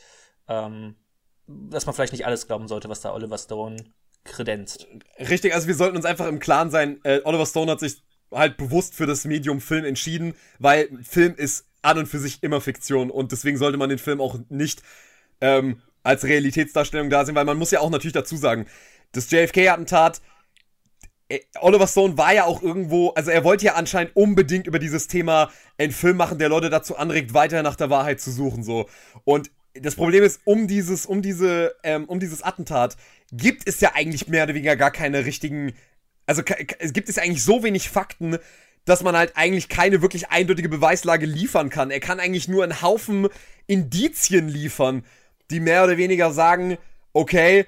ähm, 0.48 0.96
dass 1.48 1.86
man 1.86 1.96
vielleicht 1.96 2.14
nicht 2.14 2.26
alles 2.26 2.48
glauben 2.48 2.68
sollte, 2.68 2.90
was 2.90 3.02
da 3.02 3.14
Oliver 3.14 3.38
Stone 3.38 3.78
kredenzt. 4.28 4.88
Richtig, 5.20 5.54
also 5.54 5.68
wir 5.68 5.76
sollten 5.76 5.96
uns 5.98 6.06
einfach 6.06 6.28
im 6.28 6.40
Klaren 6.40 6.70
sein, 6.70 7.00
äh, 7.04 7.22
Oliver 7.24 7.46
Stone 7.46 7.72
hat 7.72 7.80
sich 7.80 8.04
halt 8.32 8.58
bewusst 8.58 8.94
für 8.94 9.06
das 9.06 9.26
Medium 9.26 9.62
Film 9.62 9.86
entschieden, 9.86 10.36
weil 10.60 10.90
Film 11.04 11.36
ist 11.36 11.66
an 11.82 11.98
und 11.98 12.08
für 12.08 12.20
sich 12.20 12.44
immer 12.44 12.62
Fiktion 12.62 13.10
und 13.10 13.32
deswegen 13.32 13.58
sollte 13.58 13.78
man 13.78 13.90
den 13.90 14.00
Film 14.00 14.22
auch 14.22 14.38
nicht 14.50 14.82
ähm, 15.42 15.82
als 16.04 16.24
Realitätsdarstellung 16.24 17.10
da 17.10 17.26
sehen, 17.26 17.36
weil 17.36 17.46
man 17.46 17.58
muss 17.58 17.72
ja 17.72 17.80
auch 17.80 17.90
natürlich 17.90 18.14
dazu 18.14 18.38
sagen, 18.38 18.66
das 19.12 19.32
JFK-Attentat, 19.32 20.22
äh, 21.30 21.40
Oliver 21.60 21.88
Stone 21.88 22.18
war 22.18 22.34
ja 22.34 22.46
auch 22.46 22.62
irgendwo, 22.62 23.10
also 23.10 23.32
er 23.32 23.44
wollte 23.44 23.66
ja 23.66 23.76
anscheinend 23.76 24.16
unbedingt 24.16 24.68
über 24.68 24.80
dieses 24.80 25.08
Thema 25.08 25.52
einen 25.78 25.92
Film 25.92 26.18
machen, 26.18 26.40
der 26.40 26.50
Leute 26.50 26.70
dazu 26.70 26.98
anregt, 26.98 27.34
weiter 27.34 27.64
nach 27.64 27.76
der 27.76 27.90
Wahrheit 27.90 28.20
zu 28.20 28.32
suchen, 28.32 28.64
so. 28.64 28.90
Und 29.24 29.52
das 29.82 29.96
Problem 29.96 30.24
ist, 30.24 30.42
um 30.46 30.68
dieses, 30.68 31.06
um 31.06 31.22
diese, 31.22 31.76
ähm, 31.84 32.06
um 32.06 32.20
dieses 32.20 32.42
Attentat 32.42 32.98
gibt 33.32 33.68
es 33.68 33.80
ja 33.82 33.92
eigentlich 33.94 34.28
mehr 34.28 34.44
oder 34.44 34.54
weniger 34.54 34.76
gar 34.76 34.92
keine 34.92 35.26
richtigen, 35.26 35.74
also 36.26 36.44
es 36.80 36.94
gibt 36.94 37.10
es 37.10 37.18
ja 37.18 37.24
eigentlich 37.24 37.44
so 37.44 37.64
wenig 37.64 37.90
Fakten, 37.90 38.38
dass 38.86 39.04
man 39.04 39.18
halt 39.18 39.34
eigentlich 39.36 39.68
keine 39.68 40.02
wirklich 40.02 40.30
eindeutige 40.30 40.70
Beweislage 40.70 41.26
liefern 41.26 41.70
kann. 41.70 41.92
Er 41.92 42.00
kann 42.00 42.20
eigentlich 42.20 42.48
nur 42.48 42.64
einen 42.64 42.82
Haufen 42.82 43.28
Indizien 43.68 44.48
liefern, 44.48 45.04
die 45.52 45.60
mehr 45.60 45.84
oder 45.84 45.98
weniger 45.98 46.32
sagen, 46.32 46.78
okay, 47.12 47.66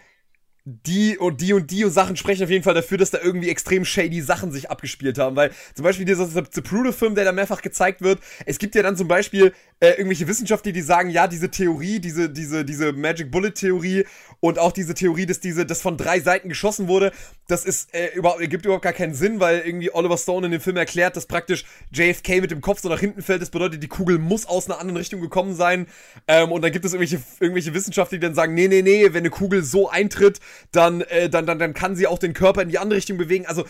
die 0.65 1.17
und 1.17 1.41
die 1.41 1.53
und 1.53 1.71
die 1.71 1.83
Sachen 1.89 2.15
sprechen 2.15 2.43
auf 2.43 2.49
jeden 2.49 2.63
Fall 2.63 2.73
dafür, 2.73 2.97
dass 2.97 3.11
da 3.11 3.19
irgendwie 3.23 3.49
extrem 3.49 3.85
shady 3.85 4.21
Sachen 4.21 4.51
sich 4.51 4.69
abgespielt 4.69 5.17
haben, 5.17 5.35
weil 5.35 5.51
zum 5.73 5.83
Beispiel 5.83 6.05
dieser 6.05 6.29
Zapruder-Film, 6.29 7.15
der 7.15 7.25
da 7.25 7.31
mehrfach 7.31 7.61
gezeigt 7.61 8.01
wird, 8.01 8.19
es 8.45 8.59
gibt 8.59 8.75
ja 8.75 8.83
dann 8.83 8.97
zum 8.97 9.07
Beispiel 9.07 9.53
äh, 9.79 9.91
irgendwelche 9.91 10.27
Wissenschaftler, 10.27 10.71
die 10.71 10.81
sagen, 10.81 11.09
ja, 11.09 11.27
diese 11.27 11.49
Theorie, 11.49 11.99
diese, 11.99 12.29
diese, 12.29 12.65
diese 12.65 12.91
Magic 12.91 13.31
Bullet 13.31 13.51
Theorie 13.51 14.05
und 14.41 14.59
auch 14.59 14.71
diese 14.71 14.93
Theorie, 14.93 15.25
dass 15.25 15.39
diese, 15.39 15.65
das 15.65 15.81
von 15.81 15.97
drei 15.97 16.19
Seiten 16.19 16.49
geschossen 16.49 16.87
wurde, 16.87 17.11
das 17.47 17.65
ist, 17.65 17.93
äh, 17.93 18.09
überhaupt, 18.13 18.47
gibt 18.49 18.65
überhaupt 18.65 18.83
gar 18.83 18.93
keinen 18.93 19.13
Sinn, 19.13 19.39
weil 19.39 19.59
irgendwie 19.59 19.93
Oliver 19.93 20.17
Stone 20.17 20.45
in 20.45 20.51
dem 20.51 20.61
Film 20.61 20.77
erklärt, 20.77 21.15
dass 21.15 21.25
praktisch 21.25 21.65
JFK 21.91 22.41
mit 22.41 22.51
dem 22.51 22.61
Kopf 22.61 22.81
so 22.81 22.89
nach 22.89 22.99
hinten 22.99 23.21
fällt, 23.21 23.41
das 23.41 23.49
bedeutet, 23.49 23.81
die 23.81 23.87
Kugel 23.87 24.19
muss 24.19 24.45
aus 24.45 24.69
einer 24.69 24.79
anderen 24.79 24.97
Richtung 24.97 25.21
gekommen 25.21 25.55
sein, 25.55 25.87
ähm, 26.27 26.51
und 26.51 26.61
dann 26.61 26.71
gibt 26.71 26.85
es 26.85 26.93
irgendwelche, 26.93 27.23
irgendwelche 27.39 27.73
Wissenschaftler, 27.73 28.17
die 28.17 28.25
dann 28.25 28.35
sagen, 28.35 28.53
nee, 28.53 28.67
nee, 28.67 28.81
nee, 28.81 29.05
wenn 29.05 29.19
eine 29.19 29.29
Kugel 29.29 29.63
so 29.63 29.89
eintritt, 29.89 30.39
dann, 30.71 31.01
äh, 31.01 31.29
dann, 31.29 31.45
dann, 31.45 31.59
dann 31.59 31.73
kann 31.73 31.95
sie 31.95 32.07
auch 32.07 32.19
den 32.19 32.33
Körper 32.33 32.61
in 32.61 32.69
die 32.69 32.79
andere 32.79 32.97
Richtung 32.97 33.17
bewegen, 33.17 33.45
also, 33.45 33.65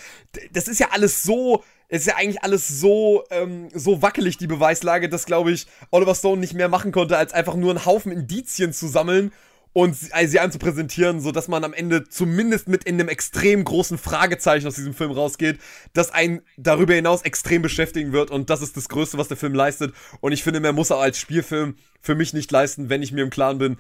das 0.54 0.68
ist 0.68 0.80
ja 0.80 0.90
alles 0.92 1.24
so, 1.24 1.64
ist 1.90 2.06
ja 2.06 2.16
eigentlich 2.16 2.44
alles 2.44 2.68
so, 2.68 3.24
ähm, 3.32 3.70
so 3.74 4.02
wackelig, 4.02 4.38
die 4.38 4.48
Beweislage, 4.48 5.10
dass, 5.10 5.26
glaube 5.26 5.52
ich, 5.52 5.68
Oliver 5.92 6.16
Stone 6.16 6.40
nicht 6.40 6.54
mehr 6.54 6.70
machen 6.70 6.92
konnte, 6.92 7.18
als 7.18 7.34
einfach 7.34 7.56
nur 7.56 7.72
einen 7.72 7.86
Haufen 7.86 8.12
Indizien 8.12 8.74
zu 8.74 8.88
sammeln 8.88 9.32
und 9.80 9.96
sie, 9.96 10.12
also 10.14 10.32
sie 10.32 10.40
anzupräsentieren, 10.40 11.22
so 11.22 11.32
dass 11.32 11.48
man 11.48 11.64
am 11.64 11.74
Ende 11.74 12.08
zumindest 12.08 12.68
mit 12.68 12.84
in 12.84 12.96
einem 12.96 13.10
extrem 13.10 13.64
großen 13.64 13.98
Fragezeichen 13.98 14.68
aus 14.68 14.76
diesem 14.76 14.94
Film 14.94 15.12
rausgeht, 15.12 15.60
das 15.94 16.12
einen 16.12 16.42
darüber 16.58 16.94
hinaus 16.94 17.22
extrem 17.24 17.62
beschäftigen 17.62 18.12
wird 18.12 18.32
und 18.32 18.50
das 18.50 18.62
ist 18.62 18.78
das 18.78 18.90
Größte, 18.90 19.18
was 19.18 19.28
der 19.28 19.38
Film 19.38 19.54
leistet 19.54 19.94
und 20.22 20.32
ich 20.32 20.44
finde, 20.44 20.60
mehr 20.60 20.74
muss 20.74 20.90
er 20.90 20.98
als 20.98 21.18
Spielfilm 21.18 21.76
für 22.02 22.16
mich 22.16 22.34
nicht 22.34 22.52
leisten, 22.52 22.90
wenn 22.90 23.02
ich 23.02 23.12
mir 23.12 23.24
im 23.24 23.30
Klaren 23.30 23.58
bin, 23.58 23.78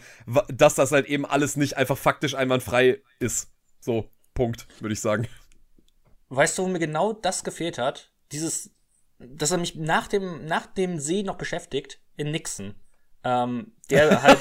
dass 0.47 0.75
das 0.75 0.91
halt 0.91 1.07
eben 1.07 1.25
alles 1.25 1.55
nicht 1.55 1.77
einfach 1.77 1.97
faktisch 1.97 2.35
einwandfrei 2.35 3.01
ist. 3.19 3.49
So, 3.79 4.09
Punkt, 4.33 4.67
würde 4.79 4.93
ich 4.93 4.99
sagen. 4.99 5.27
Weißt 6.29 6.57
du, 6.57 6.63
wo 6.63 6.67
mir 6.67 6.79
genau 6.79 7.13
das 7.13 7.43
gefehlt 7.43 7.77
hat? 7.77 8.11
Dieses 8.31 8.71
dass 9.19 9.51
er 9.51 9.57
mich 9.57 9.75
nach 9.75 10.07
dem, 10.07 10.45
nach 10.45 10.65
dem 10.65 10.99
See 10.99 11.23
noch 11.23 11.35
beschäftigt 11.35 11.99
in 12.15 12.31
Nixon. 12.31 12.73
Ähm, 13.23 13.73
der 13.89 14.21
halt, 14.21 14.39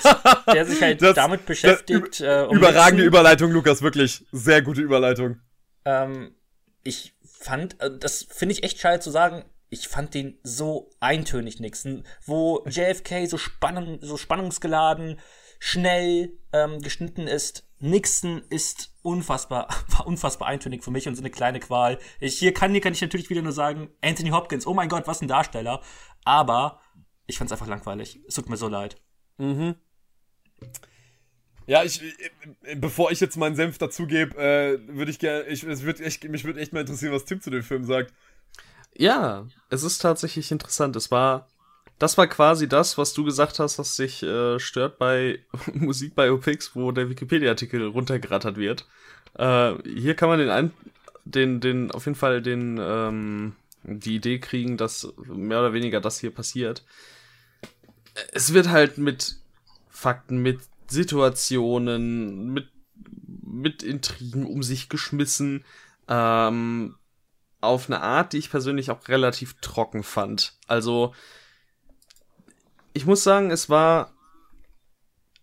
der 0.52 0.64
sich 0.66 0.80
halt 0.80 1.02
Das- 1.02 1.14
damit 1.16 1.46
beschäftigt. 1.46 2.20
äh, 2.20 2.46
um 2.48 2.56
Überragende 2.56 3.02
Nixon. 3.02 3.06
Überleitung, 3.06 3.50
Lukas, 3.50 3.82
wirklich. 3.82 4.24
Sehr 4.30 4.62
gute 4.62 4.82
Überleitung. 4.82 5.40
Ähm, 5.84 6.34
ich 6.84 7.14
fand, 7.24 7.80
äh, 7.80 7.90
das 7.98 8.26
finde 8.30 8.52
ich 8.54 8.62
echt 8.62 8.78
schade 8.78 9.00
zu 9.00 9.10
sagen, 9.10 9.44
ich 9.70 9.88
fand 9.88 10.14
den 10.14 10.38
so 10.42 10.90
eintönig 11.00 11.60
Nixon, 11.60 12.04
wo 12.24 12.64
JFK 12.68 13.26
so, 13.26 13.36
spannung, 13.36 13.98
so 14.00 14.16
spannungsgeladen, 14.16 15.18
schnell 15.58 16.38
ähm, 16.52 16.80
geschnitten 16.80 17.26
ist. 17.26 17.64
Nixon 17.80 18.42
ist 18.50 18.92
unfassbar, 19.02 19.68
war 19.88 20.06
unfassbar 20.06 20.48
eintönig 20.48 20.84
für 20.84 20.90
mich 20.90 21.08
und 21.08 21.16
so 21.16 21.22
eine 21.22 21.30
kleine 21.30 21.60
Qual. 21.60 21.98
Ich, 22.20 22.38
hier 22.38 22.54
kann, 22.54 22.72
hier 22.72 22.80
kann 22.80 22.92
ich 22.92 23.00
natürlich 23.00 23.28
wieder 23.30 23.42
nur 23.42 23.52
sagen, 23.52 23.90
Anthony 24.02 24.30
Hopkins, 24.30 24.66
oh 24.66 24.74
mein 24.74 24.88
Gott, 24.88 25.06
was 25.06 25.20
ein 25.20 25.28
Darsteller. 25.28 25.80
Aber 26.24 26.80
ich 27.28 27.38
fand's 27.38 27.52
einfach 27.52 27.68
langweilig. 27.68 28.20
Es 28.26 28.34
tut 28.34 28.48
mir 28.48 28.56
so 28.56 28.66
leid. 28.66 28.96
Ja, 31.66 31.84
ich, 31.84 32.02
äh, 32.62 32.74
bevor 32.76 33.12
ich 33.12 33.20
jetzt 33.20 33.36
meinen 33.36 33.54
Senf 33.54 33.76
dazugebe, 33.76 34.36
äh, 34.38 34.78
würde 34.88 35.10
ich 35.10 35.18
gerne, 35.18 35.44
ich, 35.44 35.62
es 35.62 35.82
würd 35.82 36.00
echt, 36.00 36.24
mich 36.24 36.44
würde 36.44 36.58
echt 36.60 36.72
mal 36.72 36.80
interessieren, 36.80 37.12
was 37.12 37.26
Tim 37.26 37.40
zu 37.40 37.50
dem 37.50 37.62
Film 37.62 37.84
sagt. 37.84 38.12
Ja, 38.96 39.46
es 39.68 39.82
ist 39.82 39.98
tatsächlich 39.98 40.50
interessant. 40.50 40.96
Es 40.96 41.10
war, 41.10 41.46
das 41.98 42.16
war 42.16 42.26
quasi 42.26 42.68
das, 42.68 42.96
was 42.96 43.12
du 43.12 43.22
gesagt 43.22 43.58
hast, 43.58 43.78
was 43.78 43.96
dich 43.96 44.22
äh, 44.22 44.58
stört 44.58 44.98
bei 44.98 45.40
Musikbiopics, 45.74 46.74
wo 46.74 46.90
der 46.90 47.10
Wikipedia-Artikel 47.10 47.86
runtergerattert 47.86 48.56
wird. 48.56 48.86
Äh, 49.34 49.74
hier 49.84 50.14
kann 50.14 50.30
man 50.30 50.38
den, 50.38 50.48
ein, 50.48 50.72
den, 51.26 51.60
den, 51.60 51.90
auf 51.90 52.06
jeden 52.06 52.16
Fall 52.16 52.40
den, 52.40 52.78
ähm, 52.80 53.56
die 53.82 54.16
Idee 54.16 54.38
kriegen, 54.38 54.78
dass 54.78 55.12
mehr 55.26 55.60
oder 55.60 55.74
weniger 55.74 56.00
das 56.00 56.18
hier 56.18 56.30
passiert. 56.30 56.82
Es 58.32 58.52
wird 58.52 58.68
halt 58.68 58.98
mit 58.98 59.36
Fakten, 59.88 60.38
mit 60.38 60.60
Situationen, 60.88 62.52
mit, 62.52 62.68
mit 63.42 63.82
Intrigen 63.82 64.46
um 64.46 64.62
sich 64.62 64.88
geschmissen. 64.88 65.64
Ähm, 66.08 66.96
auf 67.60 67.88
eine 67.88 68.00
Art, 68.00 68.32
die 68.32 68.38
ich 68.38 68.50
persönlich 68.50 68.90
auch 68.90 69.08
relativ 69.08 69.54
trocken 69.60 70.02
fand. 70.02 70.54
Also, 70.66 71.14
ich 72.92 73.06
muss 73.06 73.24
sagen, 73.24 73.50
es 73.50 73.68
war, 73.68 74.12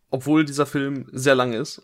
obwohl 0.10 0.45
dieser 0.45 0.65
Film 0.65 1.07
sehr 1.11 1.35
lang 1.35 1.53
ist, 1.53 1.81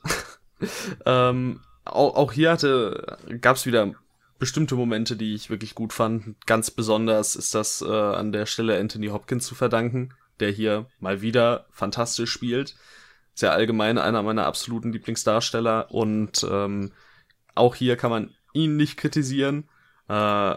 ähm, 1.06 1.62
auch, 1.86 2.16
auch 2.16 2.32
hier 2.32 2.52
hatte, 2.52 3.18
gab 3.42 3.58
es 3.58 3.66
wieder 3.66 3.94
bestimmte 4.40 4.76
Momente, 4.76 5.16
die 5.16 5.36
ich 5.36 5.50
wirklich 5.50 5.76
gut 5.76 5.94
fand. 5.94 6.36
Ganz 6.48 6.72
besonders 6.72 7.36
ist 7.36 7.54
das 7.54 7.82
äh, 7.82 7.92
an 7.92 8.32
der 8.32 8.46
Stelle 8.46 8.80
Anthony 8.80 9.08
Hopkins 9.08 9.46
zu 9.46 9.54
verdanken, 9.54 10.14
der 10.42 10.52
hier 10.52 10.88
mal 11.00 11.22
wieder 11.22 11.68
fantastisch 11.72 12.32
spielt. 12.32 12.76
Sehr 13.34 13.54
allgemein 13.54 13.98
einer 13.98 14.24
meiner 14.24 14.46
absoluten 14.46 14.92
Lieblingsdarsteller 14.92 15.92
und 15.92 16.46
ähm, 16.50 16.92
auch 17.56 17.76
hier 17.76 17.96
kann 17.96 18.12
man 18.12 18.36
ihn 18.54 18.76
nicht 18.76 18.98
kritisieren. 18.98 19.70
Äh, 20.10 20.56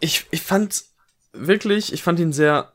ich, 0.00 0.26
ich 0.30 0.42
fand 0.42 0.84
wirklich, 1.32 1.92
ich 1.92 2.02
fand 2.02 2.18
ihn 2.18 2.32
sehr 2.32 2.72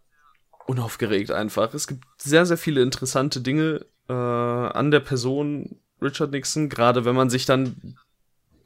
unaufgeregt 0.67 1.31
einfach. 1.31 1.73
Es 1.73 1.87
gibt 1.87 2.05
sehr, 2.17 2.45
sehr 2.45 2.57
viele 2.57 2.81
interessante 2.81 3.41
Dinge 3.41 3.85
äh, 4.09 4.13
an 4.13 4.91
der 4.91 4.99
Person 4.99 5.79
Richard 6.01 6.31
Nixon, 6.31 6.69
gerade 6.69 7.05
wenn 7.05 7.15
man 7.15 7.29
sich 7.29 7.45
dann 7.45 7.97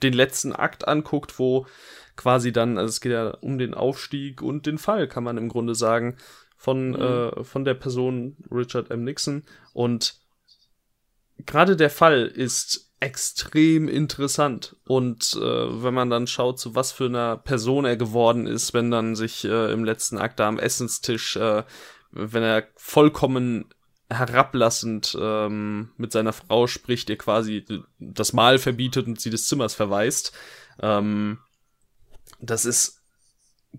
den 0.01 0.13
letzten 0.13 0.53
Akt 0.53 0.87
anguckt, 0.87 1.39
wo 1.39 1.67
quasi 2.19 2.51
dann, 2.51 2.77
also 2.77 2.89
es 2.89 2.99
geht 2.99 3.13
ja 3.13 3.29
um 3.39 3.57
den 3.57 3.73
Aufstieg 3.73 4.41
und 4.41 4.65
den 4.65 4.77
Fall, 4.77 5.07
kann 5.07 5.23
man 5.23 5.37
im 5.37 5.47
Grunde 5.47 5.73
sagen, 5.73 6.17
von, 6.57 6.93
äh, 6.93 7.45
von 7.45 7.63
der 7.63 7.75
Person 7.75 8.35
Richard 8.51 8.91
M. 8.91 9.05
Nixon. 9.05 9.43
Und 9.71 10.15
gerade 11.45 11.77
der 11.77 11.89
Fall 11.89 12.27
ist 12.27 12.91
extrem 12.99 13.87
interessant. 13.87 14.75
Und 14.85 15.39
äh, 15.41 15.83
wenn 15.83 15.93
man 15.93 16.09
dann 16.09 16.27
schaut, 16.27 16.59
zu 16.59 16.75
was 16.75 16.91
für 16.91 17.05
einer 17.05 17.37
Person 17.37 17.85
er 17.85 17.95
geworden 17.95 18.47
ist, 18.47 18.73
wenn 18.73 18.91
dann 18.91 19.15
sich 19.15 19.45
äh, 19.45 19.71
im 19.71 19.85
letzten 19.85 20.17
Akt 20.17 20.41
da 20.41 20.49
am 20.49 20.59
Essenstisch, 20.59 21.37
äh, 21.37 21.63
wenn 22.11 22.43
er 22.43 22.67
vollkommen 22.75 23.69
herablassend 24.09 25.17
ähm, 25.17 25.91
mit 25.95 26.11
seiner 26.11 26.33
Frau 26.33 26.67
spricht, 26.67 27.09
ihr 27.09 27.17
quasi 27.17 27.63
das 27.97 28.33
Mahl 28.33 28.57
verbietet 28.57 29.07
und 29.07 29.21
sie 29.21 29.29
des 29.29 29.47
Zimmers 29.47 29.73
verweist. 29.73 30.33
Ähm, 30.81 31.37
das 32.39 32.65
ist 32.65 33.01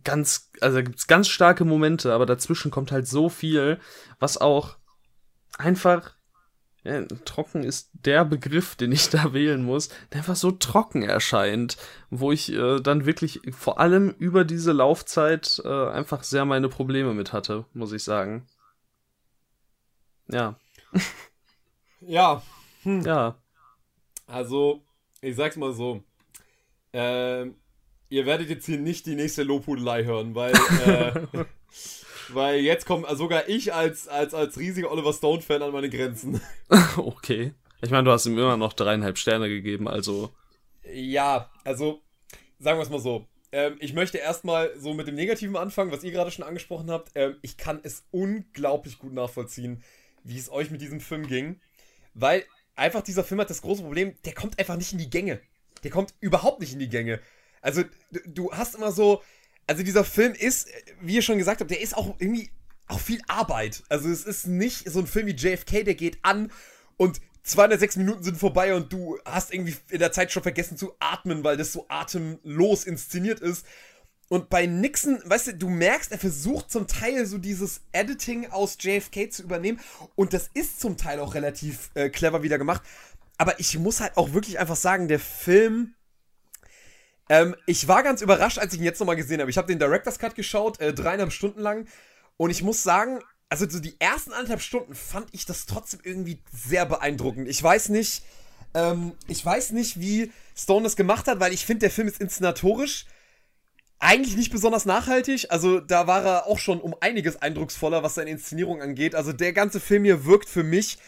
ganz, 0.04 0.50
also 0.60 0.82
gibt's 0.82 1.06
ganz 1.06 1.28
starke 1.28 1.64
Momente, 1.64 2.12
aber 2.12 2.26
dazwischen 2.26 2.70
kommt 2.70 2.92
halt 2.92 3.06
so 3.06 3.28
viel, 3.28 3.80
was 4.18 4.38
auch 4.38 4.76
einfach 5.58 6.14
ja, 6.82 7.04
trocken 7.24 7.62
ist 7.62 7.90
der 7.92 8.24
Begriff, 8.24 8.74
den 8.76 8.92
ich 8.92 9.08
da 9.10 9.32
wählen 9.32 9.62
muss, 9.62 9.88
der 10.12 10.18
einfach 10.18 10.36
so 10.36 10.50
trocken 10.50 11.02
erscheint, 11.02 11.76
wo 12.08 12.32
ich 12.32 12.52
äh, 12.52 12.80
dann 12.80 13.04
wirklich 13.04 13.40
vor 13.52 13.80
allem 13.80 14.10
über 14.18 14.44
diese 14.44 14.72
Laufzeit 14.72 15.60
äh, 15.64 15.88
einfach 15.88 16.22
sehr 16.22 16.44
meine 16.44 16.68
Probleme 16.68 17.12
mit 17.12 17.32
hatte, 17.32 17.66
muss 17.74 17.92
ich 17.92 18.04
sagen. 18.04 18.46
Ja, 20.28 20.56
Ja, 22.00 22.42
ja, 22.84 23.36
also, 24.26 24.82
ich 25.20 25.36
sag's 25.36 25.56
mal 25.56 25.72
so. 25.72 26.02
Ähm, 26.92 27.56
ihr 28.10 28.26
werdet 28.26 28.50
jetzt 28.50 28.66
hier 28.66 28.78
nicht 28.78 29.06
die 29.06 29.14
nächste 29.14 29.44
Lobhudelei 29.44 30.04
hören, 30.04 30.34
weil, 30.34 30.52
äh, 30.52 31.44
weil 32.28 32.60
jetzt 32.60 32.84
kommt 32.84 33.06
sogar 33.16 33.48
ich 33.48 33.72
als, 33.72 34.08
als, 34.08 34.34
als 34.34 34.58
riesiger 34.58 34.90
Oliver 34.92 35.14
Stone-Fan 35.14 35.62
an 35.62 35.72
meine 35.72 35.88
Grenzen. 35.88 36.40
okay. 36.96 37.54
Ich 37.80 37.90
meine, 37.90 38.04
du 38.04 38.10
hast 38.10 38.26
ihm 38.26 38.36
immer 38.36 38.58
noch 38.58 38.74
dreieinhalb 38.74 39.16
Sterne 39.16 39.48
gegeben, 39.48 39.88
also 39.88 40.30
Ja, 40.92 41.50
also 41.64 42.02
sagen 42.58 42.78
wir 42.78 42.82
es 42.82 42.90
mal 42.90 43.00
so. 43.00 43.26
Ähm, 43.52 43.76
ich 43.80 43.94
möchte 43.94 44.18
erstmal 44.18 44.70
so 44.78 44.92
mit 44.92 45.06
dem 45.06 45.14
Negativen 45.14 45.56
anfangen, 45.56 45.90
was 45.90 46.04
ihr 46.04 46.12
gerade 46.12 46.30
schon 46.30 46.44
angesprochen 46.44 46.90
habt. 46.90 47.10
Ähm, 47.14 47.36
ich 47.42 47.56
kann 47.56 47.80
es 47.82 48.04
unglaublich 48.10 48.98
gut 48.98 49.14
nachvollziehen, 49.14 49.82
wie 50.24 50.38
es 50.38 50.52
euch 50.52 50.70
mit 50.70 50.82
diesem 50.82 51.00
Film 51.00 51.26
ging. 51.26 51.60
Weil 52.12 52.44
einfach 52.74 53.02
dieser 53.02 53.24
Film 53.24 53.40
hat 53.40 53.50
das 53.50 53.62
große 53.62 53.82
Problem, 53.82 54.14
der 54.24 54.34
kommt 54.34 54.58
einfach 54.58 54.76
nicht 54.76 54.92
in 54.92 54.98
die 54.98 55.10
Gänge. 55.10 55.40
Der 55.82 55.90
kommt 55.90 56.14
überhaupt 56.20 56.60
nicht 56.60 56.74
in 56.74 56.78
die 56.78 56.88
Gänge. 56.88 57.20
Also, 57.60 57.82
du, 58.10 58.20
du 58.26 58.52
hast 58.52 58.74
immer 58.74 58.92
so. 58.92 59.22
Also, 59.66 59.82
dieser 59.82 60.04
Film 60.04 60.34
ist, 60.34 60.68
wie 61.00 61.16
ihr 61.16 61.22
schon 61.22 61.38
gesagt 61.38 61.60
habt, 61.60 61.70
der 61.70 61.80
ist 61.80 61.96
auch 61.96 62.16
irgendwie 62.18 62.50
auch 62.88 63.00
viel 63.00 63.20
Arbeit. 63.28 63.82
Also, 63.88 64.08
es 64.08 64.24
ist 64.24 64.46
nicht 64.46 64.90
so 64.90 65.00
ein 65.00 65.06
Film 65.06 65.26
wie 65.26 65.34
JFK, 65.34 65.84
der 65.84 65.94
geht 65.94 66.18
an 66.22 66.50
und 66.96 67.20
206 67.42 67.96
Minuten 67.96 68.22
sind 68.22 68.36
vorbei 68.36 68.74
und 68.74 68.92
du 68.92 69.18
hast 69.24 69.52
irgendwie 69.52 69.76
in 69.88 69.98
der 69.98 70.12
Zeit 70.12 70.30
schon 70.30 70.42
vergessen 70.42 70.76
zu 70.76 70.92
atmen, 70.98 71.42
weil 71.42 71.56
das 71.56 71.72
so 71.72 71.86
atemlos 71.88 72.84
inszeniert 72.84 73.40
ist. 73.40 73.64
Und 74.28 74.48
bei 74.48 74.66
Nixon, 74.66 75.20
weißt 75.24 75.48
du, 75.48 75.54
du 75.54 75.68
merkst, 75.68 76.12
er 76.12 76.18
versucht 76.18 76.70
zum 76.70 76.86
Teil 76.86 77.26
so 77.26 77.38
dieses 77.38 77.80
Editing 77.90 78.46
aus 78.46 78.76
JFK 78.78 79.32
zu 79.32 79.42
übernehmen. 79.42 79.80
Und 80.14 80.32
das 80.32 80.50
ist 80.54 80.80
zum 80.80 80.96
Teil 80.96 81.18
auch 81.18 81.34
relativ 81.34 81.90
äh, 81.94 82.10
clever 82.10 82.44
wieder 82.44 82.56
gemacht. 82.56 82.82
Aber 83.38 83.58
ich 83.58 83.76
muss 83.78 84.00
halt 84.00 84.16
auch 84.16 84.32
wirklich 84.32 84.60
einfach 84.60 84.76
sagen, 84.76 85.08
der 85.08 85.18
Film. 85.18 85.94
Ähm, 87.30 87.54
ich 87.64 87.86
war 87.86 88.02
ganz 88.02 88.22
überrascht, 88.22 88.58
als 88.58 88.74
ich 88.74 88.80
ihn 88.80 88.84
jetzt 88.84 88.98
nochmal 88.98 89.14
gesehen 89.14 89.40
habe. 89.40 89.50
Ich 89.50 89.56
habe 89.56 89.68
den 89.68 89.78
Director's 89.78 90.18
Cut 90.18 90.34
geschaut, 90.34 90.80
äh, 90.80 90.92
dreieinhalb 90.92 91.32
Stunden 91.32 91.60
lang. 91.60 91.86
Und 92.36 92.50
ich 92.50 92.62
muss 92.62 92.82
sagen, 92.82 93.20
also 93.48 93.70
so 93.70 93.78
die 93.78 93.94
ersten 94.00 94.32
anderthalb 94.32 94.60
Stunden 94.60 94.96
fand 94.96 95.28
ich 95.30 95.46
das 95.46 95.64
trotzdem 95.64 96.00
irgendwie 96.02 96.42
sehr 96.52 96.86
beeindruckend. 96.86 97.48
Ich 97.48 97.62
weiß 97.62 97.90
nicht, 97.90 98.24
ähm, 98.74 99.12
ich 99.28 99.46
weiß 99.46 99.70
nicht, 99.70 100.00
wie 100.00 100.32
Stone 100.56 100.82
das 100.82 100.96
gemacht 100.96 101.28
hat, 101.28 101.38
weil 101.38 101.52
ich 101.52 101.64
finde, 101.64 101.80
der 101.80 101.92
Film 101.92 102.08
ist 102.08 102.20
inszenatorisch 102.20 103.06
eigentlich 104.00 104.36
nicht 104.36 104.50
besonders 104.50 104.84
nachhaltig. 104.84 105.46
Also 105.50 105.78
da 105.78 106.08
war 106.08 106.24
er 106.24 106.46
auch 106.46 106.58
schon 106.58 106.80
um 106.80 106.96
einiges 107.00 107.40
eindrucksvoller, 107.40 108.02
was 108.02 108.16
seine 108.16 108.30
Inszenierung 108.30 108.82
angeht. 108.82 109.14
Also 109.14 109.32
der 109.32 109.52
ganze 109.52 109.78
Film 109.78 110.04
hier 110.04 110.24
wirkt 110.24 110.48
für 110.48 110.64
mich 110.64 110.98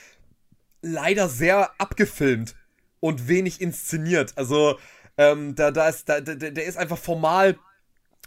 leider 0.83 1.29
sehr 1.29 1.73
abgefilmt 1.81 2.55
und 3.01 3.27
wenig 3.27 3.61
inszeniert. 3.61 4.35
Also 4.37 4.79
ähm, 5.17 5.55
da, 5.55 5.71
da 5.71 5.89
ist, 5.89 6.09
da, 6.09 6.21
der, 6.21 6.51
der 6.51 6.65
ist 6.65 6.77
einfach 6.77 6.99
formal 6.99 7.57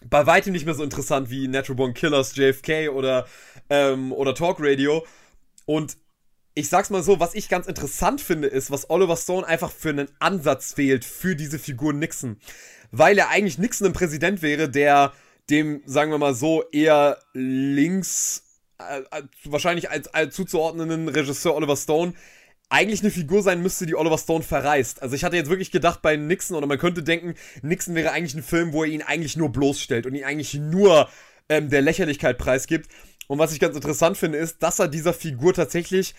bei 0.10 0.26
weitem 0.26 0.54
nicht 0.54 0.66
mehr 0.66 0.76
so 0.76 0.84
interessant 0.84 1.30
wie 1.30 1.48
Natural 1.48 1.76
Born 1.76 1.94
Killers, 1.94 2.36
JFK 2.36 2.90
oder, 2.90 3.26
ähm, 3.70 4.12
oder 4.12 4.36
Talk 4.36 4.58
Radio. 4.60 5.06
Und 5.66 5.98
ich 6.54 6.70
sag's 6.70 6.90
mal 6.90 7.04
so, 7.04 7.20
was 7.20 7.36
ich 7.36 7.50
ganz 7.50 7.68
interessant 7.68 8.22
finde, 8.22 8.48
ist, 8.48 8.72
was 8.72 8.90
Oliver 8.90 9.18
Stone 9.18 9.46
einfach 9.46 9.72
für 9.72 9.90
einen 9.90 10.10
Ansatz 10.20 10.74
fehlt 10.74 11.04
für 11.04 11.36
diese 11.36 11.60
Figur 11.60 11.94
Nixon. 11.94 12.38
Weil 12.92 13.18
er 13.18 13.30
eigentlich 13.30 13.58
Nixon 13.58 13.88
ein 13.88 13.94
Präsident 13.94 14.42
wäre, 14.42 14.70
der 14.70 15.14
dem, 15.50 15.82
sagen 15.86 16.12
wir 16.12 16.18
mal 16.18 16.34
so, 16.34 16.64
eher 16.72 17.20
links, 17.34 18.44
äh, 18.80 19.02
äh, 19.12 19.24
wahrscheinlich 19.44 19.90
als, 19.90 20.08
als 20.08 20.36
zuzuordnenden 20.36 21.08
Regisseur 21.10 21.56
Oliver 21.56 21.76
Stone, 21.76 22.14
eigentlich 22.70 23.02
eine 23.02 23.12
Figur 23.12 23.44
sein 23.44 23.62
müsste, 23.62 23.86
die 23.86 23.96
Oliver 23.96 24.18
Stone 24.18 24.44
verreist. 24.44 25.02
Also 25.02 25.16
ich 25.16 25.24
hatte 25.24 25.36
jetzt 25.36 25.50
wirklich 25.50 25.72
gedacht 25.72 26.02
bei 26.02 26.16
Nixon, 26.16 26.58
oder 26.58 26.68
man 26.68 26.80
könnte 26.80 27.04
denken, 27.04 27.36
Nixon 27.62 27.96
wäre 27.96 28.12
eigentlich 28.12 28.36
ein 28.36 28.44
Film, 28.44 28.74
wo 28.74 28.84
er 28.84 28.90
ihn 28.90 29.02
eigentlich 29.02 29.38
nur 29.38 29.52
bloßstellt 29.52 30.06
und 30.06 30.16
ihn 30.16 30.24
eigentlich 30.24 30.54
nur 30.56 31.10
ähm, 31.50 31.70
der 31.70 31.82
Lächerlichkeit 31.82 32.38
preisgibt. 32.38 32.90
Und 33.28 33.40
was 33.40 33.54
ich 33.54 33.60
ganz 33.60 33.76
interessant 33.76 34.18
finde, 34.18 34.38
ist, 34.38 34.62
dass 34.64 34.80
er 34.80 34.88
dieser 34.88 35.14
Figur 35.14 35.54
tatsächlich 35.54 36.16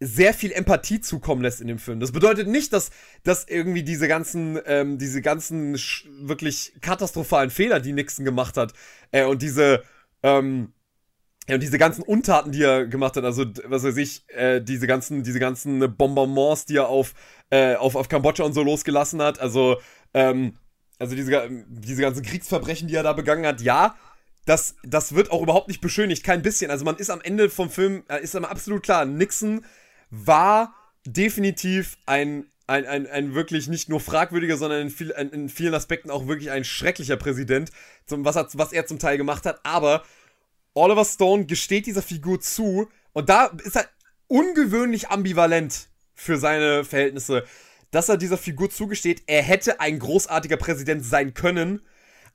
sehr 0.00 0.34
viel 0.34 0.52
Empathie 0.52 1.00
zukommen 1.00 1.42
lässt 1.42 1.60
in 1.60 1.68
dem 1.68 1.78
Film. 1.78 2.00
Das 2.00 2.12
bedeutet 2.12 2.48
nicht, 2.48 2.72
dass, 2.72 2.90
dass 3.22 3.46
irgendwie 3.46 3.82
diese 3.82 4.08
ganzen, 4.08 4.58
ähm, 4.66 4.98
diese 4.98 5.22
ganzen 5.22 5.74
wirklich 6.20 6.74
katastrophalen 6.80 7.50
Fehler, 7.50 7.80
die 7.80 7.92
Nixon 7.92 8.24
gemacht 8.24 8.56
hat, 8.56 8.72
äh, 9.12 9.24
und 9.24 9.40
diese, 9.40 9.82
ähm, 10.22 10.72
ja, 11.48 11.56
und 11.56 11.62
diese 11.62 11.78
ganzen 11.78 12.02
Untaten, 12.02 12.52
die 12.52 12.62
er 12.62 12.86
gemacht 12.86 13.16
hat, 13.16 13.24
also, 13.24 13.44
was 13.66 13.84
weiß 13.84 13.96
ich, 13.98 14.24
äh, 14.28 14.60
diese 14.60 14.86
ganzen, 14.86 15.22
diese 15.22 15.38
ganzen 15.38 15.94
Bombardements, 15.96 16.64
die 16.64 16.76
er 16.76 16.88
auf, 16.88 17.12
äh, 17.50 17.74
auf, 17.74 17.96
auf 17.96 18.08
Kambodscha 18.08 18.44
und 18.44 18.54
so 18.54 18.62
losgelassen 18.62 19.20
hat, 19.20 19.40
also, 19.40 19.78
ähm, 20.14 20.56
also 20.98 21.14
diese, 21.14 21.48
diese 21.68 22.00
ganzen 22.00 22.22
Kriegsverbrechen, 22.22 22.88
die 22.88 22.94
er 22.94 23.02
da 23.02 23.12
begangen 23.12 23.44
hat, 23.44 23.60
ja, 23.60 23.94
das, 24.46 24.76
das 24.84 25.14
wird 25.14 25.30
auch 25.30 25.42
überhaupt 25.42 25.68
nicht 25.68 25.80
beschönigt, 25.80 26.24
kein 26.24 26.42
bisschen. 26.42 26.70
Also 26.70 26.84
man 26.84 26.96
ist 26.96 27.10
am 27.10 27.20
Ende 27.20 27.50
vom 27.50 27.70
Film, 27.70 28.04
äh, 28.08 28.22
ist 28.22 28.34
immer 28.34 28.50
absolut 28.50 28.82
klar, 28.82 29.04
Nixon 29.04 29.64
war 30.10 30.74
definitiv 31.06 31.98
ein, 32.06 32.46
ein, 32.66 32.86
ein, 32.86 33.06
ein 33.06 33.34
wirklich 33.34 33.68
nicht 33.68 33.88
nur 33.88 34.00
fragwürdiger, 34.00 34.56
sondern 34.56 34.82
in, 34.82 34.90
viel, 34.90 35.10
in, 35.10 35.30
in 35.30 35.48
vielen 35.48 35.74
Aspekten 35.74 36.10
auch 36.10 36.26
wirklich 36.26 36.50
ein 36.50 36.64
schrecklicher 36.64 37.16
Präsident, 37.16 37.70
zum, 38.06 38.24
was, 38.24 38.36
hat, 38.36 38.56
was 38.56 38.72
er 38.72 38.86
zum 38.86 38.98
Teil 38.98 39.18
gemacht 39.18 39.44
hat. 39.44 39.60
Aber 39.64 40.04
Oliver 40.74 41.04
Stone 41.04 41.46
gesteht 41.46 41.86
dieser 41.86 42.02
Figur 42.02 42.40
zu 42.40 42.88
und 43.12 43.28
da 43.28 43.46
ist 43.64 43.76
er 43.76 43.88
ungewöhnlich 44.26 45.08
ambivalent 45.08 45.88
für 46.14 46.36
seine 46.36 46.84
Verhältnisse, 46.84 47.44
dass 47.90 48.08
er 48.08 48.16
dieser 48.16 48.38
Figur 48.38 48.70
zugesteht, 48.70 49.22
er 49.26 49.42
hätte 49.42 49.80
ein 49.80 50.00
großartiger 50.00 50.56
Präsident 50.56 51.04
sein 51.04 51.32
können, 51.32 51.80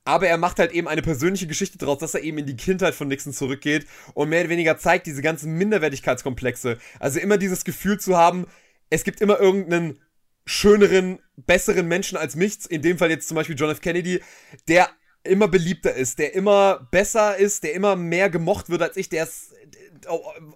aber 0.04 0.26
er 0.26 0.38
macht 0.38 0.58
halt 0.58 0.72
eben 0.72 0.88
eine 0.88 1.02
persönliche 1.02 1.46
Geschichte 1.46 1.76
daraus, 1.76 1.98
dass 1.98 2.14
er 2.14 2.22
eben 2.22 2.38
in 2.38 2.46
die 2.46 2.56
Kindheit 2.56 2.94
von 2.94 3.08
Nixon 3.08 3.34
zurückgeht 3.34 3.86
und 4.14 4.30
mehr 4.30 4.40
oder 4.40 4.48
weniger 4.48 4.78
zeigt 4.78 5.06
diese 5.06 5.20
ganzen 5.20 5.52
Minderwertigkeitskomplexe. 5.52 6.78
Also 6.98 7.20
immer 7.20 7.36
dieses 7.36 7.64
Gefühl 7.64 8.00
zu 8.00 8.16
haben, 8.16 8.46
es 8.88 9.04
gibt 9.04 9.20
immer 9.20 9.38
irgendeinen 9.38 10.00
schöneren, 10.46 11.18
besseren 11.36 11.86
Menschen 11.86 12.16
als 12.16 12.34
mich, 12.34 12.58
in 12.70 12.80
dem 12.82 12.96
Fall 12.96 13.10
jetzt 13.10 13.28
zum 13.28 13.34
Beispiel 13.34 13.56
John 13.56 13.70
F. 13.70 13.82
Kennedy, 13.82 14.20
der 14.66 14.88
immer 15.24 15.48
beliebter 15.48 15.94
ist, 15.94 16.18
der 16.18 16.34
immer 16.34 16.88
besser 16.90 17.36
ist, 17.36 17.62
der 17.62 17.74
immer 17.74 17.96
mehr 17.96 18.30
gemocht 18.30 18.70
wird 18.70 18.82
als 18.82 18.96
ich, 18.96 19.08
der 19.08 19.24
ist 19.24 19.52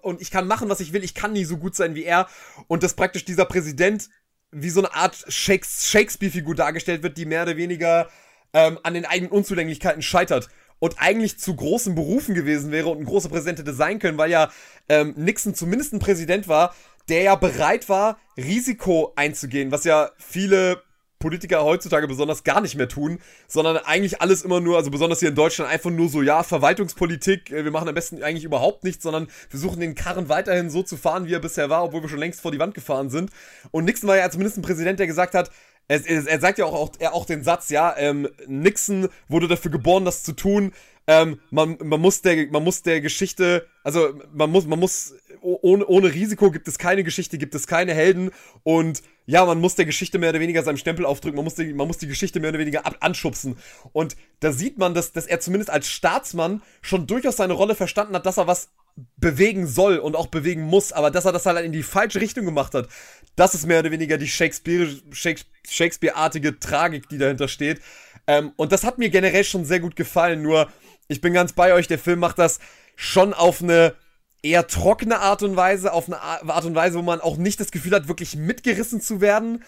und 0.01 0.21
ich 0.21 0.31
kann 0.31 0.47
machen, 0.47 0.69
was 0.69 0.79
ich 0.79 0.93
will, 0.93 1.03
ich 1.03 1.13
kann 1.13 1.33
nie 1.33 1.45
so 1.45 1.57
gut 1.57 1.75
sein 1.75 1.95
wie 1.95 2.03
er. 2.03 2.27
Und 2.67 2.83
dass 2.83 2.95
praktisch 2.95 3.25
dieser 3.25 3.45
Präsident 3.45 4.09
wie 4.51 4.69
so 4.69 4.79
eine 4.79 4.93
Art 4.93 5.23
Shakespeare-Figur 5.27 6.55
dargestellt 6.55 7.03
wird, 7.03 7.17
die 7.17 7.25
mehr 7.25 7.43
oder 7.43 7.57
weniger 7.57 8.09
ähm, 8.53 8.79
an 8.83 8.93
den 8.93 9.05
eigenen 9.05 9.31
Unzulänglichkeiten 9.31 10.01
scheitert 10.01 10.49
und 10.79 10.95
eigentlich 10.97 11.39
zu 11.39 11.55
großen 11.55 11.95
Berufen 11.95 12.35
gewesen 12.35 12.71
wäre 12.71 12.89
und 12.89 12.99
ein 12.99 13.05
großer 13.05 13.29
Präsident 13.29 13.59
hätte 13.59 13.73
sein 13.73 13.99
können, 13.99 14.17
weil 14.17 14.31
ja 14.31 14.51
ähm, 14.87 15.13
Nixon 15.17 15.55
zumindest 15.55 15.93
ein 15.93 15.99
Präsident 15.99 16.47
war, 16.47 16.73
der 17.09 17.21
ja 17.23 17.35
bereit 17.35 17.89
war, 17.89 18.17
Risiko 18.37 19.13
einzugehen, 19.15 19.71
was 19.71 19.83
ja 19.83 20.11
viele 20.17 20.81
Politiker 21.25 21.63
heutzutage 21.63 22.07
besonders 22.07 22.43
gar 22.43 22.61
nicht 22.61 22.75
mehr 22.75 22.87
tun, 22.87 23.17
sondern 23.47 23.77
eigentlich 23.77 24.21
alles 24.21 24.43
immer 24.43 24.59
nur, 24.59 24.77
also 24.77 24.91
besonders 24.91 25.21
hier 25.21 25.29
in 25.29 25.35
Deutschland, 25.35 25.71
einfach 25.71 25.89
nur 25.89 26.07
so, 26.07 26.21
ja, 26.21 26.43
Verwaltungspolitik, 26.43 27.51
äh, 27.51 27.63
wir 27.63 27.71
machen 27.71 27.89
am 27.89 27.95
besten 27.95 28.21
eigentlich 28.21 28.43
überhaupt 28.43 28.83
nichts, 28.83 29.01
sondern 29.01 29.27
versuchen 29.49 29.79
den 29.79 29.95
Karren 29.95 30.29
weiterhin 30.29 30.69
so 30.69 30.83
zu 30.83 30.97
fahren, 30.97 31.25
wie 31.25 31.33
er 31.33 31.39
bisher 31.39 31.67
war, 31.67 31.83
obwohl 31.83 32.03
wir 32.03 32.09
schon 32.09 32.19
längst 32.19 32.41
vor 32.41 32.51
die 32.51 32.59
Wand 32.59 32.75
gefahren 32.75 33.09
sind. 33.09 33.31
Und 33.71 33.85
Nixon 33.85 34.07
war 34.07 34.17
ja 34.17 34.29
zumindest 34.29 34.59
ein 34.59 34.61
Präsident, 34.61 34.99
der 34.99 35.07
gesagt 35.07 35.33
hat, 35.33 35.49
er, 35.87 36.05
er 36.05 36.39
sagt 36.39 36.59
ja 36.59 36.65
auch, 36.65 36.73
auch, 36.73 36.91
er 36.99 37.15
auch 37.15 37.25
den 37.25 37.43
Satz, 37.43 37.71
ja, 37.71 37.95
ähm, 37.97 38.29
Nixon 38.45 39.09
wurde 39.27 39.47
dafür 39.47 39.71
geboren, 39.71 40.05
das 40.05 40.21
zu 40.21 40.33
tun. 40.33 40.73
Ähm, 41.07 41.39
man, 41.51 41.77
man, 41.83 42.01
muss 42.01 42.21
der, 42.21 42.47
man 42.47 42.63
muss 42.63 42.81
der 42.81 42.99
Geschichte, 42.99 43.67
also 43.83 44.19
man 44.33 44.49
muss, 44.49 44.65
man 44.65 44.79
muss, 44.79 45.13
ohne, 45.41 45.85
ohne 45.85 46.11
Risiko 46.11 46.49
gibt 46.49 46.67
es 46.67 46.79
keine 46.79 47.03
Geschichte, 47.03 47.37
gibt 47.37 47.53
es 47.53 47.67
keine 47.67 47.93
Helden 47.93 48.31
und 48.63 49.03
ja, 49.27 49.45
man 49.45 49.59
muss 49.59 49.75
der 49.75 49.85
Geschichte 49.85 50.17
mehr 50.17 50.31
oder 50.31 50.39
weniger 50.39 50.63
seinem 50.63 50.77
Stempel 50.77 51.05
aufdrücken, 51.05 51.35
man 51.35 51.45
muss 51.45 51.55
die, 51.55 51.73
man 51.73 51.87
muss 51.87 51.99
die 51.99 52.07
Geschichte 52.07 52.39
mehr 52.39 52.49
oder 52.49 52.59
weniger 52.59 52.85
ab, 52.85 52.97
anschubsen. 53.01 53.57
Und 53.91 54.15
da 54.39 54.51
sieht 54.51 54.79
man, 54.79 54.95
dass, 54.95 55.11
dass 55.11 55.27
er 55.27 55.39
zumindest 55.39 55.69
als 55.69 55.89
Staatsmann 55.89 56.63
schon 56.81 57.07
durchaus 57.07 57.37
seine 57.37 57.53
Rolle 57.53 57.75
verstanden 57.75 58.15
hat, 58.15 58.25
dass 58.25 58.37
er 58.37 58.47
was 58.47 58.69
bewegen 59.17 59.67
soll 59.67 59.97
und 59.97 60.15
auch 60.15 60.27
bewegen 60.27 60.63
muss, 60.63 60.91
aber 60.91 61.11
dass 61.11 61.25
er 61.25 61.33
das 61.33 61.45
halt 61.45 61.63
in 61.65 61.71
die 61.71 61.83
falsche 61.83 62.21
Richtung 62.21 62.45
gemacht 62.45 62.73
hat, 62.73 62.87
das 63.35 63.53
ist 63.53 63.67
mehr 63.67 63.79
oder 63.79 63.91
weniger 63.91 64.17
die 64.17 64.27
Shakespeare-artige 64.27 66.59
Tragik, 66.59 67.09
die 67.09 67.17
dahinter 67.17 67.47
steht. 67.47 67.81
Ähm, 68.27 68.53
und 68.55 68.71
das 68.71 68.83
hat 68.83 68.97
mir 68.97 69.09
generell 69.09 69.43
schon 69.43 69.65
sehr 69.65 69.79
gut 69.79 69.95
gefallen, 69.95 70.41
nur 70.41 70.67
ich 71.07 71.21
bin 71.21 71.33
ganz 71.33 71.53
bei 71.53 71.73
euch, 71.73 71.87
der 71.87 71.99
Film 71.99 72.19
macht 72.19 72.39
das 72.39 72.59
schon 72.95 73.33
auf 73.33 73.61
eine 73.61 73.95
eher 74.41 74.67
trockene 74.67 75.19
Art 75.19 75.43
und 75.43 75.55
Weise, 75.55 75.91
auf 75.91 76.07
eine 76.07 76.21
Art 76.21 76.65
und 76.65 76.75
Weise, 76.75 76.97
wo 76.97 77.01
man 77.01 77.19
auch 77.21 77.37
nicht 77.37 77.59
das 77.59 77.71
Gefühl 77.71 77.93
hat, 77.93 78.07
wirklich 78.07 78.35
mitgerissen 78.35 79.01
zu 79.01 79.21
werden. 79.21 79.63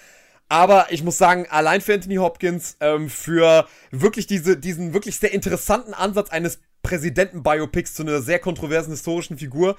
Aber 0.49 0.87
ich 0.91 1.03
muss 1.03 1.17
sagen, 1.17 1.45
allein 1.49 1.81
für 1.81 1.93
Anthony 1.93 2.15
Hopkins, 2.15 2.77
ähm, 2.79 3.09
für 3.09 3.67
wirklich 3.91 4.27
diese, 4.27 4.55
diesen 4.55 4.93
wirklich 4.93 5.19
sehr 5.19 5.33
interessanten 5.33 5.93
Ansatz 5.93 6.29
eines 6.29 6.59
Präsidenten-Biopics 6.83 7.95
zu 7.95 8.03
einer 8.03 8.21
sehr 8.21 8.39
kontroversen 8.39 8.91
historischen 8.91 9.37
Figur, 9.37 9.75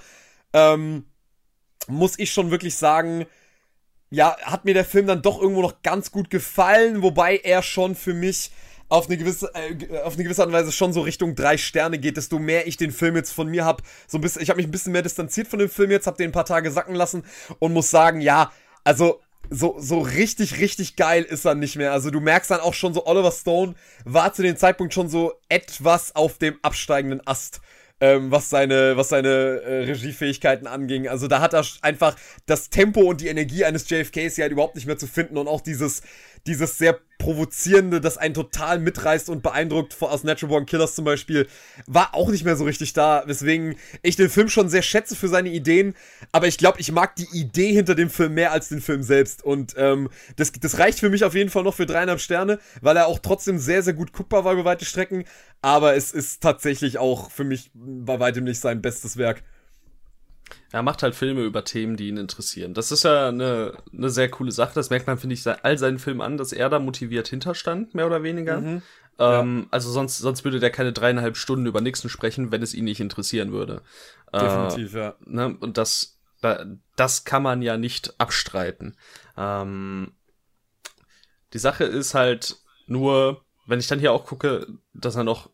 ähm, 0.53 1.07
muss 1.87 2.19
ich 2.19 2.33
schon 2.33 2.51
wirklich 2.51 2.77
sagen, 2.77 3.27
ja, 4.11 4.37
hat 4.43 4.65
mir 4.65 4.75
der 4.75 4.85
Film 4.85 5.07
dann 5.07 5.23
doch 5.23 5.41
irgendwo 5.41 5.63
noch 5.63 5.83
ganz 5.83 6.11
gut 6.11 6.29
gefallen, 6.29 7.03
wobei 7.03 7.37
er 7.37 7.63
schon 7.63 7.95
für 7.95 8.15
mich 8.15 8.51
auf 8.89 9.07
eine 9.07 9.17
gewisse 9.17 9.51
äh, 9.55 10.01
auf 10.01 10.15
eine 10.15 10.25
gewisse 10.25 10.43
Art 10.43 10.49
und 10.49 10.55
Weise 10.55 10.73
schon 10.73 10.93
so 10.93 11.03
Richtung 11.03 11.35
drei 11.35 11.57
Sterne 11.57 11.99
geht, 11.99 12.17
desto 12.17 12.39
mehr 12.39 12.67
ich 12.67 12.77
den 12.77 12.91
Film 12.91 13.17
jetzt 13.17 13.33
von 13.33 13.49
mir 13.49 13.65
habe, 13.65 13.83
so 14.07 14.19
ein 14.19 14.21
bisschen 14.21 14.43
ich 14.43 14.51
habe 14.51 14.57
mich 14.59 14.67
ein 14.67 14.71
bisschen 14.71 14.93
mehr 14.93 15.03
distanziert 15.03 15.49
von 15.49 15.59
dem 15.59 15.69
Film 15.69 15.91
jetzt, 15.91 16.07
habe 16.07 16.17
den 16.17 16.31
ein 16.31 16.33
paar 16.33 16.45
Tage 16.45 16.71
sacken 16.71 16.95
lassen 16.95 17.25
und 17.59 17.73
muss 17.73 17.91
sagen, 17.91 18.21
ja, 18.21 18.51
also 18.85 19.21
so, 19.51 19.77
so 19.79 20.01
richtig, 20.01 20.59
richtig 20.61 20.97
geil 20.97 21.23
ist 21.23 21.45
er 21.45 21.55
nicht 21.55 21.77
mehr. 21.77 21.93
Also 21.93 22.11
du 22.11 22.21
merkst 22.21 22.51
dann 22.51 22.61
auch 22.61 22.75
schon 22.75 22.95
so, 22.95 23.07
Oliver 23.07 23.33
Stone 23.33 23.75
war 24.05 24.33
zu 24.33 24.43
dem 24.43 24.57
Zeitpunkt 24.57 24.93
schon 24.93 25.09
so 25.09 25.33
etwas 25.49 26.15
auf 26.15 26.39
dem 26.39 26.59
absteigenden 26.63 27.27
Ast. 27.27 27.61
Ähm, 28.01 28.31
was 28.31 28.49
seine, 28.49 28.97
was 28.97 29.09
seine 29.09 29.29
äh, 29.29 29.85
Regiefähigkeiten 29.87 30.69
anging. 30.69 31.09
Also 31.09 31.27
da 31.27 31.41
hat 31.41 31.53
er 31.53 31.67
einfach 31.83 32.15
das 32.47 32.71
Tempo 32.71 33.01
und 33.01 33.21
die 33.21 33.27
Energie 33.27 33.65
eines 33.65 33.91
JFKs 33.91 34.37
ja 34.37 34.43
halt 34.43 34.53
überhaupt 34.53 34.77
nicht 34.77 34.87
mehr 34.87 34.99
zu 34.99 35.09
finden 35.09 35.37
und 35.37 35.49
auch 35.49 35.61
dieses, 35.61 36.03
dieses 36.47 36.79
sehr 36.79 36.99
provozierende, 37.19 38.01
das 38.01 38.17
einen 38.17 38.35
total 38.35 38.79
mitreißt 38.79 39.29
und 39.29 39.43
beeindruckt 39.43 39.97
aus 40.01 40.23
Natural 40.23 40.51
Born 40.51 40.67
Killers 40.67 40.95
zum 40.95 41.05
Beispiel, 41.05 41.49
war 41.87 42.15
auch 42.15 42.31
nicht 42.31 42.45
mehr 42.45 42.57
so 42.57 42.65
richtig 42.65 42.93
da, 42.93 43.25
weswegen 43.27 43.75
ich 44.03 44.17
den 44.17 44.31
Film 44.31 44.49
schon 44.49 44.69
sehr 44.69 44.83
schätze 44.83 45.17
für 45.17 45.29
seine 45.29 45.51
Ideen, 45.51 45.95
aber 46.31 46.47
ich 46.47 46.59
glaube, 46.59 46.81
ich 46.81 46.93
mag 46.93 47.17
die 47.17 47.29
Idee 47.33 47.73
hinter 47.73 47.97
dem 47.97 48.09
Film 48.09 48.35
mehr 48.35 48.53
als 48.53 48.69
den 48.69 48.81
Film 48.81 49.03
selbst 49.03 49.45
und 49.45 49.75
ähm, 49.77 50.09
das, 50.37 50.53
das 50.53 50.79
reicht 50.79 51.01
für 51.01 51.11
mich 51.11 51.25
auf 51.25 51.35
jeden 51.35 51.51
Fall 51.51 51.65
noch 51.65 51.75
für 51.75 51.87
dreieinhalb 51.87 52.21
Sterne, 52.21 52.61
weil 52.81 52.97
er 52.97 53.09
auch 53.09 53.19
trotzdem 53.19 53.59
sehr, 53.59 53.83
sehr 53.83 53.95
gut 53.95 54.13
guckbar 54.13 54.45
war 54.45 54.53
über 54.53 54.65
weite 54.65 54.85
Strecken, 54.85 55.25
aber 55.61 55.97
es 55.97 56.13
ist 56.13 56.41
tatsächlich 56.41 56.99
auch 56.99 57.33
für 57.33 57.45
mich 57.45 57.71
bei 57.75 58.21
weitem 58.21 58.45
nicht 58.45 58.61
sein 58.61 58.81
bestes 58.81 59.17
Werk. 59.17 59.43
Er 60.71 60.83
macht 60.83 61.03
halt 61.03 61.15
Filme 61.15 61.43
über 61.43 61.65
Themen, 61.65 61.97
die 61.97 62.09
ihn 62.09 62.19
interessieren. 62.19 62.75
Das 62.75 62.93
ist 62.93 63.05
ja 63.05 63.29
eine, 63.29 63.79
eine 63.93 64.11
sehr 64.11 64.31
coole 64.31 64.53
Sache. 64.53 64.75
Das 64.75 64.91
merkt 64.91 65.07
man, 65.07 65.19
finde 65.19 65.35
ich, 65.35 65.47
all 65.47 65.79
seinen 65.79 65.99
Filmen 65.99 66.21
an, 66.21 66.37
dass 66.37 66.53
er 66.53 66.69
da 66.69 66.79
motiviert 66.79 67.29
hinterstand, 67.29 67.95
mehr 67.95 68.07
oder 68.07 68.23
weniger. 68.23 68.61
Mhm. 68.61 68.83
Ähm, 69.19 69.61
ja. 69.63 69.67
Also 69.71 69.91
sonst, 69.91 70.19
sonst 70.19 70.45
würde 70.45 70.61
der 70.61 70.71
keine 70.71 70.93
dreieinhalb 70.93 71.37
Stunden 71.37 71.67
über 71.67 71.81
Nixon 71.81 72.11
sprechen, 72.11 72.53
wenn 72.53 72.63
es 72.63 72.75
ihn 72.75 72.85
nicht 72.85 73.01
interessieren 73.01 73.53
würde. 73.53 73.83
Definitiv, 74.33 74.95
äh, 74.95 74.99
ja. 74.99 75.15
Ne? 75.25 75.57
Und 75.59 75.79
das, 75.79 76.19
das 76.97 77.25
kann 77.25 77.43
man 77.43 77.63
ja 77.63 77.79
nicht 77.79 78.21
abstreiten. 78.21 78.97
Ähm, 79.37 80.13
die 81.55 81.59
Sache 81.59 81.85
ist 81.85 82.15
halt 82.15 82.57
nur, 82.87 83.43
wenn 83.67 83.81
ich 83.81 83.89
dann 83.89 84.01
hier 84.01 84.13
auch 84.13 84.27
gucke, 84.27 84.67
dass 84.93 85.17
er 85.17 85.25
noch 85.25 85.51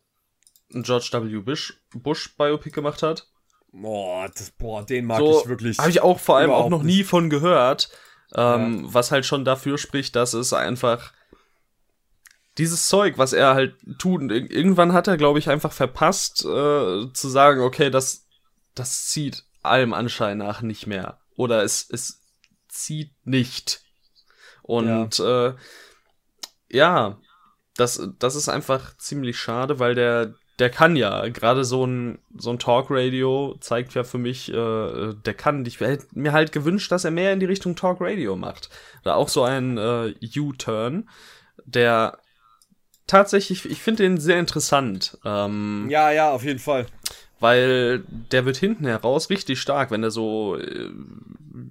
ein 0.73 0.83
George 0.83 1.09
W. 1.13 1.39
Bush, 1.39 1.81
Bush 1.93 2.35
Biopic 2.35 2.71
gemacht 2.75 3.01
hat 3.01 3.29
Boah, 3.77 4.29
das, 4.29 4.51
boah, 4.51 4.85
den 4.85 5.05
mag 5.05 5.19
so, 5.19 5.41
ich 5.41 5.49
wirklich. 5.49 5.77
Habe 5.77 5.89
ich 5.89 6.01
auch 6.01 6.19
vor 6.19 6.37
allem 6.37 6.51
auch 6.51 6.69
noch 6.69 6.81
nicht. 6.81 6.97
nie 6.97 7.03
von 7.03 7.29
gehört. 7.29 7.89
Ähm, 8.33 8.85
ja. 8.85 8.93
Was 8.93 9.11
halt 9.11 9.25
schon 9.25 9.43
dafür 9.43 9.77
spricht, 9.77 10.15
dass 10.15 10.33
es 10.33 10.53
einfach 10.53 11.11
dieses 12.57 12.87
Zeug, 12.87 13.17
was 13.17 13.33
er 13.33 13.53
halt 13.53 13.75
tut, 13.99 14.31
irgendwann 14.31 14.93
hat 14.93 15.07
er, 15.07 15.17
glaube 15.17 15.39
ich, 15.39 15.49
einfach 15.49 15.73
verpasst, 15.73 16.45
äh, 16.45 17.11
zu 17.11 17.27
sagen, 17.27 17.61
okay, 17.61 17.89
das, 17.89 18.25
das 18.75 19.07
zieht 19.07 19.43
allem 19.61 19.93
Anschein 19.93 20.37
nach 20.37 20.61
nicht 20.61 20.87
mehr. 20.87 21.19
Oder 21.35 21.63
es, 21.63 21.85
es 21.89 22.21
zieht 22.69 23.11
nicht. 23.25 23.81
Und 24.61 25.17
ja, 25.17 25.47
äh, 25.47 25.55
ja 26.69 27.17
das, 27.75 28.01
das 28.19 28.35
ist 28.35 28.47
einfach 28.47 28.95
ziemlich 28.97 29.37
schade, 29.37 29.79
weil 29.79 29.95
der, 29.95 30.35
der 30.59 30.69
kann 30.69 30.95
ja, 30.95 31.27
gerade 31.29 31.65
so 31.65 31.85
ein, 31.85 32.19
so 32.37 32.49
ein 32.49 32.59
Talk-Radio 32.59 33.57
zeigt 33.59 33.93
ja 33.93 34.03
für 34.03 34.17
mich, 34.17 34.49
äh, 34.51 35.13
der 35.25 35.33
kann. 35.33 35.65
Ich 35.65 35.79
hätte 35.79 36.05
mir 36.13 36.31
halt 36.31 36.51
gewünscht, 36.51 36.91
dass 36.91 37.03
er 37.03 37.11
mehr 37.11 37.33
in 37.33 37.39
die 37.39 37.45
Richtung 37.45 37.75
Talk-Radio 37.75 38.35
macht. 38.35 38.69
Oder 39.01 39.15
auch 39.17 39.27
so 39.29 39.43
ein 39.43 39.77
äh, 39.77 40.13
U-Turn, 40.37 41.09
der 41.65 42.19
tatsächlich, 43.07 43.65
ich 43.65 43.81
finde 43.81 44.03
den 44.03 44.17
sehr 44.17 44.39
interessant. 44.39 45.17
Ähm, 45.25 45.87
Ja, 45.89 46.11
ja, 46.11 46.31
auf 46.31 46.43
jeden 46.43 46.59
Fall. 46.59 46.85
weil 47.39 47.99
der 48.31 48.45
wird 48.45 48.57
hinten 48.57 48.85
heraus 48.85 49.29
richtig 49.29 49.59
stark, 49.59 49.91
wenn 49.91 50.03
er 50.03 50.11
so 50.11 50.57
äh, 50.57 50.89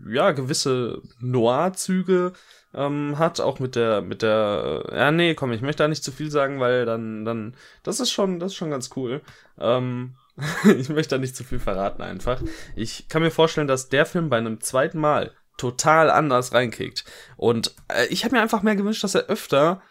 ja 0.09 0.33
gewisse 0.33 1.01
Noir-Züge 1.21 2.33
ähm, 2.75 3.19
hat, 3.19 3.41
auch 3.41 3.61
mit 3.61 3.77
der 3.77 4.03
mit 4.03 4.23
der 4.23 4.85
äh, 4.91 4.97
ja 4.97 5.11
nee, 5.13 5.35
komm, 5.35 5.53
ich 5.53 5.63
möchte 5.63 5.83
da 5.83 5.89
nicht 5.89 6.05
zu 6.05 6.13
viel 6.13 6.31
sagen, 6.31 6.61
weil 6.61 6.87
dann 6.87 7.25
dann 7.25 7.57
das 7.83 8.01
ist 8.01 8.11
schon 8.11 8.41
das 8.41 8.53
ist 8.53 8.57
schon 8.57 8.71
ganz 8.71 8.91
cool. 8.97 9.23
Ähm, 9.59 10.17
ich 10.79 10.89
möchte 10.89 11.15
da 11.15 11.19
nicht 11.19 11.37
zu 11.37 11.45
viel 11.45 11.61
verraten 11.61 12.03
einfach. 12.03 12.43
Ich 12.75 13.09
kann 13.09 13.23
mir 13.23 13.31
vorstellen, 13.31 13.69
dass 13.69 13.89
der 13.89 14.07
Film 14.07 14.29
bei 14.29 14.39
einem 14.39 14.61
zweiten 14.61 14.99
Mal 14.99 15.33
total 15.57 16.11
anders 16.11 16.53
reinkickt 16.53 17.05
und 17.37 17.75
äh, 17.89 18.07
ich 18.07 18.25
habe 18.25 18.35
mir 18.35 18.43
einfach 18.43 18.63
mehr 18.63 18.77
gewünscht, 18.77 19.05
dass 19.05 19.15
er 19.15 19.27
öfter 19.27 19.83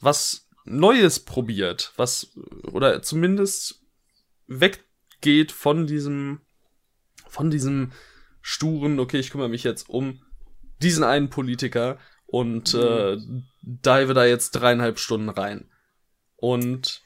was 0.00 0.48
Neues 0.64 1.20
probiert, 1.20 1.92
was 1.96 2.36
oder 2.72 3.00
zumindest 3.02 3.82
weggeht 4.48 5.52
von 5.52 5.86
diesem, 5.86 6.40
von 7.28 7.50
diesem 7.50 7.92
sturen, 8.40 8.98
okay, 8.98 9.18
ich 9.18 9.30
kümmere 9.30 9.48
mich 9.48 9.64
jetzt 9.64 9.88
um 9.88 10.22
diesen 10.82 11.04
einen 11.04 11.30
Politiker 11.30 11.98
und 12.26 12.74
äh, 12.74 13.16
dive 13.62 14.14
da 14.14 14.24
jetzt 14.24 14.52
dreieinhalb 14.52 14.98
Stunden 14.98 15.28
rein. 15.28 15.70
Und 16.36 17.02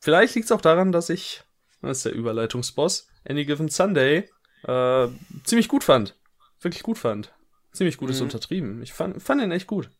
vielleicht 0.00 0.34
liegt 0.34 0.46
es 0.46 0.52
auch 0.52 0.60
daran, 0.60 0.92
dass 0.92 1.10
ich, 1.10 1.42
das 1.82 1.98
ist 1.98 2.06
der 2.06 2.14
Überleitungsboss, 2.14 3.08
Any 3.28 3.44
Given 3.44 3.68
Sunday 3.68 4.28
äh, 4.64 5.08
ziemlich 5.44 5.68
gut 5.68 5.84
fand. 5.84 6.16
Wirklich 6.60 6.82
gut 6.82 6.98
fand. 6.98 7.32
Ziemlich 7.72 7.96
gut 7.96 8.10
ist 8.10 8.18
Mhm. 8.20 8.24
untertrieben. 8.24 8.82
Ich 8.82 8.92
fand, 8.92 9.22
fand 9.22 9.42
ihn 9.42 9.50
echt 9.50 9.66
gut. 9.66 9.90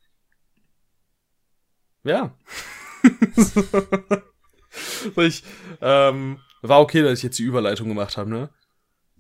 Ja. 2.05 2.37
Weil 5.15 5.27
ich, 5.27 5.43
ähm, 5.81 6.39
war 6.63 6.81
okay, 6.81 7.03
dass 7.03 7.19
ich 7.19 7.25
jetzt 7.25 7.39
die 7.39 7.43
Überleitung 7.45 7.89
gemacht 7.89 8.17
habe, 8.17 8.31
ne? 8.31 8.49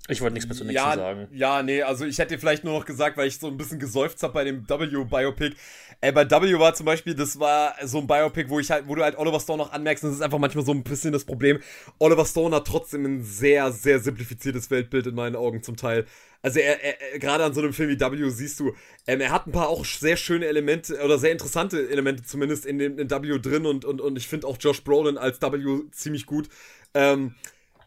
Ich 0.09 0.21
wollte 0.21 0.35
nichts 0.35 0.47
mehr 0.47 0.57
zu 0.57 0.65
nächsten 0.65 0.77
ja, 0.77 0.95
sagen. 0.95 1.29
Ja, 1.33 1.63
nee, 1.63 1.81
also 1.81 2.05
ich 2.05 2.19
hätte 2.19 2.35
dir 2.35 2.39
vielleicht 2.39 2.63
nur 2.63 2.79
noch 2.79 2.85
gesagt, 2.85 3.17
weil 3.17 3.27
ich 3.27 3.39
so 3.39 3.47
ein 3.47 3.57
bisschen 3.57 3.79
geseufzt 3.79 4.23
habe 4.23 4.35
bei 4.35 4.45
dem 4.45 4.69
W-Biopic. 4.69 5.57
Äh, 6.03 6.13
bei 6.13 6.31
W 6.31 6.59
war 6.59 6.75
zum 6.75 6.85
Beispiel, 6.85 7.15
das 7.15 7.41
war 7.41 7.75
so 7.85 7.99
ein 7.99 8.07
Biopic, 8.07 8.51
wo 8.51 8.61
ich 8.61 8.71
halt, 8.71 8.87
wo 8.87 8.95
du 8.95 9.03
halt 9.03 9.17
Oliver 9.17 9.41
Stone 9.41 9.63
noch 9.63 9.73
anmerkst, 9.73 10.05
und 10.05 10.11
das 10.11 10.19
ist 10.19 10.23
einfach 10.23 10.39
manchmal 10.39 10.67
so 10.67 10.73
ein 10.73 10.83
bisschen 10.83 11.13
das 11.13 11.25
Problem. 11.25 11.59
Oliver 11.99 12.27
Stone 12.27 12.55
hat 12.55 12.67
trotzdem 12.67 13.07
ein 13.07 13.23
sehr, 13.23 13.73
sehr 13.73 13.99
simplifiziertes 13.99 14.71
Weltbild 14.71 15.07
in 15.07 15.15
meinen 15.15 15.37
Augen 15.37 15.63
zum 15.63 15.77
Teil. 15.77 16.05
Also 16.43 16.61
er, 16.61 16.85
er, 16.85 17.15
er 17.15 17.19
gerade 17.19 17.43
an 17.43 17.55
so 17.55 17.63
einem 17.63 17.73
Film 17.73 17.89
wie 17.89 17.99
W 17.99 18.29
siehst 18.29 18.61
du, 18.61 18.75
ähm, 19.07 19.23
er 19.23 19.31
hat 19.31 19.47
ein 19.47 19.53
paar 19.53 19.71
auch 19.71 19.87
sehr 19.87 20.19
schöne 20.19 20.45
Elemente 20.45 21.03
oder 21.03 21.19
sehr 21.19 21.33
interessante 21.33 21.89
Elemente 21.89 22.23
zumindest 22.25 22.67
in 22.67 22.79
dem 22.79 22.99
in 22.99 23.09
W 23.09 23.39
drin 23.39 23.65
und, 23.65 23.87
und, 23.87 24.03
und 24.03 24.19
ich 24.19 24.29
finde 24.29 24.47
auch 24.47 24.59
Josh 24.61 24.85
Brolin 24.85 25.17
als 25.17 25.41
W 25.41 25.89
ziemlich 25.93 26.27
gut. 26.27 26.51
Ähm, 26.93 27.35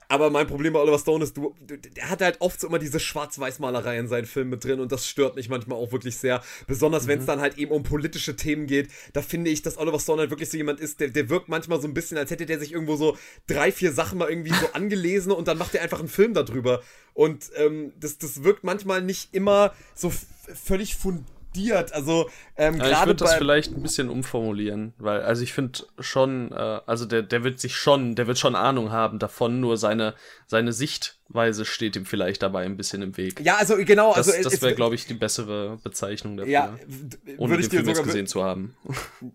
aber 0.10 0.30
mein 0.30 0.48
Problem 0.48 0.74
bei 0.74 0.80
Oliver 0.80 1.00
Stone 1.00 1.24
ist, 1.24 1.36
du, 1.36 1.54
der 1.60 2.10
hat 2.10 2.22
halt 2.22 2.40
oft 2.40 2.60
so 2.60 2.68
immer 2.68 2.80
diese 2.80 3.00
Schwarz-Weiß-Malerei 3.00 3.98
in 3.98 4.08
seinen 4.08 4.26
Filmen 4.26 4.52
mit 4.52 4.64
drin 4.64 4.80
und 4.80 4.92
das 4.92 5.08
stört 5.08 5.36
mich 5.36 5.50
manchmal 5.50 5.78
auch 5.78 5.92
wirklich 5.92 6.18
sehr. 6.18 6.42
Besonders 6.66 7.08
wenn 7.08 7.20
es 7.20 7.26
dann 7.26 7.42
halt 7.42 7.58
eben 7.58 7.72
um 7.72 7.84
politische 7.84 8.36
Themen 8.36 8.68
geht. 8.68 8.90
Da 9.14 9.22
finde 9.22 9.52
ich, 9.52 9.62
dass 9.62 9.78
Oliver 9.78 10.00
Stone 10.00 10.22
halt 10.22 10.30
wirklich 10.30 10.50
so 10.50 10.58
jemand 10.58 10.80
ist, 10.80 11.00
der, 11.00 11.10
der 11.10 11.30
wirkt 11.30 11.50
manchmal 11.50 11.82
so 11.82 11.88
ein 11.88 11.94
bisschen, 11.94 12.18
als 12.18 12.32
hätte 12.32 12.46
der 12.46 12.60
sich 12.60 12.72
irgendwo 12.72 12.96
so 12.96 13.18
drei, 13.48 13.72
vier 13.72 13.92
Sachen 13.92 14.18
mal 14.18 14.30
irgendwie 14.30 14.54
so 14.54 14.68
angelesen 14.74 15.32
und 15.32 15.48
dann 15.48 15.58
macht 15.58 15.76
er 15.76 15.82
einfach 15.82 16.00
einen 16.00 16.08
Film 16.08 16.34
darüber. 16.34 16.82
Und 17.14 17.52
ähm, 17.56 17.92
das, 18.00 18.18
das 18.18 18.44
wirkt 18.44 18.64
manchmal 18.64 19.02
nicht 19.02 19.34
immer 19.34 19.74
so 19.94 20.12
völlig 20.54 20.96
fundiert. 20.96 21.37
Also 21.92 22.30
ähm, 22.56 22.78
Ja, 22.78 22.92
ich 22.92 23.06
würde 23.08 23.16
das 23.16 23.36
vielleicht 23.36 23.76
ein 23.76 23.82
bisschen 23.82 24.10
umformulieren, 24.10 24.94
weil, 25.00 25.22
also 25.22 25.42
ich 25.42 25.54
finde 25.54 25.80
schon, 26.00 26.52
äh, 26.52 26.56
also 26.86 27.06
der, 27.06 27.24
der 27.24 27.44
wird 27.44 27.60
sich 27.60 27.76
schon, 27.76 28.16
der 28.16 28.28
wird 28.28 28.38
schon 28.38 28.56
Ahnung 28.56 28.92
haben 28.92 29.18
davon, 29.18 29.60
nur 29.60 29.78
seine, 29.78 30.14
seine 30.46 30.72
Sichtweise 30.72 31.66
steht 31.66 31.96
ihm 31.96 32.06
vielleicht 32.06 32.44
dabei 32.44 32.64
ein 32.64 32.78
bisschen 32.78 33.02
im 33.02 33.18
Weg. 33.18 33.40
Ja, 33.42 33.56
also 33.58 33.76
genau, 33.78 34.14
Das, 34.14 34.28
also 34.30 34.50
das 34.50 34.62
wäre, 34.62 34.76
glaube 34.76 34.94
ich, 34.96 35.08
die 35.08 35.16
bessere 35.16 35.78
Bezeichnung 35.84 36.38
dafür. 36.38 36.52
ja, 36.52 36.78
ohne 37.38 37.50
würde 37.52 37.64
ich 37.64 37.70
den 37.70 37.80
dir 37.80 37.84
Film 37.84 37.96
sogar 37.96 38.04
gesehen 38.04 38.28
zu 38.28 38.44
haben. 38.44 38.76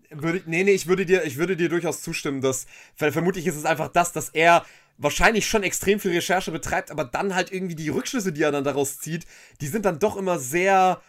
würde 0.09 0.41
nee, 0.45 0.63
nee, 0.63 0.71
ich 0.71 0.87
würde 0.87 1.05
dir, 1.05 1.25
ich 1.25 1.37
würde 1.37 1.57
dir 1.57 1.67
durchaus 1.69 2.01
zustimmen, 2.01 2.39
dass, 2.41 2.67
ver- 2.95 3.11
vermutlich 3.11 3.47
ist 3.47 3.57
es 3.57 3.65
einfach 3.65 3.89
das, 3.89 4.13
dass 4.13 4.29
er 4.29 4.65
wahrscheinlich 4.97 5.47
schon 5.47 5.63
extrem 5.63 5.99
viel 5.99 6.11
Recherche 6.11 6.51
betreibt, 6.51 6.91
aber 6.91 7.03
dann 7.03 7.35
halt 7.35 7.51
irgendwie 7.51 7.75
die 7.75 7.89
Rückschlüsse, 7.89 8.31
die 8.31 8.43
er 8.43 8.51
dann 8.51 8.63
daraus 8.63 8.99
zieht, 8.99 9.25
die 9.59 9.67
sind 9.67 9.85
dann 9.85 9.99
doch 9.99 10.15
immer 10.15 10.39
sehr 10.39 11.01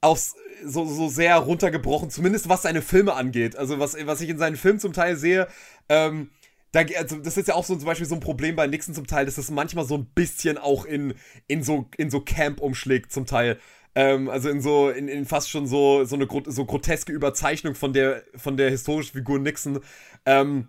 aus, 0.00 0.36
so, 0.64 0.84
so 0.84 1.08
sehr 1.08 1.36
runtergebrochen, 1.36 2.10
zumindest 2.10 2.48
was 2.48 2.62
seine 2.62 2.82
Filme 2.82 3.14
angeht. 3.14 3.56
Also 3.56 3.78
was, 3.78 3.96
was 4.06 4.20
ich 4.20 4.28
in 4.28 4.38
seinen 4.38 4.56
Filmen 4.56 4.80
zum 4.80 4.92
Teil 4.92 5.16
sehe, 5.16 5.48
ähm, 5.88 6.30
da, 6.72 6.80
also 6.98 7.16
das 7.16 7.36
ist 7.36 7.48
ja 7.48 7.54
auch 7.54 7.64
so 7.64 7.74
zum 7.76 7.86
Beispiel 7.86 8.06
so 8.06 8.14
ein 8.14 8.20
Problem 8.20 8.54
bei 8.54 8.66
Nixon 8.66 8.94
zum 8.94 9.06
Teil, 9.06 9.24
dass 9.24 9.36
das 9.36 9.50
manchmal 9.50 9.86
so 9.86 9.96
ein 9.96 10.06
bisschen 10.14 10.58
auch 10.58 10.84
in, 10.84 11.14
in 11.46 11.62
so, 11.62 11.88
in 11.96 12.10
so 12.10 12.20
Camp 12.20 12.60
umschlägt 12.60 13.10
zum 13.12 13.26
Teil. 13.26 13.58
Ähm, 13.94 14.28
also 14.28 14.50
in 14.50 14.60
so, 14.60 14.90
in, 14.90 15.08
in 15.08 15.24
fast 15.24 15.50
schon 15.50 15.66
so, 15.66 16.04
so 16.04 16.14
eine 16.14 16.28
so 16.46 16.64
groteske 16.66 17.12
Überzeichnung 17.12 17.74
von 17.74 17.92
der, 17.92 18.22
von 18.36 18.56
der 18.56 18.70
historischen 18.70 19.12
Figur 19.12 19.38
Nixon. 19.38 19.80
Ähm, 20.26 20.68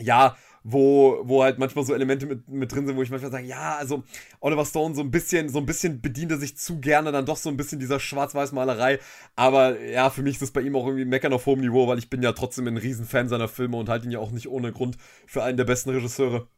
ja, 0.00 0.36
wo, 0.62 1.20
wo 1.24 1.42
halt 1.42 1.58
manchmal 1.58 1.84
so 1.84 1.94
Elemente 1.94 2.26
mit, 2.26 2.48
mit 2.48 2.72
drin 2.72 2.86
sind, 2.86 2.96
wo 2.96 3.02
ich 3.02 3.10
manchmal 3.10 3.30
sage, 3.30 3.46
ja, 3.46 3.76
also 3.76 4.02
Oliver 4.40 4.64
Stone 4.64 4.94
so 4.94 5.00
ein 5.00 5.10
bisschen, 5.10 5.48
so 5.48 5.58
ein 5.58 5.66
bisschen 5.66 6.00
bedient 6.00 6.32
er 6.32 6.38
sich 6.38 6.56
zu 6.56 6.80
gerne 6.80 7.12
dann 7.12 7.26
doch 7.26 7.36
so 7.36 7.48
ein 7.48 7.56
bisschen 7.56 7.78
dieser 7.78 8.00
Schwarz-Weiß-Malerei. 8.00 8.98
Aber 9.36 9.80
ja, 9.80 10.10
für 10.10 10.22
mich 10.22 10.34
ist 10.34 10.42
das 10.42 10.50
bei 10.50 10.60
ihm 10.60 10.76
auch 10.76 10.86
irgendwie 10.86 11.04
meckern 11.04 11.32
auf 11.32 11.46
hohem 11.46 11.60
Niveau, 11.60 11.88
weil 11.88 11.98
ich 11.98 12.10
bin 12.10 12.22
ja 12.22 12.32
trotzdem 12.32 12.66
ein 12.66 12.76
Riesenfan 12.76 13.28
seiner 13.28 13.48
Filme 13.48 13.76
und 13.76 13.88
halte 13.88 14.06
ihn 14.06 14.12
ja 14.12 14.18
auch 14.18 14.30
nicht 14.30 14.48
ohne 14.48 14.72
Grund 14.72 14.96
für 15.26 15.42
einen 15.42 15.56
der 15.56 15.64
besten 15.64 15.90
Regisseure. 15.90 16.48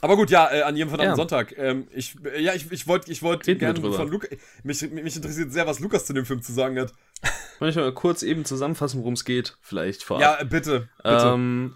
Aber 0.00 0.16
gut, 0.16 0.28
ja, 0.28 0.52
äh, 0.52 0.62
an 0.62 0.76
jedem 0.76 0.90
verdammten 0.90 1.12
Ja. 1.12 1.16
Sonntag. 1.16 1.56
Ähm, 1.56 1.88
ich, 1.94 2.16
äh, 2.24 2.42
ja, 2.42 2.52
ich, 2.52 2.70
ich 2.70 2.86
wollte 2.86 3.10
ich 3.10 3.22
wollt 3.22 3.44
gerne 3.44 3.80
von 3.80 4.10
Lukas. 4.10 4.30
Mich, 4.62 4.82
mich 4.90 5.16
interessiert 5.16 5.50
sehr, 5.50 5.66
was 5.66 5.80
Lukas 5.80 6.04
zu 6.04 6.12
dem 6.12 6.26
Film 6.26 6.42
zu 6.42 6.52
sagen 6.52 6.78
hat. 6.78 6.92
Kann 7.58 7.68
ich 7.68 7.76
mal 7.76 7.92
kurz 7.94 8.22
eben 8.22 8.44
zusammenfassen, 8.44 9.00
worum 9.00 9.14
es 9.14 9.24
geht, 9.24 9.56
vielleicht 9.62 10.02
vorab. 10.02 10.20
Ja, 10.20 10.40
äh, 10.40 10.44
bitte. 10.44 10.90
bitte. 11.02 11.32
Ähm, 11.34 11.74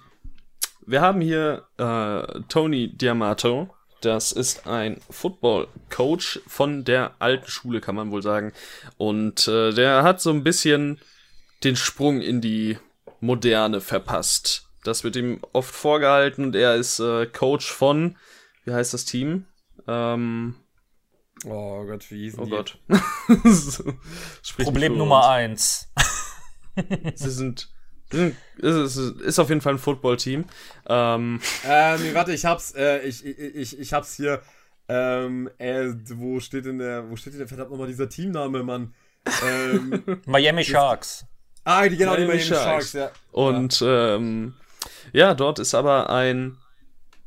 wir 0.89 1.03
haben 1.03 1.21
hier 1.21 1.67
äh, 1.77 2.41
Tony 2.49 2.89
Diamato. 2.97 3.69
Das 4.01 4.33
ist 4.33 4.67
ein 4.67 5.01
Football-Coach 5.11 6.41
von 6.47 6.85
der 6.85 7.17
alten 7.19 7.51
Schule, 7.51 7.81
kann 7.81 7.95
man 7.95 8.11
wohl 8.11 8.23
sagen. 8.23 8.53
Und 8.97 9.49
äh, 9.49 9.73
der 9.73 10.03
hat 10.03 10.21
so 10.21 10.31
ein 10.31 10.45
bisschen 10.45 10.99
den 11.65 11.77
Sprung 11.77 12.23
in 12.23 12.41
die 12.41 12.79
Moderne 13.21 13.81
verpasst. 13.81 14.71
Das 14.85 15.05
wird 15.05 15.17
ihm 15.17 15.41
oft 15.53 15.75
vorgehalten 15.75 16.45
und 16.45 16.57
er 16.57 16.77
ist 16.77 17.01
äh, 17.01 17.27
Coach 17.27 17.71
von, 17.71 18.17
wie 18.65 18.73
heißt 18.73 18.95
das 18.95 19.05
Team? 19.05 19.47
Ähm, 19.87 20.55
oh 21.45 21.85
Gott, 21.85 22.11
wie 22.11 22.21
hießen 22.21 22.41
oh 22.41 22.45
die? 22.45 22.51
Gott. 22.51 22.79
Problem 24.57 24.97
Nummer 24.97 25.29
eins. 25.29 25.93
Sie 27.15 27.31
sind 27.31 27.69
ist, 28.13 28.97
ist, 28.97 28.97
ist 29.21 29.39
auf 29.39 29.49
jeden 29.49 29.61
Fall 29.61 29.75
ein 29.75 29.79
Football-Team. 29.79 30.45
Ähm, 30.89 31.41
Ähm, 31.65 32.03
nee, 32.03 32.15
warte, 32.15 32.33
ich 32.33 32.45
hab's, 32.45 32.75
äh, 32.75 33.01
ich, 33.07 33.25
ich, 33.25 33.39
ich, 33.39 33.79
ich 33.79 33.93
hab's 33.93 34.15
hier. 34.15 34.43
Ähm, 34.91 35.51
äh, 35.59 35.89
wo 36.15 36.41
steht 36.41 36.65
denn 36.65 36.79
der, 36.79 37.11
wo 37.11 37.17
steht 37.17 37.35
denn 37.35 37.41
der 37.41 37.49
verdammt 37.49 37.71
nochmal 37.71 37.89
dieser 37.89 38.09
Teamname, 38.09 38.63
Mann? 38.63 38.95
Ähm, 39.47 40.03
Miami 40.27 40.65
Sharks. 40.65 41.27
ah, 41.65 41.87
die, 41.87 41.97
genau, 41.99 42.17
die 42.17 42.23
Miami 42.23 42.39
Miami 42.39 42.43
Sharks. 42.45 42.93
Sharks, 42.93 42.93
ja. 42.95 43.11
Und 43.33 43.83
ähm, 43.87 44.55
ja, 45.13 45.35
dort 45.35 45.59
ist 45.59 45.75
aber 45.75 46.09
ein 46.09 46.57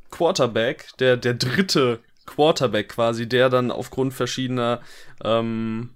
Quarterback, 0.10 0.88
der, 1.00 1.18
der 1.18 1.36
dritte 1.36 2.00
Quarterback 2.26 2.90
quasi, 2.90 3.28
der 3.30 3.50
dann 3.50 3.70
aufgrund 3.72 4.14
verschiedener 4.14 4.82
ähm, 5.24 5.92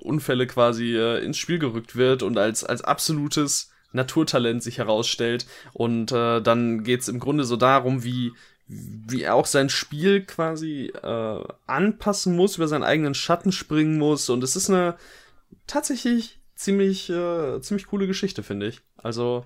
Unfälle 0.00 0.46
quasi 0.46 0.96
äh, 0.96 1.22
ins 1.24 1.36
Spiel 1.36 1.58
gerückt 1.58 1.96
wird 1.96 2.22
und 2.22 2.38
als, 2.38 2.64
als 2.64 2.82
absolutes 2.82 3.70
Naturtalent 3.92 4.62
sich 4.62 4.78
herausstellt. 4.78 5.46
Und 5.72 6.12
äh, 6.12 6.40
dann 6.40 6.84
geht's 6.84 7.08
im 7.08 7.18
Grunde 7.20 7.44
so 7.44 7.56
darum, 7.56 8.04
wie, 8.04 8.32
wie 8.66 9.22
er 9.22 9.34
auch 9.34 9.46
sein 9.46 9.68
Spiel 9.70 10.24
quasi 10.24 10.92
äh, 11.02 11.44
anpassen 11.66 12.36
muss, 12.36 12.56
über 12.56 12.68
seinen 12.68 12.84
eigenen 12.84 13.14
Schatten 13.14 13.52
springen 13.52 13.98
muss. 13.98 14.28
Und 14.28 14.44
es 14.44 14.56
ist 14.56 14.68
eine 14.70 14.96
tatsächlich 15.66 16.40
ziemlich, 16.54 17.08
äh, 17.08 17.60
ziemlich 17.60 17.86
coole 17.86 18.06
Geschichte, 18.06 18.42
finde 18.42 18.66
ich. 18.66 18.80
Also, 18.96 19.44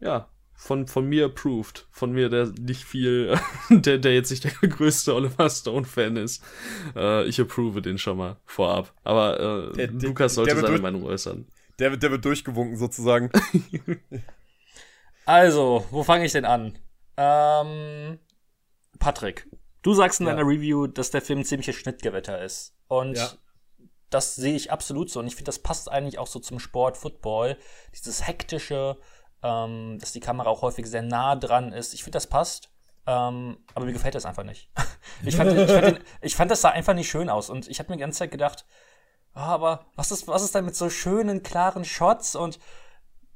ja, 0.00 0.28
von, 0.54 0.86
von 0.86 1.06
mir 1.06 1.26
approved. 1.26 1.86
Von 1.90 2.12
mir, 2.12 2.28
der 2.28 2.46
nicht 2.58 2.84
viel, 2.84 3.34
der, 3.70 3.98
der 3.98 4.14
jetzt 4.14 4.30
nicht 4.30 4.44
der 4.44 4.68
größte 4.68 5.14
Oliver 5.14 5.48
Stone-Fan 5.48 6.16
ist. 6.16 6.42
Äh, 6.94 7.26
ich 7.26 7.40
approve 7.40 7.80
den 7.82 7.98
schon 7.98 8.18
mal 8.18 8.36
vorab. 8.44 8.92
Aber 9.02 9.70
äh, 9.70 9.76
Der- 9.76 9.86
der- 9.88 10.08
Lukas 10.08 10.34
sollte 10.34 10.50
der 10.50 10.56
wird 10.56 10.66
seine 10.68 10.82
Meinung 10.82 11.04
äußern. 11.04 11.46
Der, 11.80 11.90
wird- 11.90 12.02
der 12.02 12.10
wird 12.12 12.24
durchgewunken 12.24 12.76
sozusagen. 12.76 13.30
Also, 15.26 15.86
wo 15.90 16.02
fange 16.02 16.24
ich 16.24 16.32
denn 16.32 16.44
an? 16.44 16.78
Ähm, 17.16 18.18
Patrick, 18.98 19.48
du 19.82 19.94
sagst 19.94 20.20
in 20.20 20.26
Ja. 20.26 20.32
deiner 20.34 20.46
Review, 20.48 20.86
dass 20.86 21.10
der 21.10 21.22
Film 21.22 21.40
ein 21.40 21.44
ziemliches 21.44 21.76
Schnittgewitter 21.76 22.42
ist. 22.42 22.74
Und 22.88 23.16
Ja. 23.16 23.30
das 24.08 24.34
sehe 24.34 24.56
ich 24.56 24.72
absolut 24.72 25.10
so. 25.10 25.20
Und 25.20 25.26
ich 25.28 25.34
finde, 25.36 25.48
das 25.50 25.60
passt 25.60 25.90
eigentlich 25.90 26.18
auch 26.18 26.26
so 26.26 26.40
zum 26.40 26.58
Sport 26.58 26.96
Football. 26.96 27.56
Dieses 27.94 28.26
hektische, 28.26 28.96
ähm, 29.42 29.98
dass 30.00 30.12
die 30.12 30.20
Kamera 30.20 30.48
auch 30.48 30.62
häufig 30.62 30.86
sehr 30.86 31.02
nah 31.02 31.36
dran 31.36 31.72
ist. 31.72 31.94
Ich 31.94 32.02
finde, 32.02 32.16
das 32.16 32.26
passt. 32.26 32.70
Ähm, 33.06 33.58
aber 33.74 33.84
mir 33.86 33.92
gefällt 33.92 34.14
das 34.14 34.26
einfach 34.26 34.44
nicht. 34.44 34.70
ich, 35.24 35.36
fand, 35.36 35.52
ich, 35.52 35.70
fand 35.70 35.86
den, 35.86 35.98
ich 36.22 36.34
fand, 36.34 36.50
das 36.50 36.60
sah 36.60 36.70
einfach 36.70 36.94
nicht 36.94 37.08
schön 37.10 37.28
aus. 37.28 37.50
Und 37.50 37.68
ich 37.68 37.78
habe 37.78 37.90
mir 37.92 37.96
die 37.96 38.00
ganze 38.02 38.18
Zeit 38.18 38.30
gedacht, 38.32 38.66
aber 39.32 39.86
was 39.96 40.10
ist, 40.10 40.26
was 40.28 40.42
ist 40.42 40.54
denn 40.54 40.64
mit 40.64 40.76
so 40.76 40.90
schönen, 40.90 41.42
klaren 41.42 41.84
Shots? 41.84 42.36
Und 42.36 42.58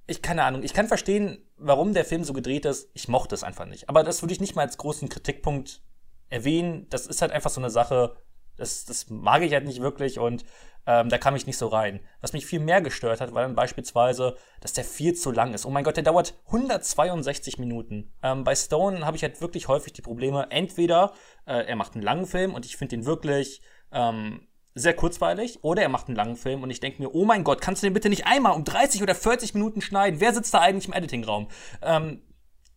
ich 0.06 0.22
keine 0.22 0.44
Ahnung, 0.44 0.62
ich 0.62 0.74
kann 0.74 0.88
verstehen, 0.88 1.38
warum 1.56 1.94
der 1.94 2.04
Film 2.04 2.24
so 2.24 2.32
gedreht 2.32 2.64
ist. 2.64 2.90
Ich 2.94 3.08
mochte 3.08 3.34
es 3.34 3.44
einfach 3.44 3.66
nicht. 3.66 3.88
Aber 3.88 4.02
das 4.02 4.22
würde 4.22 4.32
ich 4.32 4.40
nicht 4.40 4.56
mal 4.56 4.62
als 4.62 4.76
großen 4.76 5.08
Kritikpunkt 5.08 5.82
erwähnen. 6.28 6.86
Das 6.90 7.06
ist 7.06 7.22
halt 7.22 7.32
einfach 7.32 7.50
so 7.50 7.60
eine 7.60 7.70
Sache, 7.70 8.16
das, 8.56 8.84
das 8.84 9.08
mag 9.08 9.42
ich 9.42 9.52
halt 9.52 9.66
nicht 9.66 9.80
wirklich 9.80 10.18
und 10.18 10.44
ähm, 10.86 11.08
da 11.08 11.18
kam 11.18 11.34
ich 11.34 11.46
nicht 11.46 11.56
so 11.56 11.68
rein. 11.68 12.00
Was 12.20 12.34
mich 12.34 12.46
viel 12.46 12.60
mehr 12.60 12.82
gestört 12.82 13.20
hat, 13.20 13.32
war 13.32 13.42
dann 13.42 13.54
beispielsweise, 13.54 14.36
dass 14.60 14.74
der 14.74 14.84
viel 14.84 15.14
zu 15.14 15.30
lang 15.30 15.54
ist. 15.54 15.64
Oh 15.64 15.70
mein 15.70 15.84
Gott, 15.84 15.96
der 15.96 16.04
dauert 16.04 16.34
162 16.46 17.58
Minuten. 17.58 18.12
Ähm, 18.22 18.44
bei 18.44 18.54
Stone 18.54 19.06
habe 19.06 19.16
ich 19.16 19.22
halt 19.22 19.40
wirklich 19.40 19.68
häufig 19.68 19.92
die 19.94 20.02
Probleme, 20.02 20.50
entweder 20.50 21.12
äh, 21.46 21.64
er 21.66 21.76
macht 21.76 21.94
einen 21.94 22.02
langen 22.02 22.26
Film 22.26 22.54
und 22.54 22.66
ich 22.66 22.76
finde 22.76 22.96
den 22.96 23.06
wirklich 23.06 23.62
ähm, 23.92 24.46
sehr 24.74 24.94
kurzweilig, 24.94 25.62
oder 25.62 25.82
er 25.82 25.88
macht 25.88 26.08
einen 26.08 26.16
langen 26.16 26.36
Film 26.36 26.62
und 26.62 26.70
ich 26.70 26.80
denke 26.80 27.00
mir, 27.00 27.14
oh 27.14 27.24
mein 27.24 27.44
Gott, 27.44 27.60
kannst 27.60 27.82
du 27.82 27.86
den 27.86 27.94
bitte 27.94 28.08
nicht 28.08 28.26
einmal 28.26 28.54
um 28.54 28.64
30 28.64 29.02
oder 29.02 29.14
40 29.14 29.54
Minuten 29.54 29.80
schneiden? 29.80 30.20
Wer 30.20 30.34
sitzt 30.34 30.52
da 30.52 30.60
eigentlich 30.60 30.88
im 30.88 30.94
Editingraum? 30.94 31.48
Ähm, 31.80 32.22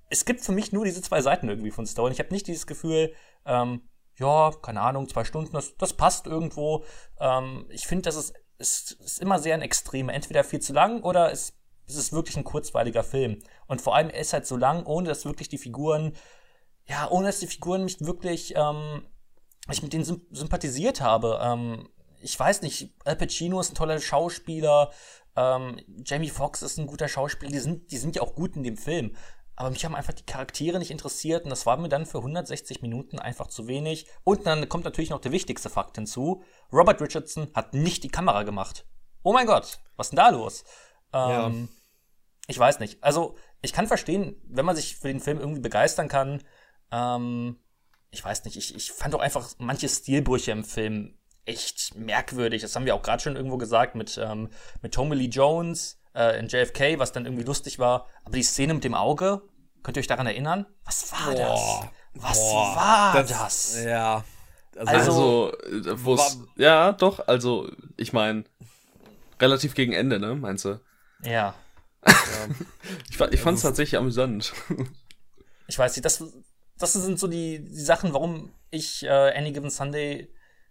es 0.10 0.26
gibt 0.26 0.42
für 0.42 0.52
mich 0.52 0.72
nur 0.72 0.86
diese 0.86 1.02
zwei 1.02 1.22
Seiten 1.22 1.50
irgendwie 1.50 1.72
von 1.72 1.86
Stone. 1.86 2.14
Ich 2.14 2.20
habe 2.20 2.34
nicht 2.34 2.48
dieses 2.48 2.68
Gefühl, 2.68 3.14
ähm, 3.46 3.82
ja, 4.18 4.52
keine 4.62 4.82
Ahnung, 4.82 5.10
zwei 5.10 5.24
Stunden, 5.24 5.54
das, 5.54 5.76
das 5.78 5.94
passt 5.94 6.28
irgendwo. 6.28 6.84
Ähm, 7.20 7.66
ich 7.70 7.88
finde, 7.88 8.04
das 8.04 8.16
ist, 8.16 8.34
ist, 8.58 8.92
ist 8.94 9.20
immer 9.20 9.40
sehr 9.40 9.56
ein 9.56 9.62
Extreme. 9.62 10.14
Entweder 10.14 10.44
viel 10.44 10.60
zu 10.60 10.74
lang 10.74 11.02
oder 11.04 11.32
es, 11.32 11.54
es 11.88 11.96
ist 11.96 12.14
wirklich 12.14 12.38
ein 12.38 12.44
kurzweiliger 12.44 13.04
Film. 13.04 13.40
Und 13.68 13.82
vor 13.82 13.96
allem, 13.96 14.10
er 14.10 14.20
ist 14.20 14.34
halt 14.34 14.46
so 14.48 14.56
lang, 14.56 14.86
ohne 14.86 15.08
dass 15.08 15.26
wirklich 15.26 15.50
die 15.50 15.58
Figuren, 15.58 16.14
ja, 16.86 17.10
ohne 17.10 17.28
dass 17.28 17.40
die 17.40 17.48
Figuren 17.48 17.84
mich 17.84 18.00
wirklich, 18.02 18.54
ähm, 18.56 19.06
ich 19.74 19.84
mit 19.84 19.94
denen 19.94 20.04
symp 20.06 20.24
sympathisiert 20.32 21.02
habe. 21.02 21.40
Ähm, 21.42 21.90
ich 22.22 22.40
weiß 22.40 22.62
nicht, 22.62 22.94
Al 23.06 23.16
Pacino 23.16 23.60
ist 23.60 23.72
ein 23.72 23.76
toller 23.76 24.00
Schauspieler, 24.00 24.92
ähm, 25.36 25.80
Jamie 26.04 26.30
Foxx 26.30 26.62
ist 26.64 26.78
ein 26.80 26.88
guter 26.88 27.08
Schauspieler, 27.08 27.52
die 27.52 27.60
sind, 27.60 27.92
die 27.92 27.98
sind 27.98 28.16
ja 28.16 28.22
auch 28.24 28.36
gut 28.36 28.56
in 28.56 28.64
dem 28.64 28.78
Film. 28.78 29.16
Aber 29.56 29.72
mich 29.72 29.84
haben 29.86 29.96
einfach 29.96 30.14
die 30.14 30.26
Charaktere 30.26 30.78
nicht 30.78 30.92
interessiert 30.92 31.44
und 31.44 31.50
das 31.50 31.66
war 31.66 31.78
mir 31.78 31.90
dann 31.90 32.06
für 32.06 32.20
160 32.20 32.82
Minuten 32.84 33.18
einfach 33.18 33.48
zu 33.48 33.68
wenig. 33.68 34.06
Und 34.24 34.46
dann 34.46 34.70
kommt 34.70 34.86
natürlich 34.86 35.10
noch 35.10 35.20
der 35.22 35.32
wichtigste 35.32 35.70
Fakt 35.70 35.96
hinzu. 35.96 36.44
Robert 36.72 37.02
Richardson 37.02 37.48
hat 37.56 37.74
nicht 37.74 38.04
die 38.04 38.10
Kamera 38.10 38.44
gemacht. 38.44 38.86
Oh 39.24 39.34
mein 39.34 39.48
Gott, 39.48 39.80
was 39.96 40.08
ist 40.08 40.12
denn 40.12 40.18
da 40.18 40.30
los? 40.30 40.64
Ähm, 41.12 41.70
Ich 42.48 42.58
weiß 42.60 42.80
nicht. 42.80 43.04
Also, 43.04 43.36
ich 43.62 43.74
kann 43.74 43.88
verstehen, 43.88 44.40
wenn 44.48 44.66
man 44.66 44.76
sich 44.76 44.96
für 44.98 45.08
den 45.08 45.20
Film 45.20 45.40
irgendwie 45.40 45.62
begeistern 45.62 46.08
kann. 46.08 46.44
Ähm, 46.92 47.58
ich 48.12 48.24
weiß 48.24 48.46
nicht, 48.46 48.58
ich, 48.58 48.76
ich 48.76 48.92
fand 48.92 49.14
auch 49.16 49.20
einfach 49.20 49.50
manche 49.58 49.90
Stilbrüche 49.90 50.52
im 50.52 50.64
Film 50.64 51.18
echt 51.46 51.96
merkwürdig. 51.96 52.62
Das 52.62 52.76
haben 52.76 52.86
wir 52.86 52.96
auch 52.96 53.02
gerade 53.02 53.22
schon 53.24 53.36
irgendwo 53.36 53.58
gesagt 53.58 53.96
mit, 53.96 54.18
ähm, 54.22 54.50
mit 54.82 54.94
Tommy 54.94 55.16
Lee 55.16 55.26
Jones 55.30 56.00
äh, 56.14 56.40
in 56.40 56.48
JFK, 56.48 57.00
was 57.00 57.12
dann 57.12 57.26
irgendwie 57.26 57.44
lustig 57.46 57.80
war. 57.80 58.08
Aber 58.26 58.36
die 58.36 58.44
Szene 58.44 58.74
mit 58.74 58.84
dem 58.84 58.94
Auge, 58.94 59.42
könnt 59.84 59.98
ihr 59.98 60.02
euch 60.02 60.08
daran 60.08 60.28
erinnern? 60.28 60.66
Was 60.84 61.12
war 61.12 61.32
Boah. 61.34 61.90
das? 62.14 62.24
Was 62.24 62.38
Boah, 62.40 62.76
war 62.76 63.24
das? 63.24 63.84
Ja. 63.84 64.24
Also, 64.76 64.92
Also- 64.92 65.52
Also, 65.72 66.06
wo's, 66.06 66.40
ja, 66.58 66.92
doch, 66.92 67.28
also, 67.28 67.70
ich 67.96 68.14
meine, 68.14 68.44
relativ 69.40 69.74
gegen 69.74 69.94
Ende, 69.94 70.20
ne, 70.20 70.36
meinst 70.36 70.66
du? 70.66 70.80
Ja. 71.24 71.54
Ich, 73.10 73.20
ich 73.20 73.42
fand's 73.42 73.62
tatsächlich 73.64 73.98
amüsant. 73.98 74.54
Ich 75.70 75.78
weiß 75.78 75.98
nicht, 75.98 76.06
das, 76.06 76.24
das 76.80 76.94
sind 76.94 77.20
so 77.20 77.28
die, 77.28 77.64
die 77.64 77.80
Sachen, 77.80 78.14
warum 78.14 78.52
ich 78.70 79.04
äh, 79.04 79.38
Any 79.38 79.52
Given 79.52 79.70
Sunday 79.70 80.30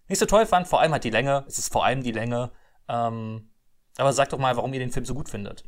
nicht 0.09 0.19
so 0.19 0.27
toll 0.27 0.47
fand. 0.47 0.69
Vor 0.69 0.81
allem 0.81 0.93
halt 0.93 1.05
die 1.05 1.11
Länge. 1.11 1.45
Es 1.47 1.59
ist 1.59 1.73
vor 1.73 1.85
allem 1.85 2.03
die 2.03 2.13
Länge. 2.13 2.53
Ähm, 2.89 3.51
aber 3.97 4.13
sagt 4.13 4.33
doch 4.33 4.39
mal, 4.39 4.57
warum 4.57 4.73
ihr 4.73 4.79
den 4.79 4.93
Film 4.93 5.05
so 5.05 5.15
gut 5.15 5.29
findet. 5.29 5.65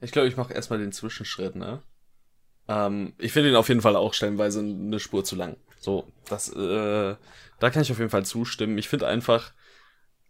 Ich 0.00 0.12
glaube, 0.12 0.28
ich 0.28 0.36
mache 0.36 0.54
erstmal 0.54 0.78
den 0.78 0.92
Zwischenschritt, 0.92 1.54
ne? 1.54 1.82
Ähm, 2.68 3.14
ich 3.18 3.32
finde 3.32 3.50
ihn 3.50 3.56
auf 3.56 3.68
jeden 3.68 3.82
Fall 3.82 3.96
auch 3.96 4.14
stellenweise 4.14 4.60
eine 4.60 4.98
Spur 4.98 5.24
zu 5.24 5.36
lang. 5.36 5.56
So, 5.80 6.12
das, 6.28 6.48
äh, 6.48 7.16
da 7.58 7.70
kann 7.70 7.82
ich 7.82 7.90
auf 7.90 7.98
jeden 7.98 8.10
Fall 8.10 8.24
zustimmen. 8.24 8.78
Ich 8.78 8.88
finde 8.88 9.06
einfach, 9.06 9.52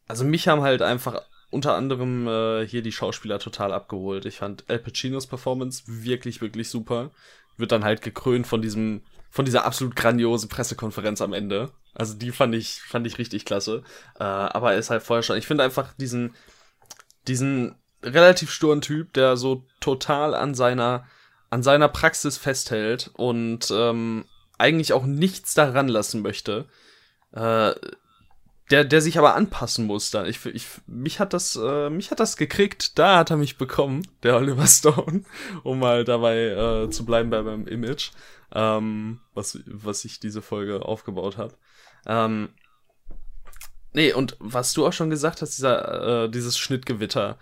also 0.08 0.24
mich 0.24 0.48
haben 0.48 0.62
halt 0.62 0.82
einfach 0.82 1.22
unter 1.50 1.74
anderem 1.74 2.26
äh, 2.26 2.66
hier 2.66 2.82
die 2.82 2.92
Schauspieler 2.92 3.38
total 3.38 3.72
abgeholt. 3.72 4.24
Ich 4.24 4.38
fand 4.38 4.68
Al 4.70 4.78
Pacinos 4.78 5.26
Performance 5.26 5.84
wirklich, 5.86 6.40
wirklich 6.40 6.70
super. 6.70 7.10
Wird 7.56 7.72
dann 7.72 7.84
halt 7.84 8.02
gekrönt 8.02 8.46
von 8.46 8.62
diesem, 8.62 9.02
von 9.30 9.44
dieser 9.44 9.64
absolut 9.64 9.96
grandiosen 9.96 10.48
Pressekonferenz 10.48 11.20
am 11.20 11.32
Ende. 11.32 11.72
Also 11.94 12.14
die 12.14 12.30
fand 12.30 12.54
ich, 12.54 12.80
fand 12.82 13.06
ich 13.06 13.18
richtig 13.18 13.44
klasse. 13.44 13.82
Äh, 14.18 14.24
aber 14.24 14.72
er 14.72 14.78
ist 14.78 14.90
halt 14.90 15.02
vorher 15.02 15.22
schon. 15.22 15.36
Ich 15.36 15.46
finde 15.46 15.64
einfach 15.64 15.92
diesen, 15.94 16.34
diesen 17.28 17.76
relativ 18.02 18.50
sturen 18.50 18.80
Typ, 18.80 19.12
der 19.12 19.36
so 19.36 19.64
total 19.80 20.34
an 20.34 20.54
seiner, 20.54 21.06
an 21.50 21.62
seiner 21.62 21.88
Praxis 21.88 22.38
festhält 22.38 23.10
und 23.14 23.70
ähm, 23.70 24.24
eigentlich 24.58 24.92
auch 24.92 25.04
nichts 25.04 25.54
daran 25.54 25.88
lassen 25.88 26.22
möchte. 26.22 26.66
Äh, 27.32 27.72
der, 28.72 28.84
der 28.84 29.02
sich 29.02 29.18
aber 29.18 29.34
anpassen 29.36 29.86
muss 29.86 30.10
dann. 30.10 30.26
Ich, 30.26 30.44
ich, 30.46 30.66
mich 30.86 31.20
hat 31.20 31.34
das, 31.34 31.56
äh, 31.56 31.90
mich 31.90 32.10
hat 32.10 32.20
das 32.20 32.36
gekriegt, 32.36 32.98
da 32.98 33.18
hat 33.18 33.30
er 33.30 33.36
mich 33.36 33.58
bekommen, 33.58 34.06
der 34.22 34.36
Oliver 34.36 34.66
Stone, 34.66 35.24
um 35.62 35.78
mal 35.78 36.04
dabei 36.04 36.38
äh, 36.84 36.90
zu 36.90 37.04
bleiben 37.04 37.30
bei 37.30 37.42
meinem 37.42 37.66
Image, 37.66 38.10
ähm, 38.52 39.20
was, 39.34 39.58
was 39.66 40.04
ich 40.04 40.20
diese 40.20 40.40
Folge 40.42 40.84
aufgebaut 40.84 41.36
habe. 41.36 41.54
Ähm, 42.06 42.48
nee, 43.92 44.12
und 44.12 44.36
was 44.40 44.72
du 44.72 44.86
auch 44.86 44.92
schon 44.92 45.10
gesagt 45.10 45.42
hast, 45.42 45.58
dieser, 45.58 46.24
äh, 46.24 46.30
dieses 46.30 46.58
Schnittgewitter. 46.58 47.38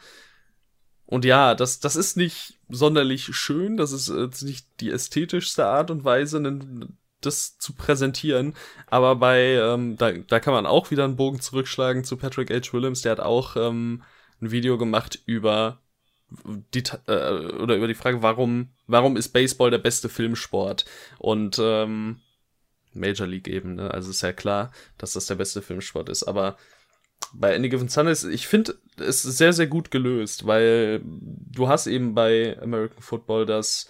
Und 1.07 1.25
ja, 1.25 1.55
das, 1.55 1.81
das 1.81 1.97
ist 1.97 2.17
nicht 2.17 2.59
sonderlich 2.69 3.35
schön, 3.35 3.77
das 3.77 3.93
ist 3.93 4.09
jetzt 4.09 4.43
nicht 4.43 4.67
die 4.81 4.91
ästhetischste 4.91 5.67
Art 5.67 5.91
und 5.91 6.05
Weise, 6.05 6.41
nen- 6.41 6.99
das 7.21 7.59
zu 7.59 7.75
präsentieren. 7.75 8.55
Aber 8.87 9.17
bei, 9.17 9.55
ähm, 9.55 9.97
da, 9.97 10.13
da 10.13 10.41
kann 10.41 10.55
man 10.55 10.67
auch 10.67 10.91
wieder 10.91 11.05
einen 11.05 11.17
Bogen 11.17 11.41
zurückschlagen 11.41 12.05
zu 12.05 12.17
Patrick 12.17 12.51
H. 12.51 12.73
Williams, 12.73 13.03
der 13.03 13.13
hat 13.13 13.21
auch 13.21 13.57
ähm, 13.57 14.03
ein 14.41 14.51
Video 14.51 14.79
gemacht 14.79 15.21
über 15.27 15.81
die 16.75 16.83
äh, 17.07 17.53
oder 17.57 17.77
über 17.77 17.89
die 17.89 17.95
Frage, 17.95 18.23
warum, 18.23 18.71
warum 18.87 19.17
ist 19.17 19.31
Baseball 19.31 19.71
der 19.71 19.79
beste 19.79 20.09
Filmsport? 20.09 20.85
Und 21.19 21.59
ähm, 21.61 22.21
Major 22.93 23.27
League 23.27 23.49
eben, 23.49 23.75
ne? 23.75 23.91
Also 23.93 24.11
ist 24.11 24.23
ja 24.23 24.33
klar, 24.33 24.73
dass 24.99 25.13
das 25.13 25.27
der 25.27 25.37
beste 25.37 25.63
Filmsport 25.63 26.09
ist. 26.09 26.25
Aber 26.25 26.57
bei 27.33 27.55
Any 27.55 27.69
Given 27.69 27.89
Sunday 27.89 28.13
ist, 28.13 28.25
ich 28.25 28.47
finde, 28.47 28.77
es 28.97 29.25
ist 29.25 29.39
sehr, 29.39 29.53
sehr 29.53 29.67
gut 29.67 29.91
gelöst, 29.91 30.47
weil 30.47 31.01
du 31.05 31.69
hast 31.69 31.87
eben 31.87 32.15
bei 32.15 32.59
American 32.61 33.03
Football 33.03 33.47
das, 33.47 33.89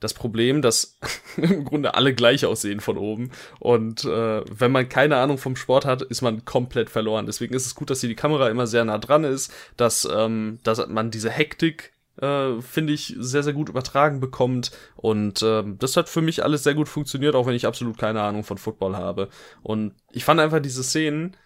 das 0.00 0.14
Problem, 0.14 0.62
dass 0.62 0.98
im 1.36 1.64
Grunde 1.64 1.94
alle 1.94 2.14
gleich 2.14 2.46
aussehen 2.46 2.80
von 2.80 2.98
oben. 2.98 3.30
Und 3.58 4.04
äh, 4.04 4.42
wenn 4.48 4.72
man 4.72 4.88
keine 4.88 5.16
Ahnung 5.16 5.38
vom 5.38 5.56
Sport 5.56 5.84
hat, 5.84 6.02
ist 6.02 6.22
man 6.22 6.44
komplett 6.44 6.90
verloren. 6.90 7.26
Deswegen 7.26 7.54
ist 7.54 7.66
es 7.66 7.74
gut, 7.74 7.90
dass 7.90 8.00
hier 8.00 8.08
die 8.08 8.14
Kamera 8.14 8.48
immer 8.48 8.66
sehr 8.66 8.84
nah 8.84 8.98
dran 8.98 9.24
ist, 9.24 9.52
dass, 9.76 10.08
ähm, 10.10 10.58
dass 10.62 10.86
man 10.86 11.10
diese 11.10 11.30
Hektik 11.30 11.92
äh, 12.20 12.60
finde 12.60 12.92
ich, 12.92 13.14
sehr, 13.18 13.42
sehr 13.42 13.52
gut 13.52 13.68
übertragen 13.68 14.20
bekommt. 14.20 14.72
Und 14.96 15.42
ähm, 15.42 15.78
das 15.78 15.96
hat 15.96 16.08
für 16.08 16.20
mich 16.20 16.42
alles 16.42 16.64
sehr 16.64 16.74
gut 16.74 16.88
funktioniert, 16.88 17.34
auch 17.34 17.46
wenn 17.46 17.54
ich 17.54 17.66
absolut 17.66 17.98
keine 17.98 18.22
Ahnung 18.22 18.44
von 18.44 18.58
Football 18.58 18.96
habe. 18.96 19.28
Und 19.62 19.94
ich 20.10 20.24
fand 20.24 20.40
einfach 20.40 20.60
diese 20.60 20.82
Szenen, 20.82 21.36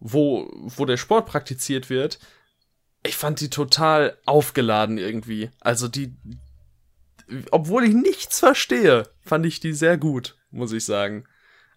wo, 0.00 0.50
wo 0.54 0.84
der 0.84 0.96
Sport 0.96 1.26
praktiziert 1.26 1.90
wird, 1.90 2.18
ich 3.04 3.16
fand 3.16 3.40
die 3.40 3.50
total 3.50 4.18
aufgeladen 4.26 4.98
irgendwie. 4.98 5.50
Also 5.60 5.88
die, 5.88 6.16
obwohl 7.50 7.84
ich 7.84 7.94
nichts 7.94 8.40
verstehe, 8.40 9.04
fand 9.22 9.46
ich 9.46 9.60
die 9.60 9.72
sehr 9.72 9.96
gut, 9.98 10.36
muss 10.50 10.72
ich 10.72 10.84
sagen. 10.84 11.24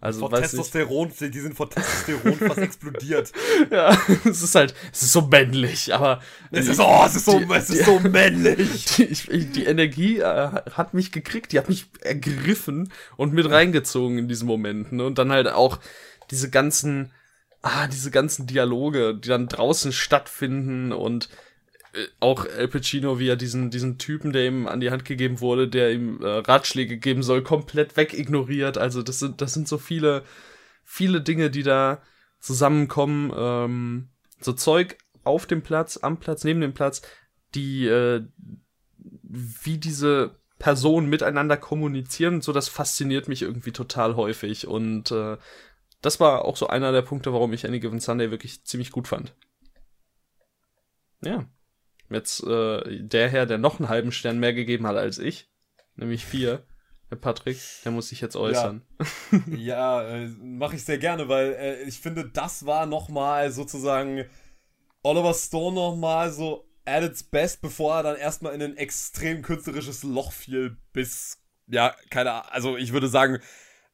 Also, 0.03 0.21
vor. 0.21 0.31
Testosteron, 0.31 1.11
die 1.19 1.39
sind 1.39 1.53
vor 1.55 1.69
Testosteron 1.69 2.33
fast 2.35 2.57
explodiert. 2.57 3.31
Ja, 3.69 3.95
es 4.25 4.41
ist 4.41 4.55
halt, 4.55 4.73
es 4.91 5.03
ist 5.03 5.11
so 5.11 5.21
männlich, 5.21 5.93
aber 5.93 6.21
Es 6.49 6.67
ist, 6.67 6.79
oh, 6.79 7.03
es 7.05 7.15
ist 7.17 7.25
so, 7.25 7.37
Die- 7.39 7.53
es 7.53 7.69
ist 7.69 7.85
so 7.85 7.99
männlich. 7.99 8.85
die, 8.97 9.03
ich, 9.03 9.29
ich, 9.29 9.51
die 9.51 9.65
Energie 9.65 10.17
äh, 10.17 10.23
hat 10.71 10.95
mich 10.95 11.11
gekriegt, 11.11 11.51
die 11.51 11.59
hat 11.59 11.69
mich 11.69 11.85
ergriffen 12.01 12.91
und 13.15 13.33
mit 13.33 13.47
reingezogen 13.47 14.17
in 14.17 14.27
diesen 14.27 14.47
Momenten. 14.47 15.01
Und 15.01 15.19
dann 15.19 15.31
halt 15.31 15.47
auch 15.49 15.79
diese 16.31 16.49
ganzen, 16.49 17.11
ah, 17.61 17.85
diese 17.85 18.09
ganzen 18.09 18.47
Dialoge, 18.47 19.13
die 19.15 19.29
dann 19.29 19.47
draußen 19.49 19.91
stattfinden 19.91 20.93
und 20.93 21.29
auch 22.19 22.45
Al 22.45 22.67
Pacino, 22.67 23.19
wie 23.19 23.27
er 23.27 23.35
diesen, 23.35 23.69
diesen 23.69 23.97
Typen, 23.97 24.31
der 24.31 24.45
ihm 24.45 24.67
an 24.67 24.79
die 24.79 24.91
Hand 24.91 25.03
gegeben 25.03 25.41
wurde, 25.41 25.67
der 25.67 25.91
ihm 25.91 26.21
äh, 26.21 26.27
Ratschläge 26.27 26.97
geben 26.97 27.23
soll, 27.23 27.43
komplett 27.43 27.97
wegignoriert. 27.97 28.77
Also 28.77 29.01
das 29.03 29.19
sind, 29.19 29.41
das 29.41 29.53
sind 29.53 29.67
so 29.67 29.77
viele, 29.77 30.23
viele 30.83 31.21
Dinge, 31.21 31.49
die 31.49 31.63
da 31.63 32.01
zusammenkommen. 32.39 33.31
Ähm, 33.35 34.09
so 34.39 34.53
Zeug 34.53 34.97
auf 35.23 35.45
dem 35.45 35.61
Platz, 35.61 35.97
am 35.97 36.19
Platz, 36.19 36.43
neben 36.43 36.61
dem 36.61 36.73
Platz, 36.73 37.01
die, 37.55 37.85
äh, 37.87 38.25
wie 39.23 39.77
diese 39.77 40.39
Personen 40.59 41.09
miteinander 41.09 41.57
kommunizieren, 41.57 42.41
so 42.41 42.53
das 42.53 42.69
fasziniert 42.69 43.27
mich 43.27 43.41
irgendwie 43.41 43.71
total 43.71 44.15
häufig. 44.15 44.67
Und 44.67 45.11
äh, 45.11 45.37
das 46.01 46.19
war 46.19 46.45
auch 46.45 46.55
so 46.55 46.67
einer 46.67 46.91
der 46.91 47.01
Punkte, 47.01 47.33
warum 47.33 47.51
ich 47.51 47.65
Any 47.65 47.79
Given 47.79 47.99
Sunday 47.99 48.31
wirklich 48.31 48.63
ziemlich 48.63 48.91
gut 48.91 49.07
fand. 49.07 49.35
Ja. 51.23 51.45
Jetzt 52.11 52.43
äh, 52.43 53.01
der 53.01 53.29
Herr, 53.29 53.45
der 53.45 53.57
noch 53.57 53.79
einen 53.79 53.89
halben 53.89 54.11
Stern 54.11 54.39
mehr 54.39 54.53
gegeben 54.53 54.87
hat 54.87 54.97
als 54.97 55.17
ich, 55.17 55.49
nämlich 55.95 56.25
vier, 56.25 56.65
der 57.09 57.17
Patrick, 57.17 57.57
der 57.83 57.91
muss 57.91 58.09
sich 58.09 58.21
jetzt 58.21 58.35
äußern. 58.35 58.81
Ja, 59.55 59.55
ja 59.57 60.07
äh, 60.07 60.27
mache 60.27 60.75
ich 60.75 60.85
sehr 60.85 60.97
gerne, 60.97 61.27
weil 61.27 61.53
äh, 61.53 61.83
ich 61.83 61.99
finde, 61.99 62.29
das 62.29 62.65
war 62.65 62.85
nochmal 62.85 63.51
sozusagen 63.51 64.25
Oliver 65.03 65.33
Stone 65.33 65.75
nochmal 65.75 66.31
so 66.31 66.67
at 66.85 67.03
its 67.03 67.23
best, 67.23 67.61
bevor 67.61 67.97
er 67.97 68.03
dann 68.03 68.15
erstmal 68.15 68.53
in 68.53 68.61
ein 68.61 68.77
extrem 68.77 69.41
künstlerisches 69.41 70.03
Loch 70.03 70.31
fiel, 70.31 70.77
bis, 70.93 71.41
ja, 71.67 71.95
keine 72.09 72.31
Ahnung, 72.31 72.51
also 72.51 72.77
ich 72.77 72.93
würde 72.93 73.07
sagen, 73.07 73.39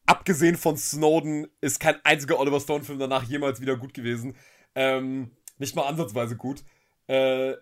abgesehen 0.06 0.56
von 0.56 0.78
Snowden 0.78 1.48
ist 1.62 1.80
kein 1.80 2.04
einziger 2.04 2.40
Oliver 2.40 2.60
Stone-Film 2.60 3.00
danach 3.00 3.24
jemals 3.24 3.62
wieder 3.62 3.78
gut 3.78 3.94
gewesen. 3.94 4.36
Ähm, 4.76 5.32
nicht 5.58 5.76
mal 5.76 5.88
ansatzweise 5.88 6.36
gut. 6.36 6.64
Äh, 7.08 7.56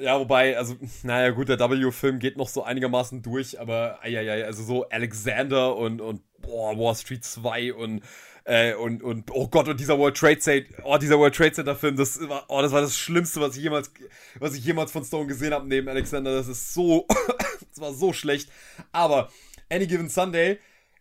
ja, 0.00 0.18
wobei, 0.18 0.56
also, 0.56 0.76
naja, 1.02 1.30
gut, 1.30 1.48
der 1.48 1.58
W-Film 1.58 2.18
geht 2.18 2.36
noch 2.36 2.48
so 2.48 2.64
einigermaßen 2.64 3.22
durch, 3.22 3.60
aber, 3.60 4.00
ja, 4.06 4.44
also 4.44 4.62
so 4.64 4.88
Alexander 4.88 5.76
und, 5.76 6.00
und, 6.00 6.22
boah, 6.38 6.76
Wall 6.76 6.96
Street 6.96 7.24
2 7.24 7.74
und, 7.74 8.02
äh, 8.44 8.74
und, 8.74 9.02
und, 9.02 9.30
oh 9.30 9.46
Gott, 9.48 9.68
und 9.68 9.78
dieser 9.78 9.98
World 9.98 10.16
Trade 10.16 10.38
Center, 10.38 10.82
oh, 10.84 10.98
dieser 10.98 11.18
World 11.18 11.34
Trade 11.34 11.52
Center 11.52 11.76
Film, 11.76 11.96
das 11.96 12.18
war, 12.28 12.44
oh, 12.48 12.60
das 12.60 12.72
war 12.72 12.80
das 12.80 12.96
Schlimmste, 12.96 13.40
was 13.40 13.56
ich 13.56 13.62
jemals, 13.62 13.92
was 14.40 14.54
ich 14.54 14.64
jemals 14.64 14.90
von 14.90 15.04
Stone 15.04 15.28
gesehen 15.28 15.54
habe 15.54 15.66
neben 15.68 15.88
Alexander, 15.88 16.34
das 16.34 16.48
ist 16.48 16.74
so, 16.74 17.06
das 17.70 17.80
war 17.80 17.92
so 17.92 18.12
schlecht, 18.12 18.50
aber, 18.90 19.30
Any 19.70 19.86
Given 19.86 20.08
Sunday, 20.08 20.58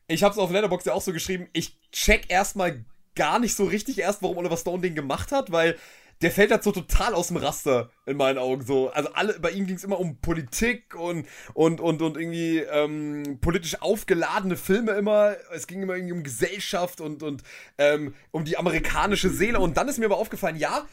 ich 0.07 0.23
hab's 0.23 0.37
auf 0.37 0.51
Letterboxd 0.51 0.87
ja 0.87 0.93
auch 0.93 1.01
so 1.01 1.13
geschrieben, 1.13 1.47
ich 1.53 1.79
check 1.91 2.29
erstmal 2.29 2.85
gar 3.15 3.39
nicht 3.39 3.55
so 3.55 3.65
richtig 3.65 3.99
erst, 3.99 4.21
warum 4.21 4.37
Oliver 4.37 4.57
Stone 4.57 4.81
den 4.81 4.95
gemacht 4.95 5.31
hat, 5.31 5.51
weil 5.51 5.77
der 6.23 6.31
fällt 6.31 6.51
halt 6.51 6.63
so 6.63 6.71
total 6.71 7.13
aus 7.13 7.27
dem 7.27 7.37
Raster 7.37 7.91
in 8.05 8.17
meinen 8.17 8.37
Augen 8.37 8.65
so. 8.65 8.89
Also 8.91 9.09
alle 9.13 9.39
bei 9.39 9.51
ihm 9.51 9.67
ging 9.67 9.75
es 9.75 9.83
immer 9.83 9.99
um 9.99 10.17
Politik 10.17 10.95
und 10.95 11.27
und 11.53 11.81
und 11.81 12.01
und 12.01 12.17
irgendwie 12.17 12.59
ähm, 12.59 13.39
politisch 13.41 13.81
aufgeladene 13.81 14.55
Filme 14.55 14.93
immer. 14.93 15.35
Es 15.53 15.67
ging 15.67 15.81
immer 15.81 15.95
irgendwie 15.95 16.13
um 16.13 16.23
Gesellschaft 16.23 17.01
und 17.01 17.23
und 17.23 17.43
ähm, 17.77 18.15
um 18.31 18.45
die 18.45 18.57
amerikanische 18.57 19.29
Seele. 19.29 19.59
Und 19.59 19.77
dann 19.77 19.89
ist 19.89 19.99
mir 19.99 20.05
aber 20.05 20.17
aufgefallen, 20.17 20.55
ja, 20.55 20.85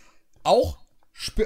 auch 0.43 0.79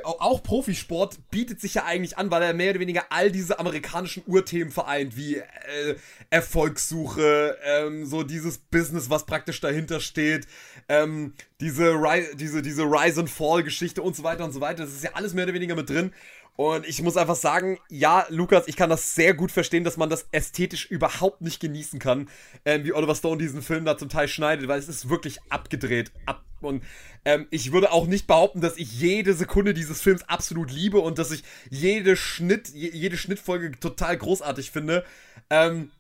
auch 0.04 0.42
Profisport 0.42 1.18
bietet 1.30 1.60
sich 1.60 1.74
ja 1.74 1.84
eigentlich 1.84 2.16
an, 2.16 2.30
weil 2.30 2.42
er 2.42 2.54
mehr 2.54 2.70
oder 2.70 2.80
weniger 2.80 3.06
all 3.10 3.30
diese 3.30 3.58
amerikanischen 3.58 4.22
Urthemen 4.26 4.72
vereint, 4.72 5.16
wie 5.16 5.36
äh, 5.36 5.96
Erfolgssuche, 6.30 7.58
ähm, 7.64 8.06
so 8.06 8.22
dieses 8.22 8.58
Business, 8.58 9.10
was 9.10 9.26
praktisch 9.26 9.60
dahinter 9.60 10.00
steht, 10.00 10.46
ähm, 10.88 11.34
diese, 11.60 11.92
Ri 11.92 12.24
diese, 12.36 12.62
diese 12.62 12.84
Rise 12.84 13.20
and 13.20 13.30
Fall 13.30 13.62
Geschichte 13.62 14.02
und 14.02 14.14
so 14.14 14.22
weiter 14.22 14.44
und 14.44 14.52
so 14.52 14.60
weiter. 14.60 14.84
Das 14.84 14.92
ist 14.92 15.04
ja 15.04 15.10
alles 15.14 15.34
mehr 15.34 15.44
oder 15.44 15.54
weniger 15.54 15.74
mit 15.74 15.90
drin. 15.90 16.12
Und 16.56 16.86
ich 16.86 17.02
muss 17.02 17.16
einfach 17.16 17.34
sagen, 17.34 17.78
ja, 17.88 18.26
Lukas, 18.28 18.68
ich 18.68 18.76
kann 18.76 18.88
das 18.88 19.16
sehr 19.16 19.34
gut 19.34 19.50
verstehen, 19.50 19.82
dass 19.82 19.96
man 19.96 20.08
das 20.08 20.28
ästhetisch 20.30 20.86
überhaupt 20.86 21.40
nicht 21.40 21.58
genießen 21.58 21.98
kann, 21.98 22.28
ähm, 22.64 22.84
wie 22.84 22.92
Oliver 22.92 23.16
Stone 23.16 23.38
diesen 23.38 23.60
Film 23.60 23.84
da 23.84 23.98
zum 23.98 24.08
Teil 24.08 24.28
schneidet, 24.28 24.68
weil 24.68 24.78
es 24.78 24.88
ist 24.88 25.08
wirklich 25.08 25.40
abgedreht. 25.50 26.12
Ab 26.26 26.44
und 26.60 26.84
ähm, 27.24 27.46
ich 27.50 27.72
würde 27.72 27.92
auch 27.92 28.06
nicht 28.06 28.26
behaupten, 28.26 28.60
dass 28.60 28.76
ich 28.76 29.00
jede 29.00 29.34
Sekunde 29.34 29.74
dieses 29.74 30.00
Films 30.00 30.22
absolut 30.28 30.70
liebe 30.70 30.98
und 30.98 31.18
dass 31.18 31.32
ich 31.32 31.42
jede 31.70 32.16
Schnitt, 32.16 32.68
jede 32.68 33.16
Schnittfolge 33.16 33.72
total 33.78 34.16
großartig 34.16 34.70
finde. 34.70 35.04
Ähm, 35.50 35.90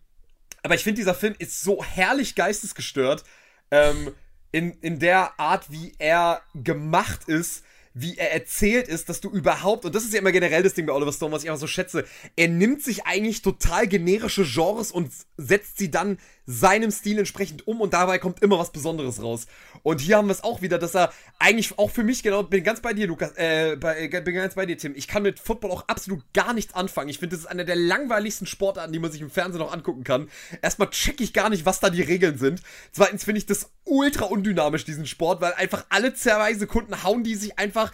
aber 0.62 0.76
ich 0.76 0.84
finde, 0.84 1.00
dieser 1.00 1.14
Film 1.14 1.34
ist 1.38 1.62
so 1.62 1.84
herrlich 1.84 2.34
geistesgestört. 2.36 3.24
Ähm, 3.70 4.14
in, 4.52 4.72
in 4.80 5.00
der 5.00 5.38
Art, 5.38 5.70
wie 5.70 5.94
er 5.98 6.40
gemacht 6.54 7.24
ist 7.28 7.64
wie 7.94 8.18
er 8.18 8.32
erzählt 8.32 8.88
ist, 8.88 9.08
dass 9.08 9.20
du 9.20 9.30
überhaupt, 9.30 9.84
und 9.84 9.94
das 9.94 10.04
ist 10.04 10.12
ja 10.12 10.18
immer 10.18 10.32
generell 10.32 10.64
das 10.64 10.74
Ding 10.74 10.84
bei 10.84 10.92
Oliver 10.92 11.12
Stone, 11.12 11.32
was 11.32 11.44
ich 11.44 11.50
einfach 11.50 11.60
so 11.60 11.68
schätze, 11.68 12.04
er 12.34 12.48
nimmt 12.48 12.82
sich 12.82 13.06
eigentlich 13.06 13.40
total 13.40 13.86
generische 13.86 14.44
Genres 14.44 14.90
und 14.90 15.12
setzt 15.36 15.78
sie 15.78 15.90
dann 15.92 16.18
seinem 16.46 16.90
Stil 16.90 17.18
entsprechend 17.18 17.66
um 17.66 17.80
und 17.80 17.94
dabei 17.94 18.18
kommt 18.18 18.42
immer 18.42 18.58
was 18.58 18.70
Besonderes 18.70 19.22
raus. 19.22 19.46
Und 19.82 20.00
hier 20.00 20.18
haben 20.18 20.28
wir 20.28 20.32
es 20.32 20.44
auch 20.44 20.62
wieder, 20.62 20.78
dass 20.78 20.94
er 20.94 21.12
eigentlich 21.38 21.78
auch 21.78 21.90
für 21.90 22.02
mich 22.02 22.22
genau, 22.22 22.42
bin 22.42 22.64
ganz 22.64 22.80
bei 22.80 22.92
dir, 22.92 23.06
Lukas, 23.06 23.32
äh, 23.36 23.76
bei, 23.76 24.08
äh, 24.08 24.20
bin 24.20 24.34
ganz 24.34 24.54
bei 24.54 24.66
dir, 24.66 24.76
Tim. 24.76 24.94
Ich 24.94 25.08
kann 25.08 25.22
mit 25.22 25.38
Football 25.40 25.70
auch 25.70 25.88
absolut 25.88 26.22
gar 26.34 26.52
nichts 26.52 26.74
anfangen. 26.74 27.08
Ich 27.08 27.18
finde, 27.18 27.36
das 27.36 27.44
ist 27.44 27.50
eine 27.50 27.64
der 27.64 27.76
langweiligsten 27.76 28.46
Sportarten, 28.46 28.92
die 28.92 28.98
man 28.98 29.10
sich 29.10 29.20
im 29.20 29.30
Fernsehen 29.30 29.60
noch 29.60 29.72
angucken 29.72 30.04
kann. 30.04 30.28
Erstmal 30.60 30.90
check 30.90 31.20
ich 31.20 31.32
gar 31.32 31.48
nicht, 31.48 31.64
was 31.64 31.80
da 31.80 31.90
die 31.90 32.02
Regeln 32.02 32.38
sind. 32.38 32.62
Zweitens 32.92 33.24
finde 33.24 33.38
ich 33.38 33.46
das 33.46 33.70
ultra 33.84 34.26
undynamisch, 34.26 34.84
diesen 34.84 35.06
Sport, 35.06 35.40
weil 35.40 35.54
einfach 35.54 35.86
alle 35.88 36.14
zwei 36.14 36.54
Sekunden 36.54 37.02
hauen 37.02 37.24
die 37.24 37.34
sich 37.34 37.58
einfach 37.58 37.92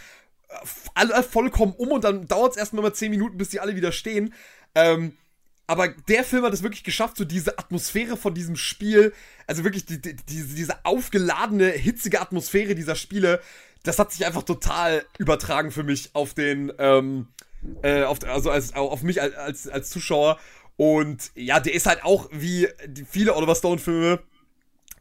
äh, 0.48 0.54
alle 0.94 1.22
vollkommen 1.22 1.74
um 1.76 1.88
und 1.88 2.04
dann 2.04 2.26
dauert 2.26 2.52
es 2.52 2.58
erstmal 2.58 2.82
mal 2.82 2.92
10 2.92 3.10
Minuten, 3.10 3.38
bis 3.38 3.50
die 3.50 3.60
alle 3.60 3.76
wieder 3.76 3.92
stehen. 3.92 4.34
Ähm, 4.74 5.16
aber 5.70 5.86
der 5.86 6.24
Film 6.24 6.42
hat 6.42 6.52
es 6.52 6.64
wirklich 6.64 6.82
geschafft, 6.82 7.16
so 7.16 7.24
diese 7.24 7.56
Atmosphäre 7.56 8.16
von 8.16 8.34
diesem 8.34 8.56
Spiel, 8.56 9.12
also 9.46 9.62
wirklich 9.62 9.86
die, 9.86 10.00
die, 10.00 10.16
diese, 10.16 10.84
aufgeladene, 10.84 11.68
hitzige 11.70 12.20
Atmosphäre 12.20 12.74
dieser 12.74 12.96
Spiele, 12.96 13.40
das 13.84 14.00
hat 14.00 14.10
sich 14.10 14.26
einfach 14.26 14.42
total 14.42 15.04
übertragen 15.16 15.70
für 15.70 15.84
mich 15.84 16.10
auf 16.12 16.34
den, 16.34 16.72
ähm, 16.78 17.28
äh, 17.82 18.02
auf, 18.02 18.18
also 18.26 18.50
als, 18.50 18.74
auf 18.74 19.04
mich 19.04 19.22
als, 19.22 19.36
als, 19.36 19.68
als 19.68 19.90
Zuschauer. 19.90 20.40
Und 20.76 21.30
ja, 21.36 21.60
der 21.60 21.72
ist 21.72 21.86
halt 21.86 22.02
auch 22.02 22.28
wie 22.32 22.66
viele 23.08 23.36
Oliver 23.36 23.54
Stone-Filme 23.54 24.18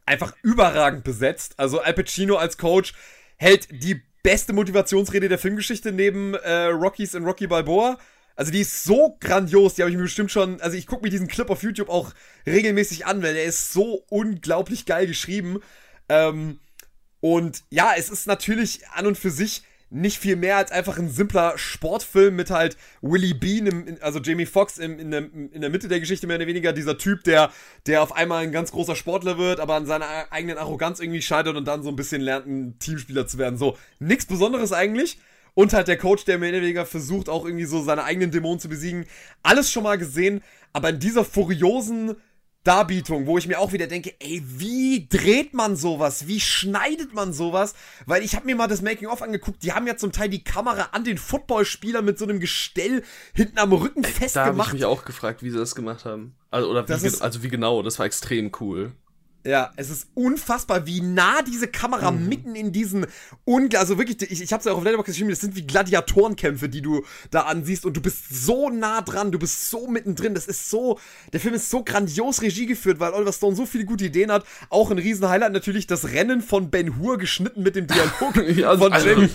einfach 0.06 0.36
überragend 0.42 1.02
besetzt. 1.02 1.54
Also 1.56 1.80
Al 1.80 1.94
Pacino 1.94 2.36
als 2.36 2.58
Coach 2.58 2.94
hält 3.38 3.66
die 3.72 4.00
beste 4.22 4.52
Motivationsrede 4.52 5.28
der 5.28 5.38
Filmgeschichte 5.40 5.90
neben 5.90 6.34
äh, 6.34 6.66
Rockies 6.66 7.14
in 7.14 7.24
Rocky 7.24 7.48
Balboa. 7.48 7.98
Also 8.36 8.52
die 8.52 8.60
ist 8.60 8.84
so 8.84 9.16
grandios, 9.20 9.74
die 9.74 9.82
habe 9.82 9.90
ich 9.90 9.96
mir 9.96 10.04
bestimmt 10.04 10.30
schon, 10.30 10.60
also 10.60 10.76
ich 10.76 10.86
gucke 10.86 11.02
mir 11.02 11.10
diesen 11.10 11.28
Clip 11.28 11.50
auf 11.50 11.62
YouTube 11.62 11.88
auch 11.88 12.12
regelmäßig 12.46 13.06
an, 13.06 13.22
weil 13.22 13.34
der 13.34 13.44
ist 13.44 13.72
so 13.72 14.04
unglaublich 14.08 14.86
geil 14.86 15.06
geschrieben. 15.06 15.60
Ähm, 16.08 16.58
und 17.20 17.62
ja, 17.70 17.92
es 17.96 18.08
ist 18.08 18.26
natürlich 18.26 18.88
an 18.88 19.06
und 19.06 19.18
für 19.18 19.30
sich 19.30 19.62
nicht 19.90 20.18
viel 20.18 20.36
mehr 20.36 20.56
als 20.56 20.70
einfach 20.70 20.98
ein 20.98 21.10
simpler 21.10 21.58
Sportfilm 21.58 22.36
mit 22.36 22.50
halt 22.50 22.76
Willie 23.02 23.34
Bean, 23.34 23.98
also 24.00 24.20
Jamie 24.20 24.46
Foxx 24.46 24.78
in, 24.78 24.98
in, 25.00 25.10
der, 25.10 25.20
in 25.20 25.60
der 25.60 25.68
Mitte 25.68 25.88
der 25.88 25.98
Geschichte 25.98 26.28
mehr 26.28 26.36
oder 26.36 26.46
weniger, 26.46 26.72
dieser 26.72 26.96
Typ, 26.96 27.24
der, 27.24 27.50
der 27.86 28.02
auf 28.02 28.14
einmal 28.14 28.44
ein 28.44 28.52
ganz 28.52 28.70
großer 28.70 28.94
Sportler 28.94 29.36
wird, 29.36 29.58
aber 29.58 29.74
an 29.74 29.86
seiner 29.86 30.06
eigenen 30.30 30.58
Arroganz 30.58 31.00
irgendwie 31.00 31.22
scheitert 31.22 31.56
und 31.56 31.66
dann 31.66 31.82
so 31.82 31.88
ein 31.88 31.96
bisschen 31.96 32.22
lernt, 32.22 32.46
ein 32.46 32.78
Teamspieler 32.78 33.26
zu 33.26 33.38
werden. 33.38 33.58
So, 33.58 33.76
nichts 33.98 34.26
Besonderes 34.26 34.72
eigentlich. 34.72 35.18
Und 35.54 35.72
halt 35.72 35.88
der 35.88 35.98
Coach, 35.98 36.24
der 36.24 36.38
mehr 36.38 36.50
oder 36.50 36.62
weniger 36.62 36.86
versucht, 36.86 37.28
auch 37.28 37.44
irgendwie 37.44 37.64
so 37.64 37.82
seine 37.82 38.04
eigenen 38.04 38.30
Dämonen 38.30 38.60
zu 38.60 38.68
besiegen. 38.68 39.06
Alles 39.42 39.70
schon 39.70 39.82
mal 39.82 39.98
gesehen, 39.98 40.42
aber 40.72 40.90
in 40.90 41.00
dieser 41.00 41.24
furiosen 41.24 42.16
Darbietung, 42.62 43.26
wo 43.26 43.38
ich 43.38 43.48
mir 43.48 43.58
auch 43.58 43.72
wieder 43.72 43.86
denke, 43.86 44.14
ey, 44.18 44.42
wie 44.44 45.08
dreht 45.08 45.54
man 45.54 45.76
sowas? 45.76 46.26
Wie 46.26 46.40
schneidet 46.40 47.14
man 47.14 47.32
sowas? 47.32 47.74
Weil 48.04 48.22
ich 48.22 48.36
habe 48.36 48.44
mir 48.44 48.54
mal 48.54 48.68
das 48.68 48.82
Making-of 48.82 49.22
angeguckt, 49.22 49.62
die 49.62 49.72
haben 49.72 49.86
ja 49.86 49.96
zum 49.96 50.12
Teil 50.12 50.28
die 50.28 50.44
Kamera 50.44 50.88
an 50.92 51.04
den 51.04 51.16
Footballspieler 51.16 52.02
mit 52.02 52.18
so 52.18 52.26
einem 52.26 52.38
Gestell 52.38 53.02
hinten 53.32 53.58
am 53.58 53.72
Rücken 53.72 54.04
festgemacht. 54.04 54.34
Da 54.34 54.44
habe 54.46 54.62
ich 54.62 54.72
mich 54.74 54.84
auch 54.84 55.06
gefragt, 55.06 55.42
wie 55.42 55.50
sie 55.50 55.56
das 55.56 55.74
gemacht 55.74 56.04
haben. 56.04 56.34
Also, 56.50 56.68
oder 56.68 56.86
wie, 56.86 57.06
ist, 57.06 57.22
also 57.22 57.42
wie 57.42 57.48
genau, 57.48 57.82
das 57.82 57.98
war 57.98 58.04
extrem 58.04 58.52
cool. 58.60 58.92
Ja, 59.44 59.72
es 59.76 59.88
ist 59.88 60.08
unfassbar, 60.14 60.86
wie 60.86 61.00
nah 61.00 61.40
diese 61.40 61.66
Kamera 61.66 62.10
mhm. 62.10 62.28
mitten 62.28 62.54
in 62.54 62.72
diesen 62.72 63.06
Ungl 63.44 63.74
also 63.78 63.96
wirklich, 63.96 64.20
ich, 64.30 64.42
ich 64.42 64.52
hab's 64.52 64.66
ja 64.66 64.72
auch 64.72 64.78
auf 64.78 64.84
Letterboxd 64.84 65.12
geschrieben, 65.12 65.30
das 65.30 65.40
sind 65.40 65.56
wie 65.56 65.66
Gladiatorenkämpfe, 65.66 66.68
die 66.68 66.82
du 66.82 67.04
da 67.30 67.42
ansiehst 67.42 67.86
und 67.86 67.96
du 67.96 68.02
bist 68.02 68.44
so 68.44 68.68
nah 68.68 69.00
dran, 69.00 69.32
du 69.32 69.38
bist 69.38 69.70
so 69.70 69.86
mittendrin, 69.86 70.34
das 70.34 70.46
ist 70.46 70.68
so, 70.68 70.98
der 71.32 71.40
Film 71.40 71.54
ist 71.54 71.70
so 71.70 71.82
grandios 71.82 72.42
Regie 72.42 72.66
geführt, 72.66 73.00
weil 73.00 73.12
Oliver 73.12 73.32
Stone 73.32 73.56
so 73.56 73.64
viele 73.64 73.86
gute 73.86 74.04
Ideen 74.04 74.30
hat. 74.30 74.44
Auch 74.68 74.90
ein 74.90 74.98
Riesenhighlight 74.98 75.52
natürlich 75.52 75.86
das 75.86 76.08
Rennen 76.08 76.42
von 76.42 76.70
Ben 76.70 76.98
Hur 76.98 77.16
geschnitten 77.16 77.62
mit 77.62 77.76
dem 77.76 77.86
Dialog 77.86 78.36
ja, 78.56 78.76
von 78.76 78.92
also, 78.92 79.08
Jamie, 79.08 79.30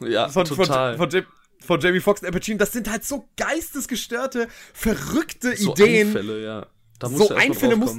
ja, 0.00 0.28
von, 0.30 0.46
total. 0.46 0.96
Von, 0.96 1.10
von, 1.10 1.26
von, 1.60 1.80
Jamie 1.80 2.00
Foxx 2.00 2.22
und 2.22 2.28
Al 2.28 2.32
Pacino. 2.32 2.58
Das 2.58 2.72
sind 2.72 2.90
halt 2.90 3.04
so 3.04 3.28
geistesgestörte, 3.36 4.48
verrückte 4.72 5.54
so 5.54 5.72
Ideen. 5.72 6.08
Einfälle, 6.08 6.42
ja. 6.42 6.66
Da 6.98 7.08
so 7.08 7.34
Einfälle 7.34 7.76
muss 7.76 7.96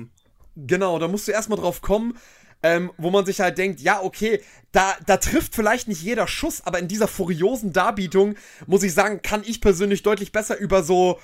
Genau, 0.56 1.00
da 1.00 1.08
musst 1.08 1.28
du 1.28 1.32
erstmal 1.32 1.60
drauf 1.60 1.82
kommen. 1.82 2.18
ähm, 2.64 2.92
wo 2.98 3.10
man 3.10 3.26
sich 3.26 3.40
halt 3.40 3.58
denkt, 3.58 3.82
ja, 3.82 4.02
okay, 4.04 4.42
da, 4.72 4.96
da 5.06 5.18
trifft 5.18 5.56
vielleicht 5.56 5.88
nicht 5.88 6.04
jeder 6.04 6.28
Schuss, 6.28 6.62
aber 6.62 6.80
in 6.80 6.88
dieser 6.88 7.08
furiosen 7.08 7.74
Darbietung, 7.74 8.36
muss 8.68 8.84
ich 8.84 8.94
sagen, 8.94 9.22
kann 9.22 9.42
ich 9.44 9.62
persönlich 9.62 10.04
deutlich 10.04 10.32
besser 10.32 10.58
über 10.58 10.84
so 10.84 11.20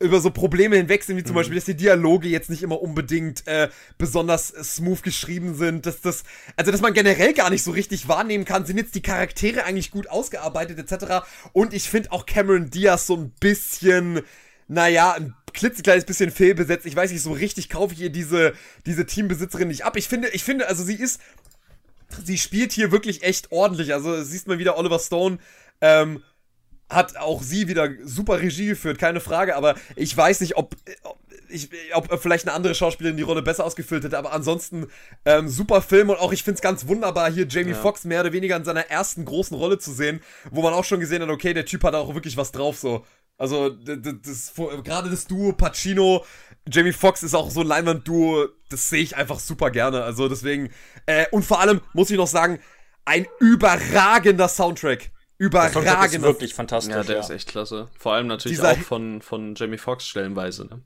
über 0.00 0.20
so 0.20 0.30
Probleme 0.30 0.76
hinwegsehen, 0.76 1.16
wie 1.16 1.22
zum 1.22 1.32
mhm. 1.32 1.36
Beispiel, 1.36 1.54
dass 1.54 1.64
die 1.66 1.76
Dialoge 1.76 2.28
jetzt 2.28 2.50
nicht 2.50 2.64
immer 2.64 2.82
unbedingt 2.82 3.46
äh, 3.46 3.68
besonders 3.96 4.48
smooth 4.48 5.02
geschrieben 5.02 5.54
sind, 5.54 5.86
dass 5.86 6.00
das, 6.00 6.24
also 6.56 6.72
dass 6.72 6.80
man 6.80 6.94
generell 6.94 7.32
gar 7.32 7.48
nicht 7.48 7.62
so 7.62 7.70
richtig 7.70 8.08
wahrnehmen 8.08 8.44
kann, 8.44 8.66
sind 8.66 8.76
jetzt 8.76 8.96
die 8.96 9.02
Charaktere 9.02 9.64
eigentlich 9.64 9.92
gut 9.92 10.08
ausgearbeitet 10.10 10.78
etc. 10.78 11.24
Und 11.52 11.72
ich 11.72 11.88
finde 11.88 12.10
auch 12.10 12.26
Cameron 12.26 12.70
Diaz 12.70 13.06
so 13.06 13.16
ein 13.16 13.30
bisschen, 13.38 14.22
naja, 14.66 15.12
ein 15.12 15.34
klitzekleines 15.54 16.04
bisschen 16.04 16.30
fehlbesetzt. 16.30 16.86
Ich 16.86 16.96
weiß 16.96 17.10
nicht, 17.10 17.22
so 17.22 17.32
richtig 17.32 17.68
kaufe 17.70 17.94
ich 17.94 18.00
ihr 18.00 18.10
diese, 18.10 18.52
diese 18.86 19.06
Teambesitzerin 19.06 19.68
nicht 19.68 19.84
ab. 19.84 19.96
Ich 19.96 20.08
finde, 20.08 20.28
ich 20.28 20.44
finde, 20.44 20.68
also 20.68 20.84
sie 20.84 20.96
ist, 20.96 21.20
sie 22.24 22.38
spielt 22.38 22.72
hier 22.72 22.92
wirklich 22.92 23.22
echt 23.22 23.52
ordentlich. 23.52 23.94
Also 23.94 24.22
siehst 24.22 24.46
mal 24.46 24.58
wieder 24.58 24.76
Oliver 24.76 24.98
Stone, 24.98 25.38
ähm, 25.80 26.22
hat 26.88 27.16
auch 27.16 27.42
sie 27.42 27.68
wieder 27.68 27.90
super 28.04 28.40
Regie 28.40 28.66
geführt, 28.66 28.98
keine 28.98 29.20
Frage, 29.20 29.56
aber 29.56 29.74
ich 29.96 30.14
weiß 30.16 30.40
nicht, 30.40 30.56
ob, 30.56 30.76
ob, 31.02 31.18
ich, 31.48 31.70
ob 31.94 32.20
vielleicht 32.20 32.46
eine 32.46 32.54
andere 32.54 32.74
Schauspielerin 32.74 33.16
die 33.16 33.22
Rolle 33.22 33.42
besser 33.42 33.64
ausgefüllt 33.64 34.04
hätte, 34.04 34.18
aber 34.18 34.32
ansonsten 34.32 34.86
ähm, 35.24 35.48
super 35.48 35.82
Film 35.82 36.10
und 36.10 36.18
auch 36.18 36.32
ich 36.32 36.42
finde 36.42 36.56
es 36.56 36.62
ganz 36.62 36.86
wunderbar, 36.86 37.32
hier 37.32 37.46
Jamie 37.48 37.70
ja. 37.70 37.76
Foxx 37.76 38.04
mehr 38.04 38.20
oder 38.20 38.32
weniger 38.32 38.56
in 38.56 38.64
seiner 38.64 38.90
ersten 38.90 39.24
großen 39.24 39.56
Rolle 39.56 39.78
zu 39.78 39.92
sehen, 39.92 40.20
wo 40.50 40.62
man 40.62 40.74
auch 40.74 40.84
schon 40.84 41.00
gesehen 41.00 41.22
hat, 41.22 41.30
okay, 41.30 41.54
der 41.54 41.64
Typ 41.64 41.82
hat 41.84 41.94
auch 41.94 42.14
wirklich 42.14 42.36
was 42.36 42.52
drauf, 42.52 42.78
so. 42.78 43.04
Also, 43.36 43.70
das, 43.70 43.98
das, 44.22 44.54
gerade 44.84 45.10
das 45.10 45.26
Duo 45.26 45.52
Pacino, 45.52 46.24
Jamie 46.68 46.92
Foxx 46.92 47.22
ist 47.22 47.34
auch 47.34 47.50
so 47.50 47.60
ein 47.60 47.66
Leinwand-Duo, 47.66 48.48
das 48.68 48.88
sehe 48.88 49.02
ich 49.02 49.16
einfach 49.16 49.38
super 49.38 49.70
gerne. 49.70 50.02
Also 50.02 50.28
deswegen, 50.28 50.70
äh, 51.06 51.26
und 51.30 51.44
vor 51.44 51.60
allem 51.60 51.80
muss 51.92 52.10
ich 52.10 52.16
noch 52.16 52.26
sagen, 52.26 52.60
ein 53.04 53.26
überragender 53.40 54.48
Soundtrack 54.48 55.10
überragend. 55.38 55.84
Der 55.84 56.04
ist 56.04 56.22
wirklich 56.22 56.54
fantastisch. 56.54 56.94
Ja, 56.94 57.02
der 57.02 57.16
ja. 57.16 57.20
ist 57.20 57.30
echt 57.30 57.48
klasse. 57.48 57.88
Vor 57.98 58.14
allem 58.14 58.26
natürlich 58.26 58.58
Dieser 58.58 58.72
auch 58.72 58.78
von, 58.78 59.20
von 59.20 59.54
Jamie 59.54 59.78
Foxx 59.78 60.06
stellenweise. 60.06 60.66
Ne? 60.66 60.80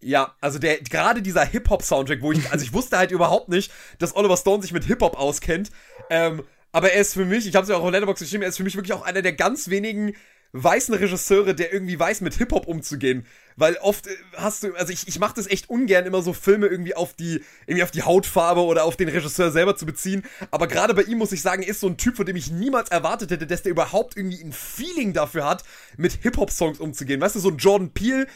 Ja, 0.00 0.34
also 0.40 0.58
der 0.58 0.80
gerade 0.80 1.22
dieser 1.22 1.44
Hip 1.44 1.68
Hop 1.70 1.82
Soundtrack, 1.82 2.22
wo 2.22 2.30
ich 2.30 2.50
also 2.52 2.64
ich 2.64 2.72
wusste 2.72 2.98
halt 2.98 3.10
überhaupt 3.10 3.48
nicht, 3.48 3.72
dass 3.98 4.14
Oliver 4.14 4.36
Stone 4.36 4.62
sich 4.62 4.72
mit 4.72 4.84
Hip 4.84 5.00
Hop 5.00 5.18
auskennt. 5.18 5.70
Ähm, 6.10 6.44
aber 6.72 6.92
er 6.92 7.00
ist 7.00 7.14
für 7.14 7.24
mich, 7.24 7.46
ich 7.46 7.56
habe 7.56 7.64
es 7.64 7.70
ja 7.70 7.76
auch 7.76 7.82
auf 7.82 7.90
Letterboxd 7.90 8.22
geschrieben, 8.22 8.42
er 8.42 8.50
ist 8.50 8.58
für 8.58 8.64
mich 8.64 8.76
wirklich 8.76 8.92
auch 8.92 9.02
einer 9.02 9.22
der 9.22 9.32
ganz 9.32 9.70
wenigen 9.70 10.14
weißen 10.62 10.94
Regisseure, 10.94 11.54
der 11.54 11.72
irgendwie 11.72 11.98
weiß, 11.98 12.20
mit 12.20 12.34
Hip-Hop 12.34 12.66
umzugehen. 12.66 13.26
Weil 13.56 13.76
oft 13.76 14.06
äh, 14.06 14.10
hast 14.36 14.62
du, 14.62 14.74
also 14.74 14.92
ich, 14.92 15.08
ich 15.08 15.18
mache 15.18 15.34
das 15.34 15.46
echt 15.46 15.70
ungern, 15.70 16.06
immer 16.06 16.22
so 16.22 16.32
Filme 16.32 16.66
irgendwie 16.66 16.94
auf 16.94 17.14
die, 17.14 17.42
irgendwie 17.66 17.82
auf 17.82 17.90
die 17.90 18.02
Hautfarbe 18.02 18.60
oder 18.60 18.84
auf 18.84 18.96
den 18.96 19.08
Regisseur 19.08 19.50
selber 19.50 19.76
zu 19.76 19.86
beziehen. 19.86 20.22
Aber 20.50 20.66
gerade 20.66 20.94
bei 20.94 21.02
ihm 21.02 21.18
muss 21.18 21.32
ich 21.32 21.42
sagen, 21.42 21.62
ist 21.62 21.80
so 21.80 21.86
ein 21.86 21.96
Typ, 21.96 22.16
von 22.16 22.26
dem 22.26 22.36
ich 22.36 22.50
niemals 22.50 22.90
erwartet 22.90 23.30
hätte, 23.30 23.46
dass 23.46 23.62
der 23.62 23.72
überhaupt 23.72 24.16
irgendwie 24.16 24.42
ein 24.42 24.52
Feeling 24.52 25.12
dafür 25.12 25.46
hat, 25.46 25.64
mit 25.96 26.12
Hip-Hop-Songs 26.22 26.80
umzugehen. 26.80 27.20
Weißt 27.20 27.36
du, 27.36 27.40
so 27.40 27.50
ein 27.50 27.58
Jordan 27.58 27.90
Peele, 27.90 28.26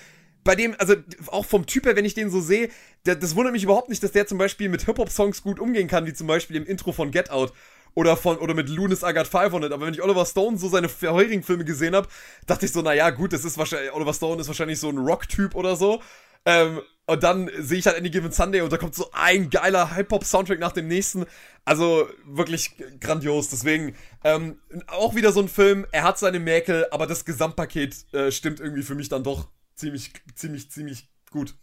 bei 0.43 0.55
dem, 0.55 0.75
also 0.79 0.95
auch 1.27 1.45
vom 1.45 1.67
Typ 1.67 1.85
her, 1.85 1.97
wenn 1.97 2.05
ich 2.05 2.15
den 2.15 2.31
so 2.31 2.41
sehe, 2.41 2.71
der, 3.05 3.15
das 3.17 3.37
wundert 3.37 3.53
mich 3.53 3.65
überhaupt 3.65 3.91
nicht, 3.91 4.03
dass 4.03 4.13
der 4.13 4.27
zum 4.27 4.39
Beispiel 4.39 4.69
mit 4.69 4.83
Hip-Hop-Songs 4.83 5.43
gut 5.43 5.61
umgehen 5.61 5.89
kann, 5.89 6.07
wie 6.07 6.15
zum 6.15 6.27
Beispiel 6.27 6.57
im 6.57 6.67
Intro 6.67 6.93
von 6.93 7.11
Get 7.11 7.31
Out 7.31 7.53
oder 7.95 8.17
von 8.17 8.39
oder 8.39 8.55
mit 8.55 8.69
Lunis 8.69 9.03
I 9.03 9.13
Got 9.13 9.27
500. 9.27 9.73
Aber 9.73 9.87
wenn 9.87 9.95
ich 9.95 10.03
Oliver 10.03 10.27
Stone 10.27 10.59
so 10.59 10.69
seine 10.69 10.89
vorherigen 10.89 11.43
Filme 11.43 11.65
gesehen 11.65 11.95
habe, 11.95 12.09
dachte 12.47 12.67
ich 12.67 12.73
so, 12.73 12.83
naja, 12.83 13.11
gut, 13.11 13.33
das 13.33 13.45
ist 13.45 13.59
wahrscheinlich, 13.59 13.93
Oliver 13.93 14.15
Stone 14.15 14.41
ist 14.41 14.49
wahrscheinlich 14.49 14.79
so 14.79 14.89
ein 14.89 14.99
Rock-Typ 14.99 15.55
oder 15.55 15.77
so. 15.77 16.03
Ähm, 16.47 16.81
und 17.07 17.23
dann 17.25 17.51
sehe 17.59 17.79
ich 17.79 17.87
halt 17.87 17.97
Any 17.97 18.11
Given 18.11 18.31
Sunday 18.31 18.61
und 18.61 18.73
da 18.73 18.77
kommt 18.77 18.95
so 18.95 19.11
ein 19.13 19.51
geiler 19.51 19.97
Hip-Hop-Soundtrack 19.97 20.61
nach 20.61 20.73
dem 20.73 20.87
nächsten. 20.87 21.27
Also 21.65 22.09
wirklich 22.25 22.77
grandios. 23.01 23.49
Deswegen 23.49 23.97
ähm, 24.23 24.61
auch 24.87 25.15
wieder 25.17 25.33
so 25.33 25.41
ein 25.41 25.49
Film. 25.49 25.87
Er 25.91 26.05
hat 26.05 26.19
seine 26.19 26.39
Mäkel, 26.39 26.87
aber 26.93 27.07
das 27.07 27.25
Gesamtpaket 27.25 28.15
äh, 28.15 28.31
stimmt 28.31 28.61
irgendwie 28.61 28.83
für 28.83 28.95
mich 28.95 29.09
dann 29.09 29.25
doch 29.25 29.49
ziemlich, 29.75 30.13
ziemlich, 30.35 30.71
ziemlich 30.71 31.09
gut. 31.31 31.55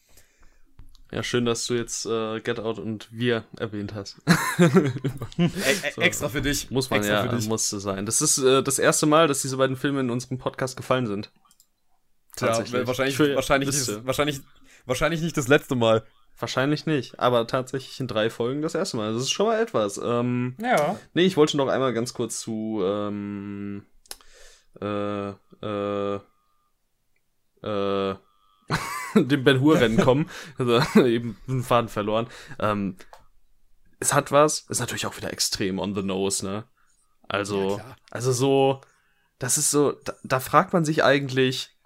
Ja, 1.11 1.23
schön, 1.23 1.45
dass 1.45 1.65
du 1.67 1.73
jetzt 1.73 2.05
äh, 2.05 2.41
Get 2.41 2.59
Out 2.59 2.79
und 2.79 3.07
Wir 3.11 3.45
erwähnt 3.57 3.93
hast. 3.93 4.17
e 4.57 5.49
so. 5.95 6.01
Extra 6.01 6.27
für 6.27 6.41
dich. 6.41 6.69
Muss 6.69 6.89
man 6.89 6.99
extra 6.99 7.25
ja, 7.25 7.47
musste 7.47 7.79
sein. 7.79 8.05
Das 8.05 8.21
ist 8.21 8.37
äh, 8.39 8.61
das 8.61 8.77
erste 8.77 9.05
Mal, 9.05 9.27
dass 9.27 9.41
diese 9.41 9.57
beiden 9.57 9.77
Filme 9.77 10.01
in 10.01 10.09
unserem 10.09 10.37
Podcast 10.37 10.75
gefallen 10.75 11.07
sind. 11.07 11.31
Tatsächlich. 12.35 12.81
Ja, 12.81 12.87
wahrscheinlich, 12.87 13.19
wahrscheinlich, 13.19 13.69
nicht, 13.69 14.05
wahrscheinlich, 14.05 14.41
wahrscheinlich 14.85 15.21
nicht 15.21 15.37
das 15.37 15.47
letzte 15.47 15.75
Mal. 15.75 16.03
Wahrscheinlich 16.39 16.85
nicht, 16.85 17.19
aber 17.19 17.47
tatsächlich 17.47 17.99
in 17.99 18.07
drei 18.07 18.29
Folgen 18.29 18.61
das 18.61 18.75
erste 18.75 18.97
Mal. 18.97 19.11
Das 19.11 19.23
ist 19.23 19.31
schon 19.31 19.47
mal 19.47 19.59
etwas. 19.59 19.99
Ähm, 20.03 20.55
ja. 20.61 20.99
Nee, 21.13 21.25
ich 21.25 21.35
wollte 21.35 21.57
noch 21.57 21.67
einmal 21.67 21.93
ganz 21.93 22.13
kurz 22.13 22.39
zu 22.41 22.81
ähm, 22.83 23.85
äh, 24.79 25.29
äh, 25.29 26.19
äh, 27.63 28.15
dem 29.15 29.43
Ben 29.43 29.61
Hur-Rennen 29.61 29.97
kommen. 29.97 30.29
Also 30.57 30.81
eben 31.05 31.37
einen 31.47 31.63
Faden 31.63 31.89
verloren. 31.89 32.27
Ähm, 32.59 32.97
es 33.99 34.13
hat 34.13 34.31
was, 34.31 34.65
ist 34.69 34.79
natürlich 34.79 35.05
auch 35.05 35.17
wieder 35.17 35.31
extrem 35.31 35.79
on 35.79 35.95
the 35.95 36.03
nose, 36.03 36.45
ne? 36.45 36.65
Also, 37.27 37.77
ja, 37.77 37.95
also 38.11 38.31
so, 38.31 38.81
das 39.39 39.57
ist 39.57 39.71
so, 39.71 39.91
da, 39.91 40.13
da 40.23 40.39
fragt 40.39 40.73
man 40.73 40.85
sich 40.85 41.03
eigentlich, 41.03 41.77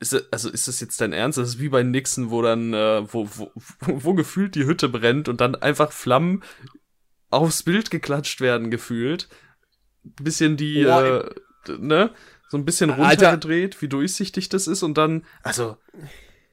ist, 0.00 0.32
also 0.32 0.50
ist 0.50 0.68
das 0.68 0.80
jetzt 0.80 1.00
dein 1.00 1.12
Ernst? 1.12 1.38
Das 1.38 1.48
ist 1.48 1.58
wie 1.60 1.68
bei 1.68 1.82
Nixon, 1.82 2.30
wo 2.30 2.42
dann, 2.42 2.74
äh, 2.74 3.12
wo, 3.12 3.28
wo, 3.36 3.50
wo 3.80 4.14
gefühlt 4.14 4.54
die 4.54 4.66
Hütte 4.66 4.88
brennt 4.88 5.28
und 5.28 5.40
dann 5.40 5.54
einfach 5.54 5.92
Flammen 5.92 6.42
aufs 7.30 7.62
Bild 7.62 7.90
geklatscht 7.90 8.40
werden, 8.40 8.70
gefühlt. 8.70 9.28
Bisschen 10.02 10.56
die, 10.56 10.84
oh, 10.86 10.90
äh, 10.90 11.30
ne? 11.78 12.12
So 12.54 12.58
ein 12.58 12.64
bisschen 12.64 12.90
runtergedreht, 12.90 13.82
wie 13.82 13.88
durchsichtig 13.88 14.48
das 14.48 14.68
ist 14.68 14.84
und 14.84 14.96
dann, 14.96 15.24
also, 15.42 15.76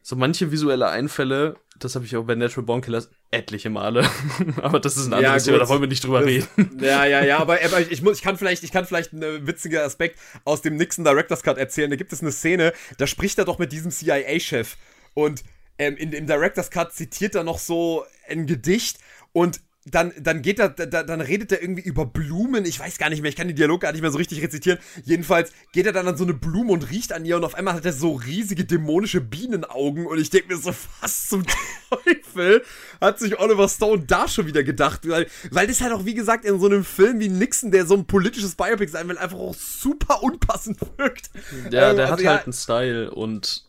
so 0.02 0.16
manche 0.16 0.52
visuelle 0.52 0.90
Einfälle, 0.90 1.58
das 1.78 1.94
habe 1.94 2.06
ich 2.06 2.18
auch 2.18 2.24
bei 2.24 2.34
Natural 2.34 2.66
Born 2.66 2.82
Killers 2.82 3.12
etliche 3.30 3.70
Male. 3.70 4.10
aber 4.64 4.80
das 4.80 4.98
ist 4.98 5.06
ein 5.06 5.14
anderes 5.14 5.46
ja, 5.46 5.52
Thema, 5.52 5.64
da 5.64 5.70
wollen 5.70 5.82
wir 5.82 5.88
nicht 5.88 6.04
drüber 6.04 6.22
das, 6.22 6.28
reden. 6.28 6.48
Ja, 6.82 7.06
ja, 7.06 7.24
ja, 7.24 7.38
aber, 7.38 7.60
aber, 7.64 7.82
ich 7.82 8.02
muss, 8.02 8.18
ich 8.18 8.24
kann 8.24 8.36
vielleicht, 8.36 8.64
ich 8.64 8.72
kann 8.72 8.86
vielleicht 8.86 9.14
einen 9.14 9.46
witzigen 9.46 9.78
Aspekt 9.78 10.18
aus 10.44 10.64
dem 10.64 10.76
Nixon 10.76 11.06
Director's 11.06 11.44
Cut 11.44 11.60
erzählen. 11.60 11.92
Da 11.92 11.98
gibt 11.98 12.12
es 12.14 12.22
eine 12.22 12.32
Szene, 12.32 12.74
da 12.98 13.06
spricht 13.06 13.38
er 13.38 13.46
doch 13.46 13.60
mit 13.60 13.72
diesem 13.72 13.92
CIA-Chef 13.92 14.78
und 15.14 15.44
ähm, 15.78 15.98
in, 15.98 16.14
im 16.14 16.26
Director's 16.26 16.72
Cut 16.72 16.94
zitiert 16.94 17.36
er 17.36 17.44
noch 17.44 17.60
so 17.60 18.06
ein 18.28 18.48
Gedicht 18.48 18.98
und 19.34 19.62
dann, 19.86 20.14
dann 20.20 20.44
geht 20.44 20.60
er, 20.60 20.70
da, 20.70 21.02
dann 21.02 21.22
redet 21.22 21.52
er 21.52 21.62
irgendwie 21.62 21.82
über 21.82 22.06
Blumen. 22.06 22.66
Ich 22.66 22.80
weiß 22.80 23.00
gar 23.00 23.10
nicht 23.10 23.24
mehr, 23.24 23.30
ich 23.30 23.36
kann 23.36 23.48
die 23.48 23.56
Dialoge 23.56 23.82
gar 23.82 23.92
nicht 23.92 24.02
mehr 24.02 24.12
so 24.12 24.20
richtig 24.20 24.42
rezitieren. 24.44 24.78
Jedenfalls 25.04 25.52
geht 25.72 25.88
er 25.88 25.92
dann 25.92 26.08
an 26.08 26.18
so 26.18 26.24
eine 26.24 26.36
Blume 26.36 26.72
und 26.72 26.92
riecht 26.92 27.14
an 27.14 27.26
ihr 27.26 27.36
und 27.36 27.44
auf 27.44 27.56
einmal 27.56 27.74
hat 27.74 27.86
er 27.86 27.94
so 27.94 28.14
riesige 28.14 28.64
dämonische 28.64 29.22
Bienenaugen 29.22 30.06
und 30.06 30.20
ich 30.20 30.30
denke 30.30 30.54
mir 30.54 30.60
so, 30.60 30.72
was 31.02 31.30
zum 31.30 31.46
Teufel 31.90 32.64
hat 33.00 33.18
sich 33.18 33.40
Oliver 33.40 33.68
Stone 33.68 34.04
da 34.06 34.28
schon 34.28 34.46
wieder 34.46 34.64
gedacht? 34.64 35.10
Weil, 35.10 35.26
weil 35.50 35.66
das 35.66 35.82
halt 35.82 35.94
auch, 35.94 36.06
wie 36.06 36.14
gesagt, 36.14 36.46
in 36.46 36.60
so 36.60 36.68
einem 36.68 36.86
Film 36.86 37.20
wie 37.20 37.30
Nixon, 37.30 37.72
der 37.72 37.88
so 37.88 37.96
ein 37.96 38.06
politisches 38.06 38.54
Biopic 38.54 38.92
sein 38.92 39.08
will, 39.10 39.18
einfach 39.18 39.40
auch 39.40 39.56
super 39.56 40.22
unpassend 40.22 40.78
wirkt. 40.98 41.32
Ja, 41.72 41.90
ähm, 41.90 41.98
der 41.98 42.06
also 42.06 42.12
hat 42.12 42.22
ja, 42.22 42.32
halt 42.32 42.44
einen 42.44 42.54
Style 42.54 43.10
und 43.10 43.66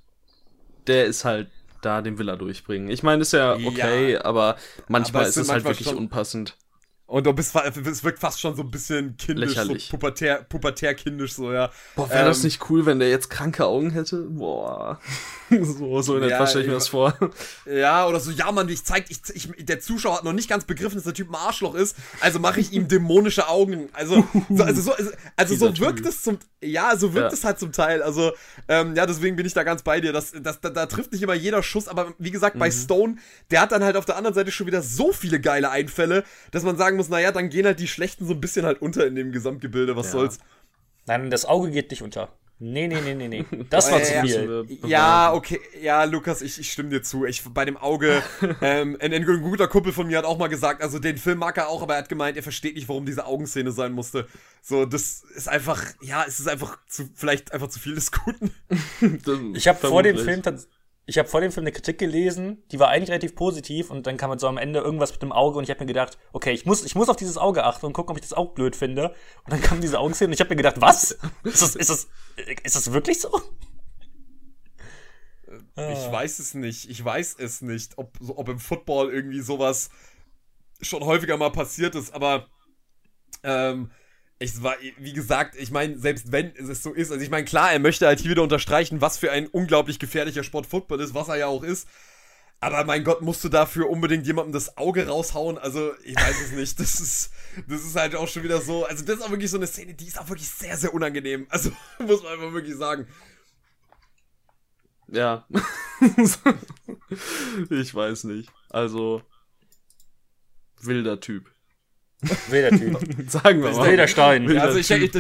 der 0.87 1.07
ist 1.07 1.25
halt 1.25 1.49
da 1.85 2.03
den 2.03 2.19
Villa 2.19 2.37
durchbringen. 2.37 2.89
Ich 2.89 3.03
meine, 3.03 3.23
ist 3.23 3.33
ja 3.33 3.55
okay, 3.55 4.13
ja, 4.13 4.25
aber 4.25 4.57
manchmal 4.89 5.23
aber 5.23 5.29
ist 5.29 5.37
es 5.37 5.51
halt 5.51 5.65
wirklich 5.65 5.95
unpassend. 5.95 6.57
Und 7.13 7.27
du 7.27 7.33
bist, 7.35 7.55
es 7.55 8.05
wirkt 8.05 8.21
fast 8.21 8.41
schon 8.41 8.57
so 8.57 8.63
ein 8.63 8.71
bisschen 8.71 9.19
kindisch, 9.19 9.51
Lächerlich. 9.51 9.85
so 9.85 9.91
pubertär, 9.91 10.47
pubertär 10.49 10.95
kindisch, 10.95 11.35
so, 11.35 11.53
ja. 11.53 11.71
Boah, 11.95 12.09
wäre 12.09 12.21
ähm, 12.21 12.27
das 12.29 12.43
nicht 12.43 12.71
cool, 12.71 12.87
wenn 12.87 13.01
der 13.01 13.11
jetzt 13.11 13.29
kranke 13.29 13.67
Augen 13.67 13.91
hätte? 13.91 14.23
Boah. 14.31 14.99
so, 15.61 16.01
so 16.01 16.17
in 16.17 16.23
ja, 16.23 16.37
etwa 16.37 16.47
stelle 16.47 16.65
ich 16.65 16.69
mir 16.69 16.77
das 16.77 16.89
vor. 16.89 17.15
Ja, 17.67 18.07
oder 18.07 18.19
so, 18.19 18.31
ja, 18.31 18.51
Mann, 18.51 18.67
ich 18.71 18.83
zeig, 18.85 19.11
ich, 19.11 19.21
ich, 19.35 19.67
der 19.67 19.79
Zuschauer 19.81 20.17
hat 20.17 20.25
noch 20.25 20.33
nicht 20.33 20.49
ganz 20.49 20.65
begriffen, 20.65 20.95
dass 20.95 21.05
der 21.05 21.13
Typ 21.13 21.29
ein 21.29 21.35
Arschloch 21.35 21.75
ist, 21.75 21.97
also 22.21 22.39
mache 22.39 22.61
ich 22.61 22.73
ihm 22.73 22.89
dämonische 22.89 23.47
Augen. 23.47 23.91
Also, 23.93 24.27
so, 24.49 24.65
also 24.65 24.81
so, 24.81 24.95
also, 24.95 25.11
also 25.37 25.55
so 25.55 25.79
wirkt 25.81 26.07
es 26.07 26.23
zum, 26.23 26.39
ja, 26.63 26.97
so 26.97 27.13
wirkt 27.13 27.33
ja. 27.33 27.37
es 27.37 27.45
halt 27.45 27.59
zum 27.59 27.73
Teil. 27.73 28.03
Also, 28.03 28.33
ähm, 28.69 28.95
ja, 28.97 29.05
deswegen 29.05 29.37
bin 29.37 29.45
ich 29.45 29.53
da 29.53 29.65
ganz 29.65 29.83
bei 29.83 30.01
dir. 30.01 30.15
Das, 30.15 30.33
das, 30.33 30.61
da, 30.61 30.71
da 30.71 30.87
trifft 30.87 31.13
nicht 31.13 31.23
immer 31.23 31.35
jeder 31.35 31.63
Schuss, 31.63 31.89
aber 31.89 32.15
wie 32.19 32.31
gesagt, 32.31 32.57
mhm. 32.57 32.61
bei 32.61 32.71
Stone, 32.71 33.17
der 33.51 33.61
hat 33.61 33.73
dann 33.73 33.85
halt 33.85 33.97
auf 33.97 34.07
der 34.07 34.17
anderen 34.17 34.35
Seite 34.35 34.51
schon 34.51 34.67
wieder 34.67 34.81
so 34.81 35.13
viele 35.13 35.41
geile 35.41 35.71
Einfälle, 35.71 36.25
dass 36.53 36.63
man 36.63 36.79
sagen 36.79 36.97
muss, 36.97 37.02
muss, 37.03 37.09
naja, 37.09 37.33
dann 37.33 37.49
gehen 37.49 37.67
halt 37.67 37.81
die 37.81 37.89
Schlechten 37.89 38.27
so 38.27 38.33
ein 38.33 38.41
bisschen 38.41 38.65
halt 38.65 38.81
unter 38.81 39.07
in 39.07 39.15
dem 39.15 39.33
Gesamtgebilde, 39.33 39.97
was 39.97 40.07
ja. 40.07 40.13
soll's. 40.13 40.39
Nein, 41.07 41.31
das 41.31 41.45
Auge 41.45 41.71
geht 41.71 41.91
nicht 41.91 42.03
unter. 42.03 42.29
Nee, 42.65 42.87
nee, 42.87 43.01
nee, 43.01 43.15
nee, 43.15 43.27
nee. 43.27 43.45
Das 43.71 43.91
war 43.91 44.01
zu 44.05 44.21
viel. 44.21 44.79
Ja, 44.87 45.33
okay. 45.33 45.61
Ja, 45.83 46.05
Lukas, 46.05 46.43
ich, 46.43 46.61
ich 46.61 46.71
stimme 46.71 46.91
dir 46.91 47.03
zu. 47.03 47.25
Ich, 47.25 47.43
bei 47.43 47.65
dem 47.65 47.77
Auge, 47.77 48.23
ähm, 48.61 48.97
ein, 49.01 49.13
ein, 49.13 49.25
guter 49.25 49.67
Kumpel 49.67 49.93
von 49.93 50.07
mir 50.07 50.19
hat 50.19 50.25
auch 50.25 50.39
mal 50.39 50.47
gesagt, 50.47 50.81
also 50.81 51.01
den 51.01 51.19
Film 51.19 51.39
mag 51.39 51.57
er 51.57 51.69
auch, 51.69 51.83
aber 51.83 51.95
er 51.95 52.03
hat 52.03 52.09
gemeint, 52.09 52.37
er 52.37 52.45
versteht 52.45 52.77
nicht, 52.77 52.89
warum 52.89 53.05
diese 53.05 53.27
Augenszene 53.27 53.73
sein 53.73 53.91
musste. 53.91 54.29
So, 54.61 54.87
das 54.87 55.25
ist 55.35 55.49
einfach, 55.49 55.85
ja, 56.03 56.25
es 56.25 56.39
ist 56.39 56.49
einfach 56.49 56.79
zu, 56.87 57.11
vielleicht 57.17 57.53
einfach 57.53 57.69
zu 57.69 57.81
viel 57.81 57.97
des 57.97 58.13
Guten. 58.13 58.55
ich 59.57 59.67
habe 59.67 59.81
vor 59.81 60.05
dem 60.05 60.17
Film 60.17 60.43
ich 61.05 61.19
habe 61.19 61.29
vor 61.29 61.41
dem 61.41 61.51
Film 61.51 61.65
eine 61.65 61.73
Kritik 61.73 61.99
gelesen, 61.99 62.63
die 62.71 62.79
war 62.79 62.89
eigentlich 62.89 63.11
relativ 63.11 63.35
positiv 63.35 63.91
und 63.91 64.07
dann 64.07 64.17
kam 64.17 64.31
halt 64.31 64.41
so 64.41 64.47
am 64.47 64.57
Ende 64.57 64.79
irgendwas 64.79 65.11
mit 65.13 65.23
dem 65.23 65.33
Auge 65.33 65.59
und 65.59 65.65
ich 65.65 65.71
habe 65.71 65.81
mir 65.81 65.87
gedacht, 65.87 66.17
okay, 66.33 66.53
ich 66.53 66.65
muss, 66.65 66.85
ich 66.85 66.95
muss 66.95 67.09
auf 67.09 67.17
dieses 67.17 67.37
Auge 67.37 67.65
achten 67.65 67.87
und 67.87 67.93
gucken, 67.93 68.13
ob 68.13 68.17
ich 68.17 68.23
das 68.23 68.33
auch 68.33 68.55
blöd 68.55 68.77
finde. 68.77 69.15
Und 69.45 69.53
dann 69.53 69.61
kam 69.61 69.81
diese 69.81 69.99
Augenszene 69.99 70.29
und 70.29 70.35
ich 70.35 70.41
habe 70.41 70.51
mir 70.51 70.57
gedacht, 70.57 70.81
was? 70.81 71.19
Ist 71.43 71.63
das, 71.63 71.75
ist 71.75 71.91
das, 71.91 72.09
ist 72.63 72.77
das 72.77 72.93
wirklich 72.93 73.21
so? 73.21 73.31
Ich 75.77 76.13
weiß 76.13 76.39
es 76.39 76.55
nicht. 76.55 76.89
Ich 76.89 77.05
weiß 77.05 77.37
es 77.39 77.63
nicht, 77.63 77.99
ob, 77.99 78.17
ob 78.29 78.49
im 78.49 78.59
Football 78.59 79.13
irgendwie 79.13 79.41
sowas 79.41 79.91
schon 80.81 81.05
häufiger 81.05 81.37
mal 81.37 81.51
passiert 81.51 81.95
ist, 81.95 82.15
aber 82.15 82.47
ähm, 83.43 83.91
ich 84.43 84.63
war, 84.63 84.77
wie 84.99 85.13
gesagt, 85.13 85.55
ich 85.57 85.71
meine, 85.71 85.99
selbst 85.99 86.33
wenn 86.33 86.55
es 86.57 86.83
so 86.83 86.93
ist, 86.93 87.13
also 87.13 87.23
ich 87.23 87.31
meine, 87.31 87.45
klar, 87.45 87.73
er 87.73 87.79
möchte 87.79 88.07
halt 88.07 88.21
hier 88.21 88.31
wieder 88.31 88.43
unterstreichen, 88.43 89.01
was 89.01 89.17
für 89.19 89.31
ein 89.31 89.47
unglaublich 89.47 89.99
gefährlicher 89.99 90.43
Sport 90.43 90.67
Football 90.67 91.01
ist, 91.01 91.15
was 91.15 91.29
er 91.29 91.37
ja 91.37 91.47
auch 91.47 91.63
ist. 91.63 91.89
Aber 92.61 92.85
mein 92.85 93.03
Gott, 93.03 93.23
musst 93.23 93.43
du 93.43 93.49
dafür 93.49 93.91
unbedingt 93.91 94.27
jemandem 94.27 94.53
das 94.53 94.77
Auge 94.77 95.09
raushauen? 95.09 95.59
Also, 95.59 95.93
ich 96.05 96.15
weiß 96.15 96.41
es 96.43 96.53
nicht. 96.53 96.79
Das 96.79 97.01
ist, 97.01 97.33
das 97.67 97.83
ist 97.83 97.97
halt 97.97 98.15
auch 98.15 98.29
schon 98.29 98.45
wieder 98.45 98.61
so. 98.61 98.85
Also, 98.85 99.05
das 99.05 99.17
ist 99.17 99.23
auch 99.23 99.31
wirklich 99.31 99.51
so 99.51 99.57
eine 99.57 99.67
Szene, 99.67 99.95
die 99.95 100.07
ist 100.07 100.21
auch 100.21 100.29
wirklich 100.29 100.49
sehr, 100.49 100.77
sehr 100.77 100.95
unangenehm. 100.95 101.47
Also, 101.49 101.71
muss 101.99 102.23
man 102.23 102.35
einfach 102.35 102.53
wirklich 102.53 102.77
sagen. 102.77 103.09
Ja. 105.09 105.47
ich 107.71 107.95
weiß 107.95 108.25
nicht. 108.25 108.49
Also, 108.71 109.23
wilder 110.81 111.19
Typ. 111.19 111.53
Wilder 112.49 112.71
Typ. 112.79 112.99
Sagen 113.31 113.63
wir 113.63 113.71
mal. 113.73 113.87
Wilder 113.91 114.07
Stein. 114.09 114.49
Ja, 114.51 114.63
also, 114.63 114.79
ich, 114.79 114.91
ich, 114.91 115.15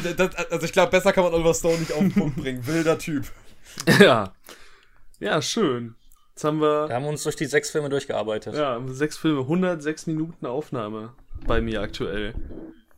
also 0.51 0.65
ich 0.67 0.73
glaube, 0.73 0.91
besser 0.91 1.13
kann 1.13 1.25
man 1.25 1.35
Oliver 1.35 1.55
Stone 1.55 1.79
nicht 1.79 1.93
auf 1.93 1.99
den 1.99 2.13
Punkt 2.13 2.37
bringen. 2.37 2.67
Wilder 2.67 2.99
Typ. 2.99 3.25
Ja. 4.01 4.35
Ja, 5.19 5.41
schön. 5.41 5.95
Jetzt 6.35 6.45
haben 6.45 6.61
wir. 6.61 6.89
Wir 6.89 6.95
haben 6.95 7.07
uns 7.07 7.23
durch 7.23 7.37
die 7.37 7.47
sechs 7.47 7.71
Filme 7.71 7.89
durchgearbeitet. 7.89 8.55
Ja, 8.55 8.79
sechs 8.89 9.17
Filme, 9.17 9.41
106 9.41 10.07
Minuten 10.09 10.45
Aufnahme 10.47 11.15
bei 11.47 11.61
mir 11.63 11.81
aktuell. 11.81 12.35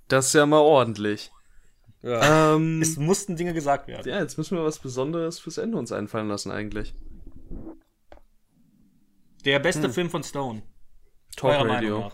Das 0.08 0.26
ist 0.26 0.32
ja 0.34 0.44
mal 0.46 0.58
ordentlich. 0.58 1.30
Ja. 2.02 2.54
Ähm, 2.56 2.82
Es 2.82 2.96
mussten 2.96 3.36
Dinge 3.36 3.54
gesagt 3.54 3.86
werden. 3.88 4.06
ja, 4.08 4.18
jetzt 4.18 4.36
müssen 4.36 4.56
wir 4.58 4.64
was 4.64 4.78
Besonderes 4.80 5.38
fürs 5.38 5.58
Ende 5.58 5.78
uns 5.78 5.92
einfallen 5.92 6.28
lassen 6.28 6.50
eigentlich. 6.50 6.92
Der 9.44 9.58
beste 9.58 9.90
Film 9.90 10.10
von 10.10 10.22
Stone. 10.22 10.62
Talk 11.36 11.50
Eurer 11.52 11.58
Meinung 11.64 11.74
Radio. 11.74 11.98
nach. 12.00 12.12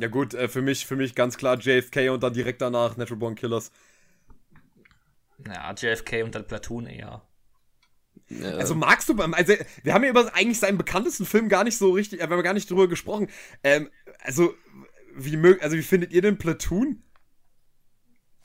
Ja 0.00 0.08
gut, 0.08 0.34
äh, 0.34 0.48
für 0.48 0.62
mich, 0.62 0.86
für 0.86 0.96
mich 0.96 1.14
ganz 1.14 1.36
klar 1.36 1.58
JFK 1.58 2.08
und 2.10 2.22
dann 2.22 2.32
direkt 2.32 2.60
danach 2.62 2.96
Natural 2.96 3.18
Born 3.18 3.34
Killers. 3.34 3.70
Ja, 5.46 5.72
JFK 5.72 6.22
und 6.24 6.34
dann 6.34 6.46
Platoon 6.46 6.86
eher. 6.86 7.22
Ja, 8.28 8.50
Also 8.56 8.74
magst 8.74 9.08
du 9.08 9.14
beim, 9.14 9.34
also 9.34 9.54
wir 9.82 9.94
haben 9.94 10.04
ja 10.04 10.10
über 10.10 10.34
eigentlich 10.34 10.58
seinen 10.60 10.78
bekanntesten 10.78 11.24
Film 11.26 11.48
gar 11.48 11.64
nicht 11.64 11.78
so 11.78 11.90
richtig, 11.92 12.20
äh, 12.20 12.28
wir 12.28 12.36
haben 12.36 12.42
gar 12.42 12.54
nicht 12.54 12.70
drüber 12.70 12.88
gesprochen. 12.88 13.28
Ähm, 13.64 13.90
also 14.20 14.54
wie 15.14 15.36
mög, 15.36 15.62
also 15.62 15.76
wie 15.76 15.82
findet 15.82 16.12
ihr 16.12 16.22
denn 16.22 16.38
Platoon? 16.38 17.02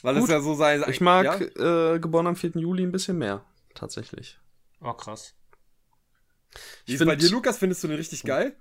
Weil 0.01 0.15
das 0.15 0.21
Gut. 0.23 0.29
ja 0.31 0.41
so 0.41 0.55
sein. 0.55 0.83
ich 0.87 1.01
mag 1.01 1.25
Ja? 1.55 1.93
äh, 1.95 1.99
geboren 1.99 2.27
am 2.27 2.35
4. 2.35 2.51
Juli 2.55 2.83
ein 2.83 2.91
bisschen 2.91 3.17
mehr. 3.17 3.43
Tatsächlich. 3.73 4.39
Oh, 4.81 4.93
krass. 4.93 5.35
Wie 6.85 6.93
ist 6.93 6.99
find- 6.99 7.09
bei 7.09 7.15
dir, 7.15 7.29
Lukas? 7.29 7.57
Findest 7.57 7.83
du 7.83 7.87
den 7.87 7.97
richtig 7.97 8.23
geil? 8.23 8.55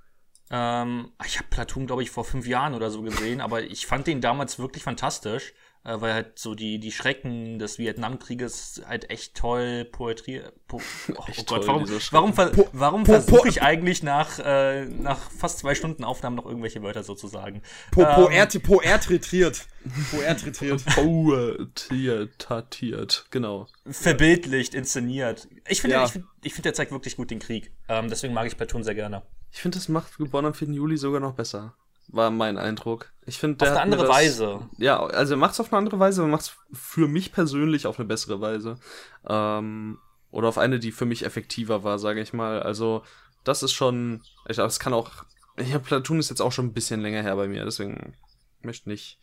Ähm, 0.56 1.10
ich 1.26 1.38
habe 1.38 1.48
Platoon, 1.50 1.86
glaube 1.88 2.04
ich, 2.04 2.12
vor 2.12 2.24
fünf 2.24 2.46
Jahren 2.46 2.74
oder 2.74 2.88
so 2.88 3.02
gesehen, 3.02 3.40
aber 3.40 3.64
ich 3.64 3.88
fand 3.88 4.06
den 4.06 4.20
damals 4.20 4.56
wirklich 4.60 4.84
fantastisch, 4.84 5.52
äh, 5.82 6.00
weil 6.00 6.14
halt 6.14 6.38
so 6.38 6.54
die, 6.54 6.78
die 6.78 6.92
Schrecken 6.92 7.58
des 7.58 7.80
Vietnamkrieges 7.80 8.82
halt 8.86 9.10
echt 9.10 9.34
toll 9.34 9.84
poetriert. 9.84 10.52
Po 10.68 10.76
oh, 10.76 11.22
Echt 11.26 11.40
oh 11.40 11.44
Gott, 11.56 11.64
toll, 11.64 11.66
warum, 11.66 11.88
warum, 12.12 12.34
ver 12.34 12.68
warum 12.72 13.04
versuche 13.04 13.48
ich 13.48 13.62
eigentlich 13.62 14.04
nach, 14.04 14.38
äh, 14.38 14.84
nach 14.84 15.18
fast 15.32 15.58
zwei 15.58 15.74
Stunden 15.74 16.04
Aufnahmen 16.04 16.36
noch 16.36 16.46
irgendwelche 16.46 16.84
Wörter 16.84 17.02
sozusagen? 17.02 17.60
Po, 17.90 18.02
Ähm, 18.02 18.30
er, 18.30 18.46
po 18.46 18.80
er 18.80 19.00
tritriert. 19.00 19.66
Po 20.12 20.20
er 20.20 20.36
tritriert. 20.36 20.84
Poetiert, 20.94 22.38
tatiert, 22.38 23.26
genau. 23.32 23.66
verbildlicht, 23.90 24.72
inszeniert. 24.72 25.48
Ich 25.68 25.80
finde, 25.80 25.96
Ja. 25.96 26.04
ich 26.04 26.12
finde, 26.12 26.28
ich 26.44 26.52
finde, 26.52 26.68
der 26.68 26.74
zeigt 26.74 26.92
wirklich 26.92 27.16
gut 27.16 27.32
den 27.32 27.40
Krieg. 27.40 27.72
Ähm, 27.88 28.08
deswegen 28.08 28.34
mag 28.34 28.46
ich 28.46 28.56
Platoon 28.56 28.84
sehr 28.84 28.94
gerne. 28.94 29.24
Ich 29.54 29.62
finde, 29.62 29.78
das 29.78 29.88
macht 29.88 30.18
geboren 30.18 30.46
am 30.46 30.52
4. 30.52 30.68
Juli 30.68 30.96
sogar 30.96 31.20
noch 31.20 31.34
besser. 31.34 31.74
War 32.08 32.30
mein 32.32 32.58
Eindruck. 32.58 33.12
Ich 33.24 33.38
finde, 33.38 33.64
Auf 33.64 33.72
der 33.72 33.80
eine 33.80 33.80
hat 33.80 33.86
mir 33.86 33.92
andere 33.94 34.08
das, 34.08 34.16
Weise. 34.16 34.68
Ja, 34.78 35.00
also 35.00 35.34
er 35.34 35.36
macht 35.36 35.52
es 35.52 35.60
auf 35.60 35.72
eine 35.72 35.78
andere 35.78 36.00
Weise, 36.00 36.22
aber 36.22 36.30
macht 36.30 36.42
es 36.42 36.56
für 36.72 37.06
mich 37.06 37.32
persönlich 37.32 37.86
auf 37.86 37.98
eine 37.98 38.08
bessere 38.08 38.40
Weise. 38.40 38.78
Ähm, 39.24 39.98
oder 40.32 40.48
auf 40.48 40.58
eine, 40.58 40.80
die 40.80 40.90
für 40.90 41.06
mich 41.06 41.24
effektiver 41.24 41.84
war, 41.84 42.00
sage 42.00 42.20
ich 42.20 42.32
mal. 42.32 42.62
Also, 42.62 43.04
das 43.44 43.62
ist 43.62 43.72
schon. 43.72 44.22
Ich 44.48 44.54
glaube, 44.56 44.68
es 44.68 44.80
kann 44.80 44.92
auch. 44.92 45.24
Ja, 45.56 45.78
Platoon 45.78 46.18
ist 46.18 46.30
jetzt 46.30 46.42
auch 46.42 46.50
schon 46.50 46.66
ein 46.66 46.74
bisschen 46.74 47.00
länger 47.00 47.22
her 47.22 47.36
bei 47.36 47.46
mir, 47.46 47.64
deswegen 47.64 48.16
möchte 48.60 48.88
nicht 48.88 49.20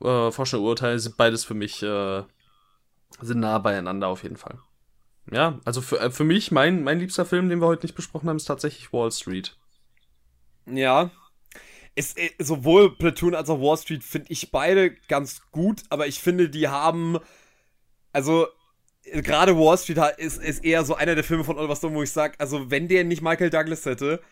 äh, 0.00 0.30
vorschnell 0.30 0.62
urteilen. 0.62 1.00
Sind 1.00 1.16
beides 1.16 1.44
für 1.44 1.54
mich 1.54 1.82
äh, 1.82 2.22
sind 3.20 3.40
nah 3.40 3.58
beieinander 3.58 4.06
auf 4.06 4.22
jeden 4.22 4.36
Fall. 4.36 4.60
Ja, 5.30 5.60
also 5.64 5.80
für, 5.80 6.00
äh, 6.00 6.10
für 6.10 6.24
mich, 6.24 6.50
mein, 6.50 6.82
mein 6.82 7.00
liebster 7.00 7.26
Film, 7.26 7.48
den 7.48 7.60
wir 7.60 7.66
heute 7.66 7.86
nicht 7.86 7.94
besprochen 7.94 8.28
haben, 8.28 8.36
ist 8.36 8.44
tatsächlich 8.44 8.92
Wall 8.92 9.12
Street. 9.12 9.56
Ja. 10.66 11.10
Ist, 11.94 12.18
äh, 12.18 12.30
sowohl 12.38 12.96
Platoon 12.96 13.34
als 13.34 13.50
auch 13.50 13.60
Wall 13.60 13.76
Street 13.76 14.04
finde 14.04 14.30
ich 14.30 14.50
beide 14.50 14.90
ganz 15.08 15.42
gut, 15.50 15.82
aber 15.90 16.06
ich 16.06 16.20
finde, 16.20 16.48
die 16.48 16.68
haben. 16.68 17.18
Also, 18.12 18.46
äh, 19.04 19.22
gerade 19.22 19.56
Wall 19.56 19.76
Street 19.76 19.98
ist, 20.18 20.42
ist 20.42 20.64
eher 20.64 20.84
so 20.84 20.94
einer 20.94 21.14
der 21.14 21.24
Filme 21.24 21.44
von 21.44 21.58
Oliver 21.58 21.76
Stone, 21.76 21.94
wo 21.94 22.02
ich 22.02 22.12
sage, 22.12 22.34
also, 22.38 22.70
wenn 22.70 22.88
der 22.88 23.04
nicht 23.04 23.22
Michael 23.22 23.50
Douglas 23.50 23.84
hätte 23.84 24.22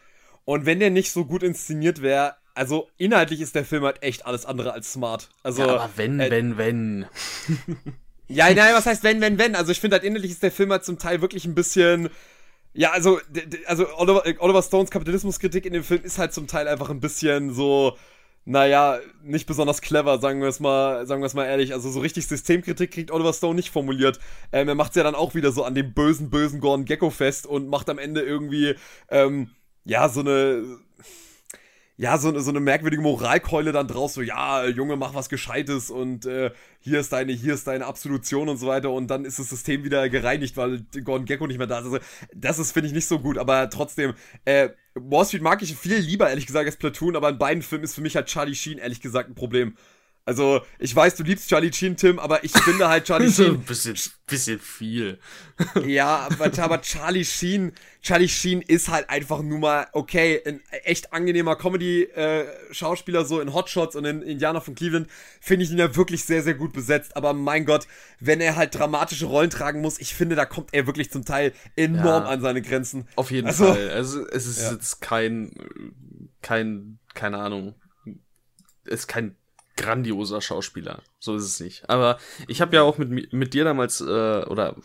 und 0.45 0.65
wenn 0.65 0.81
der 0.81 0.91
nicht 0.91 1.13
so 1.13 1.25
gut 1.25 1.43
inszeniert 1.43 2.01
wäre, 2.01 2.37
also 2.55 2.89
inhaltlich 2.97 3.43
ist 3.43 3.55
der 3.55 3.67
Film 3.67 3.85
halt 3.85 4.03
echt 4.03 4.25
alles 4.25 4.47
andere 4.47 4.73
als 4.73 4.93
smart. 4.93 5.29
Also, 5.43 5.63
Ja, 5.63 5.69
aber 5.75 5.91
wenn, 5.97 6.21
äh, 6.21 6.31
wenn, 6.31 6.57
wenn. 6.57 7.07
Ja, 8.29 8.53
nein, 8.53 8.75
was 8.75 8.87
heißt 8.87 9.05
wenn, 9.05 9.21
wenn, 9.21 9.39
wenn? 9.39 9.55
Also 9.55 9.73
ich 9.73 9.81
finde 9.81 9.97
halt 9.97 10.05
innerlich 10.05 10.33
ist 10.33 10.43
der 10.43 10.51
Film 10.51 10.73
halt 10.73 10.85
zum 10.85 10.99
Teil 10.99 11.21
wirklich 11.23 11.45
ein 11.45 11.55
bisschen. 11.55 12.11
Ja, 12.75 12.91
also, 12.93 13.21
also 13.67 13.87
Oliver, 13.97 14.27
äh, 14.27 14.37
Oliver 14.39 14.63
Stones 14.63 14.91
Kapitalismuskritik 14.91 15.65
in 15.67 15.73
dem 15.73 15.85
Film 15.85 16.03
ist 16.05 16.19
halt 16.19 16.35
zum 16.35 16.47
Teil 16.47 16.69
einfach 16.69 16.91
ein 16.91 17.01
bisschen 17.01 17.55
so, 17.55 17.97
naja, 18.45 18.99
nicht 19.23 19.47
besonders 19.47 19.81
clever, 19.81 20.19
sagen 20.19 20.41
wir 20.43 20.49
es 20.49 20.61
mal, 20.61 21.07
sagen 21.07 21.23
wir 21.23 21.27
es 21.27 21.35
mal 21.35 21.47
ehrlich. 21.47 21.73
Also 21.73 21.91
so 21.91 22.01
richtig 22.01 22.27
Systemkritik 22.27 22.91
kriegt 22.93 23.11
Oliver 23.11 23.33
Stone 23.33 23.55
nicht 23.55 23.71
formuliert. 23.71 24.21
Ähm, 24.53 24.69
er 24.69 24.75
macht's 24.75 24.97
ja 24.97 25.03
dann 25.05 25.15
auch 25.15 25.35
wieder 25.35 25.53
so 25.53 25.65
an 25.65 25.75
dem 25.75 25.95
bösen, 25.95 26.31
bösen 26.31 26.61
Gordon 26.61 26.85
Gecko 26.85 27.11
fest 27.11 27.47
und 27.47 27.69
macht 27.69 27.89
am 27.89 27.99
Ende 27.99 28.23
irgendwie, 28.23 28.75
ähm, 29.11 29.51
ja, 29.85 30.09
so 30.09 30.21
eine, 30.21 30.79
ja, 31.99 32.19
so, 32.19 32.39
so 32.39 32.51
eine 32.51 32.61
merkwürdige 32.61 33.03
Moralkeule 33.03 33.73
dann 33.73 33.89
draus, 33.89 34.15
so, 34.15 34.23
ja, 34.23 34.67
Junge, 34.67 34.97
mach 34.97 35.15
was 35.15 35.29
Gescheites 35.31 35.91
und 35.91 36.27
äh, 36.27 36.51
hier 36.81 37.01
ist 37.01 37.13
deine, 37.13 37.33
hier 37.33 37.55
ist 37.55 37.67
deine 37.67 37.87
Absolution 37.87 38.49
und 38.51 38.59
so 38.59 38.67
weiter 38.67 38.91
und 38.91 39.09
dann 39.09 39.25
ist 39.25 39.39
das 39.39 39.49
System 39.49 39.83
wieder 39.83 40.09
gereinigt, 40.11 40.57
weil 40.59 40.83
Gordon 41.05 41.25
Gecko 41.25 41.47
nicht 41.47 41.59
mehr 41.59 41.67
da 41.67 41.79
ist. 41.79 41.87
Also, 41.87 41.99
das 42.35 42.59
ist, 42.59 42.73
finde 42.73 42.89
ich, 42.89 42.93
nicht 42.95 43.07
so 43.07 43.19
gut, 43.19 43.39
aber 43.39 43.71
trotzdem, 43.71 44.15
äh, 44.45 44.71
Wall 44.95 45.25
Street 45.25 45.43
mag 45.43 45.63
ich 45.63 45.75
viel 45.77 45.97
lieber, 45.97 46.29
ehrlich 46.29 46.47
gesagt, 46.47 46.67
als 46.67 46.77
Platoon, 46.77 47.17
aber 47.17 47.31
in 47.31 47.39
beiden 47.39 47.63
Filmen 47.63 47.85
ist 47.85 47.95
für 47.95 48.03
mich 48.03 48.17
halt 48.17 48.27
Charlie 48.27 48.55
Sheen, 48.55 48.79
ehrlich 48.79 49.01
gesagt, 49.01 49.31
ein 49.31 49.35
Problem. 49.35 49.75
Also, 50.29 50.61
ich 50.81 50.95
weiß, 50.95 51.15
du 51.15 51.23
liebst 51.23 51.49
Charlie 51.49 51.73
Sheen, 51.73 51.97
Tim, 51.97 52.19
aber 52.19 52.43
ich 52.43 52.51
finde 52.51 52.89
halt 52.89 53.05
Charlie 53.05 53.31
Sheen 53.33 53.55
ein 53.55 53.61
bisschen, 53.63 53.97
bisschen 54.27 54.59
viel. 54.59 55.21
ja, 55.87 56.29
aber, 56.29 56.51
aber 56.65 56.83
Charlie 56.83 57.25
Sheen, 57.25 57.73
Charlie 58.03 58.29
Sheen 58.29 58.61
ist 58.61 58.89
halt 58.89 59.09
einfach 59.09 59.41
nur 59.41 59.61
mal, 59.61 59.87
okay, 59.93 60.43
ein 60.45 60.61
echt 60.83 61.13
angenehmer 61.13 61.55
Comedy-Schauspieler, 61.55 63.25
so 63.25 63.41
in 63.41 63.55
Hotshots 63.55 63.95
und 63.95 64.05
in 64.05 64.21
Indianer 64.23 64.61
von 64.61 64.75
Cleveland, 64.75 65.09
finde 65.41 65.65
ich 65.65 65.71
ihn 65.71 65.79
ja 65.79 65.95
wirklich 65.95 66.25
sehr, 66.25 66.43
sehr 66.43 66.55
gut 66.55 66.73
besetzt. 66.73 67.17
Aber 67.17 67.33
mein 67.33 67.65
Gott, 67.65 67.87
wenn 68.19 68.41
er 68.41 68.57
halt 68.57 68.75
dramatische 68.75 69.27
Rollen 69.27 69.51
tragen 69.51 69.81
muss, 69.81 70.01
ich 70.01 70.13
finde, 70.15 70.35
da 70.35 70.45
kommt 70.45 70.71
er 70.73 70.89
wirklich 70.89 71.11
zum 71.11 71.25
Teil 71.25 71.53
enorm 71.77 72.25
Ja. 72.25 72.29
an 72.31 72.41
seine 72.41 72.63
Grenzen. 72.63 73.07
Auf 73.15 73.31
jeden 73.31 73.47
Also- 73.47 73.67
Fall. 73.67 73.91
Also 73.91 74.27
es 74.27 74.47
ist 74.47 74.61
Ja. 74.63 74.73
jetzt 74.73 75.01
kein, 75.01 75.53
kein, 76.43 76.99
keine 77.15 77.39
Ahnung, 77.39 77.77
es 78.85 78.93
ist 79.03 79.07
kein 79.07 79.37
grandioser 79.77 80.41
Schauspieler. 80.41 81.03
So 81.19 81.37
ist 81.37 81.45
es 81.45 81.61
nicht. 81.61 81.89
Aber 81.89 82.19
ich 82.49 82.61
habe 82.61 82.75
ja 82.77 82.83
auch 82.83 82.99
mit, 82.99 83.11
mi- 83.11 83.29
mit 83.31 83.55
dir 83.55 83.65
damals, 83.65 84.01
äh, 84.01 84.05
oder 84.05 84.77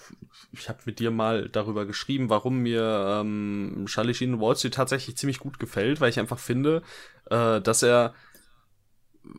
ich 0.52 0.70
habe 0.70 0.80
mit 0.86 1.00
dir 1.00 1.12
mal 1.12 1.50
darüber 1.50 1.86
geschrieben, 1.86 2.30
warum 2.30 2.60
mir 2.60 3.22
ähm, 3.22 3.86
Charlie 3.88 4.14
Sheen 4.14 4.40
Wall 4.40 4.56
Street 4.56 4.74
tatsächlich 4.74 5.18
ziemlich 5.18 5.40
gut 5.40 5.60
gefällt, 5.60 6.02
weil 6.02 6.10
ich 6.10 6.20
einfach 6.20 6.40
finde, 6.40 6.82
äh, 7.30 7.62
dass 7.62 7.84
er 7.84 8.14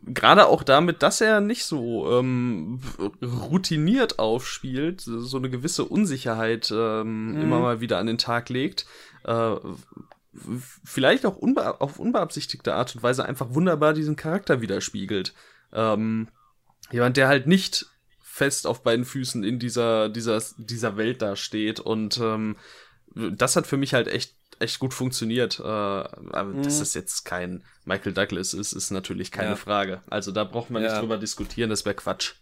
gerade 0.05 0.47
auch 0.47 0.63
damit, 0.63 1.03
dass 1.03 1.21
er 1.21 1.41
nicht 1.41 1.65
so 1.65 2.09
ähm, 2.17 2.79
routiniert 3.21 4.17
aufspielt, 4.17 5.01
so 5.01 5.37
eine 5.37 5.49
gewisse 5.49 5.85
Unsicherheit 5.85 6.71
ähm, 6.73 7.37
immer 7.39 7.59
mal 7.59 7.81
wieder 7.81 7.99
an 7.99 8.07
den 8.07 8.17
Tag 8.17 8.49
legt, 8.49 8.85
äh, 9.25 9.55
vielleicht 10.83 11.25
auch 11.25 11.37
unbe 11.37 11.79
auf 11.81 11.99
unbeabsichtigte 11.99 12.73
Art 12.73 12.95
und 12.95 13.03
Weise 13.03 13.25
einfach 13.25 13.53
wunderbar 13.53 13.93
diesen 13.93 14.15
Charakter 14.15 14.61
widerspiegelt. 14.61 15.33
Ähm, 15.71 16.27
jemand, 16.91 17.17
der 17.17 17.27
halt 17.27 17.47
nicht 17.47 17.87
fest 18.21 18.65
auf 18.65 18.81
beiden 18.81 19.05
Füßen 19.05 19.43
in 19.43 19.59
dieser, 19.59 20.09
dieser, 20.09 20.41
dieser 20.57 20.97
Welt 20.97 21.21
da 21.21 21.35
steht. 21.35 21.79
Und 21.79 22.19
ähm, 22.19 22.57
das 23.13 23.55
hat 23.55 23.67
für 23.67 23.77
mich 23.77 23.93
halt 23.93 24.07
echt, 24.07 24.35
echt 24.59 24.79
gut 24.79 24.93
funktioniert. 24.93 25.59
Äh, 25.59 25.63
aber 25.63 26.45
mhm. 26.45 26.63
dass 26.63 26.79
das 26.79 26.95
jetzt 26.95 27.25
kein 27.25 27.63
Michael 27.85 28.13
Douglas 28.13 28.53
ist, 28.53 28.73
ist 28.73 28.89
natürlich 28.91 29.31
keine 29.31 29.51
ja. 29.51 29.55
Frage. 29.55 30.01
Also 30.09 30.31
da 30.31 30.43
braucht 30.45 30.71
man 30.71 30.81
ja. 30.81 30.89
nicht 30.89 31.01
drüber 31.01 31.17
diskutieren, 31.17 31.69
das 31.69 31.85
wäre 31.85 31.95
Quatsch. 31.95 32.33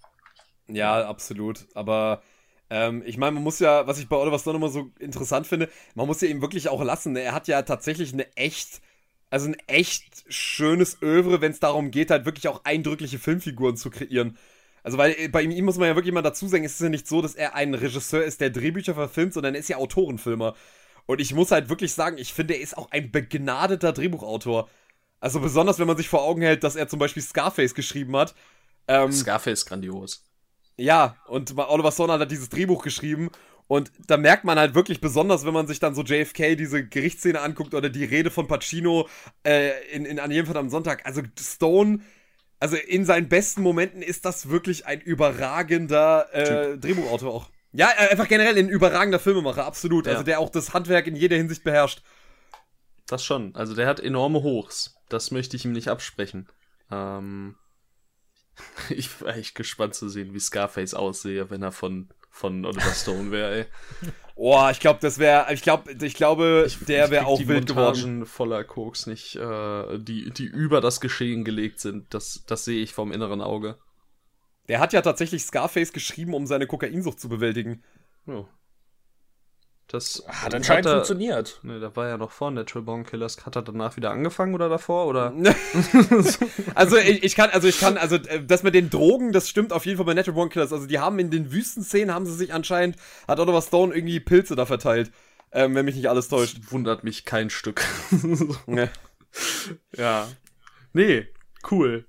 Ja, 0.67 1.07
absolut. 1.07 1.65
Aber 1.73 2.23
ähm, 2.71 3.03
ich 3.05 3.17
meine, 3.17 3.33
man 3.33 3.43
muss 3.43 3.59
ja, 3.59 3.85
was 3.85 3.99
ich 3.99 4.07
bei 4.07 4.15
Oliver 4.15 4.39
Stone 4.39 4.57
immer 4.57 4.69
so 4.69 4.91
interessant 4.97 5.45
finde, 5.45 5.69
man 5.93 6.07
muss 6.07 6.21
ja 6.21 6.29
ihm 6.29 6.41
wirklich 6.41 6.69
auch 6.69 6.81
lassen. 6.81 7.11
Ne? 7.11 7.19
Er 7.21 7.33
hat 7.33 7.49
ja 7.49 7.61
tatsächlich 7.63 8.13
eine 8.13 8.33
echt, 8.37 8.81
also 9.29 9.47
ein 9.47 9.57
echt 9.67 10.23
schönes 10.29 11.01
Övre, 11.01 11.41
wenn 11.41 11.51
es 11.51 11.59
darum 11.59 11.91
geht, 11.91 12.11
halt 12.11 12.25
wirklich 12.25 12.47
auch 12.47 12.63
eindrückliche 12.63 13.19
Filmfiguren 13.19 13.75
zu 13.75 13.89
kreieren. 13.89 14.37
Also, 14.83 14.97
weil 14.97 15.15
äh, 15.19 15.27
bei 15.27 15.41
ihm 15.41 15.65
muss 15.65 15.77
man 15.77 15.89
ja 15.89 15.95
wirklich 15.97 16.13
mal 16.13 16.21
dazu 16.21 16.47
sagen, 16.47 16.63
es 16.63 16.75
ist 16.75 16.81
ja 16.81 16.87
nicht 16.87 17.07
so, 17.07 17.21
dass 17.21 17.35
er 17.35 17.55
ein 17.55 17.73
Regisseur 17.73 18.23
ist, 18.23 18.39
der 18.39 18.51
Drehbücher 18.51 18.95
verfilmt, 18.95 19.33
sondern 19.33 19.53
er 19.53 19.59
ist 19.59 19.67
ja 19.67 19.75
Autorenfilmer. 19.75 20.55
Und 21.07 21.19
ich 21.19 21.33
muss 21.33 21.51
halt 21.51 21.67
wirklich 21.67 21.93
sagen, 21.93 22.17
ich 22.17 22.33
finde, 22.33 22.53
er 22.53 22.61
ist 22.61 22.77
auch 22.77 22.89
ein 22.91 23.11
begnadeter 23.11 23.91
Drehbuchautor. 23.91 24.69
Also 25.19 25.41
besonders, 25.41 25.77
wenn 25.77 25.87
man 25.87 25.97
sich 25.97 26.07
vor 26.07 26.23
Augen 26.23 26.41
hält, 26.41 26.63
dass 26.63 26.77
er 26.77 26.87
zum 26.87 26.99
Beispiel 26.99 27.21
Scarface 27.21 27.75
geschrieben 27.75 28.15
hat. 28.15 28.33
Ähm, 28.87 29.11
Scarface 29.11 29.65
grandios. 29.65 30.23
Ja, 30.81 31.15
und 31.27 31.55
Oliver 31.57 31.91
Stone 31.91 32.13
hat 32.13 32.31
dieses 32.31 32.49
Drehbuch 32.49 32.83
geschrieben 32.83 33.29
und 33.67 33.91
da 34.07 34.17
merkt 34.17 34.43
man 34.43 34.59
halt 34.59 34.75
wirklich 34.75 34.99
besonders, 34.99 35.45
wenn 35.45 35.53
man 35.53 35.67
sich 35.67 35.79
dann 35.79 35.95
so 35.95 36.03
JFK 36.03 36.55
diese 36.57 36.85
Gerichtsszene 36.85 37.39
anguckt 37.39 37.73
oder 37.73 37.89
die 37.89 38.03
Rede 38.03 38.31
von 38.31 38.47
Pacino 38.47 39.07
äh, 39.45 39.71
in, 39.93 40.05
in 40.05 40.19
An 40.19 40.31
jedem 40.31 40.45
verdammten 40.45 40.71
Sonntag. 40.71 41.05
Also 41.05 41.21
Stone, 41.39 41.99
also 42.59 42.75
in 42.75 43.05
seinen 43.05 43.29
besten 43.29 43.61
Momenten 43.61 44.01
ist 44.01 44.25
das 44.25 44.49
wirklich 44.49 44.87
ein 44.87 44.99
überragender 44.99 46.27
äh, 46.33 46.77
Drehbuchautor 46.77 47.33
auch. 47.33 47.49
Ja, 47.71 47.89
äh, 47.91 48.09
einfach 48.09 48.27
generell 48.27 48.57
ein 48.57 48.67
überragender 48.67 49.19
Filmemacher, 49.19 49.65
absolut. 49.65 50.05
Ja. 50.05 50.13
Also 50.13 50.23
der 50.23 50.39
auch 50.39 50.49
das 50.49 50.73
Handwerk 50.73 51.07
in 51.07 51.15
jeder 51.15 51.37
Hinsicht 51.37 51.63
beherrscht. 51.63 52.01
Das 53.07 53.23
schon. 53.23 53.55
Also 53.55 53.75
der 53.75 53.87
hat 53.87 53.99
enorme 53.99 54.41
Hochs. 54.41 54.95
Das 55.09 55.31
möchte 55.31 55.55
ich 55.55 55.63
ihm 55.63 55.71
nicht 55.71 55.87
absprechen. 55.87 56.49
Ähm, 56.91 57.55
ich 58.89 59.21
war 59.21 59.35
echt 59.35 59.55
gespannt 59.55 59.95
zu 59.95 60.09
sehen, 60.09 60.33
wie 60.33 60.39
Scarface 60.39 60.93
aussehe, 60.93 61.49
wenn 61.49 61.61
er 61.63 61.71
von, 61.71 62.09
von 62.29 62.65
Oliver 62.65 62.93
Stone 62.93 63.31
wäre, 63.31 63.59
ey. 63.59 63.65
Oh, 64.43 64.67
ich 64.71 64.79
glaube, 64.79 64.97
das 64.99 65.19
wäre, 65.19 65.53
ich 65.53 65.61
glaube, 65.61 65.91
ich 65.91 66.15
glaube, 66.15 66.63
ich, 66.65 66.79
der 66.85 67.11
wäre 67.11 67.27
auch 67.27 67.37
die 67.37 67.47
wild 67.47 67.67
Montagen 67.67 68.01
geworden. 68.01 68.25
voller 68.25 68.63
Koks 68.63 69.05
nicht, 69.05 69.35
äh, 69.35 69.99
die, 69.99 70.31
die 70.31 70.45
über 70.45 70.81
das 70.81 70.99
Geschehen 70.99 71.43
gelegt 71.43 71.79
sind. 71.79 72.11
Das, 72.11 72.43
das 72.47 72.65
sehe 72.65 72.81
ich 72.81 72.91
vom 72.91 73.11
inneren 73.11 73.41
Auge. 73.41 73.77
Der 74.67 74.79
hat 74.79 74.93
ja 74.93 75.01
tatsächlich 75.03 75.43
Scarface 75.43 75.93
geschrieben, 75.93 76.33
um 76.33 76.47
seine 76.47 76.65
Kokainsucht 76.65 77.19
zu 77.19 77.29
bewältigen. 77.29 77.83
Ja. 78.25 78.47
Das 79.91 80.23
hat 80.25 80.55
anscheinend 80.55 80.85
hat 80.85 80.93
er, 80.93 80.95
funktioniert. 80.99 81.59
Ne, 81.63 81.81
da 81.81 81.93
war 81.97 82.07
ja 82.07 82.17
noch 82.17 82.31
vor 82.31 82.49
Natural 82.49 82.85
Born 82.85 83.05
Killers. 83.05 83.45
Hat 83.45 83.57
er 83.57 83.61
danach 83.61 83.97
wieder 83.97 84.11
angefangen 84.11 84.55
oder 84.55 84.69
davor? 84.69 85.05
Oder? 85.05 85.33
also 86.75 86.95
ich, 86.95 87.23
ich, 87.23 87.35
kann, 87.35 87.49
also 87.49 87.67
ich 87.67 87.77
kann, 87.77 87.97
also 87.97 88.15
äh, 88.15 88.41
das 88.41 88.63
mit 88.63 88.73
den 88.73 88.89
Drogen, 88.89 89.33
das 89.33 89.49
stimmt 89.49 89.73
auf 89.73 89.85
jeden 89.85 89.97
Fall 89.97 90.05
bei 90.05 90.13
Natural 90.13 90.35
Born 90.35 90.49
Killers. 90.49 90.71
Also 90.71 90.87
die 90.87 90.99
haben 90.99 91.19
in 91.19 91.29
den 91.29 91.51
Wüstenszenen 91.51 92.15
haben 92.15 92.25
sie 92.25 92.33
sich 92.33 92.53
anscheinend, 92.53 92.95
hat 93.27 93.41
Oliver 93.41 93.61
Stone 93.61 93.93
irgendwie 93.93 94.21
Pilze 94.21 94.55
da 94.55 94.65
verteilt. 94.65 95.11
Ähm, 95.51 95.75
wenn 95.75 95.83
mich 95.83 95.95
nicht 95.95 96.07
alles 96.07 96.29
täuscht. 96.29 96.59
Das 96.59 96.71
wundert 96.71 97.03
mich 97.03 97.25
kein 97.25 97.49
Stück. 97.49 97.83
nee. 98.67 98.87
Ja. 99.97 100.29
Nee, 100.93 101.27
cool. 101.69 102.05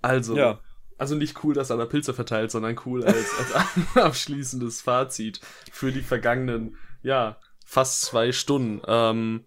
Also. 0.00 0.36
Ja. 0.36 0.60
Also 0.96 1.14
nicht 1.16 1.42
cool, 1.42 1.54
dass 1.54 1.70
er 1.70 1.78
da 1.78 1.86
Pilze 1.86 2.12
verteilt, 2.12 2.50
sondern 2.50 2.78
cool 2.84 3.02
als, 3.02 3.26
als 3.38 3.96
abschließendes 3.96 4.82
Fazit 4.82 5.40
für 5.72 5.92
die 5.92 6.02
vergangenen 6.02 6.76
ja, 7.02 7.36
fast 7.64 8.02
zwei 8.02 8.32
Stunden. 8.32 8.82
Ähm, 8.86 9.44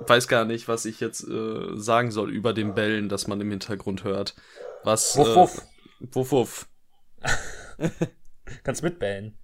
weiß 0.00 0.28
gar 0.28 0.44
nicht, 0.44 0.68
was 0.68 0.84
ich 0.84 1.00
jetzt 1.00 1.26
äh, 1.28 1.76
sagen 1.76 2.10
soll 2.10 2.30
über 2.30 2.52
den 2.52 2.74
Bellen, 2.74 3.08
das 3.08 3.26
man 3.26 3.40
im 3.40 3.50
Hintergrund 3.50 4.04
hört. 4.04 4.34
Was. 4.84 5.16
Wuff, 5.16 5.34
wuff. 5.34 5.58
Äh, 5.58 6.06
wuff, 6.14 6.32
wuff. 6.32 6.68
Kannst 8.64 8.82
mitbellen. 8.82 9.36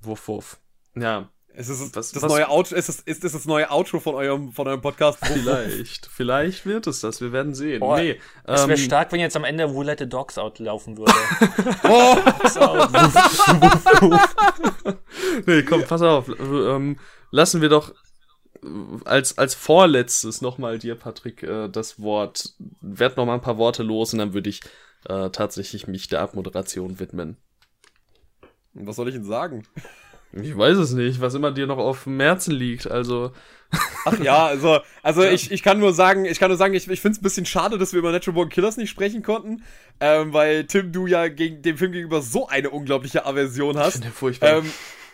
Wuff, 0.00 0.28
wuff. 0.28 0.60
Ja. 0.94 1.30
Ist 1.54 1.68
es 1.68 1.94
was, 1.94 2.12
das 2.12 2.22
was, 2.22 2.30
neue 2.30 2.48
Outro, 2.48 2.76
ist 2.76 2.88
es, 2.88 3.00
ist 3.00 3.24
es 3.24 3.32
das 3.32 3.44
neue 3.44 3.70
Outro 3.70 4.00
von 4.00 4.14
eurem, 4.14 4.52
von 4.52 4.66
eurem 4.66 4.80
Podcast? 4.80 5.18
Vielleicht. 5.24 6.06
Vielleicht 6.06 6.64
wird 6.64 6.86
es 6.86 7.00
das. 7.00 7.20
Wir 7.20 7.32
werden 7.32 7.54
sehen. 7.54 7.80
Boah, 7.80 7.98
nee, 7.98 8.18
es 8.44 8.62
wäre 8.62 8.72
ähm, 8.72 8.76
stark, 8.78 9.12
wenn 9.12 9.20
jetzt 9.20 9.36
am 9.36 9.44
Ende 9.44 9.74
Who 9.74 9.82
Let 9.82 9.98
the 9.98 10.08
Dogs 10.08 10.38
Out 10.38 10.58
laufen 10.60 10.96
würde. 10.96 11.12
oh! 11.84 12.16
nee, 15.46 15.62
komm, 15.62 15.84
pass 15.84 16.00
auf. 16.00 16.28
Ähm, 16.28 16.98
lassen 17.30 17.60
wir 17.60 17.68
doch 17.68 17.92
als, 19.04 19.36
als 19.36 19.54
vorletztes 19.54 20.40
nochmal 20.40 20.78
dir, 20.78 20.94
Patrick, 20.94 21.42
äh, 21.42 21.68
das 21.68 22.00
Wort. 22.00 22.54
Werd 22.80 23.16
noch 23.16 23.26
mal 23.26 23.34
ein 23.34 23.40
paar 23.40 23.58
Worte 23.58 23.82
los 23.82 24.14
und 24.14 24.20
dann 24.20 24.32
würde 24.32 24.48
ich 24.48 24.60
äh, 25.08 25.28
tatsächlich 25.30 25.86
mich 25.86 26.08
der 26.08 26.20
Abmoderation 26.20 26.98
widmen. 26.98 27.36
Was 28.72 28.96
soll 28.96 29.08
ich 29.08 29.14
denn 29.14 29.24
sagen? 29.24 29.66
Ich 30.32 30.56
weiß 30.56 30.78
es 30.78 30.92
nicht, 30.92 31.20
was 31.20 31.34
immer 31.34 31.52
dir 31.52 31.66
noch 31.66 31.78
auf 31.78 32.04
dem 32.04 32.18
Herzen 32.20 32.54
liegt, 32.54 32.90
also. 32.90 33.32
Ach 34.04 34.18
ja, 34.18 34.46
also, 34.46 34.80
also 35.02 35.22
ja. 35.22 35.30
Ich, 35.30 35.50
ich 35.50 35.62
kann 35.62 35.78
nur 35.78 35.92
sagen, 35.92 36.24
ich 36.24 36.38
kann 36.38 36.48
nur 36.48 36.58
sagen, 36.58 36.74
ich, 36.74 36.88
ich 36.88 37.00
finde 37.00 37.16
es 37.16 37.20
ein 37.20 37.22
bisschen 37.22 37.46
schade, 37.46 37.78
dass 37.78 37.92
wir 37.92 37.98
über 37.98 38.12
Natural 38.12 38.34
Born 38.34 38.48
Killers 38.48 38.76
nicht 38.76 38.90
sprechen 38.90 39.22
konnten, 39.22 39.62
ähm, 40.00 40.32
weil 40.32 40.64
Tim, 40.66 40.92
du 40.92 41.06
ja 41.06 41.28
gegen 41.28 41.62
dem 41.62 41.78
Film 41.78 41.92
gegenüber 41.92 42.22
so 42.22 42.48
eine 42.48 42.70
unglaubliche 42.70 43.24
Aversion 43.26 43.78
hast. 43.78 43.96
Ich 43.96 44.02
finde 44.02 44.16
furchtbar. 44.16 44.58
Ähm, 44.58 44.72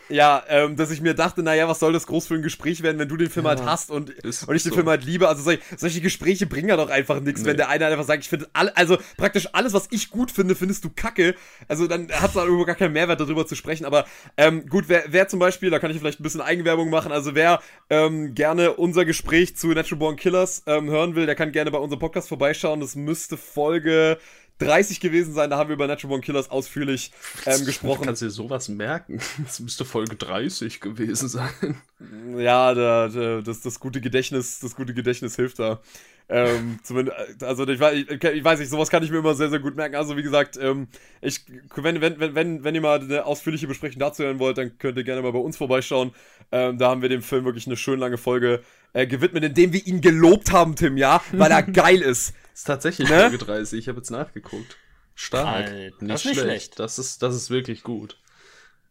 ja, 0.08 0.42
ähm, 0.48 0.76
dass 0.76 0.90
ich 0.90 1.00
mir 1.00 1.14
dachte, 1.14 1.42
naja, 1.42 1.68
was 1.68 1.80
soll 1.80 1.92
das 1.92 2.06
groß 2.06 2.26
für 2.26 2.34
ein 2.34 2.42
Gespräch 2.42 2.82
werden, 2.82 2.98
wenn 2.98 3.08
du 3.08 3.16
den 3.16 3.30
Film 3.30 3.44
ja, 3.44 3.50
halt 3.50 3.64
hast 3.64 3.90
und, 3.90 4.10
und 4.24 4.56
ich 4.56 4.62
den 4.62 4.70
so. 4.70 4.74
Film 4.74 4.88
halt 4.88 5.04
liebe. 5.04 5.28
Also 5.28 5.42
solche, 5.42 5.60
solche 5.76 6.00
Gespräche 6.00 6.46
bringen 6.46 6.68
ja 6.68 6.76
doch 6.76 6.90
einfach 6.90 7.20
nichts, 7.20 7.42
nee. 7.42 7.48
wenn 7.48 7.56
der 7.56 7.68
eine 7.68 7.86
einfach 7.86 8.04
sagt, 8.04 8.22
ich 8.22 8.28
finde 8.28 8.48
alle, 8.52 8.76
also 8.76 8.98
praktisch 9.16 9.48
alles, 9.52 9.72
was 9.72 9.88
ich 9.90 10.10
gut 10.10 10.30
finde, 10.30 10.54
findest 10.54 10.84
du 10.84 10.90
kacke. 10.90 11.34
Also 11.68 11.86
dann 11.86 12.10
hat 12.10 12.30
es 12.30 12.36
halt 12.36 12.48
überhaupt 12.48 12.66
gar 12.66 12.76
keinen 12.76 12.92
Mehrwert 12.92 13.20
darüber 13.20 13.46
zu 13.46 13.54
sprechen. 13.54 13.84
Aber 13.84 14.06
ähm, 14.36 14.66
gut, 14.66 14.84
wer, 14.88 15.04
wer 15.08 15.28
zum 15.28 15.38
Beispiel, 15.38 15.70
da 15.70 15.78
kann 15.78 15.90
ich 15.90 15.98
vielleicht 15.98 16.20
ein 16.20 16.22
bisschen 16.22 16.40
Eigenwerbung 16.40 16.90
machen, 16.90 17.12
also 17.12 17.34
wer 17.34 17.60
ähm, 17.90 18.34
gerne 18.34 18.74
unser 18.74 19.04
Gespräch 19.04 19.56
zu 19.56 19.68
Natural 19.68 19.98
Born 19.98 20.16
Killers 20.16 20.62
ähm, 20.66 20.88
hören 20.88 21.14
will, 21.14 21.26
der 21.26 21.34
kann 21.34 21.52
gerne 21.52 21.70
bei 21.70 21.78
unserem 21.78 22.00
Podcast 22.00 22.28
vorbeischauen. 22.28 22.80
Das 22.80 22.96
müsste 22.96 23.36
Folge 23.36 24.18
30 24.58 25.00
gewesen 25.00 25.34
sein, 25.34 25.50
da 25.50 25.58
haben 25.58 25.68
wir 25.68 25.74
über 25.74 25.86
Natural 25.86 26.10
Born 26.10 26.20
Killers 26.20 26.50
ausführlich 26.50 27.12
ähm, 27.46 27.64
gesprochen. 27.64 28.04
Kannst 28.04 28.22
dir 28.22 28.30
sowas 28.30 28.68
merken? 28.68 29.20
Das 29.44 29.60
müsste 29.60 29.84
Folge 29.84 30.16
30 30.16 30.80
gewesen 30.80 31.28
sein. 31.28 31.80
Ja, 32.36 32.74
da, 32.74 33.08
da, 33.08 33.40
das, 33.40 33.60
das 33.60 33.80
gute 33.80 34.00
Gedächtnis, 34.00 34.60
das 34.60 34.74
gute 34.74 34.94
Gedächtnis 34.94 35.36
hilft 35.36 35.58
da. 35.58 35.80
Ähm, 36.30 36.78
zumindest, 36.82 37.42
also 37.42 37.66
ich, 37.66 37.80
ich, 37.80 38.22
ich, 38.22 38.44
weiß 38.44 38.58
nicht, 38.58 38.68
sowas 38.68 38.90
kann 38.90 39.02
ich 39.02 39.10
mir 39.10 39.18
immer 39.18 39.34
sehr, 39.34 39.48
sehr 39.48 39.60
gut 39.60 39.76
merken. 39.76 39.94
Also 39.94 40.16
wie 40.16 40.22
gesagt, 40.22 40.58
ähm, 40.60 40.88
ich, 41.22 41.40
wenn, 41.74 42.02
wenn, 42.02 42.20
wenn, 42.20 42.34
wenn, 42.34 42.64
wenn 42.64 42.74
ihr 42.74 42.82
mal 42.82 43.00
eine 43.00 43.24
ausführliche 43.24 43.66
Besprechung 43.66 43.98
dazu 43.98 44.24
hören 44.24 44.38
wollt, 44.38 44.58
dann 44.58 44.76
könnt 44.78 44.98
ihr 44.98 45.04
gerne 45.04 45.22
mal 45.22 45.32
bei 45.32 45.38
uns 45.38 45.56
vorbeischauen. 45.56 46.12
Ähm, 46.52 46.76
da 46.76 46.90
haben 46.90 47.00
wir 47.00 47.08
dem 47.08 47.22
Film 47.22 47.46
wirklich 47.46 47.66
eine 47.66 47.78
schön 47.78 47.98
lange 47.98 48.18
Folge 48.18 48.62
äh, 48.92 49.06
gewidmet, 49.06 49.42
indem 49.44 49.72
wir 49.72 49.86
ihn 49.86 50.02
gelobt 50.02 50.52
haben, 50.52 50.76
Tim, 50.76 50.98
ja, 50.98 51.22
weil 51.32 51.50
er 51.50 51.62
geil 51.62 52.02
ist. 52.02 52.34
Ist 52.58 52.66
tatsächlich 52.66 53.08
ne? 53.08 53.20
Folge 53.20 53.38
30, 53.38 53.78
ich 53.78 53.86
habe 53.86 53.98
jetzt 53.98 54.10
nachgeguckt. 54.10 54.76
Stark. 55.14 55.68
Alter, 55.68 55.76
nicht, 55.76 56.14
das 56.14 56.22
schlecht. 56.22 56.40
schlecht. 56.40 56.80
Das 56.80 56.98
ist, 56.98 57.22
das 57.22 57.36
ist 57.36 57.50
wirklich 57.50 57.84
gut. 57.84 58.18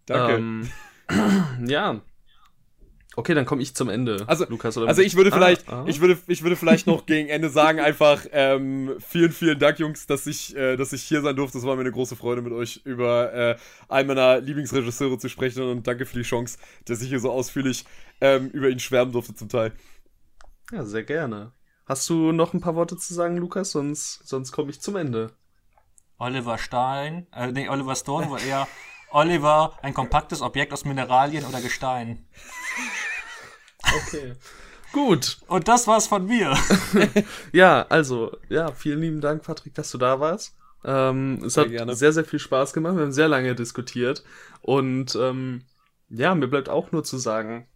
Danke. 0.05 0.35
Ähm, 0.35 0.71
ja, 1.67 2.01
Okay, 3.17 3.33
dann 3.33 3.45
komme 3.45 3.63
ich 3.63 3.75
zum 3.75 3.89
Ende. 3.89 4.23
Also, 4.27 4.45
Lukas, 4.47 4.77
oder 4.77 4.87
also 4.87 5.01
ich 5.01 5.15
würde 5.15 5.31
vielleicht, 5.31 5.67
ah, 5.67 5.81
ah. 5.81 5.85
ich 5.87 5.99
würde, 5.99 6.17
ich 6.27 6.43
würde 6.43 6.55
vielleicht 6.55 6.85
noch 6.87 7.07
gegen 7.07 7.27
Ende 7.29 7.49
sagen 7.49 7.79
einfach 7.79 8.25
ähm, 8.31 8.95
vielen, 8.99 9.31
vielen 9.31 9.57
Dank, 9.57 9.79
Jungs, 9.79 10.05
dass 10.05 10.27
ich, 10.27 10.55
äh, 10.55 10.77
dass 10.77 10.93
ich 10.93 11.01
hier 11.01 11.21
sein 11.21 11.35
durfte. 11.35 11.57
Es 11.57 11.65
war 11.65 11.75
mir 11.75 11.81
eine 11.81 11.91
große 11.91 12.15
Freude, 12.15 12.43
mit 12.43 12.53
euch 12.53 12.81
über 12.85 13.33
äh, 13.33 13.57
einen 13.89 14.07
meiner 14.07 14.39
Lieblingsregisseure 14.39 15.17
zu 15.17 15.27
sprechen 15.29 15.63
und 15.63 15.87
danke 15.87 16.05
für 16.05 16.15
die 16.15 16.23
Chance, 16.23 16.57
dass 16.85 17.01
ich 17.01 17.09
hier 17.09 17.19
so 17.19 17.31
ausführlich 17.31 17.85
ähm, 18.21 18.49
über 18.51 18.69
ihn 18.69 18.79
schwärmen 18.79 19.11
durfte 19.11 19.33
zum 19.33 19.49
Teil. 19.49 19.73
Ja, 20.71 20.85
sehr 20.85 21.03
gerne. 21.03 21.53
Hast 21.87 22.09
du 22.09 22.33
noch 22.33 22.53
ein 22.53 22.59
paar 22.59 22.75
Worte 22.75 22.97
zu 22.97 23.13
sagen, 23.13 23.37
Lukas? 23.37 23.71
Sonst, 23.71 24.27
sonst 24.27 24.51
komme 24.51 24.71
ich 24.71 24.81
zum 24.81 24.97
Ende. 24.97 25.31
Oliver 26.17 26.57
Stein, 26.57 27.27
äh, 27.31 27.51
nee, 27.51 27.69
Oliver 27.69 27.95
Stone 27.95 28.29
war 28.29 28.41
eher 28.41 28.67
Oliver, 29.11 29.77
ein 29.81 29.93
kompaktes 29.93 30.41
Objekt 30.41 30.73
aus 30.73 30.83
Mineralien 30.83 31.45
oder 31.45 31.61
Gestein. 31.61 32.27
Okay. 33.81 34.33
Gut. 34.91 35.39
Und 35.47 35.69
das 35.69 35.87
war's 35.87 36.07
von 36.07 36.25
mir. 36.25 36.57
ja, 37.53 37.85
also, 37.87 38.35
ja, 38.49 38.71
vielen 38.73 38.99
lieben 38.99 39.21
Dank, 39.21 39.43
Patrick, 39.43 39.73
dass 39.75 39.89
du 39.91 39.97
da 39.97 40.19
warst. 40.19 40.57
Ähm, 40.83 41.41
es 41.45 41.53
sehr 41.53 41.63
hat 41.63 41.71
gerne. 41.71 41.95
sehr, 41.95 42.11
sehr 42.11 42.25
viel 42.25 42.39
Spaß 42.39 42.73
gemacht. 42.73 42.95
Wir 42.95 43.03
haben 43.03 43.13
sehr 43.13 43.29
lange 43.29 43.55
diskutiert. 43.55 44.23
Und 44.61 45.15
ähm, 45.15 45.61
ja, 46.09 46.35
mir 46.35 46.47
bleibt 46.47 46.67
auch 46.67 46.91
nur 46.91 47.05
zu 47.05 47.17
sagen, 47.17 47.67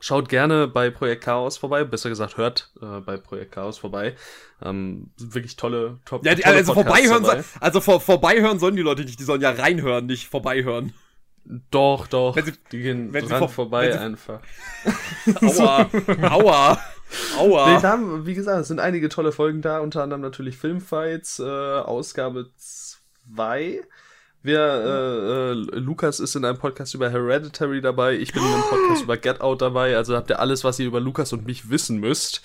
schaut 0.00 0.28
gerne 0.28 0.66
bei 0.66 0.90
Projekt 0.90 1.24
Chaos 1.24 1.58
vorbei, 1.58 1.84
besser 1.84 2.08
gesagt 2.08 2.36
hört 2.36 2.72
äh, 2.82 3.00
bei 3.00 3.16
Projekt 3.18 3.52
Chaos 3.52 3.78
vorbei. 3.78 4.16
Ähm, 4.62 5.10
sind 5.16 5.34
wirklich 5.34 5.56
tolle, 5.56 5.98
top, 6.04 6.24
Ja, 6.24 6.34
die, 6.34 6.42
tolle 6.42 6.56
also 6.56 6.74
Podcasts 6.74 6.98
vorbeihören, 7.06 7.22
dabei. 7.22 7.42
soll- 7.42 7.60
also 7.62 7.80
vor, 7.80 8.00
vorbeihören 8.00 8.58
sollen 8.58 8.76
die 8.76 8.82
Leute 8.82 9.02
nicht, 9.04 9.18
die 9.20 9.24
sollen 9.24 9.40
ja 9.42 9.50
reinhören, 9.50 10.06
nicht 10.06 10.28
vorbeihören. 10.28 10.92
Doch, 11.70 12.06
doch. 12.06 12.36
Wenn 12.36 12.44
sie- 12.44 12.52
die 12.72 12.82
gehen 12.82 13.12
wenn 13.12 13.24
sie 13.24 13.30
dran 13.30 13.38
vor- 13.40 13.48
vorbei 13.48 13.86
wenn 13.88 13.92
sie- 13.92 13.98
einfach. 13.98 14.40
Aua, 15.42 15.90
aua, 16.30 16.80
aua. 17.38 17.74
Nee, 17.74 17.80
da 17.82 17.88
haben, 17.90 18.26
wie 18.26 18.34
gesagt, 18.34 18.60
es 18.60 18.68
sind 18.68 18.80
einige 18.80 19.08
tolle 19.08 19.32
Folgen 19.32 19.62
da, 19.62 19.80
unter 19.80 20.02
anderem 20.02 20.20
natürlich 20.22 20.56
Filmfights, 20.58 21.38
äh, 21.40 21.44
Ausgabe 21.44 22.50
2. 22.56 23.80
Wir, 24.42 24.58
äh, 24.58 25.50
äh, 25.50 25.78
Lukas 25.78 26.18
ist 26.18 26.34
in 26.34 26.46
einem 26.46 26.58
Podcast 26.58 26.94
über 26.94 27.10
Hereditary 27.10 27.82
dabei, 27.82 28.14
ich 28.14 28.32
bin 28.32 28.42
in 28.42 28.48
einem 28.48 28.62
Podcast 28.62 29.02
über 29.04 29.18
Get 29.18 29.42
Out 29.42 29.60
dabei, 29.60 29.96
also 29.96 30.16
habt 30.16 30.30
ihr 30.30 30.40
alles, 30.40 30.64
was 30.64 30.78
ihr 30.78 30.86
über 30.86 31.00
Lukas 31.00 31.34
und 31.34 31.46
mich 31.46 31.68
wissen 31.68 31.98
müsst. 32.00 32.42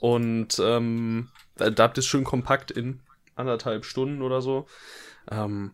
Und 0.00 0.58
ähm, 0.58 1.28
da, 1.56 1.70
da 1.70 1.84
habt 1.84 1.98
ihr 1.98 2.00
es 2.00 2.06
schön 2.06 2.24
kompakt 2.24 2.70
in 2.72 3.00
anderthalb 3.36 3.84
Stunden 3.84 4.22
oder 4.22 4.42
so. 4.42 4.66
Ähm, 5.30 5.72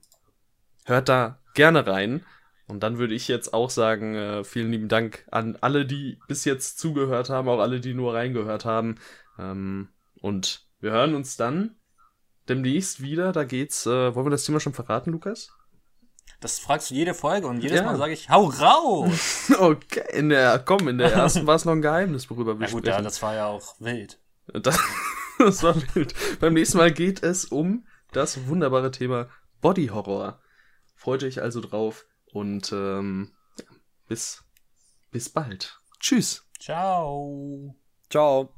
hört 0.85 1.09
da 1.09 1.39
gerne 1.55 1.87
rein. 1.87 2.25
Und 2.69 2.83
dann 2.83 2.99
würde 2.99 3.15
ich 3.15 3.29
jetzt 3.29 3.53
auch 3.53 3.71
sagen, 3.71 4.15
äh, 4.15 4.45
vielen 4.45 4.71
lieben 4.71 4.89
Dank 4.89 5.27
an 5.31 5.59
alle, 5.61 5.85
die 5.85 6.19
bis 6.29 6.45
jetzt 6.45 6.79
zugehört 6.79 7.29
haben, 7.31 7.49
auch 7.49 7.61
alle, 7.61 7.81
die 7.81 7.95
nur 7.95 8.15
reingehört 8.15 8.65
haben. 8.65 8.97
Ähm, 9.39 9.89
und 10.21 10.67
wir 10.81 10.93
hören 10.93 11.15
uns 11.15 11.37
dann 11.37 11.77
demnächst 12.49 13.03
wieder. 13.03 13.33
Da 13.33 13.45
geht's. 13.45 13.87
Äh, 13.87 14.15
wollen 14.15 14.27
wir 14.27 14.31
das 14.31 14.45
Thema 14.45 14.61
schon 14.61 14.75
verraten, 14.75 15.11
Lukas? 15.11 15.51
Das 16.43 16.59
fragst 16.59 16.91
du 16.91 16.95
jede 16.95 17.15
Folge 17.15 17.47
und 17.47 17.61
jedes 17.63 17.79
Ja. 17.79 17.85
Mal 17.85 17.97
sage 17.97 18.13
ich, 18.13 18.29
hau 18.29 18.47
raus! 18.47 19.51
Okay, 19.59 20.03
in 20.13 20.29
der, 20.29 20.59
komm, 20.59 20.89
in 20.89 20.99
der 20.99 21.13
ersten 21.15 21.47
war 21.47 21.55
es 21.55 21.65
noch 21.65 21.73
ein 21.73 21.83
Geheimnis, 21.83 22.29
worüber 22.31 22.59
wir 22.59 22.67
Na 22.67 22.73
gut, 22.73 22.85
ja, 22.85 22.95
sprechen. 22.95 23.05
das 23.05 23.23
war 23.23 23.35
ja 23.35 23.47
auch 23.47 23.77
wild. 23.79 24.19
Das, 24.53 24.77
das 25.39 25.63
war 25.63 25.77
wild. 25.95 26.15
Beim 26.41 26.55
nächsten 26.55 26.79
Mal 26.79 26.93
geht 26.93 27.23
es 27.23 27.45
um 27.45 27.87
das 28.11 28.49
wunderbare 28.49 28.91
Thema 28.91 29.29
Body 29.61 29.87
Horror. 29.87 30.41
Freut 30.97 31.23
euch 31.23 31.41
also 31.41 31.61
drauf 31.61 32.07
und 32.33 32.73
ähm, 32.73 33.33
ja, 33.59 33.65
bis, 34.09 34.43
bis 35.13 35.29
bald. 35.31 35.79
Tschüss. 36.01 36.45
Ciao! 36.59 37.77
Ciao. 38.11 38.53